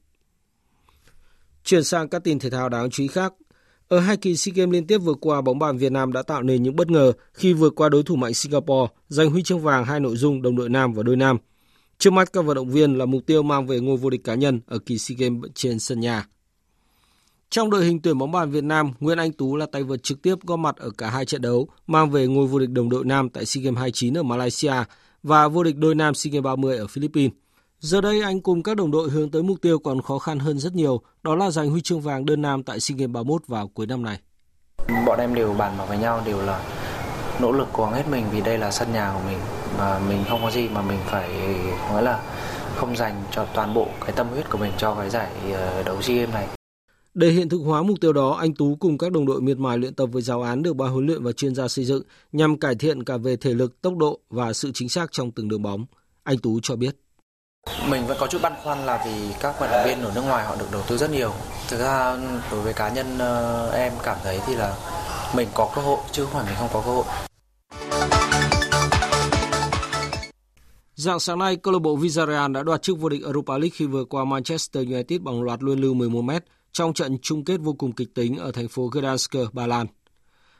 Chuyển 1.63 1.83
sang 1.83 2.09
các 2.09 2.23
tin 2.23 2.39
thể 2.39 2.49
thao 2.49 2.69
đáng 2.69 2.89
chú 2.89 3.03
ý 3.03 3.07
khác. 3.07 3.33
Ở 3.87 3.99
hai 3.99 4.17
kỳ 4.17 4.35
SEA 4.35 4.53
Games 4.55 4.73
liên 4.73 4.87
tiếp 4.87 4.97
vừa 4.97 5.13
qua, 5.13 5.41
bóng 5.41 5.59
bàn 5.59 5.77
Việt 5.77 5.91
Nam 5.91 6.13
đã 6.13 6.23
tạo 6.23 6.43
nên 6.43 6.63
những 6.63 6.75
bất 6.75 6.91
ngờ 6.91 7.13
khi 7.33 7.53
vượt 7.53 7.73
qua 7.75 7.89
đối 7.89 8.03
thủ 8.03 8.15
mạnh 8.15 8.33
Singapore, 8.33 8.93
giành 9.07 9.29
huy 9.29 9.43
chương 9.43 9.59
vàng 9.59 9.85
hai 9.85 9.99
nội 9.99 10.15
dung 10.15 10.41
đồng 10.41 10.55
đội 10.55 10.69
nam 10.69 10.93
và 10.93 11.03
đôi 11.03 11.15
nam. 11.15 11.37
Trước 11.97 12.13
mắt 12.13 12.33
các 12.33 12.45
vận 12.45 12.55
động 12.55 12.69
viên 12.69 12.97
là 12.97 13.05
mục 13.05 13.25
tiêu 13.25 13.43
mang 13.43 13.67
về 13.67 13.79
ngôi 13.79 13.97
vô 13.97 14.09
địch 14.09 14.23
cá 14.23 14.35
nhân 14.35 14.59
ở 14.65 14.79
kỳ 14.79 14.97
SEA 14.97 15.15
Games 15.19 15.51
trên 15.55 15.79
sân 15.79 15.99
nhà. 15.99 16.25
Trong 17.51 17.69
đội 17.69 17.85
hình 17.85 18.01
tuyển 18.01 18.17
bóng 18.17 18.31
bàn 18.31 18.51
Việt 18.51 18.63
Nam, 18.63 18.91
Nguyễn 18.99 19.17
Anh 19.17 19.31
Tú 19.31 19.55
là 19.55 19.65
tay 19.71 19.83
vợt 19.83 20.03
trực 20.03 20.21
tiếp 20.21 20.35
góp 20.43 20.59
mặt 20.59 20.75
ở 20.77 20.89
cả 20.97 21.09
hai 21.09 21.25
trận 21.25 21.41
đấu, 21.41 21.67
mang 21.87 22.09
về 22.09 22.27
ngôi 22.27 22.47
vô 22.47 22.59
địch 22.59 22.69
đồng 22.69 22.89
đội 22.89 23.05
nam 23.05 23.29
tại 23.29 23.45
SEA 23.45 23.63
Games 23.63 23.77
29 23.77 24.17
ở 24.17 24.23
Malaysia 24.23 24.73
và 25.23 25.47
vô 25.47 25.63
địch 25.63 25.77
đôi 25.77 25.95
nam 25.95 26.13
SEA 26.13 26.31
Games 26.31 26.43
30 26.43 26.77
ở 26.77 26.87
Philippines. 26.87 27.31
Giờ 27.79 28.01
đây 28.01 28.21
anh 28.21 28.41
cùng 28.41 28.63
các 28.63 28.77
đồng 28.77 28.91
đội 28.91 29.09
hướng 29.09 29.31
tới 29.31 29.43
mục 29.43 29.61
tiêu 29.61 29.79
còn 29.79 30.01
khó 30.01 30.19
khăn 30.19 30.39
hơn 30.39 30.59
rất 30.59 30.75
nhiều, 30.75 31.01
đó 31.23 31.35
là 31.35 31.51
giành 31.51 31.69
huy 31.69 31.81
chương 31.81 32.01
vàng 32.01 32.25
đơn 32.25 32.41
nam 32.41 32.63
tại 32.63 32.79
SEA 32.79 32.95
Games 32.97 33.13
31 33.13 33.41
vào 33.47 33.67
cuối 33.67 33.85
năm 33.85 34.03
này. 34.03 34.19
Bọn 35.05 35.19
em 35.19 35.35
đều 35.35 35.53
bàn 35.53 35.77
bạc 35.77 35.85
với 35.89 35.97
nhau 35.97 36.21
đều 36.25 36.41
là 36.41 36.61
nỗ 37.41 37.51
lực 37.51 37.67
cố 37.73 37.83
gắng 37.83 37.93
hết 37.93 38.03
mình 38.11 38.25
vì 38.31 38.41
đây 38.41 38.57
là 38.57 38.71
sân 38.71 38.93
nhà 38.93 39.11
của 39.13 39.29
mình 39.29 39.39
và 39.77 40.01
mình 40.09 40.23
không 40.29 40.41
có 40.43 40.51
gì 40.51 40.69
mà 40.69 40.81
mình 40.81 40.99
phải 41.05 41.29
nói 41.89 42.03
là 42.03 42.23
không 42.75 42.95
dành 42.95 43.23
cho 43.31 43.45
toàn 43.45 43.73
bộ 43.73 43.87
cái 44.01 44.11
tâm 44.11 44.27
huyết 44.27 44.49
của 44.49 44.57
mình 44.57 44.71
cho 44.77 44.95
cái 44.95 45.09
giải 45.09 45.31
ờ, 45.53 45.83
đấu 45.83 46.01
SEA 46.01 46.17
Games 46.17 46.33
này. 46.33 46.47
Để 47.13 47.29
hiện 47.29 47.49
thực 47.49 47.57
hóa 47.57 47.83
mục 47.83 48.01
tiêu 48.01 48.13
đó, 48.13 48.31
anh 48.31 48.53
Tú 48.53 48.77
cùng 48.79 48.97
các 48.97 49.11
đồng 49.11 49.25
đội 49.25 49.41
miệt 49.41 49.57
mài 49.57 49.77
luyện 49.77 49.93
tập 49.93 50.05
với 50.05 50.21
giáo 50.21 50.41
án 50.41 50.63
được 50.63 50.75
ban 50.75 50.91
huấn 50.91 51.07
luyện 51.07 51.23
và 51.23 51.31
chuyên 51.31 51.55
gia 51.55 51.67
xây 51.67 51.85
dựng 51.85 52.03
nhằm 52.31 52.59
cải 52.59 52.75
thiện 52.75 53.03
cả 53.03 53.17
về 53.17 53.35
thể 53.35 53.53
lực, 53.53 53.81
tốc 53.81 53.97
độ 53.97 54.19
và 54.29 54.53
sự 54.53 54.71
chính 54.73 54.89
xác 54.89 55.11
trong 55.11 55.31
từng 55.31 55.47
đường 55.47 55.61
bóng. 55.61 55.85
Anh 56.23 56.37
Tú 56.37 56.59
cho 56.63 56.75
biết. 56.75 56.95
Mình 57.89 58.07
vẫn 58.07 58.17
có 58.19 58.27
chút 58.27 58.41
băn 58.41 58.53
khoăn 58.63 58.85
là 58.85 59.03
vì 59.05 59.33
các 59.39 59.55
vận 59.59 59.69
động 59.71 59.81
viên 59.85 60.01
ở 60.01 60.11
nước 60.15 60.21
ngoài 60.21 60.45
họ 60.45 60.55
được 60.55 60.65
đầu 60.71 60.81
tư 60.87 60.97
rất 60.97 61.11
nhiều. 61.11 61.31
Thực 61.69 61.79
ra 61.79 62.17
đối 62.51 62.61
với 62.61 62.73
cá 62.73 62.89
nhân 62.89 63.17
ờ, 63.17 63.71
em 63.71 63.93
cảm 64.03 64.17
thấy 64.23 64.39
thì 64.47 64.55
là 64.55 64.75
mình 65.35 65.47
có 65.53 65.71
cơ 65.75 65.81
hội 65.81 65.99
chứ 66.11 66.23
không 66.23 66.33
phải 66.33 66.45
mình 66.45 66.55
không 66.59 66.69
có 66.73 66.81
cơ 66.85 66.91
hội. 66.91 67.05
Dạng 70.95 71.19
sáng 71.19 71.39
nay, 71.39 71.55
câu 71.55 71.73
lạc 71.73 71.79
bộ 71.79 71.95
Villarreal 71.95 72.51
đã 72.51 72.63
đoạt 72.63 72.81
chức 72.81 72.99
vô 72.99 73.09
địch 73.09 73.23
Europa 73.23 73.53
League 73.53 73.69
khi 73.73 73.85
vừa 73.85 74.05
qua 74.05 74.25
Manchester 74.25 74.87
United 74.87 75.21
bằng 75.21 75.43
loạt 75.43 75.63
luân 75.63 75.79
lưu 75.79 75.93
11 75.93 76.21
m 76.21 76.31
trong 76.71 76.93
trận 76.93 77.17
chung 77.21 77.45
kết 77.45 77.57
vô 77.57 77.73
cùng 77.73 77.91
kịch 77.91 78.15
tính 78.15 78.37
ở 78.37 78.51
thành 78.51 78.67
phố 78.67 78.87
Gdansk, 78.87 79.31
Ba 79.53 79.67
Lan. 79.67 79.87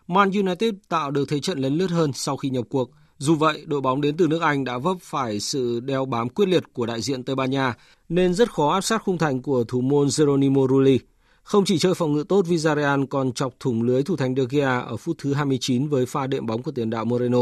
Man 0.07 0.31
United 0.31 0.73
tạo 0.89 1.11
được 1.11 1.25
thế 1.29 1.39
trận 1.39 1.59
lấn 1.59 1.77
lướt 1.77 1.91
hơn 1.91 2.11
sau 2.13 2.37
khi 2.37 2.49
nhập 2.49 2.65
cuộc. 2.69 2.89
Dù 3.17 3.35
vậy, 3.35 3.63
đội 3.65 3.81
bóng 3.81 4.01
đến 4.01 4.17
từ 4.17 4.27
nước 4.27 4.41
Anh 4.41 4.63
đã 4.63 4.77
vấp 4.77 4.97
phải 5.01 5.39
sự 5.39 5.79
đeo 5.79 6.05
bám 6.05 6.29
quyết 6.29 6.49
liệt 6.49 6.63
của 6.73 6.85
đại 6.85 7.01
diện 7.01 7.23
Tây 7.23 7.35
Ban 7.35 7.51
Nha, 7.51 7.73
nên 8.09 8.33
rất 8.33 8.53
khó 8.53 8.73
áp 8.73 8.81
sát 8.81 9.03
khung 9.03 9.17
thành 9.17 9.41
của 9.41 9.63
thủ 9.63 9.81
môn 9.81 10.07
Geronimo 10.17 10.67
Rulli. 10.69 10.99
Không 11.43 11.65
chỉ 11.65 11.79
chơi 11.79 11.93
phòng 11.93 12.13
ngự 12.13 12.23
tốt, 12.29 12.45
Villarreal 12.47 13.03
còn 13.09 13.33
chọc 13.33 13.53
thủng 13.59 13.81
lưới 13.83 14.03
thủ 14.03 14.15
thành 14.15 14.35
De 14.35 14.43
Gea 14.49 14.79
ở 14.79 14.97
phút 14.97 15.15
thứ 15.19 15.33
29 15.33 15.87
với 15.87 16.05
pha 16.05 16.27
đệm 16.27 16.45
bóng 16.45 16.63
của 16.63 16.71
tiền 16.71 16.89
đạo 16.89 17.05
Moreno. 17.05 17.39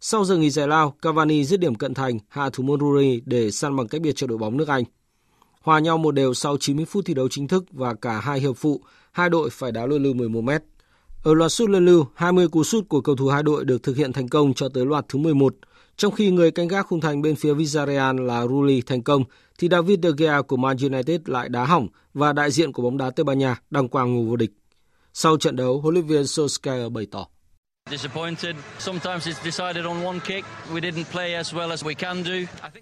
Sau 0.00 0.24
giờ 0.24 0.36
nghỉ 0.36 0.50
giải 0.50 0.68
lao, 0.68 0.94
Cavani 1.02 1.44
dứt 1.44 1.60
điểm 1.60 1.74
cận 1.74 1.94
thành, 1.94 2.18
hạ 2.28 2.50
thủ 2.50 2.62
môn 2.64 2.80
Rulli 2.80 3.22
để 3.24 3.50
săn 3.50 3.76
bằng 3.76 3.88
cách 3.88 4.00
biệt 4.00 4.12
cho 4.16 4.26
đội 4.26 4.38
bóng 4.38 4.56
nước 4.56 4.68
Anh. 4.68 4.84
Hòa 5.66 5.78
nhau 5.78 5.98
một 5.98 6.12
đều 6.12 6.34
sau 6.34 6.56
90 6.56 6.84
phút 6.84 7.04
thi 7.06 7.14
đấu 7.14 7.28
chính 7.28 7.48
thức 7.48 7.64
và 7.70 7.94
cả 7.94 8.20
hai 8.20 8.40
hiệp 8.40 8.56
phụ, 8.56 8.80
hai 9.12 9.30
đội 9.30 9.50
phải 9.50 9.72
đá 9.72 9.86
luân 9.86 10.02
lưu 10.02 10.14
11 10.14 10.40
m. 10.40 10.50
Ở 11.22 11.34
loạt 11.34 11.52
sút 11.52 11.70
luân 11.70 11.86
lưu, 11.86 12.06
20 12.14 12.48
cú 12.48 12.64
sút 12.64 12.88
của 12.88 13.00
cầu 13.00 13.16
thủ 13.16 13.28
hai 13.28 13.42
đội 13.42 13.64
được 13.64 13.82
thực 13.82 13.96
hiện 13.96 14.12
thành 14.12 14.28
công 14.28 14.54
cho 14.54 14.68
tới 14.68 14.86
loạt 14.86 15.04
thứ 15.08 15.18
11. 15.18 15.54
Trong 15.96 16.12
khi 16.12 16.30
người 16.30 16.50
canh 16.50 16.68
gác 16.68 16.86
khung 16.86 17.00
thành 17.00 17.22
bên 17.22 17.36
phía 17.36 17.54
Villarreal 17.54 18.20
là 18.20 18.46
Rulli 18.46 18.82
thành 18.82 19.02
công, 19.02 19.24
thì 19.58 19.68
David 19.70 19.98
De 20.02 20.10
Gea 20.18 20.42
của 20.42 20.56
Man 20.56 20.76
United 20.82 21.20
lại 21.24 21.48
đá 21.48 21.64
hỏng 21.64 21.88
và 22.14 22.32
đại 22.32 22.50
diện 22.50 22.72
của 22.72 22.82
bóng 22.82 22.98
đá 22.98 23.10
Tây 23.10 23.24
Ban 23.24 23.38
Nha 23.38 23.60
đăng 23.70 23.88
quang 23.88 24.14
ngôi 24.14 24.24
vô 24.24 24.36
địch. 24.36 24.50
Sau 25.12 25.36
trận 25.36 25.56
đấu, 25.56 25.80
huấn 25.80 25.94
luyện 25.94 26.06
viên 26.06 26.22
Solskjaer 26.22 26.90
bày 26.90 27.06
tỏ. 27.10 27.26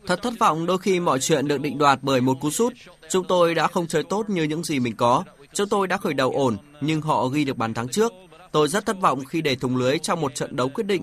Thật 0.07 0.22
thất 0.22 0.32
vọng 0.40 0.66
đôi 0.66 0.78
khi 0.78 1.00
mọi 1.00 1.18
chuyện 1.20 1.48
được 1.48 1.61
định 1.61 1.78
đoạt 1.78 1.98
bởi 2.02 2.20
một 2.20 2.34
cú 2.40 2.50
sút. 2.50 2.72
Chúng 3.11 3.26
tôi 3.26 3.55
đã 3.55 3.66
không 3.66 3.86
chơi 3.86 4.02
tốt 4.02 4.30
như 4.30 4.42
những 4.42 4.64
gì 4.64 4.80
mình 4.80 4.96
có. 4.96 5.24
Chúng 5.55 5.68
tôi 5.68 5.86
đã 5.86 5.96
khởi 5.96 6.14
đầu 6.14 6.32
ổn, 6.32 6.57
nhưng 6.80 7.00
họ 7.00 7.26
ghi 7.26 7.44
được 7.44 7.57
bàn 7.57 7.74
thắng 7.74 7.88
trước. 7.88 8.12
Tôi 8.52 8.68
rất 8.68 8.86
thất 8.86 9.00
vọng 9.00 9.24
khi 9.24 9.40
để 9.40 9.57
thủng 9.57 9.76
lưới 9.76 9.98
trong 9.98 10.20
một 10.20 10.34
trận 10.34 10.57
đấu 10.57 10.68
quyết 10.68 10.86
định. 10.86 11.02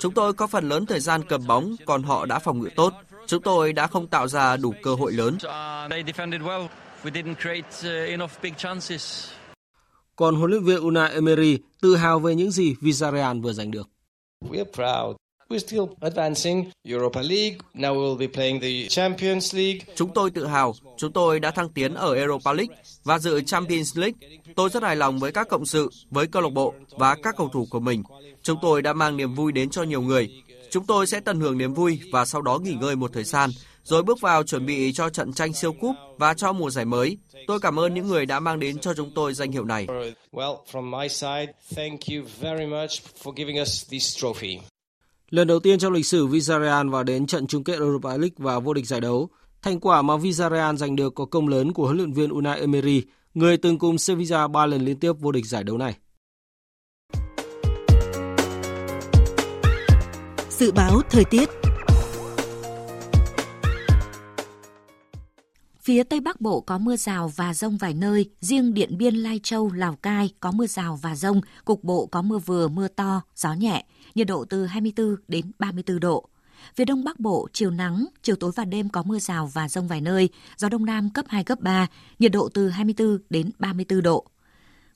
Chúng 0.00 0.14
tôi 0.14 0.32
có 0.32 0.46
phần 0.46 0.68
lớn 0.68 0.86
thời 0.86 1.00
gian 1.00 1.22
cầm 1.28 1.46
bóng, 1.46 1.76
còn 1.86 2.02
họ 2.02 2.26
đã 2.26 2.38
phòng 2.38 2.60
ngự 2.60 2.68
tốt. 2.76 2.94
Chúng 3.26 3.42
tôi 3.42 3.72
đã 3.72 3.86
không 3.86 4.06
tạo 4.06 4.28
ra 4.28 4.56
đủ 4.56 4.74
cơ 4.82 4.94
hội 4.94 5.12
lớn. 5.12 5.38
Còn 10.20 10.36
huấn 10.36 10.50
luyện 10.50 10.64
viên 10.64 10.80
Unai 10.80 11.12
Emery 11.12 11.58
tự 11.80 11.96
hào 11.96 12.18
về 12.20 12.34
những 12.34 12.50
gì 12.50 12.74
Villarreal 12.80 13.40
vừa 13.40 13.52
giành 13.52 13.70
được. 13.70 13.88
Chúng 19.96 20.10
tôi 20.14 20.30
tự 20.30 20.46
hào, 20.46 20.74
chúng 20.96 21.12
tôi 21.12 21.40
đã 21.40 21.50
thăng 21.50 21.68
tiến 21.68 21.94
ở 21.94 22.14
Europa 22.14 22.52
League 22.52 22.76
và 23.04 23.18
dự 23.18 23.40
Champions 23.40 23.98
League. 23.98 24.38
Tôi 24.56 24.70
rất 24.70 24.82
hài 24.82 24.96
lòng 24.96 25.18
với 25.18 25.32
các 25.32 25.48
cộng 25.48 25.66
sự, 25.66 25.90
với 26.10 26.26
câu 26.26 26.42
lạc 26.42 26.52
bộ 26.52 26.74
và 26.90 27.16
các 27.22 27.34
cầu 27.36 27.48
thủ 27.52 27.66
của 27.70 27.80
mình. 27.80 28.02
Chúng 28.42 28.58
tôi 28.62 28.82
đã 28.82 28.92
mang 28.92 29.16
niềm 29.16 29.34
vui 29.34 29.52
đến 29.52 29.70
cho 29.70 29.82
nhiều 29.82 30.02
người. 30.02 30.30
Chúng 30.70 30.86
tôi 30.86 31.06
sẽ 31.06 31.20
tận 31.20 31.40
hưởng 31.40 31.58
niềm 31.58 31.74
vui 31.74 32.00
và 32.12 32.24
sau 32.24 32.42
đó 32.42 32.58
nghỉ 32.58 32.74
ngơi 32.74 32.96
một 32.96 33.12
thời 33.12 33.24
gian, 33.24 33.50
rồi 33.82 34.02
bước 34.02 34.20
vào 34.20 34.42
chuẩn 34.42 34.66
bị 34.66 34.92
cho 34.92 35.08
trận 35.08 35.32
tranh 35.32 35.52
siêu 35.52 35.72
cúp 35.72 35.96
và 36.18 36.34
cho 36.34 36.52
mùa 36.52 36.70
giải 36.70 36.84
mới. 36.84 37.18
Tôi 37.46 37.60
cảm 37.60 37.78
ơn 37.78 37.94
những 37.94 38.08
người 38.08 38.26
đã 38.26 38.40
mang 38.40 38.60
đến 38.60 38.78
cho 38.78 38.94
chúng 38.94 39.10
tôi 39.14 39.34
danh 39.34 39.52
hiệu 39.52 39.64
này. 39.64 39.86
Lần 45.30 45.48
đầu 45.48 45.60
tiên 45.60 45.78
trong 45.78 45.92
lịch 45.92 46.06
sử 46.06 46.26
Villarreal 46.26 46.88
vào 46.88 47.04
đến 47.04 47.26
trận 47.26 47.46
chung 47.46 47.64
kết 47.64 47.72
Europa 47.72 48.10
League 48.10 48.36
và 48.36 48.58
vô 48.58 48.74
địch 48.74 48.86
giải 48.86 49.00
đấu. 49.00 49.28
Thành 49.62 49.80
quả 49.80 50.02
mà 50.02 50.16
Villarreal 50.16 50.76
giành 50.76 50.96
được 50.96 51.14
có 51.14 51.24
công 51.24 51.48
lớn 51.48 51.72
của 51.72 51.84
huấn 51.84 51.96
luyện 51.96 52.12
viên 52.12 52.30
Unai 52.30 52.60
Emery, 52.60 53.02
người 53.34 53.56
từng 53.56 53.78
cùng 53.78 53.98
Sevilla 53.98 54.48
3 54.48 54.66
lần 54.66 54.84
liên 54.84 54.98
tiếp 54.98 55.12
vô 55.20 55.32
địch 55.32 55.46
giải 55.46 55.64
đấu 55.64 55.78
này. 55.78 55.94
Dự 60.60 60.72
báo 60.72 61.00
thời 61.10 61.24
tiết 61.24 61.48
Phía 65.82 66.02
Tây 66.02 66.20
Bắc 66.20 66.40
Bộ 66.40 66.60
có 66.60 66.78
mưa 66.78 66.96
rào 66.96 67.28
và 67.28 67.54
rông 67.54 67.76
vài 67.76 67.94
nơi, 67.94 68.30
riêng 68.40 68.74
Điện 68.74 68.98
Biên, 68.98 69.14
Lai 69.14 69.40
Châu, 69.42 69.72
Lào 69.72 69.96
Cai 69.96 70.30
có 70.40 70.52
mưa 70.52 70.66
rào 70.66 70.98
và 71.02 71.16
rông, 71.16 71.40
cục 71.64 71.84
bộ 71.84 72.06
có 72.06 72.22
mưa 72.22 72.38
vừa, 72.38 72.68
mưa 72.68 72.88
to, 72.88 73.22
gió 73.36 73.54
nhẹ, 73.54 73.84
nhiệt 74.14 74.26
độ 74.26 74.44
từ 74.44 74.66
24 74.66 75.16
đến 75.28 75.50
34 75.58 76.00
độ. 76.00 76.28
Phía 76.74 76.84
Đông 76.84 77.04
Bắc 77.04 77.20
Bộ, 77.20 77.48
chiều 77.52 77.70
nắng, 77.70 78.06
chiều 78.22 78.36
tối 78.36 78.52
và 78.56 78.64
đêm 78.64 78.88
có 78.88 79.02
mưa 79.02 79.18
rào 79.18 79.46
và 79.46 79.68
rông 79.68 79.88
vài 79.88 80.00
nơi, 80.00 80.28
gió 80.56 80.68
Đông 80.68 80.84
Nam 80.84 81.10
cấp 81.10 81.24
2, 81.28 81.44
cấp 81.44 81.60
3, 81.60 81.86
nhiệt 82.18 82.32
độ 82.32 82.48
từ 82.54 82.68
24 82.68 83.18
đến 83.30 83.50
34 83.58 84.02
độ. 84.02 84.26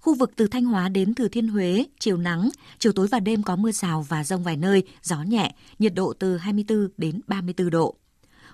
Khu 0.05 0.15
vực 0.15 0.33
từ 0.37 0.47
Thanh 0.47 0.65
Hóa 0.65 0.89
đến 0.89 1.15
Thừa 1.15 1.29
Thiên 1.29 1.49
Huế, 1.49 1.85
chiều 1.99 2.17
nắng, 2.17 2.51
chiều 2.79 2.93
tối 2.93 3.07
và 3.07 3.21
đêm 3.21 3.43
có 3.43 3.57
mưa 3.57 3.73
rào 3.73 4.07
và 4.09 4.25
rông 4.25 4.43
vài 4.43 4.57
nơi, 4.57 4.83
gió 5.03 5.23
nhẹ, 5.23 5.55
nhiệt 5.79 5.95
độ 5.95 6.13
từ 6.19 6.37
24 6.37 6.89
đến 6.97 7.21
34 7.27 7.71
độ. 7.71 7.97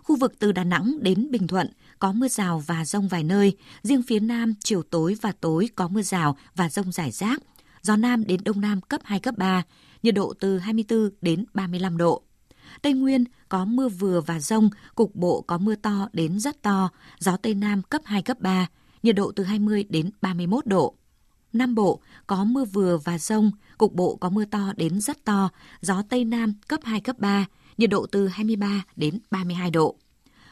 Khu 0.03 0.16
vực 0.16 0.32
từ 0.38 0.53
Đà 0.53 0.64
Nẵng 0.64 0.94
đến 1.01 1.30
Bình 1.30 1.46
Thuận 1.46 1.68
có 1.98 2.12
mưa 2.12 2.28
rào 2.28 2.62
và 2.66 2.84
rông 2.84 3.09
vài 3.09 3.24
nơi, 3.24 3.57
riêng 3.82 4.03
phía 4.03 4.20
Nam 4.20 4.55
chiều 4.64 4.82
tối 4.82 5.16
và 5.22 5.32
tối 5.32 5.68
có 5.74 5.88
mưa 5.88 6.03
rào 6.03 6.36
và 6.57 6.68
rông 6.68 6.92
rải 6.92 7.11
rác, 7.11 7.42
gió 7.82 7.96
Nam 7.96 8.24
đến 8.26 8.40
Đông 8.44 8.61
Nam 8.61 8.80
cấp 8.80 9.01
2, 9.05 9.20
cấp 9.20 9.38
3, 9.38 9.62
nhiệt 10.03 10.14
độ 10.14 10.34
từ 10.40 10.59
24 10.59 11.11
đến 11.20 11.44
35 11.55 11.96
độ. 11.96 12.22
Tây 12.82 12.92
Nguyên 12.92 13.24
có 13.48 13.64
mưa 13.64 13.88
vừa 13.88 14.20
và 14.20 14.40
rông, 14.40 14.70
cục 14.94 15.14
bộ 15.14 15.40
có 15.40 15.59
mưa 15.59 15.74
to 15.74 16.09
đến 16.12 16.40
rất 16.40 16.62
to, 16.62 16.90
gió 17.18 17.36
Tây 17.36 17.55
Nam 17.55 17.82
cấp 17.82 18.03
2, 18.05 18.22
cấp 18.22 18.40
3, 18.40 18.66
nhiệt 19.03 19.16
độ 19.16 19.32
từ 19.36 19.44
20 19.44 19.84
đến 19.88 20.11
31 20.20 20.66
độ. 20.66 20.96
Nam 21.53 21.74
Bộ 21.74 22.01
có 22.26 22.44
mưa 22.44 22.64
vừa 22.64 22.98
và 22.98 23.18
rông, 23.18 23.51
cục 23.78 23.94
bộ 23.94 24.16
có 24.16 24.30
mưa 24.30 24.44
to 24.44 24.72
đến 24.76 25.01
rất 25.01 25.24
to, 25.24 25.51
gió 25.80 26.03
Tây 26.09 26.24
Nam 26.24 26.55
cấp 26.68 26.80
2, 26.84 27.01
cấp 27.01 27.18
3, 27.18 27.46
nhiệt 27.78 27.90
độ 27.90 28.07
từ 28.07 28.28
23 28.28 28.84
đến 28.96 29.18
32 29.30 29.70
độ. 29.70 29.96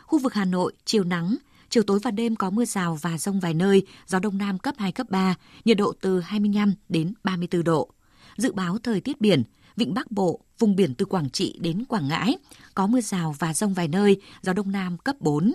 Khu 0.02 0.18
vực 0.18 0.34
Hà 0.34 0.44
Nội, 0.44 0.72
chiều 0.84 1.04
nắng, 1.04 1.36
chiều 1.70 1.82
tối 1.82 1.98
và 2.02 2.10
đêm 2.10 2.36
có 2.36 2.50
mưa 2.50 2.64
rào 2.64 2.98
và 3.02 3.18
rông 3.18 3.40
vài 3.40 3.54
nơi, 3.54 3.86
gió 4.06 4.18
Đông 4.18 4.38
Nam 4.38 4.58
cấp 4.58 4.74
2, 4.78 4.92
cấp 4.92 5.10
3, 5.10 5.34
nhiệt 5.64 5.76
độ 5.76 5.92
từ 6.00 6.20
25 6.20 6.74
đến 6.88 7.14
34 7.24 7.64
độ. 7.64 7.90
Dự 8.36 8.52
báo 8.52 8.78
thời 8.78 9.00
tiết 9.00 9.20
biển, 9.20 9.42
Vịnh 9.76 9.94
Bắc 9.94 10.10
Bộ, 10.10 10.40
vùng 10.58 10.76
biển 10.76 10.94
từ 10.94 11.04
Quảng 11.04 11.30
Trị 11.30 11.58
đến 11.60 11.84
Quảng 11.84 12.08
Ngãi, 12.08 12.36
có 12.74 12.86
mưa 12.86 13.00
rào 13.00 13.34
và 13.38 13.54
rông 13.54 13.74
vài 13.74 13.88
nơi, 13.88 14.20
gió 14.42 14.52
Đông 14.52 14.72
Nam 14.72 14.98
cấp 14.98 15.16
4. 15.20 15.52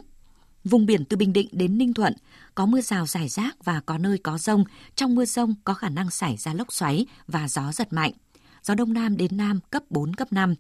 Vùng 0.64 0.86
biển 0.86 1.06
từ 1.06 1.18
Bình 1.18 1.34
Định 1.34 1.48
đến 1.52 1.78
Ninh 1.78 1.94
Thuận 1.94 2.14
có 2.56 2.66
mưa 2.66 2.82
rào 2.82 3.06
rải 3.06 3.30
rác 3.30 3.66
và 3.66 3.82
có 3.86 3.98
nơi 3.98 4.18
có 4.18 4.38
rông. 4.38 4.64
Trong 4.96 5.16
mưa 5.16 5.26
rông 5.26 5.56
có 5.64 5.74
khả 5.74 5.90
năng 5.90 6.10
xảy 6.10 6.38
ra 6.38 6.54
lốc 6.54 6.74
xoáy 6.74 7.06
và 7.28 7.48
gió 7.48 7.72
giật 7.72 7.94
mạnh. 7.94 8.12
Gió 8.64 8.76
Đông 8.76 8.94
Nam 8.94 9.18
đến 9.18 9.38
Nam 9.38 9.60
cấp 9.72 9.84
4, 9.90 10.14
cấp 10.14 10.34
5. 10.34 10.56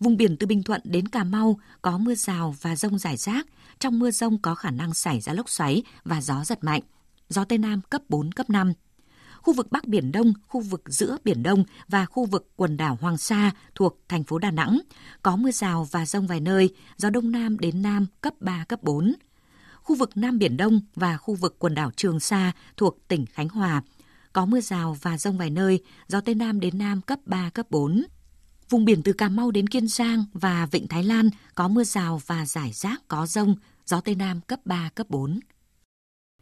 Vùng 0.00 0.16
biển 0.16 0.36
từ 0.36 0.46
Bình 0.46 0.62
Thuận 0.62 0.80
đến 0.84 1.08
Cà 1.08 1.24
Mau 1.24 1.60
có 1.82 1.98
mưa 1.98 2.14
rào 2.14 2.54
và 2.60 2.76
rông 2.76 2.98
rải 2.98 3.16
rác. 3.16 3.46
Trong 3.78 3.98
mưa 3.98 4.10
rông 4.10 4.38
có 4.38 4.54
khả 4.54 4.70
năng 4.70 4.94
xảy 4.94 5.20
ra 5.20 5.32
lốc 5.32 5.50
xoáy 5.50 5.82
và 6.04 6.20
gió 6.20 6.44
giật 6.44 6.64
mạnh. 6.64 6.82
Gió 7.28 7.44
Tây 7.44 7.58
Nam 7.58 7.80
cấp 7.90 8.02
4, 8.08 8.32
cấp 8.32 8.50
5 8.50 8.72
khu 9.42 9.54
vực 9.54 9.72
Bắc 9.72 9.88
Biển 9.88 10.12
Đông, 10.12 10.32
khu 10.46 10.60
vực 10.60 10.82
giữa 10.86 11.16
Biển 11.24 11.42
Đông 11.42 11.64
và 11.88 12.06
khu 12.06 12.24
vực 12.24 12.48
quần 12.56 12.76
đảo 12.76 12.98
Hoàng 13.00 13.18
Sa 13.18 13.50
thuộc 13.74 13.98
thành 14.08 14.24
phố 14.24 14.38
Đà 14.38 14.50
Nẵng. 14.50 14.80
Có 15.22 15.36
mưa 15.36 15.50
rào 15.50 15.88
và 15.90 16.06
rông 16.06 16.26
vài 16.26 16.40
nơi, 16.40 16.74
gió 16.96 17.10
Đông 17.10 17.30
Nam 17.30 17.58
đến 17.58 17.82
Nam 17.82 18.06
cấp 18.20 18.34
3, 18.40 18.64
cấp 18.68 18.82
4. 18.82 19.14
Khu 19.82 19.96
vực 19.96 20.16
Nam 20.16 20.38
Biển 20.38 20.56
Đông 20.56 20.80
và 20.94 21.16
khu 21.16 21.34
vực 21.34 21.56
quần 21.58 21.74
đảo 21.74 21.90
Trường 21.96 22.20
Sa 22.20 22.52
thuộc 22.76 23.08
tỉnh 23.08 23.26
Khánh 23.26 23.48
Hòa. 23.48 23.82
Có 24.32 24.46
mưa 24.46 24.60
rào 24.60 24.96
và 25.02 25.18
rông 25.18 25.38
vài 25.38 25.50
nơi, 25.50 25.82
gió 26.08 26.20
Tây 26.20 26.34
Nam 26.34 26.60
đến 26.60 26.78
Nam 26.78 27.00
cấp 27.00 27.18
3, 27.26 27.50
cấp 27.50 27.70
4. 27.70 28.04
Vùng 28.68 28.84
biển 28.84 29.02
từ 29.02 29.12
Cà 29.12 29.28
Mau 29.28 29.50
đến 29.50 29.66
Kiên 29.66 29.88
Giang 29.88 30.24
và 30.32 30.66
Vịnh 30.66 30.88
Thái 30.88 31.04
Lan 31.04 31.30
có 31.54 31.68
mưa 31.68 31.84
rào 31.84 32.20
và 32.26 32.46
rải 32.46 32.72
rác 32.72 33.08
có 33.08 33.26
rông, 33.26 33.54
gió 33.86 34.00
Tây 34.00 34.14
Nam 34.14 34.40
cấp 34.40 34.60
3, 34.64 34.90
cấp 34.94 35.10
4. 35.10 35.40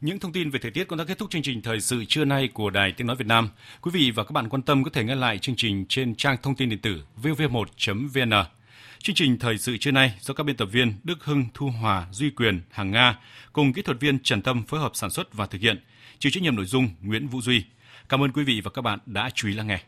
Những 0.01 0.19
thông 0.19 0.33
tin 0.33 0.51
về 0.51 0.59
thời 0.59 0.71
tiết 0.71 0.85
cũng 0.85 0.99
đã 0.99 1.05
kết 1.05 1.19
thúc 1.19 1.31
chương 1.31 1.43
trình 1.43 1.63
thời 1.63 1.81
sự 1.81 2.05
trưa 2.05 2.25
nay 2.25 2.49
của 2.49 2.71
Đài 2.71 2.93
Tiếng 2.93 3.07
nói 3.07 3.17
Việt 3.17 3.27
Nam. 3.27 3.49
Quý 3.81 3.91
vị 3.95 4.11
và 4.11 4.25
các 4.25 4.33
bạn 4.33 4.49
quan 4.49 4.63
tâm 4.63 4.85
có 4.85 4.91
thể 4.91 5.05
nghe 5.05 5.15
lại 5.15 5.39
chương 5.39 5.57
trình 5.57 5.87
trên 5.89 6.15
trang 6.15 6.37
thông 6.43 6.55
tin 6.55 6.69
điện 6.69 6.79
tử 6.79 7.03
vv1.vn. 7.23 8.33
Chương 8.99 9.15
trình 9.15 9.39
thời 9.39 9.59
sự 9.59 9.77
trưa 9.77 9.91
nay 9.91 10.15
do 10.21 10.35
các 10.35 10.45
biên 10.45 10.57
tập 10.57 10.69
viên 10.73 10.95
Đức 11.05 11.25
Hưng, 11.25 11.47
Thu 11.55 11.71
Hòa, 11.71 12.07
Duy 12.13 12.31
Quyền, 12.31 12.61
Hàng 12.71 12.91
Nga 12.91 13.19
cùng 13.53 13.73
kỹ 13.73 13.83
thuật 13.83 14.01
viên 14.01 14.19
Trần 14.19 14.43
Tâm 14.43 14.63
phối 14.63 14.81
hợp 14.81 14.91
sản 14.95 15.11
xuất 15.11 15.35
và 15.35 15.47
thực 15.47 15.61
hiện. 15.61 15.85
Chịu 16.19 16.33
trách 16.33 16.43
nhiệm 16.43 16.57
nội 16.57 16.67
dung 16.67 16.89
Nguyễn 17.03 17.29
Vũ 17.29 17.41
Duy. 17.41 17.65
Cảm 18.09 18.23
ơn 18.23 18.33
quý 18.33 18.45
vị 18.45 18.61
và 18.61 18.71
các 18.71 18.83
bạn 18.83 18.99
đã 19.07 19.31
chú 19.35 19.49
ý 19.49 19.55
lắng 19.55 19.67
nghe. 19.67 19.81